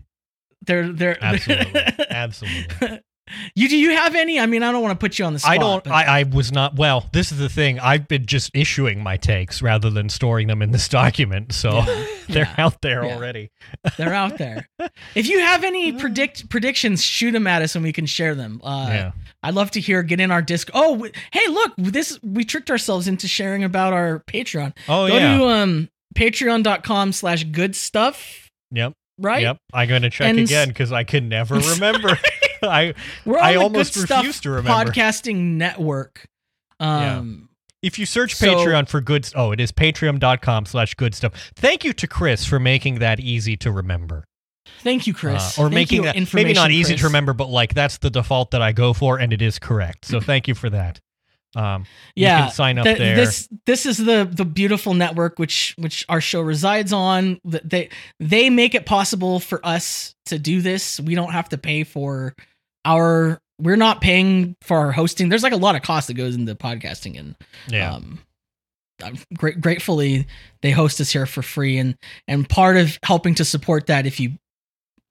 They're 0.65 0.91
they're 0.91 1.17
Absolutely. 1.23 1.81
Absolutely. 2.09 3.01
you 3.55 3.67
do 3.69 3.77
you 3.77 3.91
have 3.91 4.13
any? 4.15 4.39
I 4.39 4.45
mean, 4.45 4.61
I 4.63 4.71
don't 4.71 4.81
want 4.83 4.99
to 4.99 5.03
put 5.03 5.17
you 5.17 5.25
on 5.25 5.33
the 5.33 5.39
spot. 5.39 5.51
I 5.51 5.57
don't. 5.57 5.83
but- 5.83 5.91
I, 5.93 6.19
I 6.19 6.23
was 6.23 6.51
not. 6.51 6.75
Well, 6.75 7.09
this 7.11 7.31
is 7.31 7.39
the 7.39 7.49
thing. 7.49 7.79
I've 7.79 8.07
been 8.07 8.25
just 8.25 8.51
issuing 8.53 9.01
my 9.01 9.17
takes 9.17 9.61
rather 9.61 9.89
than 9.89 10.09
storing 10.09 10.47
them 10.47 10.61
in 10.61 10.71
this 10.71 10.87
document, 11.01 11.51
so 11.53 11.71
Yeah, 11.77 12.05
they're 12.29 12.43
yeah, 12.57 12.65
out 12.65 12.81
there 12.81 13.03
yeah. 13.05 13.15
already. 13.15 13.49
They're 13.97 14.13
out 14.13 14.37
there. 14.37 14.67
If 15.15 15.27
you 15.27 15.39
have 15.39 15.63
any 15.63 15.91
predict 15.93 16.49
predictions, 16.49 17.03
shoot 17.03 17.31
them 17.31 17.47
at 17.47 17.61
us 17.63 17.75
and 17.75 17.83
we 17.83 17.91
can 17.93 18.05
share 18.05 18.35
them. 18.35 18.61
Uh, 18.63 18.87
yeah. 18.89 19.11
I'd 19.43 19.53
love 19.55 19.71
to 19.71 19.79
hear. 19.79 20.01
Get 20.03 20.19
in 20.19 20.31
our 20.31 20.41
disc. 20.41 20.69
Oh, 20.73 20.93
w- 20.95 21.11
hey, 21.31 21.47
look! 21.47 21.73
This 21.77 22.19
we 22.23 22.43
tricked 22.45 22.69
ourselves 22.71 23.07
into 23.07 23.27
sharing 23.27 23.63
about 23.63 23.93
our 23.93 24.23
Patreon. 24.27 24.73
Oh 24.87 25.07
Go 25.07 25.17
yeah. 25.17 25.37
to 25.37 25.45
um 25.47 25.89
Patreon.com/slash 26.15 27.43
Good 27.45 27.75
Stuff. 27.75 28.49
yep. 28.71 28.93
Right. 29.17 29.43
Yep. 29.43 29.57
I'm 29.73 29.87
going 29.87 30.01
to 30.01 30.09
check 30.09 30.29
And 30.29 30.39
again 30.39 30.67
because 30.69 30.91
I 30.91 31.03
can 31.03 31.29
never 31.29 31.55
remember. 31.73 32.17
I 32.63 32.93
We're 33.25 33.39
I 33.39 33.55
almost 33.55 33.95
refuse 33.95 34.39
to 34.41 34.49
remember. 34.51 34.91
Podcasting 34.91 35.35
network. 35.57 36.25
Um. 36.79 37.49
If 37.81 37.99
you 37.99 38.07
search 38.07 38.33
So- 38.33 38.47
Patreon 38.47 38.89
for 38.89 38.99
good, 38.99 39.29
oh, 39.35 39.51
it 39.51 39.59
is 39.59 39.71
patreon.com 39.71 40.65
slash 40.65 40.95
good 40.95 41.13
stuff. 41.13 41.51
Thank 41.55 41.83
you 41.85 41.93
to 41.93 42.07
Chris 42.07 42.43
for 42.43 42.59
making 42.59 42.97
that 42.99 43.19
easy 43.19 43.55
to 43.57 43.71
remember. 43.71 44.25
Thank 44.79 45.05
you, 45.05 45.13
Chris. 45.13 45.57
Uh, 45.57 45.61
or 45.61 45.65
Thank 45.65 45.73
making 45.75 46.01
that 46.03 46.33
maybe 46.33 46.53
not 46.53 46.71
easy 46.71 46.93
Chris. 46.93 47.01
to 47.01 47.07
remember, 47.07 47.33
but 47.33 47.49
like 47.49 47.75
that's 47.75 47.99
the 47.99 48.09
default 48.09 48.51
that 48.51 48.61
I 48.63 48.71
go 48.71 48.93
for, 48.93 49.19
and 49.19 49.31
it 49.31 49.41
is 49.41 49.59
correct. 49.59 50.05
So 50.05 50.19
thank 50.31 50.47
you 50.47 50.55
for 50.55 50.69
that. 50.71 50.99
Um, 51.55 51.85
yeah 52.15 52.37
you 52.37 52.43
can 52.45 52.53
sign 52.53 52.77
up 52.77 52.83
th- 52.83 52.97
there. 52.97 53.15
this 53.15 53.47
this 53.65 53.85
is 53.85 53.97
the 53.97 54.29
the 54.29 54.43
beautiful 54.45 54.93
network 54.93 55.39
which 55.39 55.73
which 55.77 56.05
our 56.09 56.21
show 56.21 56.41
resides 56.41 56.91
on. 56.91 57.39
They 57.43 57.89
they 58.19 58.49
make 58.49 58.75
it 58.75 58.85
possible 58.85 59.39
for 59.39 59.65
us 59.65 60.15
to 60.25 60.37
do 60.37 60.61
this. 60.61 60.99
We 60.99 61.15
don't 61.15 61.31
have 61.31 61.49
to 61.49 61.57
pay 61.57 61.83
for 61.83 62.35
our 62.83 63.39
we're 63.59 63.77
not 63.77 64.01
paying 64.01 64.55
for 64.61 64.77
our 64.77 64.91
hosting. 64.91 65.29
There's 65.29 65.43
like 65.43 65.53
a 65.53 65.57
lot 65.57 65.75
of 65.75 65.81
cost 65.81 66.07
that 66.07 66.15
goes 66.15 66.35
into 66.35 66.53
podcasting 66.55 67.17
and 67.17 67.35
yeah, 67.69 67.93
um 67.93 68.19
I'm 69.03 69.17
great 69.37 69.59
gratefully 69.61 70.27
they 70.61 70.71
host 70.71 70.99
us 71.01 71.11
here 71.11 71.25
for 71.25 71.41
free. 71.41 71.77
And 71.77 71.97
and 72.27 72.47
part 72.47 72.77
of 72.77 72.97
helping 73.03 73.35
to 73.35 73.45
support 73.45 73.87
that 73.87 74.05
if 74.05 74.19
you 74.19 74.33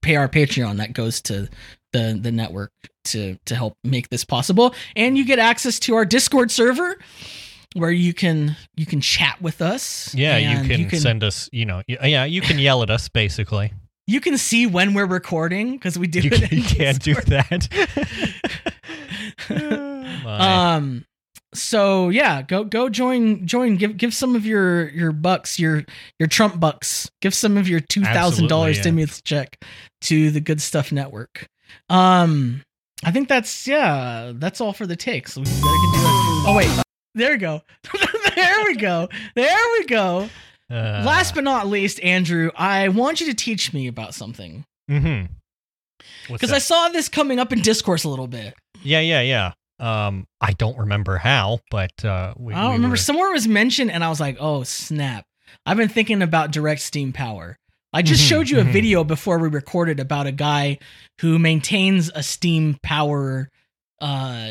pay 0.02 0.16
our 0.16 0.28
patreon 0.28 0.76
that 0.76 0.92
goes 0.92 1.22
to 1.22 1.48
the 1.94 2.18
the 2.20 2.32
network 2.32 2.72
to 3.04 3.38
to 3.46 3.54
help 3.54 3.76
make 3.84 4.08
this 4.10 4.24
possible 4.24 4.74
and 4.96 5.16
you 5.16 5.24
get 5.24 5.38
access 5.38 5.78
to 5.78 5.94
our 5.94 6.04
discord 6.04 6.50
server 6.50 6.98
where 7.74 7.90
you 7.90 8.12
can 8.12 8.56
you 8.76 8.86
can 8.86 9.00
chat 9.00 9.40
with 9.40 9.60
us 9.62 10.14
yeah. 10.14 10.36
and 10.36 10.68
You 10.68 10.86
can, 10.86 11.00
send 11.00 11.22
us. 11.24 11.48
You 11.52 11.66
know, 11.66 11.82
yeah, 11.86 12.24
you 12.24 12.40
can 12.40 12.58
yell 12.58 12.82
at 12.82 12.90
us. 12.90 13.08
Basically, 13.08 13.72
you 14.06 14.20
can 14.20 14.38
see 14.38 14.66
when 14.66 14.94
we're 14.94 15.06
recording 15.06 15.72
because 15.72 15.98
we 15.98 16.06
do 16.06 16.20
you, 16.20 16.30
it 16.32 16.40
can, 16.40 16.58
you 16.58 16.64
can't 16.64 17.02
do 17.02 17.14
that. 17.14 17.68
Um 20.24 21.04
so 21.52 22.08
yeah 22.08 22.42
go 22.42 22.64
go 22.64 22.88
join 22.88 23.46
join 23.46 23.76
give 23.76 23.96
give 23.96 24.12
some 24.12 24.34
of 24.34 24.44
your 24.44 24.88
your 24.88 25.12
bucks 25.12 25.58
your 25.58 25.84
your 26.18 26.26
trump 26.26 26.58
bucks 26.58 27.10
give 27.20 27.32
some 27.32 27.56
of 27.56 27.68
your 27.68 27.80
$2000 27.80 28.06
Absolutely, 28.06 28.72
yeah. 28.72 28.80
stimulus 28.80 29.22
check 29.22 29.62
to 30.00 30.30
the 30.30 30.40
good 30.40 30.60
stuff 30.60 30.90
network 30.90 31.46
um 31.90 32.62
i 33.04 33.10
think 33.10 33.28
that's 33.28 33.66
yeah 33.66 34.32
that's 34.36 34.60
all 34.60 34.72
for 34.72 34.86
the 34.86 34.96
takes 34.96 35.36
we 35.36 35.44
gotta 35.44 35.54
do 35.54 35.62
it. 35.62 36.48
oh 36.48 36.54
wait 36.56 36.82
there 37.14 37.30
we 37.32 37.36
go 37.38 37.62
there 38.34 38.64
we 38.64 38.76
go 38.76 39.08
there 39.34 39.58
we 39.78 39.84
go 39.86 40.28
Uh, 40.70 41.02
last 41.04 41.34
but 41.34 41.44
not 41.44 41.66
least 41.66 42.00
andrew 42.02 42.50
i 42.56 42.88
want 42.88 43.20
you 43.20 43.26
to 43.26 43.34
teach 43.34 43.72
me 43.72 43.86
about 43.86 44.14
something 44.14 44.64
Mm-hmm. 44.90 45.32
Because 46.32 46.52
i 46.52 46.58
saw 46.58 46.88
this 46.90 47.08
coming 47.08 47.38
up 47.38 47.52
in 47.52 47.60
discourse 47.60 48.04
a 48.04 48.08
little 48.08 48.26
bit 48.26 48.54
yeah, 48.82 49.00
yeah, 49.00 49.22
yeah. 49.22 49.52
Um, 49.80 50.26
I 50.42 50.52
don't 50.52 50.76
remember 50.76 51.16
how, 51.16 51.60
but 51.70 52.04
uh, 52.04 52.34
we, 52.36 52.52
I 52.52 52.60
don't 52.60 52.68
we 52.68 52.74
remember. 52.76 52.92
were- 52.92 52.96
Somewhere 52.98 53.30
it 53.30 53.32
was 53.32 53.48
mentioned, 53.48 53.90
and 53.90 54.04
I 54.04 54.10
was 54.10 54.20
like, 54.20 54.36
"Oh 54.38 54.62
snap!" 54.62 55.24
I've 55.64 55.78
been 55.78 55.88
thinking 55.88 56.20
about 56.20 56.50
direct 56.52 56.82
steam 56.82 57.14
power. 57.14 57.56
I 57.94 58.02
just 58.02 58.24
Mhm, 58.24 58.28
showed 58.28 58.50
you 58.50 58.58
a 58.60 58.64
mhm. 58.64 58.72
video 58.72 59.04
before 59.04 59.38
we 59.38 59.48
recorded 59.48 60.00
about 60.00 60.26
a 60.26 60.32
guy 60.32 60.78
who 61.20 61.38
maintains 61.38 62.10
a 62.14 62.22
steam 62.22 62.76
power 62.82 63.50
uh, 64.00 64.50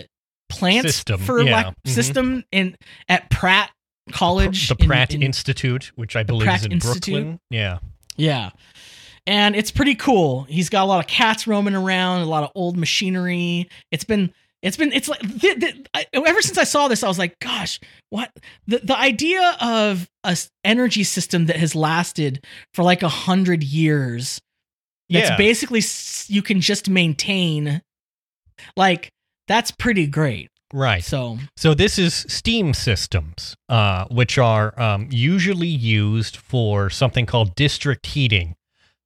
plants 0.50 0.96
System, 0.96 1.20
for 1.20 1.42
yeah. 1.44 1.52
like 1.52 1.66
Mhm. 1.68 1.90
system 1.92 2.44
in 2.52 2.76
at 3.10 3.30
Pratt 3.30 3.70
College. 4.12 4.68
the 4.70 4.76
in- 4.80 4.88
Pratt 4.88 5.14
in- 5.14 5.22
Institute, 5.22 5.92
which 5.96 6.16
I 6.16 6.24
believe 6.24 6.46
Pratt 6.46 6.60
is 6.62 6.66
in 6.66 6.72
Institute? 6.72 7.14
Brooklyn. 7.14 7.40
Yeah. 7.50 7.80
Yeah. 8.16 8.50
And 9.28 9.56
it's 9.56 9.72
pretty 9.72 9.96
cool. 9.96 10.44
He's 10.44 10.70
got 10.70 10.84
a 10.84 10.86
lot 10.86 11.00
of 11.00 11.08
cats 11.08 11.46
roaming 11.48 11.76
around, 11.76 12.22
a 12.22 12.26
lot 12.26 12.44
of 12.44 12.52
old 12.56 12.78
machinery. 12.78 13.70
It's 13.92 14.04
been 14.04 14.34
it's 14.64 14.78
been 14.78 14.92
it's 14.92 15.08
like 15.08 15.20
th- 15.40 15.60
th- 15.60 15.86
I, 15.94 16.06
ever 16.14 16.42
since 16.42 16.58
I 16.58 16.64
saw 16.64 16.88
this 16.88 17.04
I 17.04 17.08
was 17.08 17.20
like, 17.20 17.38
gosh, 17.40 17.80
what 18.10 18.32
the 18.66 18.80
the 18.80 18.98
idea 18.98 19.56
of 19.62 20.10
a 20.24 20.36
energy 20.64 21.04
system 21.04 21.46
that 21.46 21.58
has 21.58 21.76
lasted 21.76 22.44
for 22.74 22.82
like 22.84 23.04
a 23.04 23.06
100 23.08 23.62
years 23.64 24.40
that's 25.10 25.30
Yeah. 25.30 25.38
basically 25.38 25.82
you 26.34 26.42
can 26.42 26.62
just 26.62 26.90
maintain 26.90 27.82
like 28.76 29.10
that's 29.48 29.72
pretty 29.72 30.08
great. 30.08 30.50
Right. 30.74 31.04
So, 31.04 31.38
So 31.56 31.76
this 31.76 32.00
is 32.00 32.26
steam 32.28 32.74
systems, 32.74 33.56
uh, 33.70 34.06
which 34.10 34.40
are 34.40 34.74
um, 34.82 35.08
usually 35.12 35.68
used 35.68 36.38
for 36.38 36.90
something 36.90 37.28
called 37.28 37.54
district 37.54 38.08
heating. 38.08 38.56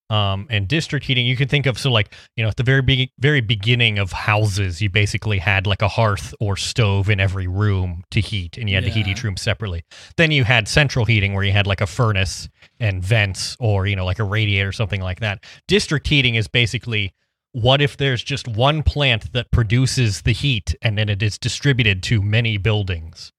Um, 0.09 0.47
and 0.49 0.67
district 0.67 1.05
heating, 1.05 1.25
you 1.25 1.35
can 1.35 1.49
think 1.49 1.65
of 1.65 1.77
so 1.77 1.91
like 1.91 2.13
you 2.35 2.43
know 2.43 2.49
at 2.49 2.55
the 2.55 2.63
very 2.63 2.81
big, 2.81 3.09
very 3.19 3.41
beginning 3.41 3.99
of 3.99 4.11
houses, 4.11 4.81
you 4.81 4.89
basically 4.89 5.37
had 5.37 5.67
like 5.67 5.81
a 5.81 5.87
hearth 5.87 6.33
or 6.39 6.55
stove 6.55 7.09
in 7.09 7.19
every 7.19 7.47
room 7.47 8.03
to 8.11 8.21
heat, 8.21 8.57
and 8.57 8.69
you 8.69 8.75
had 8.75 8.85
to 8.85 8.89
heat 8.89 9.07
each 9.07 9.23
room 9.23 9.35
separately. 9.35 9.83
Then 10.15 10.31
you 10.31 10.45
had 10.45 10.67
central 10.67 11.05
heating, 11.05 11.33
where 11.33 11.43
you 11.43 11.51
had 11.51 11.67
like 11.67 11.81
a 11.81 11.87
furnace 11.87 12.47
and 12.79 13.03
vents, 13.03 13.57
or 13.59 13.85
you 13.85 13.95
know 13.95 14.05
like 14.05 14.19
a 14.19 14.23
radiator, 14.23 14.69
or 14.69 14.73
something 14.73 15.01
like 15.01 15.19
that. 15.19 15.43
District 15.67 16.07
heating 16.07 16.35
is 16.35 16.47
basically 16.47 17.13
what 17.51 17.81
if 17.81 17.97
there's 17.97 18.23
just 18.23 18.47
one 18.47 18.83
plant 18.83 19.33
that 19.33 19.49
produces 19.51 20.21
the 20.21 20.31
heat 20.31 20.75
and 20.81 20.97
then 20.97 21.09
it 21.09 21.23
is 21.23 21.37
distributed 21.37 22.03
to 22.03 22.21
many 22.21 22.57
buildings? 22.57 23.31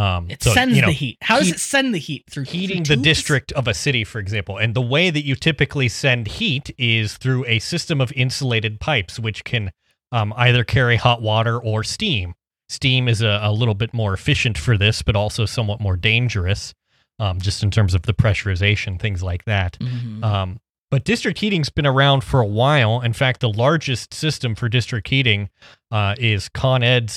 Um, 0.00 0.30
it 0.30 0.42
so, 0.42 0.52
sends 0.52 0.74
you 0.76 0.80
know, 0.80 0.88
the 0.88 0.94
heat. 0.94 1.18
How 1.20 1.38
does 1.38 1.48
heat- 1.48 1.56
it 1.56 1.60
send 1.60 1.94
the 1.94 1.98
heat 1.98 2.24
through 2.30 2.44
heating 2.44 2.84
through 2.84 2.96
the 2.96 3.02
district 3.02 3.52
of 3.52 3.68
a 3.68 3.74
city, 3.74 4.02
for 4.02 4.18
example. 4.18 4.56
And 4.56 4.74
the 4.74 4.80
way 4.80 5.10
that 5.10 5.24
you 5.24 5.34
typically 5.34 5.88
send 5.88 6.26
heat 6.26 6.74
is 6.78 7.18
through 7.18 7.44
a 7.46 7.58
system 7.58 8.00
of 8.00 8.10
insulated 8.12 8.80
pipes, 8.80 9.18
which 9.18 9.44
can 9.44 9.72
um, 10.10 10.32
either 10.38 10.64
carry 10.64 10.96
hot 10.96 11.20
water 11.20 11.58
or 11.58 11.84
steam. 11.84 12.34
Steam 12.70 13.08
is 13.08 13.20
a, 13.20 13.40
a 13.42 13.52
little 13.52 13.74
bit 13.74 13.92
more 13.92 14.14
efficient 14.14 14.56
for 14.56 14.78
this, 14.78 15.02
but 15.02 15.16
also 15.16 15.44
somewhat 15.44 15.80
more 15.80 15.96
dangerous, 15.96 16.72
um, 17.18 17.38
just 17.38 17.62
in 17.62 17.70
terms 17.70 17.94
of 17.94 18.02
the 18.02 18.14
pressurization, 18.14 18.98
things 18.98 19.22
like 19.22 19.44
that. 19.44 19.76
Mhm. 19.80 20.24
Um, 20.24 20.60
but 20.90 21.04
district 21.04 21.38
heating's 21.38 21.68
been 21.68 21.86
around 21.86 22.24
for 22.24 22.40
a 22.40 22.46
while. 22.46 23.00
In 23.00 23.12
fact, 23.12 23.40
the 23.40 23.48
largest 23.48 24.14
system 24.14 24.54
for 24.54 24.68
district 24.68 25.08
heating 25.08 25.50
uh, 25.90 26.14
is 26.18 26.48
Con 26.48 26.82
Ed's 26.82 27.12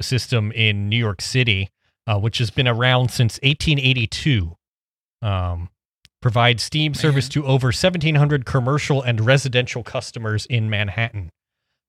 system 0.00 0.52
in 0.52 0.88
New 0.88 0.98
York 0.98 1.20
City, 1.20 1.70
uh, 2.06 2.18
which 2.18 2.38
has 2.38 2.50
been 2.50 2.68
around 2.68 3.10
since 3.10 3.38
1882. 3.42 4.56
Um, 5.22 5.70
provides 6.20 6.62
steam 6.62 6.94
service 6.94 7.28
to 7.28 7.44
over 7.44 7.66
1,700 7.66 8.46
commercial 8.46 9.02
and 9.02 9.20
residential 9.20 9.82
customers 9.82 10.46
in 10.46 10.70
Manhattan. 10.70 11.30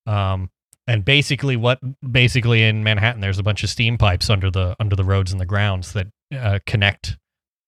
Um, 0.05 0.49
and 0.88 1.05
basically, 1.05 1.55
what 1.55 1.80
basically 2.09 2.63
in 2.63 2.84
Manhattan, 2.84 3.22
there's 3.22 3.39
a 3.39 3.43
bunch 3.43 3.63
of 3.63 3.70
steam 3.70 3.97
pipes 3.97 4.30
under 4.30 4.51
the 4.51 4.76
under 4.80 4.95
the 4.95 5.05
roads 5.05 5.32
and 5.32 5.39
the 5.39 5.45
grounds 5.45 5.93
that 5.93 6.07
uh, 6.38 6.59
connect 6.66 7.18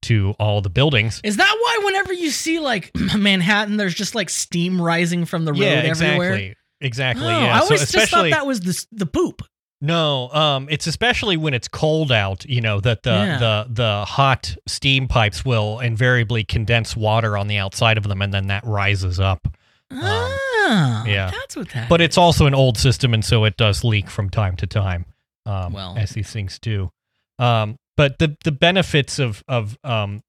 to 0.03 0.35
all 0.39 0.61
the 0.61 0.69
buildings. 0.69 1.21
Is 1.23 1.37
that 1.37 1.57
why 1.59 1.85
whenever 1.85 2.13
you 2.13 2.29
see 2.29 2.59
like 2.59 2.91
Manhattan, 3.17 3.77
there's 3.77 3.95
just 3.95 4.13
like 4.13 4.29
steam 4.29 4.81
rising 4.81 5.25
from 5.25 5.45
the 5.45 5.53
road 5.53 5.61
yeah, 5.61 5.83
everywhere? 5.85 6.33
exactly. 6.33 6.55
Exactly. 6.79 7.25
Oh, 7.25 7.29
yeah. 7.29 7.55
I 7.55 7.59
always 7.59 7.87
so 7.87 7.99
just 7.99 8.11
thought 8.11 8.29
that 8.29 8.45
was 8.45 8.59
the 8.59 8.85
the 8.91 9.05
poop. 9.05 9.41
No, 9.81 10.29
um, 10.31 10.67
it's 10.71 10.87
especially 10.87 11.37
when 11.37 11.53
it's 11.53 11.67
cold 11.67 12.11
out. 12.11 12.45
You 12.45 12.61
know 12.61 12.79
that 12.81 13.03
the 13.03 13.09
Yeah. 13.11 13.37
the 13.37 13.67
the 13.69 14.05
hot 14.05 14.55
steam 14.67 15.07
pipes 15.07 15.45
will 15.45 15.79
invariably 15.79 16.43
condense 16.43 16.95
water 16.95 17.37
on 17.37 17.47
the 17.47 17.57
outside 17.57 17.97
of 17.97 18.03
them, 18.05 18.21
and 18.21 18.33
then 18.33 18.47
that 18.47 18.63
rises 18.65 19.19
up. 19.19 19.47
ah, 19.91 21.03
yeah. 21.05 21.31
that's 21.31 21.55
what 21.55 21.69
that. 21.69 21.89
But 21.89 22.01
it's 22.01 22.17
also 22.17 22.45
an 22.45 22.53
old 22.53 22.77
system, 22.77 23.13
and 23.13 23.23
so 23.23 23.43
it 23.45 23.57
does 23.57 23.83
leak 23.83 24.09
from 24.09 24.29
time 24.29 24.55
to 24.57 24.67
time. 24.67 25.05
Um, 25.45 25.71
Well. 25.73 25.95
as 25.97 26.11
these 26.11 26.29
things 26.29 26.59
do. 26.59 26.91
Um, 27.39 27.77
but 27.95 28.19
the 28.19 28.35
the 28.43 28.51
benefits 28.51 29.17
of 29.19 29.43
of 29.47 29.77
um, 29.83 30.21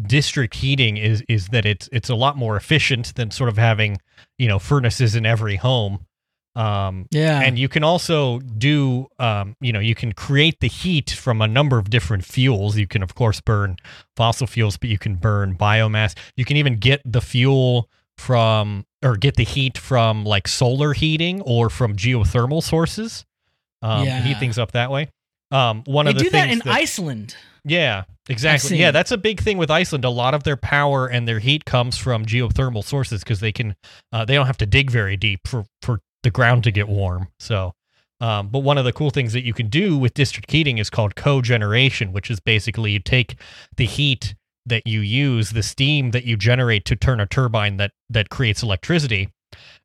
district 0.00 0.54
heating 0.54 0.96
is 0.96 1.22
is 1.28 1.48
that 1.48 1.66
it's 1.66 1.88
it's 1.92 2.08
a 2.08 2.14
lot 2.14 2.36
more 2.36 2.56
efficient 2.56 3.14
than 3.16 3.30
sort 3.30 3.48
of 3.50 3.58
having 3.58 3.98
you 4.38 4.48
know 4.48 4.58
furnaces 4.58 5.14
in 5.14 5.26
every 5.26 5.56
home. 5.56 6.06
Um, 6.54 7.06
yeah, 7.10 7.40
and 7.40 7.58
you 7.58 7.68
can 7.68 7.82
also 7.82 8.38
do 8.40 9.06
um, 9.18 9.56
you 9.62 9.72
know 9.72 9.80
you 9.80 9.94
can 9.94 10.12
create 10.12 10.60
the 10.60 10.68
heat 10.68 11.10
from 11.10 11.40
a 11.40 11.48
number 11.48 11.78
of 11.78 11.88
different 11.88 12.26
fuels 12.26 12.76
you 12.76 12.86
can 12.86 13.02
of 13.02 13.14
course 13.14 13.40
burn 13.40 13.76
fossil 14.16 14.46
fuels 14.46 14.76
but 14.76 14.90
you 14.90 14.98
can 14.98 15.14
burn 15.14 15.56
biomass 15.56 16.14
you 16.36 16.44
can 16.44 16.58
even 16.58 16.76
get 16.76 17.00
the 17.06 17.22
fuel 17.22 17.88
from 18.18 18.84
or 19.02 19.16
get 19.16 19.36
the 19.36 19.44
heat 19.44 19.78
from 19.78 20.24
like 20.26 20.46
solar 20.46 20.92
heating 20.92 21.40
or 21.40 21.70
from 21.70 21.96
geothermal 21.96 22.62
sources 22.62 23.24
um, 23.80 24.04
Yeah. 24.04 24.20
heat 24.22 24.38
things 24.38 24.58
up 24.58 24.72
that 24.72 24.90
way 24.90 25.08
um, 25.50 25.82
one 25.86 26.04
they 26.04 26.10
of 26.12 26.18
the 26.18 26.24
do 26.24 26.30
that 26.30 26.48
things 26.50 26.66
in 26.66 26.70
Iceland. 26.70 27.36
yeah, 27.64 28.04
exactly. 28.28 28.78
Yeah, 28.78 28.90
that's 28.90 29.10
a 29.10 29.18
big 29.18 29.40
thing 29.40 29.58
with 29.58 29.70
Iceland. 29.70 30.04
A 30.06 30.10
lot 30.10 30.32
of 30.32 30.44
their 30.44 30.56
power 30.56 31.06
and 31.06 31.28
their 31.28 31.40
heat 31.40 31.64
comes 31.66 31.98
from 31.98 32.24
geothermal 32.24 32.82
sources 32.84 33.22
because 33.22 33.40
they 33.40 33.52
can 33.52 33.74
uh, 34.12 34.24
they 34.24 34.34
don't 34.34 34.46
have 34.46 34.56
to 34.58 34.66
dig 34.66 34.90
very 34.90 35.16
deep 35.18 35.40
for 35.46 35.64
for 35.82 36.00
the 36.22 36.30
ground 36.30 36.64
to 36.64 36.70
get 36.70 36.88
warm. 36.88 37.28
So, 37.38 37.74
um, 38.20 38.48
but 38.48 38.60
one 38.60 38.78
of 38.78 38.84
the 38.84 38.92
cool 38.92 39.10
things 39.10 39.32
that 39.32 39.44
you 39.44 39.52
can 39.52 39.68
do 39.68 39.98
with 39.98 40.14
district 40.14 40.50
heating 40.50 40.78
is 40.78 40.90
called 40.90 41.14
cogeneration, 41.16 42.12
which 42.12 42.30
is 42.30 42.40
basically 42.40 42.92
you 42.92 43.00
take 43.00 43.36
the 43.76 43.86
heat 43.86 44.34
that 44.64 44.86
you 44.86 45.00
use, 45.00 45.50
the 45.50 45.62
steam 45.62 46.12
that 46.12 46.24
you 46.24 46.36
generate 46.36 46.84
to 46.84 46.96
turn 46.96 47.18
a 47.20 47.26
turbine 47.26 47.78
that 47.78 47.92
that 48.08 48.30
creates 48.30 48.62
electricity, 48.62 49.28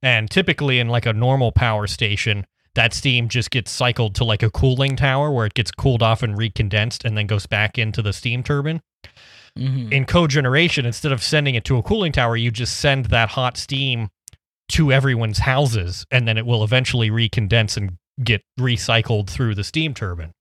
and 0.03 0.29
typically 0.29 0.79
in 0.79 0.87
like 0.87 1.05
a 1.05 1.13
normal 1.13 1.51
power 1.51 1.87
station. 1.87 2.45
That 2.75 2.93
steam 2.93 3.27
just 3.27 3.49
gets 3.49 3.71
cycled 3.71 4.13
to 4.15 4.23
like 4.23 4.43
a 4.43 4.51
cooling 4.51 4.95
tower 4.95 5.31
where 5.31 5.47
it 5.47 5.55
gets 5.55 5.71
cooled 5.71 6.03
off 6.03 6.21
and 6.21 6.37
recondensed 6.37 7.05
and 7.05 7.17
then 7.17 7.25
goes 7.25 7.47
back 7.47 7.79
into 7.79 8.03
the 8.03 8.13
steam 8.13 8.43
turbine. 8.43 8.81
Mhm. 9.57 9.91
In 9.91 10.05
cogeneration, 10.05 10.85
instead 10.85 11.11
of 11.11 11.23
sending 11.23 11.55
it 11.55 11.65
to 11.65 11.77
a 11.77 11.81
cooling 11.81 12.11
tower, 12.11 12.37
you 12.37 12.51
just 12.51 12.77
send 12.77 13.05
that 13.05 13.29
hot 13.29 13.57
steam 13.57 14.09
to 14.69 14.91
everyone's 14.91 15.39
houses 15.39 16.05
and 16.11 16.27
then 16.27 16.37
it 16.37 16.45
will 16.45 16.63
eventually 16.63 17.09
recondense 17.09 17.77
and 17.77 17.97
get 18.23 18.41
recycled 18.59 19.29
through 19.29 19.55
the 19.55 19.63
steam 19.63 19.93
turbine. 19.93 20.33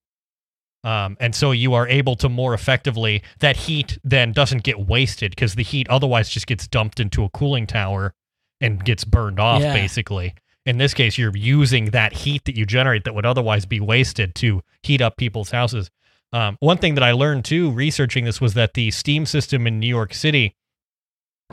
Um, 0.84 1.16
and 1.20 1.34
so 1.34 1.50
you 1.50 1.74
are 1.74 1.88
able 1.88 2.14
to 2.16 2.28
more 2.28 2.54
effectively, 2.54 3.22
that 3.40 3.56
heat 3.56 3.98
then 4.04 4.32
doesn't 4.32 4.62
get 4.62 4.78
wasted 4.86 5.32
because 5.32 5.54
the 5.56 5.64
heat 5.64 5.88
otherwise 5.88 6.28
just 6.28 6.46
gets 6.46 6.68
dumped 6.68 7.00
into 7.00 7.24
a 7.24 7.28
cooling 7.30 7.66
tower 7.66 8.14
and 8.60 8.84
gets 8.84 9.04
burned 9.04 9.40
off, 9.40 9.60
Yeah. 9.62 9.72
basically. 9.74 10.34
In 10.64 10.78
this 10.78 10.94
case, 10.94 11.18
you're 11.18 11.36
using 11.36 11.86
that 11.86 12.12
heat 12.12 12.44
that 12.44 12.56
you 12.56 12.66
generate 12.66 13.04
that 13.04 13.14
would 13.14 13.26
otherwise 13.26 13.66
be 13.66 13.80
wasted 13.80 14.34
to 14.36 14.62
heat 14.82 15.00
up 15.00 15.16
people's 15.16 15.50
houses. 15.50 15.90
Um, 16.32 16.56
one 16.60 16.78
thing 16.78 16.94
that 16.94 17.04
I 17.04 17.12
learned 17.12 17.44
too, 17.44 17.70
researching 17.70 18.24
this, 18.24 18.40
was 18.40 18.54
that 18.54 18.74
the 18.74 18.90
steam 18.90 19.26
system 19.26 19.66
in 19.66 19.78
New 19.80 19.86
York 19.88 20.12
City 20.14 20.54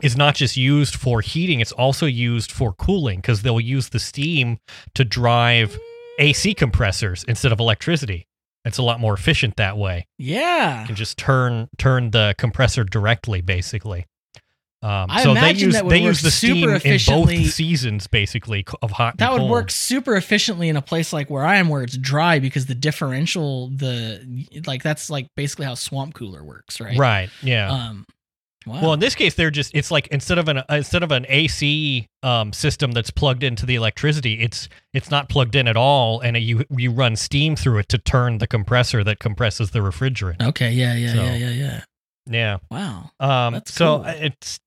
is 0.02 0.16
not 0.16 0.34
just 0.34 0.56
used 0.56 0.94
for 0.94 1.20
heating, 1.20 1.60
it's 1.60 1.72
also 1.72 2.06
used 2.06 2.50
for 2.50 2.72
cooling 2.72 3.18
because 3.20 3.42
they'll 3.42 3.60
use 3.60 3.90
the 3.90 3.98
steam 4.00 4.58
to 4.94 5.04
drive 5.04 5.78
AC 6.18 6.54
compressors 6.54 7.24
instead 7.24 7.52
of 7.52 7.60
electricity. 7.60 8.26
It's 8.64 8.78
a 8.78 8.82
lot 8.82 8.98
more 8.98 9.12
efficient 9.14 9.56
that 9.56 9.76
way. 9.76 10.06
yeah, 10.18 10.80
You 10.80 10.86
can 10.86 10.96
just 10.96 11.18
turn 11.18 11.68
turn 11.78 12.10
the 12.12 12.34
compressor 12.38 12.82
directly, 12.84 13.40
basically. 13.42 14.06
Um, 14.82 15.06
I 15.10 15.22
so 15.22 15.32
they 15.32 15.38
imagine 15.40 15.66
use 15.68 15.74
that 15.74 15.84
would 15.86 15.92
they 15.92 16.00
work 16.00 16.08
use 16.08 16.20
the 16.22 16.30
steam 16.30 16.56
super 16.56 16.70
in 16.70 16.76
efficiently- 16.76 17.42
both 17.44 17.52
seasons, 17.54 18.06
basically 18.06 18.66
of 18.82 18.90
hot. 18.90 19.16
that 19.16 19.32
would 19.32 19.38
cold. 19.38 19.50
work 19.50 19.70
super 19.70 20.14
efficiently 20.14 20.68
in 20.68 20.76
a 20.76 20.82
place 20.82 21.10
like 21.12 21.30
where 21.30 21.44
I 21.44 21.56
am, 21.56 21.68
where 21.70 21.82
it's 21.82 21.96
dry 21.96 22.38
because 22.38 22.66
the 22.66 22.74
differential, 22.74 23.68
the 23.70 24.46
like 24.66 24.82
that's 24.82 25.08
like 25.08 25.28
basically 25.36 25.64
how 25.66 25.74
swamp 25.74 26.12
cooler 26.14 26.44
works, 26.44 26.80
right? 26.80 26.98
Right. 26.98 27.30
Yeah. 27.42 27.70
Um. 27.70 28.04
Wow. 28.66 28.80
Well, 28.80 28.92
in 28.94 29.00
this 29.00 29.14
case, 29.14 29.34
they're 29.34 29.50
just 29.50 29.74
it's 29.74 29.90
like 29.90 30.06
instead 30.08 30.38
of 30.38 30.48
an 30.48 30.62
instead 30.70 31.02
of 31.02 31.12
an 31.12 31.26
AC 31.28 32.08
um, 32.22 32.52
system 32.52 32.92
that's 32.92 33.10
plugged 33.10 33.42
into 33.42 33.66
the 33.66 33.74
electricity, 33.74 34.40
it's 34.40 34.68
it's 34.92 35.10
not 35.10 35.28
plugged 35.28 35.54
in 35.54 35.68
at 35.68 35.76
all, 35.76 36.20
and 36.20 36.36
you 36.38 36.64
you 36.70 36.90
run 36.90 37.16
steam 37.16 37.56
through 37.56 37.78
it 37.78 37.88
to 37.90 37.98
turn 37.98 38.38
the 38.38 38.46
compressor 38.46 39.04
that 39.04 39.18
compresses 39.18 39.72
the 39.72 39.80
refrigerant. 39.80 40.40
okay. 40.42 40.70
Yeah. 40.72 40.94
Yeah. 40.94 41.12
So- 41.12 41.22
yeah. 41.24 41.34
Yeah. 41.36 41.50
Yeah. 41.50 41.80
Yeah. 42.26 42.56
Wow. 42.70 43.10
Um, 43.20 43.52
That's 43.54 43.74
so 43.74 43.98
cool. 43.98 44.06
uh, 44.06 44.14
it's 44.16 44.58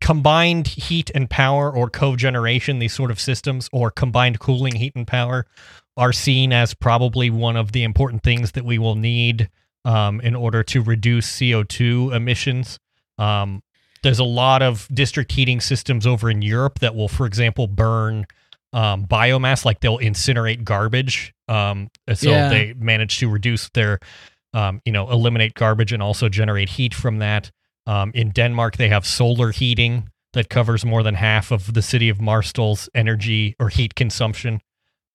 combined 0.00 0.66
heat 0.68 1.10
and 1.14 1.28
power 1.30 1.70
or 1.70 1.88
cogeneration, 1.88 2.78
these 2.78 2.92
sort 2.92 3.10
of 3.10 3.20
systems, 3.20 3.68
or 3.72 3.90
combined 3.90 4.38
cooling 4.40 4.74
heat 4.76 4.92
and 4.96 5.06
power 5.06 5.46
are 5.96 6.12
seen 6.12 6.52
as 6.52 6.74
probably 6.74 7.28
one 7.30 7.56
of 7.56 7.72
the 7.72 7.82
important 7.82 8.22
things 8.22 8.52
that 8.52 8.64
we 8.64 8.78
will 8.78 8.94
need 8.94 9.50
um, 9.84 10.20
in 10.20 10.34
order 10.34 10.62
to 10.62 10.80
reduce 10.80 11.30
CO2 11.38 12.14
emissions. 12.14 12.78
Um, 13.18 13.62
there's 14.02 14.18
a 14.18 14.24
lot 14.24 14.62
of 14.62 14.88
district 14.92 15.32
heating 15.32 15.60
systems 15.60 16.06
over 16.06 16.28
in 16.30 16.42
Europe 16.42 16.80
that 16.80 16.94
will, 16.94 17.08
for 17.08 17.26
example, 17.26 17.66
burn 17.68 18.26
um, 18.72 19.06
biomass, 19.06 19.64
like 19.64 19.80
they'll 19.80 19.98
incinerate 19.98 20.64
garbage. 20.64 21.34
Um, 21.46 21.90
so 22.14 22.30
Yeah. 22.30 22.48
they 22.48 22.72
manage 22.74 23.18
to 23.18 23.28
reduce 23.28 23.68
their, 23.74 23.98
um, 24.54 24.80
you 24.84 24.92
know, 24.92 25.10
eliminate 25.10 25.54
garbage 25.54 25.92
and 25.92 26.02
also 26.02 26.28
generate 26.28 26.70
heat 26.70 26.94
from 26.94 27.18
that. 27.18 27.50
Um, 27.86 28.12
in 28.14 28.30
Denmark, 28.30 28.76
they 28.76 28.88
have 28.88 29.06
solar 29.06 29.52
heating 29.52 30.08
that 30.32 30.48
covers 30.48 30.84
more 30.84 31.02
than 31.02 31.14
half 31.16 31.50
of 31.50 31.74
the 31.74 31.82
city 31.82 32.08
of 32.08 32.20
Marstal's 32.20 32.88
energy 32.94 33.54
or 33.60 33.68
heat 33.68 33.94
consumption. 33.94 34.60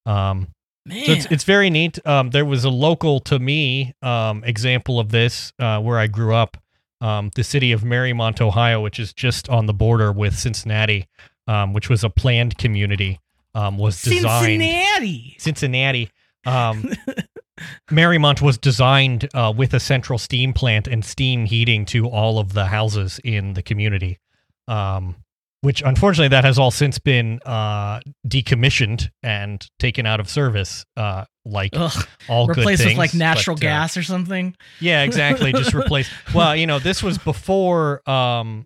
Um, 0.05 0.49
Man. 0.85 1.05
so 1.05 1.11
it's 1.13 1.25
it's 1.31 1.43
very 1.43 1.69
neat. 1.69 1.99
Um, 2.05 2.29
there 2.29 2.45
was 2.45 2.63
a 2.63 2.69
local 2.69 3.19
to 3.21 3.39
me 3.39 3.93
um, 4.01 4.43
example 4.43 4.99
of 4.99 5.09
this 5.09 5.51
uh, 5.59 5.79
where 5.81 5.97
I 5.97 6.07
grew 6.07 6.33
up. 6.35 6.57
Um, 6.99 7.29
the 7.35 7.43
city 7.43 7.71
of 7.71 7.81
Mariemont, 7.81 8.41
Ohio, 8.41 8.81
which 8.81 8.99
is 8.99 9.13
just 9.13 9.49
on 9.49 9.65
the 9.65 9.73
border 9.73 10.11
with 10.11 10.37
Cincinnati, 10.37 11.07
um, 11.47 11.73
which 11.73 11.89
was 11.89 12.03
a 12.03 12.09
planned 12.09 12.57
community, 12.57 13.19
um, 13.53 13.77
was 13.77 14.01
designed. 14.01 14.61
Cincinnati. 14.61 15.35
Cincinnati. 15.39 16.09
Um, 16.45 16.91
Mariemont 17.91 18.41
was 18.41 18.57
designed 18.57 19.29
uh, 19.33 19.53
with 19.55 19.73
a 19.73 19.79
central 19.79 20.19
steam 20.19 20.53
plant 20.53 20.87
and 20.87 21.03
steam 21.03 21.45
heating 21.45 21.85
to 21.87 22.07
all 22.07 22.39
of 22.39 22.53
the 22.53 22.65
houses 22.65 23.19
in 23.23 23.53
the 23.53 23.63
community. 23.63 24.19
Um, 24.67 25.15
which 25.61 25.81
unfortunately 25.81 26.27
that 26.29 26.43
has 26.43 26.59
all 26.59 26.71
since 26.71 26.99
been 26.99 27.39
uh, 27.45 27.99
decommissioned 28.27 29.09
and 29.23 29.65
taken 29.79 30.05
out 30.05 30.19
of 30.19 30.29
service, 30.29 30.85
uh, 30.95 31.25
like 31.49 31.71
Ugh. 31.73 32.07
all 32.27 32.47
good 32.47 32.57
Replaced 32.57 32.83
things. 32.83 32.91
with 32.93 32.97
like 32.97 33.13
natural 33.13 33.55
but, 33.55 33.63
uh, 33.63 33.67
gas 33.69 33.97
or 33.97 34.03
something. 34.03 34.55
yeah, 34.79 35.03
exactly. 35.03 35.51
Just 35.51 35.73
replace. 35.75 36.09
Well, 36.33 36.55
you 36.55 36.67
know, 36.67 36.79
this 36.79 37.01
was 37.01 37.17
before, 37.17 38.07
um, 38.09 38.65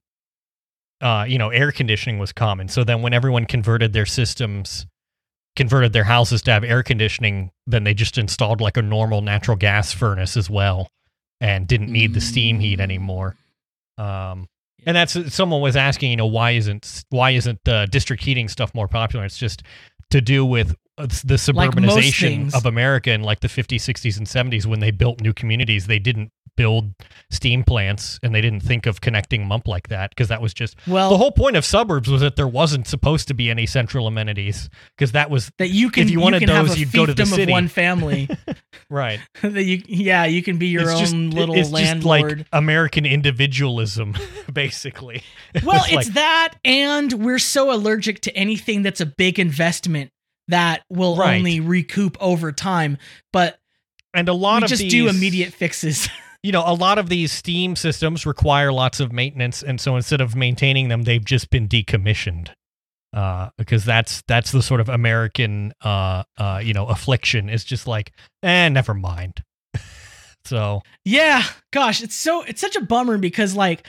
uh, 1.01 1.25
you 1.27 1.37
know, 1.37 1.49
air 1.49 1.71
conditioning 1.71 2.19
was 2.19 2.31
common. 2.31 2.67
So 2.67 2.83
then, 2.83 3.01
when 3.01 3.13
everyone 3.13 3.45
converted 3.45 3.93
their 3.93 4.05
systems, 4.05 4.85
converted 5.55 5.93
their 5.93 6.03
houses 6.03 6.41
to 6.43 6.51
have 6.51 6.63
air 6.63 6.83
conditioning, 6.83 7.51
then 7.65 7.83
they 7.83 7.93
just 7.93 8.17
installed 8.17 8.61
like 8.61 8.77
a 8.77 8.81
normal 8.81 9.21
natural 9.21 9.57
gas 9.57 9.91
furnace 9.91 10.37
as 10.37 10.49
well, 10.49 10.89
and 11.39 11.67
didn't 11.67 11.91
need 11.91 12.13
the 12.13 12.21
steam 12.21 12.59
heat 12.59 12.79
anymore. 12.79 13.35
Um, 13.97 14.47
and 14.85 14.95
that's 14.95 15.33
someone 15.33 15.61
was 15.61 15.75
asking, 15.75 16.11
you 16.11 16.17
know, 16.17 16.25
why 16.25 16.51
isn't 16.51 17.03
why 17.09 17.31
isn't 17.31 17.59
the 17.65 17.87
district 17.91 18.23
heating 18.23 18.47
stuff 18.47 18.73
more 18.73 18.87
popular? 18.87 19.25
It's 19.25 19.37
just 19.37 19.63
to 20.09 20.21
do 20.21 20.45
with 20.45 20.71
uh, 20.71 20.75
Uh, 21.03 21.07
the 21.25 21.35
suburbanization 21.35 22.19
things. 22.19 22.55
of 22.55 22.65
America 22.65 23.11
in 23.11 23.21
like 23.23 23.39
the 23.39 23.47
50s, 23.47 23.77
60s, 23.81 24.17
and 24.17 24.27
70s 24.27 24.65
when 24.65 24.79
they 24.79 24.91
built 24.91 25.21
new 25.21 25.33
communities. 25.33 25.87
They 25.87 25.99
didn't 25.99 26.31
build 26.57 26.93
steam 27.31 27.63
plants 27.63 28.19
and 28.21 28.35
they 28.35 28.41
didn't 28.41 28.59
think 28.59 28.85
of 28.85 28.99
connecting 28.99 29.39
them 29.41 29.51
up 29.53 29.67
like 29.69 29.87
that 29.87 30.09
because 30.11 30.27
that 30.27 30.41
was 30.41 30.53
just 30.53 30.75
Well, 30.85 31.09
the 31.09 31.17
whole 31.17 31.31
point 31.31 31.55
of 31.55 31.63
suburbs 31.63 32.09
was 32.09 32.19
that 32.21 32.35
there 32.35 32.47
wasn't 32.47 32.87
supposed 32.87 33.29
to 33.29 33.33
be 33.33 33.49
any 33.49 33.65
central 33.65 34.05
amenities 34.05 34.69
because 34.97 35.13
that 35.13 35.29
was 35.29 35.49
that 35.59 35.69
you 35.69 35.89
can 35.89 36.03
if 36.03 36.09
you 36.11 36.19
wanted 36.19 36.47
have 36.49 36.67
those, 36.67 36.77
you'd 36.77 36.91
go 36.91 37.05
to 37.05 37.13
the 37.13 37.25
city. 37.25 37.43
of 37.43 37.49
one 37.49 37.67
family. 37.69 38.29
right. 38.89 39.19
that 39.41 39.63
you 39.63 39.81
yeah, 39.87 40.25
you 40.25 40.43
can 40.43 40.57
be 40.57 40.67
your 40.67 40.83
it's 40.83 40.91
own 40.91 40.99
just, 40.99 41.15
little 41.15 41.55
it's 41.55 41.71
landlord. 41.71 42.29
just 42.39 42.39
like 42.39 42.47
American 42.51 43.05
individualism, 43.05 44.13
basically. 44.53 45.23
well, 45.63 45.77
It's 45.85 45.87
it's 45.87 45.95
like- 45.95 46.13
that 46.15 46.53
and 46.65 47.13
we're 47.13 47.39
so 47.39 47.73
allergic 47.73 48.19
to 48.21 48.35
anything 48.35 48.81
that's 48.83 49.01
a 49.01 49.05
big 49.05 49.39
investment 49.39 50.11
that 50.51 50.83
will 50.89 51.15
Right. 51.17 51.37
only 51.37 51.59
recoup 51.59 52.17
over 52.21 52.51
time, 52.51 52.97
but 53.33 53.59
and 54.13 54.29
a 54.29 54.33
lot 54.33 54.63
of 54.63 54.69
just 54.69 54.81
these, 54.81 54.91
do 54.91 55.09
immediate 55.09 55.53
fixes. 55.53 56.07
you 56.43 56.51
know, 56.51 56.63
a 56.65 56.73
lot 56.73 56.97
of 56.97 57.09
these 57.09 57.31
steam 57.31 57.75
systems 57.75 58.25
require 58.25 58.71
lots 58.71 58.99
of 58.99 59.11
maintenance, 59.11 59.63
and 59.63 59.79
so 59.81 59.95
instead 59.95 60.21
of 60.21 60.35
maintaining 60.35 60.87
them, 60.89 61.03
they've 61.03 61.25
just 61.25 61.49
been 61.49 61.67
decommissioned. 61.67 62.49
Uh, 63.13 63.49
because 63.57 63.83
that's 63.83 64.23
that's 64.29 64.53
the 64.53 64.61
sort 64.61 64.79
of 64.79 64.87
American, 64.87 65.73
uh, 65.83 66.23
uh, 66.37 66.61
you 66.63 66.73
know, 66.73 66.85
affliction. 66.87 67.49
It's 67.49 67.65
just 67.65 67.85
like, 67.85 68.13
eh, 68.41 68.69
never 68.69 68.93
mind. 68.93 69.43
so 70.45 70.81
Yeah, 71.03 71.43
gosh, 71.71 72.01
it's 72.01 72.15
so 72.15 72.43
it's 72.43 72.61
such 72.61 72.75
a 72.77 72.81
bummer 72.81 73.17
because 73.17 73.53
like 73.55 73.85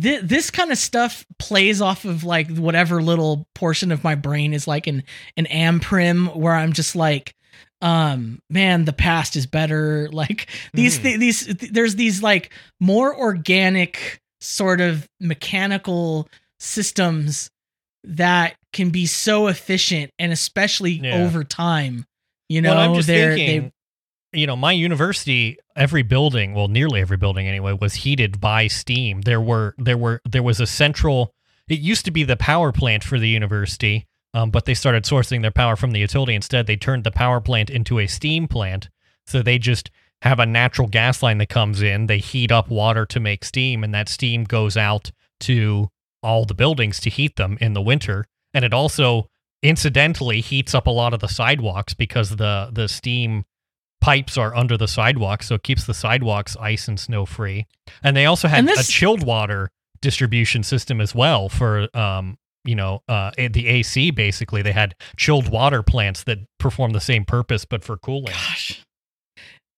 th- 0.00 0.22
this 0.22 0.50
kind 0.50 0.70
of 0.72 0.78
stuff 0.78 1.24
plays 1.38 1.80
off 1.80 2.04
of 2.04 2.24
like 2.24 2.48
whatever 2.56 3.02
little 3.02 3.46
portion 3.54 3.92
of 3.92 4.02
my 4.04 4.14
brain 4.14 4.52
is 4.54 4.66
like 4.66 4.86
an 4.86 5.02
an 5.36 5.46
anprim 5.46 6.34
where 6.36 6.54
I'm 6.54 6.72
just 6.72 6.96
like 6.96 7.34
um 7.82 8.40
man 8.48 8.84
the 8.84 8.92
past 8.92 9.36
is 9.36 9.46
better 9.46 10.08
like 10.12 10.48
these 10.72 10.98
Mhm. 10.98 11.02
thi- 11.02 11.16
these 11.18 11.44
th- 11.46 11.72
there's 11.72 11.96
these 11.96 12.22
like 12.22 12.52
more 12.80 13.14
organic 13.16 14.20
sort 14.40 14.80
of 14.80 15.08
mechanical 15.20 16.28
systems 16.58 17.50
that 18.04 18.56
can 18.72 18.90
be 18.90 19.06
so 19.06 19.46
efficient 19.46 20.10
and 20.18 20.32
especially 20.32 20.92
Yeah. 20.92 21.24
over 21.24 21.44
time 21.44 22.04
you 22.48 22.60
know 22.60 22.74
well, 22.74 22.90
I'm 22.90 22.94
just 22.94 23.06
they're 23.06 23.34
thinking, 23.36 23.72
you 24.34 24.46
know, 24.46 24.56
my 24.56 24.72
university, 24.72 25.58
every 25.76 26.02
building, 26.02 26.54
well, 26.54 26.68
nearly 26.68 27.00
every 27.00 27.16
building 27.16 27.46
anyway, 27.46 27.72
was 27.72 27.94
heated 27.94 28.40
by 28.40 28.66
steam. 28.66 29.22
There 29.22 29.40
were 29.40 29.74
there 29.78 29.98
were 29.98 30.20
there 30.24 30.42
was 30.42 30.60
a 30.60 30.66
central. 30.66 31.32
It 31.68 31.80
used 31.80 32.04
to 32.04 32.10
be 32.10 32.24
the 32.24 32.36
power 32.36 32.72
plant 32.72 33.04
for 33.04 33.18
the 33.18 33.28
university, 33.28 34.06
um, 34.34 34.50
but 34.50 34.66
they 34.66 34.74
started 34.74 35.04
sourcing 35.04 35.42
their 35.42 35.50
power 35.50 35.76
from 35.76 35.92
the 35.92 36.00
utility 36.00 36.34
instead. 36.34 36.66
They 36.66 36.76
turned 36.76 37.04
the 37.04 37.10
power 37.10 37.40
plant 37.40 37.70
into 37.70 37.98
a 37.98 38.06
steam 38.06 38.48
plant, 38.48 38.90
so 39.26 39.40
they 39.40 39.58
just 39.58 39.90
have 40.22 40.38
a 40.38 40.46
natural 40.46 40.88
gas 40.88 41.22
line 41.22 41.38
that 41.38 41.48
comes 41.48 41.82
in. 41.82 42.06
They 42.06 42.18
heat 42.18 42.50
up 42.50 42.68
water 42.68 43.06
to 43.06 43.20
make 43.20 43.44
steam, 43.44 43.84
and 43.84 43.94
that 43.94 44.08
steam 44.08 44.44
goes 44.44 44.76
out 44.76 45.10
to 45.40 45.88
all 46.22 46.44
the 46.44 46.54
buildings 46.54 47.00
to 47.00 47.10
heat 47.10 47.36
them 47.36 47.58
in 47.60 47.74
the 47.74 47.82
winter. 47.82 48.24
And 48.52 48.64
it 48.64 48.72
also 48.72 49.28
incidentally 49.62 50.40
heats 50.40 50.74
up 50.74 50.86
a 50.86 50.90
lot 50.90 51.14
of 51.14 51.20
the 51.20 51.28
sidewalks 51.28 51.94
because 51.94 52.36
the 52.36 52.70
the 52.72 52.88
steam 52.88 53.44
pipes 54.04 54.36
are 54.36 54.54
under 54.54 54.76
the 54.76 54.86
sidewalks, 54.88 55.48
so 55.48 55.54
it 55.54 55.62
keeps 55.62 55.84
the 55.84 55.94
sidewalks 55.94 56.56
ice 56.60 56.88
and 56.88 57.00
snow 57.00 57.24
free. 57.26 57.66
And 58.02 58.14
they 58.16 58.26
also 58.26 58.48
had 58.48 58.58
And 58.60 58.70
a 58.70 58.82
chilled 58.82 59.24
water 59.24 59.70
distribution 60.02 60.62
system 60.62 61.00
as 61.00 61.14
well 61.14 61.48
for 61.48 61.88
um 61.96 62.36
you 62.66 62.74
know 62.74 63.00
uh 63.08 63.30
the 63.38 63.66
AC 63.68 64.10
basically 64.10 64.60
they 64.60 64.72
had 64.72 64.94
chilled 65.16 65.48
water 65.48 65.82
plants 65.82 66.24
that 66.24 66.38
perform 66.58 66.92
the 66.92 67.00
same 67.00 67.24
purpose 67.24 67.64
but 67.64 67.82
for 67.82 67.96
cooling. 67.96 68.26
Gosh. 68.32 68.84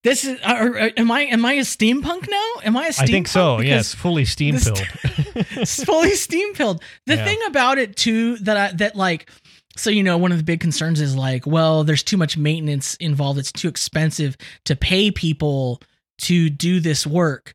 This 0.03 0.25
is 0.25 0.41
are, 0.43 0.77
are- 0.79 0.91
am 0.97 1.11
I 1.11 1.23
am 1.23 1.45
I 1.45 1.53
a 1.55 1.63
steampunk 1.63 2.29
now? 2.29 2.53
Am 2.65 2.77
I 2.77 2.87
a 2.87 2.91
steampunk? 2.91 3.03
I 3.03 3.07
think 3.07 3.29
so. 3.29 3.57
Because 3.59 3.69
Yes, 3.71 3.95
fully 3.95 4.25
steam 4.25 4.57
filled. 4.59 4.79
fully 5.67 6.15
steam 6.15 6.55
filled. 6.55 6.83
The 7.07 7.15
Yeah. 7.17 7.25
thing 7.25 7.39
about 7.47 7.79
it 7.79 7.97
too 7.97 8.37
that 8.39 8.57
I 8.57 8.73
that 8.77 8.95
like 8.97 9.29
so 9.77 9.91
you 9.91 10.03
know 10.03 10.17
one 10.19 10.33
of 10.33 10.39
the 10.39 10.45
big 10.45 10.61
concerns 10.61 11.01
is 11.01 11.15
like 11.17 11.47
well 11.47 11.85
there's 11.85 12.03
too 12.03 12.17
much 12.17 12.37
maintenance 12.37 12.95
involved 12.97 13.39
it's 13.39 13.53
too 13.53 13.69
expensive 13.69 14.37
to 14.65 14.75
pay 14.77 15.11
people 15.11 15.81
to 16.19 16.49
do 16.51 16.81
this 16.81 17.07
work. 17.07 17.55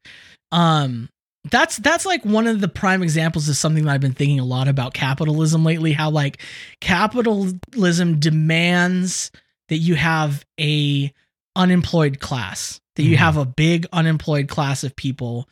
Um 0.51 1.09
that's 1.49 1.77
that's 1.77 2.05
like 2.05 2.23
one 2.23 2.45
of 2.45 2.61
the 2.61 2.67
prime 2.67 3.01
examples 3.01 3.49
of 3.49 3.57
something 3.57 3.85
that 3.85 3.91
I've 3.91 4.01
been 4.01 4.13
thinking 4.13 4.39
a 4.39 4.45
lot 4.45 4.67
about 4.67 4.93
capitalism 4.93 5.63
lately 5.65 5.91
how 5.91 6.11
like 6.11 6.39
capitalism 6.79 8.19
demands 8.19 9.31
that 9.69 9.77
you 9.77 9.95
have 9.95 10.45
a 10.59 11.11
unemployed 11.55 12.19
class 12.19 12.79
that 12.95 13.03
you 13.03 13.15
Mhm. 13.15 13.19
have 13.19 13.37
a 13.37 13.45
big 13.45 13.87
unemployed 13.91 14.47
class 14.47 14.83
of 14.83 14.95
people 14.95 15.49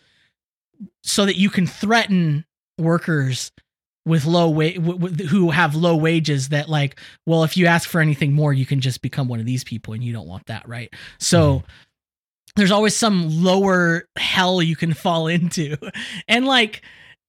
so 1.03 1.25
that 1.25 1.37
you 1.37 1.49
can 1.49 1.65
threaten 1.65 2.45
workers 2.77 3.51
with 4.10 4.26
low 4.26 4.49
wa- 4.49 4.73
w- 4.73 4.99
w- 4.99 5.27
who 5.27 5.52
have 5.52 5.76
low 5.76 5.95
wages 5.95 6.49
that 6.49 6.68
like 6.68 6.99
well 7.26 7.44
if 7.44 7.56
you 7.56 7.65
ask 7.65 7.88
for 7.88 8.02
anything 8.02 8.34
more 8.34 8.52
you 8.52 8.65
can 8.65 8.81
just 8.81 9.02
become 9.02 9.27
one 9.27 9.40
of 9.40 9.45
these 9.45 9.64
people 9.64 9.94
and 9.94 10.03
you 10.03 10.11
don't 10.11 10.27
want 10.27 10.45
that 10.48 10.68
right? 10.68 10.94
So 11.19 11.60
mm-hmm. 11.60 11.68
there's 12.57 12.72
always 12.72 12.95
some 12.95 13.44
lower 13.44 14.06
hell 14.18 14.61
you 14.61 14.76
can 14.76 14.94
fall 14.94 15.27
into. 15.27 15.77
And 16.27 16.45
like 16.45 16.81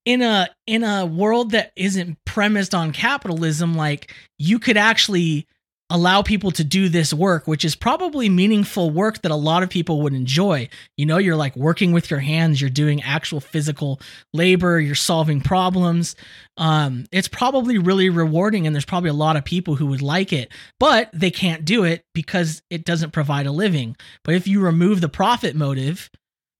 in 0.04 0.22
a 0.22 0.48
in 0.66 0.82
a 0.82 1.06
world 1.06 1.52
that 1.52 1.72
isn't 1.76 2.18
premised 2.24 2.74
on 2.74 2.92
capitalism 2.92 3.74
like 3.74 4.14
you 4.38 4.58
could 4.58 4.76
actually 4.76 5.46
allow 5.90 6.22
people 6.22 6.50
to 6.52 6.62
do 6.64 6.88
this 6.88 7.12
work 7.12 7.46
which 7.46 7.64
is 7.64 7.74
probably 7.74 8.28
meaningful 8.28 8.90
work 8.90 9.20
that 9.22 9.30
a 9.32 9.36
lot 9.36 9.62
of 9.62 9.68
people 9.68 10.00
would 10.02 10.14
enjoy. 10.14 10.68
You 10.96 11.06
know 11.06 11.18
you're 11.18 11.36
like 11.36 11.54
working 11.56 11.92
with 11.92 12.10
your 12.10 12.20
hands 12.20 12.60
you're 12.60 12.70
doing 12.70 13.02
actual 13.02 13.40
physical 13.40 14.00
labor 14.32 14.78
you're 14.80 14.94
solving 14.94 15.40
problems. 15.40 16.16
Um 16.56 17.04
it's 17.12 17.28
probably 17.28 17.78
really 17.78 18.08
rewarding 18.08 18.66
and 18.66 18.74
there's 18.74 18.84
probably 18.84 19.10
a 19.10 19.14
lot 19.14 19.36
of 19.36 19.44
people 19.44 19.74
who 19.74 19.86
would 19.86 20.02
like 20.02 20.32
it 20.32 20.52
but 20.78 21.10
they 21.12 21.30
can't 21.30 21.64
do 21.64 21.84
it 21.84 22.04
because 22.14 22.62
it 22.70 22.84
doesn't 22.84 23.10
provide 23.12 23.46
a 23.46 23.52
living. 23.52 23.96
But 24.24 24.34
if 24.34 24.46
you 24.46 24.60
remove 24.60 25.00
the 25.00 25.08
profit 25.08 25.56
motive 25.56 26.08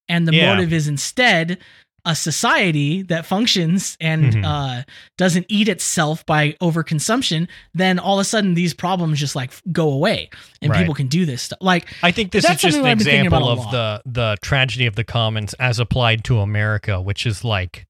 and 0.09 0.27
the 0.27 0.35
Yeah. 0.35 0.55
motive 0.55 0.73
is 0.73 0.89
instead 0.89 1.59
a 2.05 2.15
society 2.17 3.03
that 3.03 3.27
functions 3.27 3.97
and 4.01 4.33
Mhm. 4.35 4.45
uh, 4.45 4.83
doesn't 5.19 5.47
eat 5.49 5.69
itself 5.69 6.25
by 6.27 6.53
overconsumption, 6.63 7.47
then 7.75 7.99
all 7.99 8.19
of 8.19 8.23
a 8.23 8.25
sudden 8.25 8.55
these 8.55 8.75
problems 8.75 9.19
just 9.21 9.37
like 9.37 9.53
go 9.73 9.91
away 9.91 10.31
and 10.63 10.71
Right. 10.71 10.79
people 10.81 10.95
can 10.95 11.09
do 11.09 11.27
this 11.27 11.43
stuff. 11.43 11.59
Like 11.61 11.93
I 12.03 12.11
think 12.11 12.33
this 12.33 12.45
is 12.49 12.61
just 12.61 12.77
an 12.79 12.85
I've 12.87 12.99
been 12.99 13.05
thinking 13.05 13.25
example 13.27 13.49
of 13.49 13.71
the 13.71 14.03
the 14.07 14.37
tragedy 14.43 14.87
of 14.87 14.97
the 14.97 15.05
commons 15.05 15.55
as 15.55 15.79
applied 15.79 16.25
to 16.25 16.41
America, 16.41 17.01
which 17.01 17.27
is 17.27 17.45
like 17.45 17.87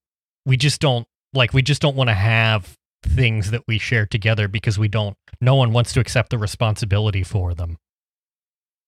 we 0.47 0.57
just 0.57 0.81
don't 0.81 1.07
like 1.33 1.53
we 1.53 1.63
just 1.63 1.81
don't 1.83 1.97
want 1.97 2.09
to 2.09 2.15
have 2.15 2.77
things 3.05 3.51
that 3.51 3.63
we 3.69 3.79
share 3.79 4.07
together 4.07 4.47
because 4.49 4.79
we 4.79 4.89
don't 4.89 5.17
no 5.41 5.55
one 5.55 5.73
wants 5.73 5.93
to 5.93 6.01
accept 6.01 6.31
the 6.31 6.39
responsibility 6.39 7.23
for 7.23 7.55
them. 7.55 7.79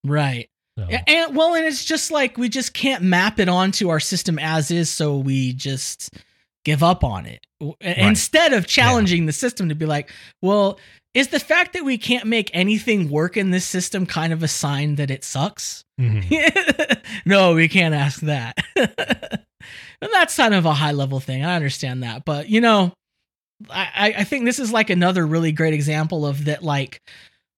Right. 0.04 0.48
So, 0.78 0.86
And 1.06 1.36
well, 1.36 1.54
and 1.54 1.66
it's 1.66 1.84
just 1.84 2.10
like 2.10 2.38
we 2.38 2.48
just 2.48 2.72
can't 2.72 3.02
map 3.02 3.38
it 3.38 3.48
onto 3.48 3.90
our 3.90 4.00
system 4.00 4.38
as 4.38 4.70
is, 4.70 4.88
so 4.90 5.18
we 5.18 5.52
just 5.52 6.10
give 6.64 6.82
up 6.82 7.04
on 7.04 7.26
it 7.26 7.40
W- 7.60 7.74
instead 7.80 8.52
of 8.52 8.66
challenging 8.66 9.26
the 9.26 9.32
system 9.32 9.68
to 9.68 9.74
be 9.74 9.84
like, 9.84 10.10
well, 10.40 10.78
is 11.12 11.28
the 11.28 11.40
fact 11.40 11.74
that 11.74 11.84
we 11.84 11.98
can't 11.98 12.24
make 12.24 12.50
anything 12.54 13.10
work 13.10 13.36
in 13.36 13.50
this 13.50 13.66
system 13.66 14.06
kind 14.06 14.32
of 14.32 14.42
a 14.42 14.48
sign 14.48 14.94
that 14.94 15.10
it 15.10 15.24
sucks? 15.24 15.84
mhm. 16.00 16.24
no, 17.26 17.54
we 17.54 17.68
can't 17.68 17.94
ask 17.94 18.20
that. 18.22 18.56
and 18.76 20.10
that's 20.12 20.36
kind 20.36 20.54
of 20.54 20.64
a 20.64 20.72
high 20.72 20.92
level 20.92 21.20
thing. 21.20 21.44
I 21.44 21.54
understand 21.54 22.02
that, 22.02 22.24
but 22.24 22.48
you 22.48 22.60
know, 22.62 22.94
I- 23.70 24.14
I 24.18 24.24
think 24.24 24.44
this 24.46 24.58
is 24.58 24.72
like 24.72 24.88
another 24.90 25.26
really 25.26 25.52
great 25.52 25.74
example 25.74 26.24
of 26.26 26.46
that. 26.46 26.62
Like 26.62 27.00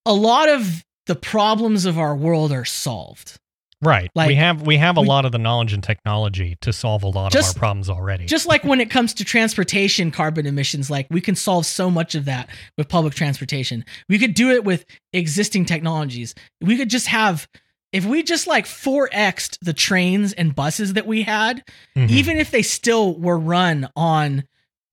a 0.05 0.13
lot 0.13 0.49
of 0.49 0.85
the 1.07 1.15
problems 1.17 1.85
of 1.85 1.99
our 1.99 2.15
world 2.15 2.53
are 2.53 2.65
solved. 2.65 3.39
Right. 3.83 4.11
Like, 4.15 4.29
we 4.29 4.35
have 4.37 4.63
we 4.63 4.79
have 4.79 4.97
a 4.97 5.03
we- 5.03 5.07
lot 5.09 5.27
of 5.27 5.33
the 5.33 5.39
knowledge 5.39 5.75
and 5.75 5.83
technology 5.83 6.57
to 6.63 6.73
solve 6.73 7.03
a 7.03 7.09
lot 7.09 7.33
Just- 7.33 7.51
of 7.51 7.57
our 7.57 7.67
problems 7.67 7.91
already. 7.91 8.25
Just 8.25 8.47
like 8.47 8.65
when 8.65 8.81
it 8.81 8.89
comes 8.89 9.13
to 9.15 9.25
transportation 9.25 10.11
carbon 10.11 10.47
emissions, 10.47 10.89
like 10.89 11.07
we 11.11 11.21
can 11.21 11.35
solve 11.35 11.67
so 11.67 11.91
much 11.91 12.15
of 12.15 12.25
that 12.25 12.49
with 12.79 12.89
public 12.89 13.13
transportation. 13.15 13.85
We 14.09 14.19
could 14.19 14.33
do 14.33 14.51
it 14.53 14.65
with 14.65 14.87
existing 15.13 15.67
technologies. 15.67 16.35
We 16.63 16.79
could 16.79 16.89
just 16.89 17.09
have 17.09 17.47
if 17.93 18.05
we 18.07 18.23
just 18.25 18.47
like 18.49 18.65
4x'd 18.67 19.59
the 19.63 19.73
trains 19.75 20.33
and 20.33 20.53
buses 20.55 20.95
that 20.95 21.07
we 21.07 21.23
had, 21.23 21.63
Mhm. 21.97 22.11
even 22.11 22.37
if 22.39 22.51
they 22.51 22.63
still 22.63 23.17
were 23.19 23.39
run 23.39 23.89
on 23.95 24.45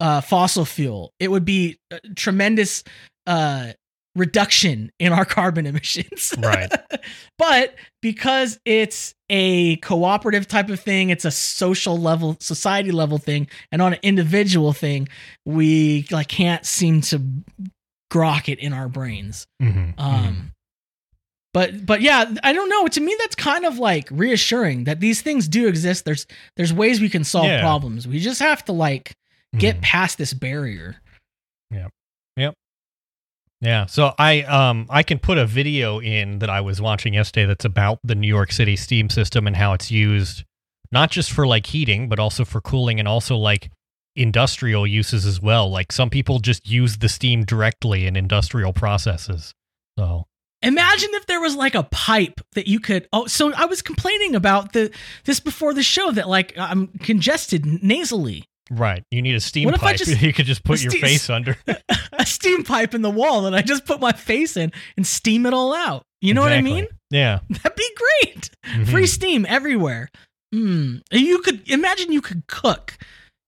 uh, 0.02 0.20
fossil 0.22 0.66
fuel, 0.66 1.14
it 1.20 1.30
would 1.32 1.46
be 1.46 1.78
a 1.92 2.00
tremendous 2.16 2.84
uh, 3.28 3.72
reduction 4.16 4.92
in 5.00 5.14
our 5.14 5.26
carbon 5.38 5.66
emissions. 5.66 6.34
Right. 6.38 6.72
but 7.38 7.76
because 8.02 8.60
it's 8.66 9.14
a 9.30 9.78
cooperative 9.78 10.48
type 10.48 10.70
of 10.70 10.80
thing, 10.80 11.10
it's 11.10 11.26
a 11.26 11.32
social 11.32 11.98
level, 11.98 12.38
society 12.40 12.92
level 12.92 13.18
thing, 13.18 13.48
and 13.72 13.82
on 13.82 13.94
an 13.94 14.00
individual 14.04 14.74
thing, 14.74 15.08
we 15.46 16.06
like 16.12 16.28
can't 16.28 16.66
seem 16.66 17.02
to 17.02 17.22
grok 18.12 18.50
it 18.50 18.60
in 18.60 18.74
our 18.74 18.90
brains. 18.90 19.46
Mhm. 19.62 19.94
Um, 19.98 20.52
but 21.54 21.86
but 21.86 22.02
yeah, 22.02 22.34
I 22.44 22.54
don't 22.54 22.70
know. 22.70 22.88
To 22.88 23.02
me, 23.02 23.16
that's 23.20 23.36
kind 23.36 23.66
of 23.66 23.78
like 23.80 24.08
reassuring 24.12 24.86
that 24.86 25.00
these 25.00 25.22
things 25.22 25.48
do 25.48 25.68
exist. 25.68 26.06
There's 26.06 26.26
there's 26.58 26.74
ways 26.74 27.00
we 27.02 27.10
can 27.10 27.24
solve 27.24 27.46
Yeah. 27.46 27.62
problems. 27.62 28.08
We 28.08 28.20
just 28.20 28.40
have 28.42 28.64
to 28.66 28.72
like 28.74 29.14
get 29.58 29.78
Mhm. 29.78 29.82
past 29.82 30.18
this 30.18 30.34
barrier. 30.34 30.96
Yeah, 31.70 31.88
so 33.86 34.14
I 34.18 34.42
um 34.42 34.88
I 34.90 35.04
can 35.04 35.20
put 35.20 35.38
a 35.38 35.46
video 35.46 36.00
in 36.00 36.40
that 36.40 36.50
I 36.50 36.62
was 36.62 36.82
watching 36.82 37.14
yesterday 37.14 37.46
that's 37.46 37.66
about 37.66 38.00
the 38.04 38.16
New 38.16 38.28
York 38.28 38.52
City 38.52 38.76
steam 38.76 39.10
system 39.10 39.48
and 39.48 39.56
how 39.56 39.74
it's 39.74 39.92
used 39.92 40.44
not 40.92 41.12
just 41.12 41.32
for 41.32 41.46
like 41.48 41.68
heating 41.68 42.10
but 42.10 42.20
also 42.20 42.44
for 42.44 42.60
cooling 42.60 43.00
and 43.00 43.08
also 43.08 43.38
like 43.38 43.70
industrial 44.16 44.86
uses 44.86 45.26
as 45.26 45.42
well. 45.42 45.70
Like 45.70 45.92
some 45.92 46.10
people 46.10 46.40
just 46.40 46.68
use 46.68 46.98
the 46.98 47.10
steam 47.10 47.44
directly 47.44 48.06
in 48.06 48.16
industrial 48.16 48.74
processes. 48.74 49.54
So, 49.98 50.26
Imagine 50.64 51.10
if 51.14 51.26
there 51.26 51.42
was 51.42 51.56
like 51.56 51.74
a 51.74 51.84
pipe 51.84 52.40
that 52.54 52.68
you 52.68 52.80
could. 52.80 53.08
Oh, 53.12 53.26
so 53.26 53.52
I 53.54 53.66
was 53.66 53.82
complaining 53.82 54.36
about 54.36 54.74
the 54.74 54.92
this 55.26 55.40
before 55.40 55.74
the 55.74 55.82
show 55.82 56.12
that 56.12 56.30
like 56.30 56.54
I'm 56.56 56.88
congested 57.00 57.66
nasally. 57.84 58.46
Right, 58.70 59.04
you 59.12 59.22
need 59.22 59.36
a 59.36 59.40
steam 59.40 59.66
What 59.66 59.76
if 59.76 59.84
I 59.84 59.92
pipe 59.92 59.98
just- 59.98 60.22
you 60.22 60.34
could 60.34 60.46
just 60.46 60.64
put 60.64 60.82
your 60.82 60.92
ste- 60.92 61.00
face 61.02 61.30
under. 61.30 61.58
a 62.14 62.26
steam 62.26 62.64
pipe 62.64 62.94
in 62.94 63.02
the 63.02 63.10
wall 63.10 63.42
that 63.44 63.54
I 63.56 63.62
just 63.62 63.86
put 63.86 64.00
my 64.00 64.12
face 64.12 64.56
in 64.58 64.72
and 64.98 65.06
steam 65.08 65.46
it 65.46 65.54
all 65.54 65.74
out. 65.74 66.04
You 66.22 66.34
know 66.34 66.42
what 66.42 66.54
I 66.54 66.62
mean? 66.62 66.88
Yeah. 67.10 67.40
That'd 67.50 67.76
be 67.76 67.90
great. 68.24 68.50
Mhm. 68.66 68.88
Free 68.90 69.08
steam 69.08 69.46
everywhere. 69.50 70.10
Hmm. 70.54 70.98
You 71.12 71.40
could 71.40 71.68
imagine 71.70 72.12
you 72.12 72.22
could 72.22 72.46
cook. 72.48 72.98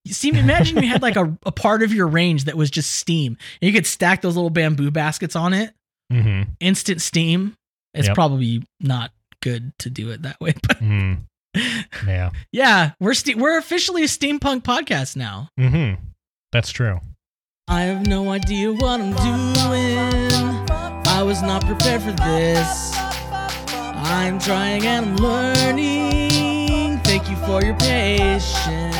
You 0.05 0.13
see, 0.13 0.29
imagine 0.29 0.81
you 0.81 0.89
had 0.89 1.01
like 1.01 1.15
a, 1.15 1.37
a 1.45 1.51
part 1.51 1.83
of 1.83 1.93
your 1.93 2.07
range 2.07 2.45
that 2.45 2.55
was 2.57 2.69
just 2.71 2.91
steam. 2.95 3.37
And 3.61 3.67
you 3.67 3.73
could 3.73 3.85
stack 3.85 4.21
those 4.21 4.35
little 4.35 4.49
bamboo 4.49 4.89
baskets 4.91 5.35
on 5.35 5.53
it. 5.53 5.73
Mhm. 6.11 6.47
Instant 6.59 7.01
steam. 7.01 7.55
It's 7.93 8.07
Yep. 8.07 8.15
probably 8.15 8.63
not 8.81 9.11
good 9.41 9.71
to 9.79 9.89
do 9.89 10.09
it 10.11 10.23
that 10.23 10.39
way, 10.41 10.53
but 10.67 10.81
Mhm. 10.81 11.21
Yeah. 12.07 12.31
yeah, 12.51 12.91
we're 12.99 13.13
ste- 13.13 13.35
we're 13.37 13.57
officially 13.57 14.03
a 14.03 14.07
steampunk 14.07 14.63
podcast 14.63 15.15
now. 15.15 15.49
Mhm. 15.59 15.97
That's 16.51 16.71
true. 16.71 16.99
I 17.67 17.81
have 17.83 18.05
no 18.07 18.29
idea 18.31 18.71
what 18.73 18.99
I'm 18.99 19.13
doing. 19.13 19.97
I 21.07 21.21
was 21.23 21.41
not 21.41 21.65
prepared 21.65 22.01
for 22.01 22.11
this. 22.11 22.91
I'm 22.97 24.37
trying 24.39 24.85
and 24.85 25.05
I'm 25.05 25.15
learning. 25.17 26.99
Thank 27.03 27.29
you 27.29 27.35
for 27.45 27.63
your 27.63 27.75
patience. 27.77 28.97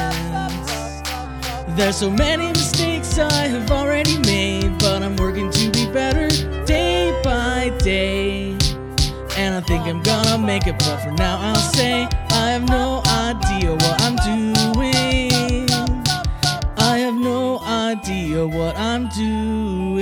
There's 1.76 1.98
so 1.98 2.10
many 2.12 2.48
mistakes 2.50 3.18
I 3.18 3.48
have 3.48 3.72
already 3.72 4.18
made, 4.20 4.78
but 4.80 5.02
I'm 5.02 5.16
working 5.18 5.50
to 5.52 5.70
be 5.72 5.88
better 5.92 6.30
day 6.66 7.20
by 7.24 7.70
day. 7.80 8.52
And 9.36 9.56
I 9.56 9.62
think 9.62 9.86
I'm 9.88 10.02
gonna 10.04 10.38
make 10.38 10.68
it, 10.68 10.78
but 10.80 10.98
for 11.02 11.12
now 11.12 11.40
I'll 11.42 11.56
say 11.56 12.08
have 12.64 12.70
no 12.70 13.02
idea 13.08 13.72
what 13.72 14.02
I'm 14.02 14.16
doing. 14.18 15.68
I 16.78 16.98
have 17.00 17.16
no 17.16 17.60
idea 17.60 18.48
what 18.48 18.78
I'm 18.78 19.10
doing. 19.10 19.93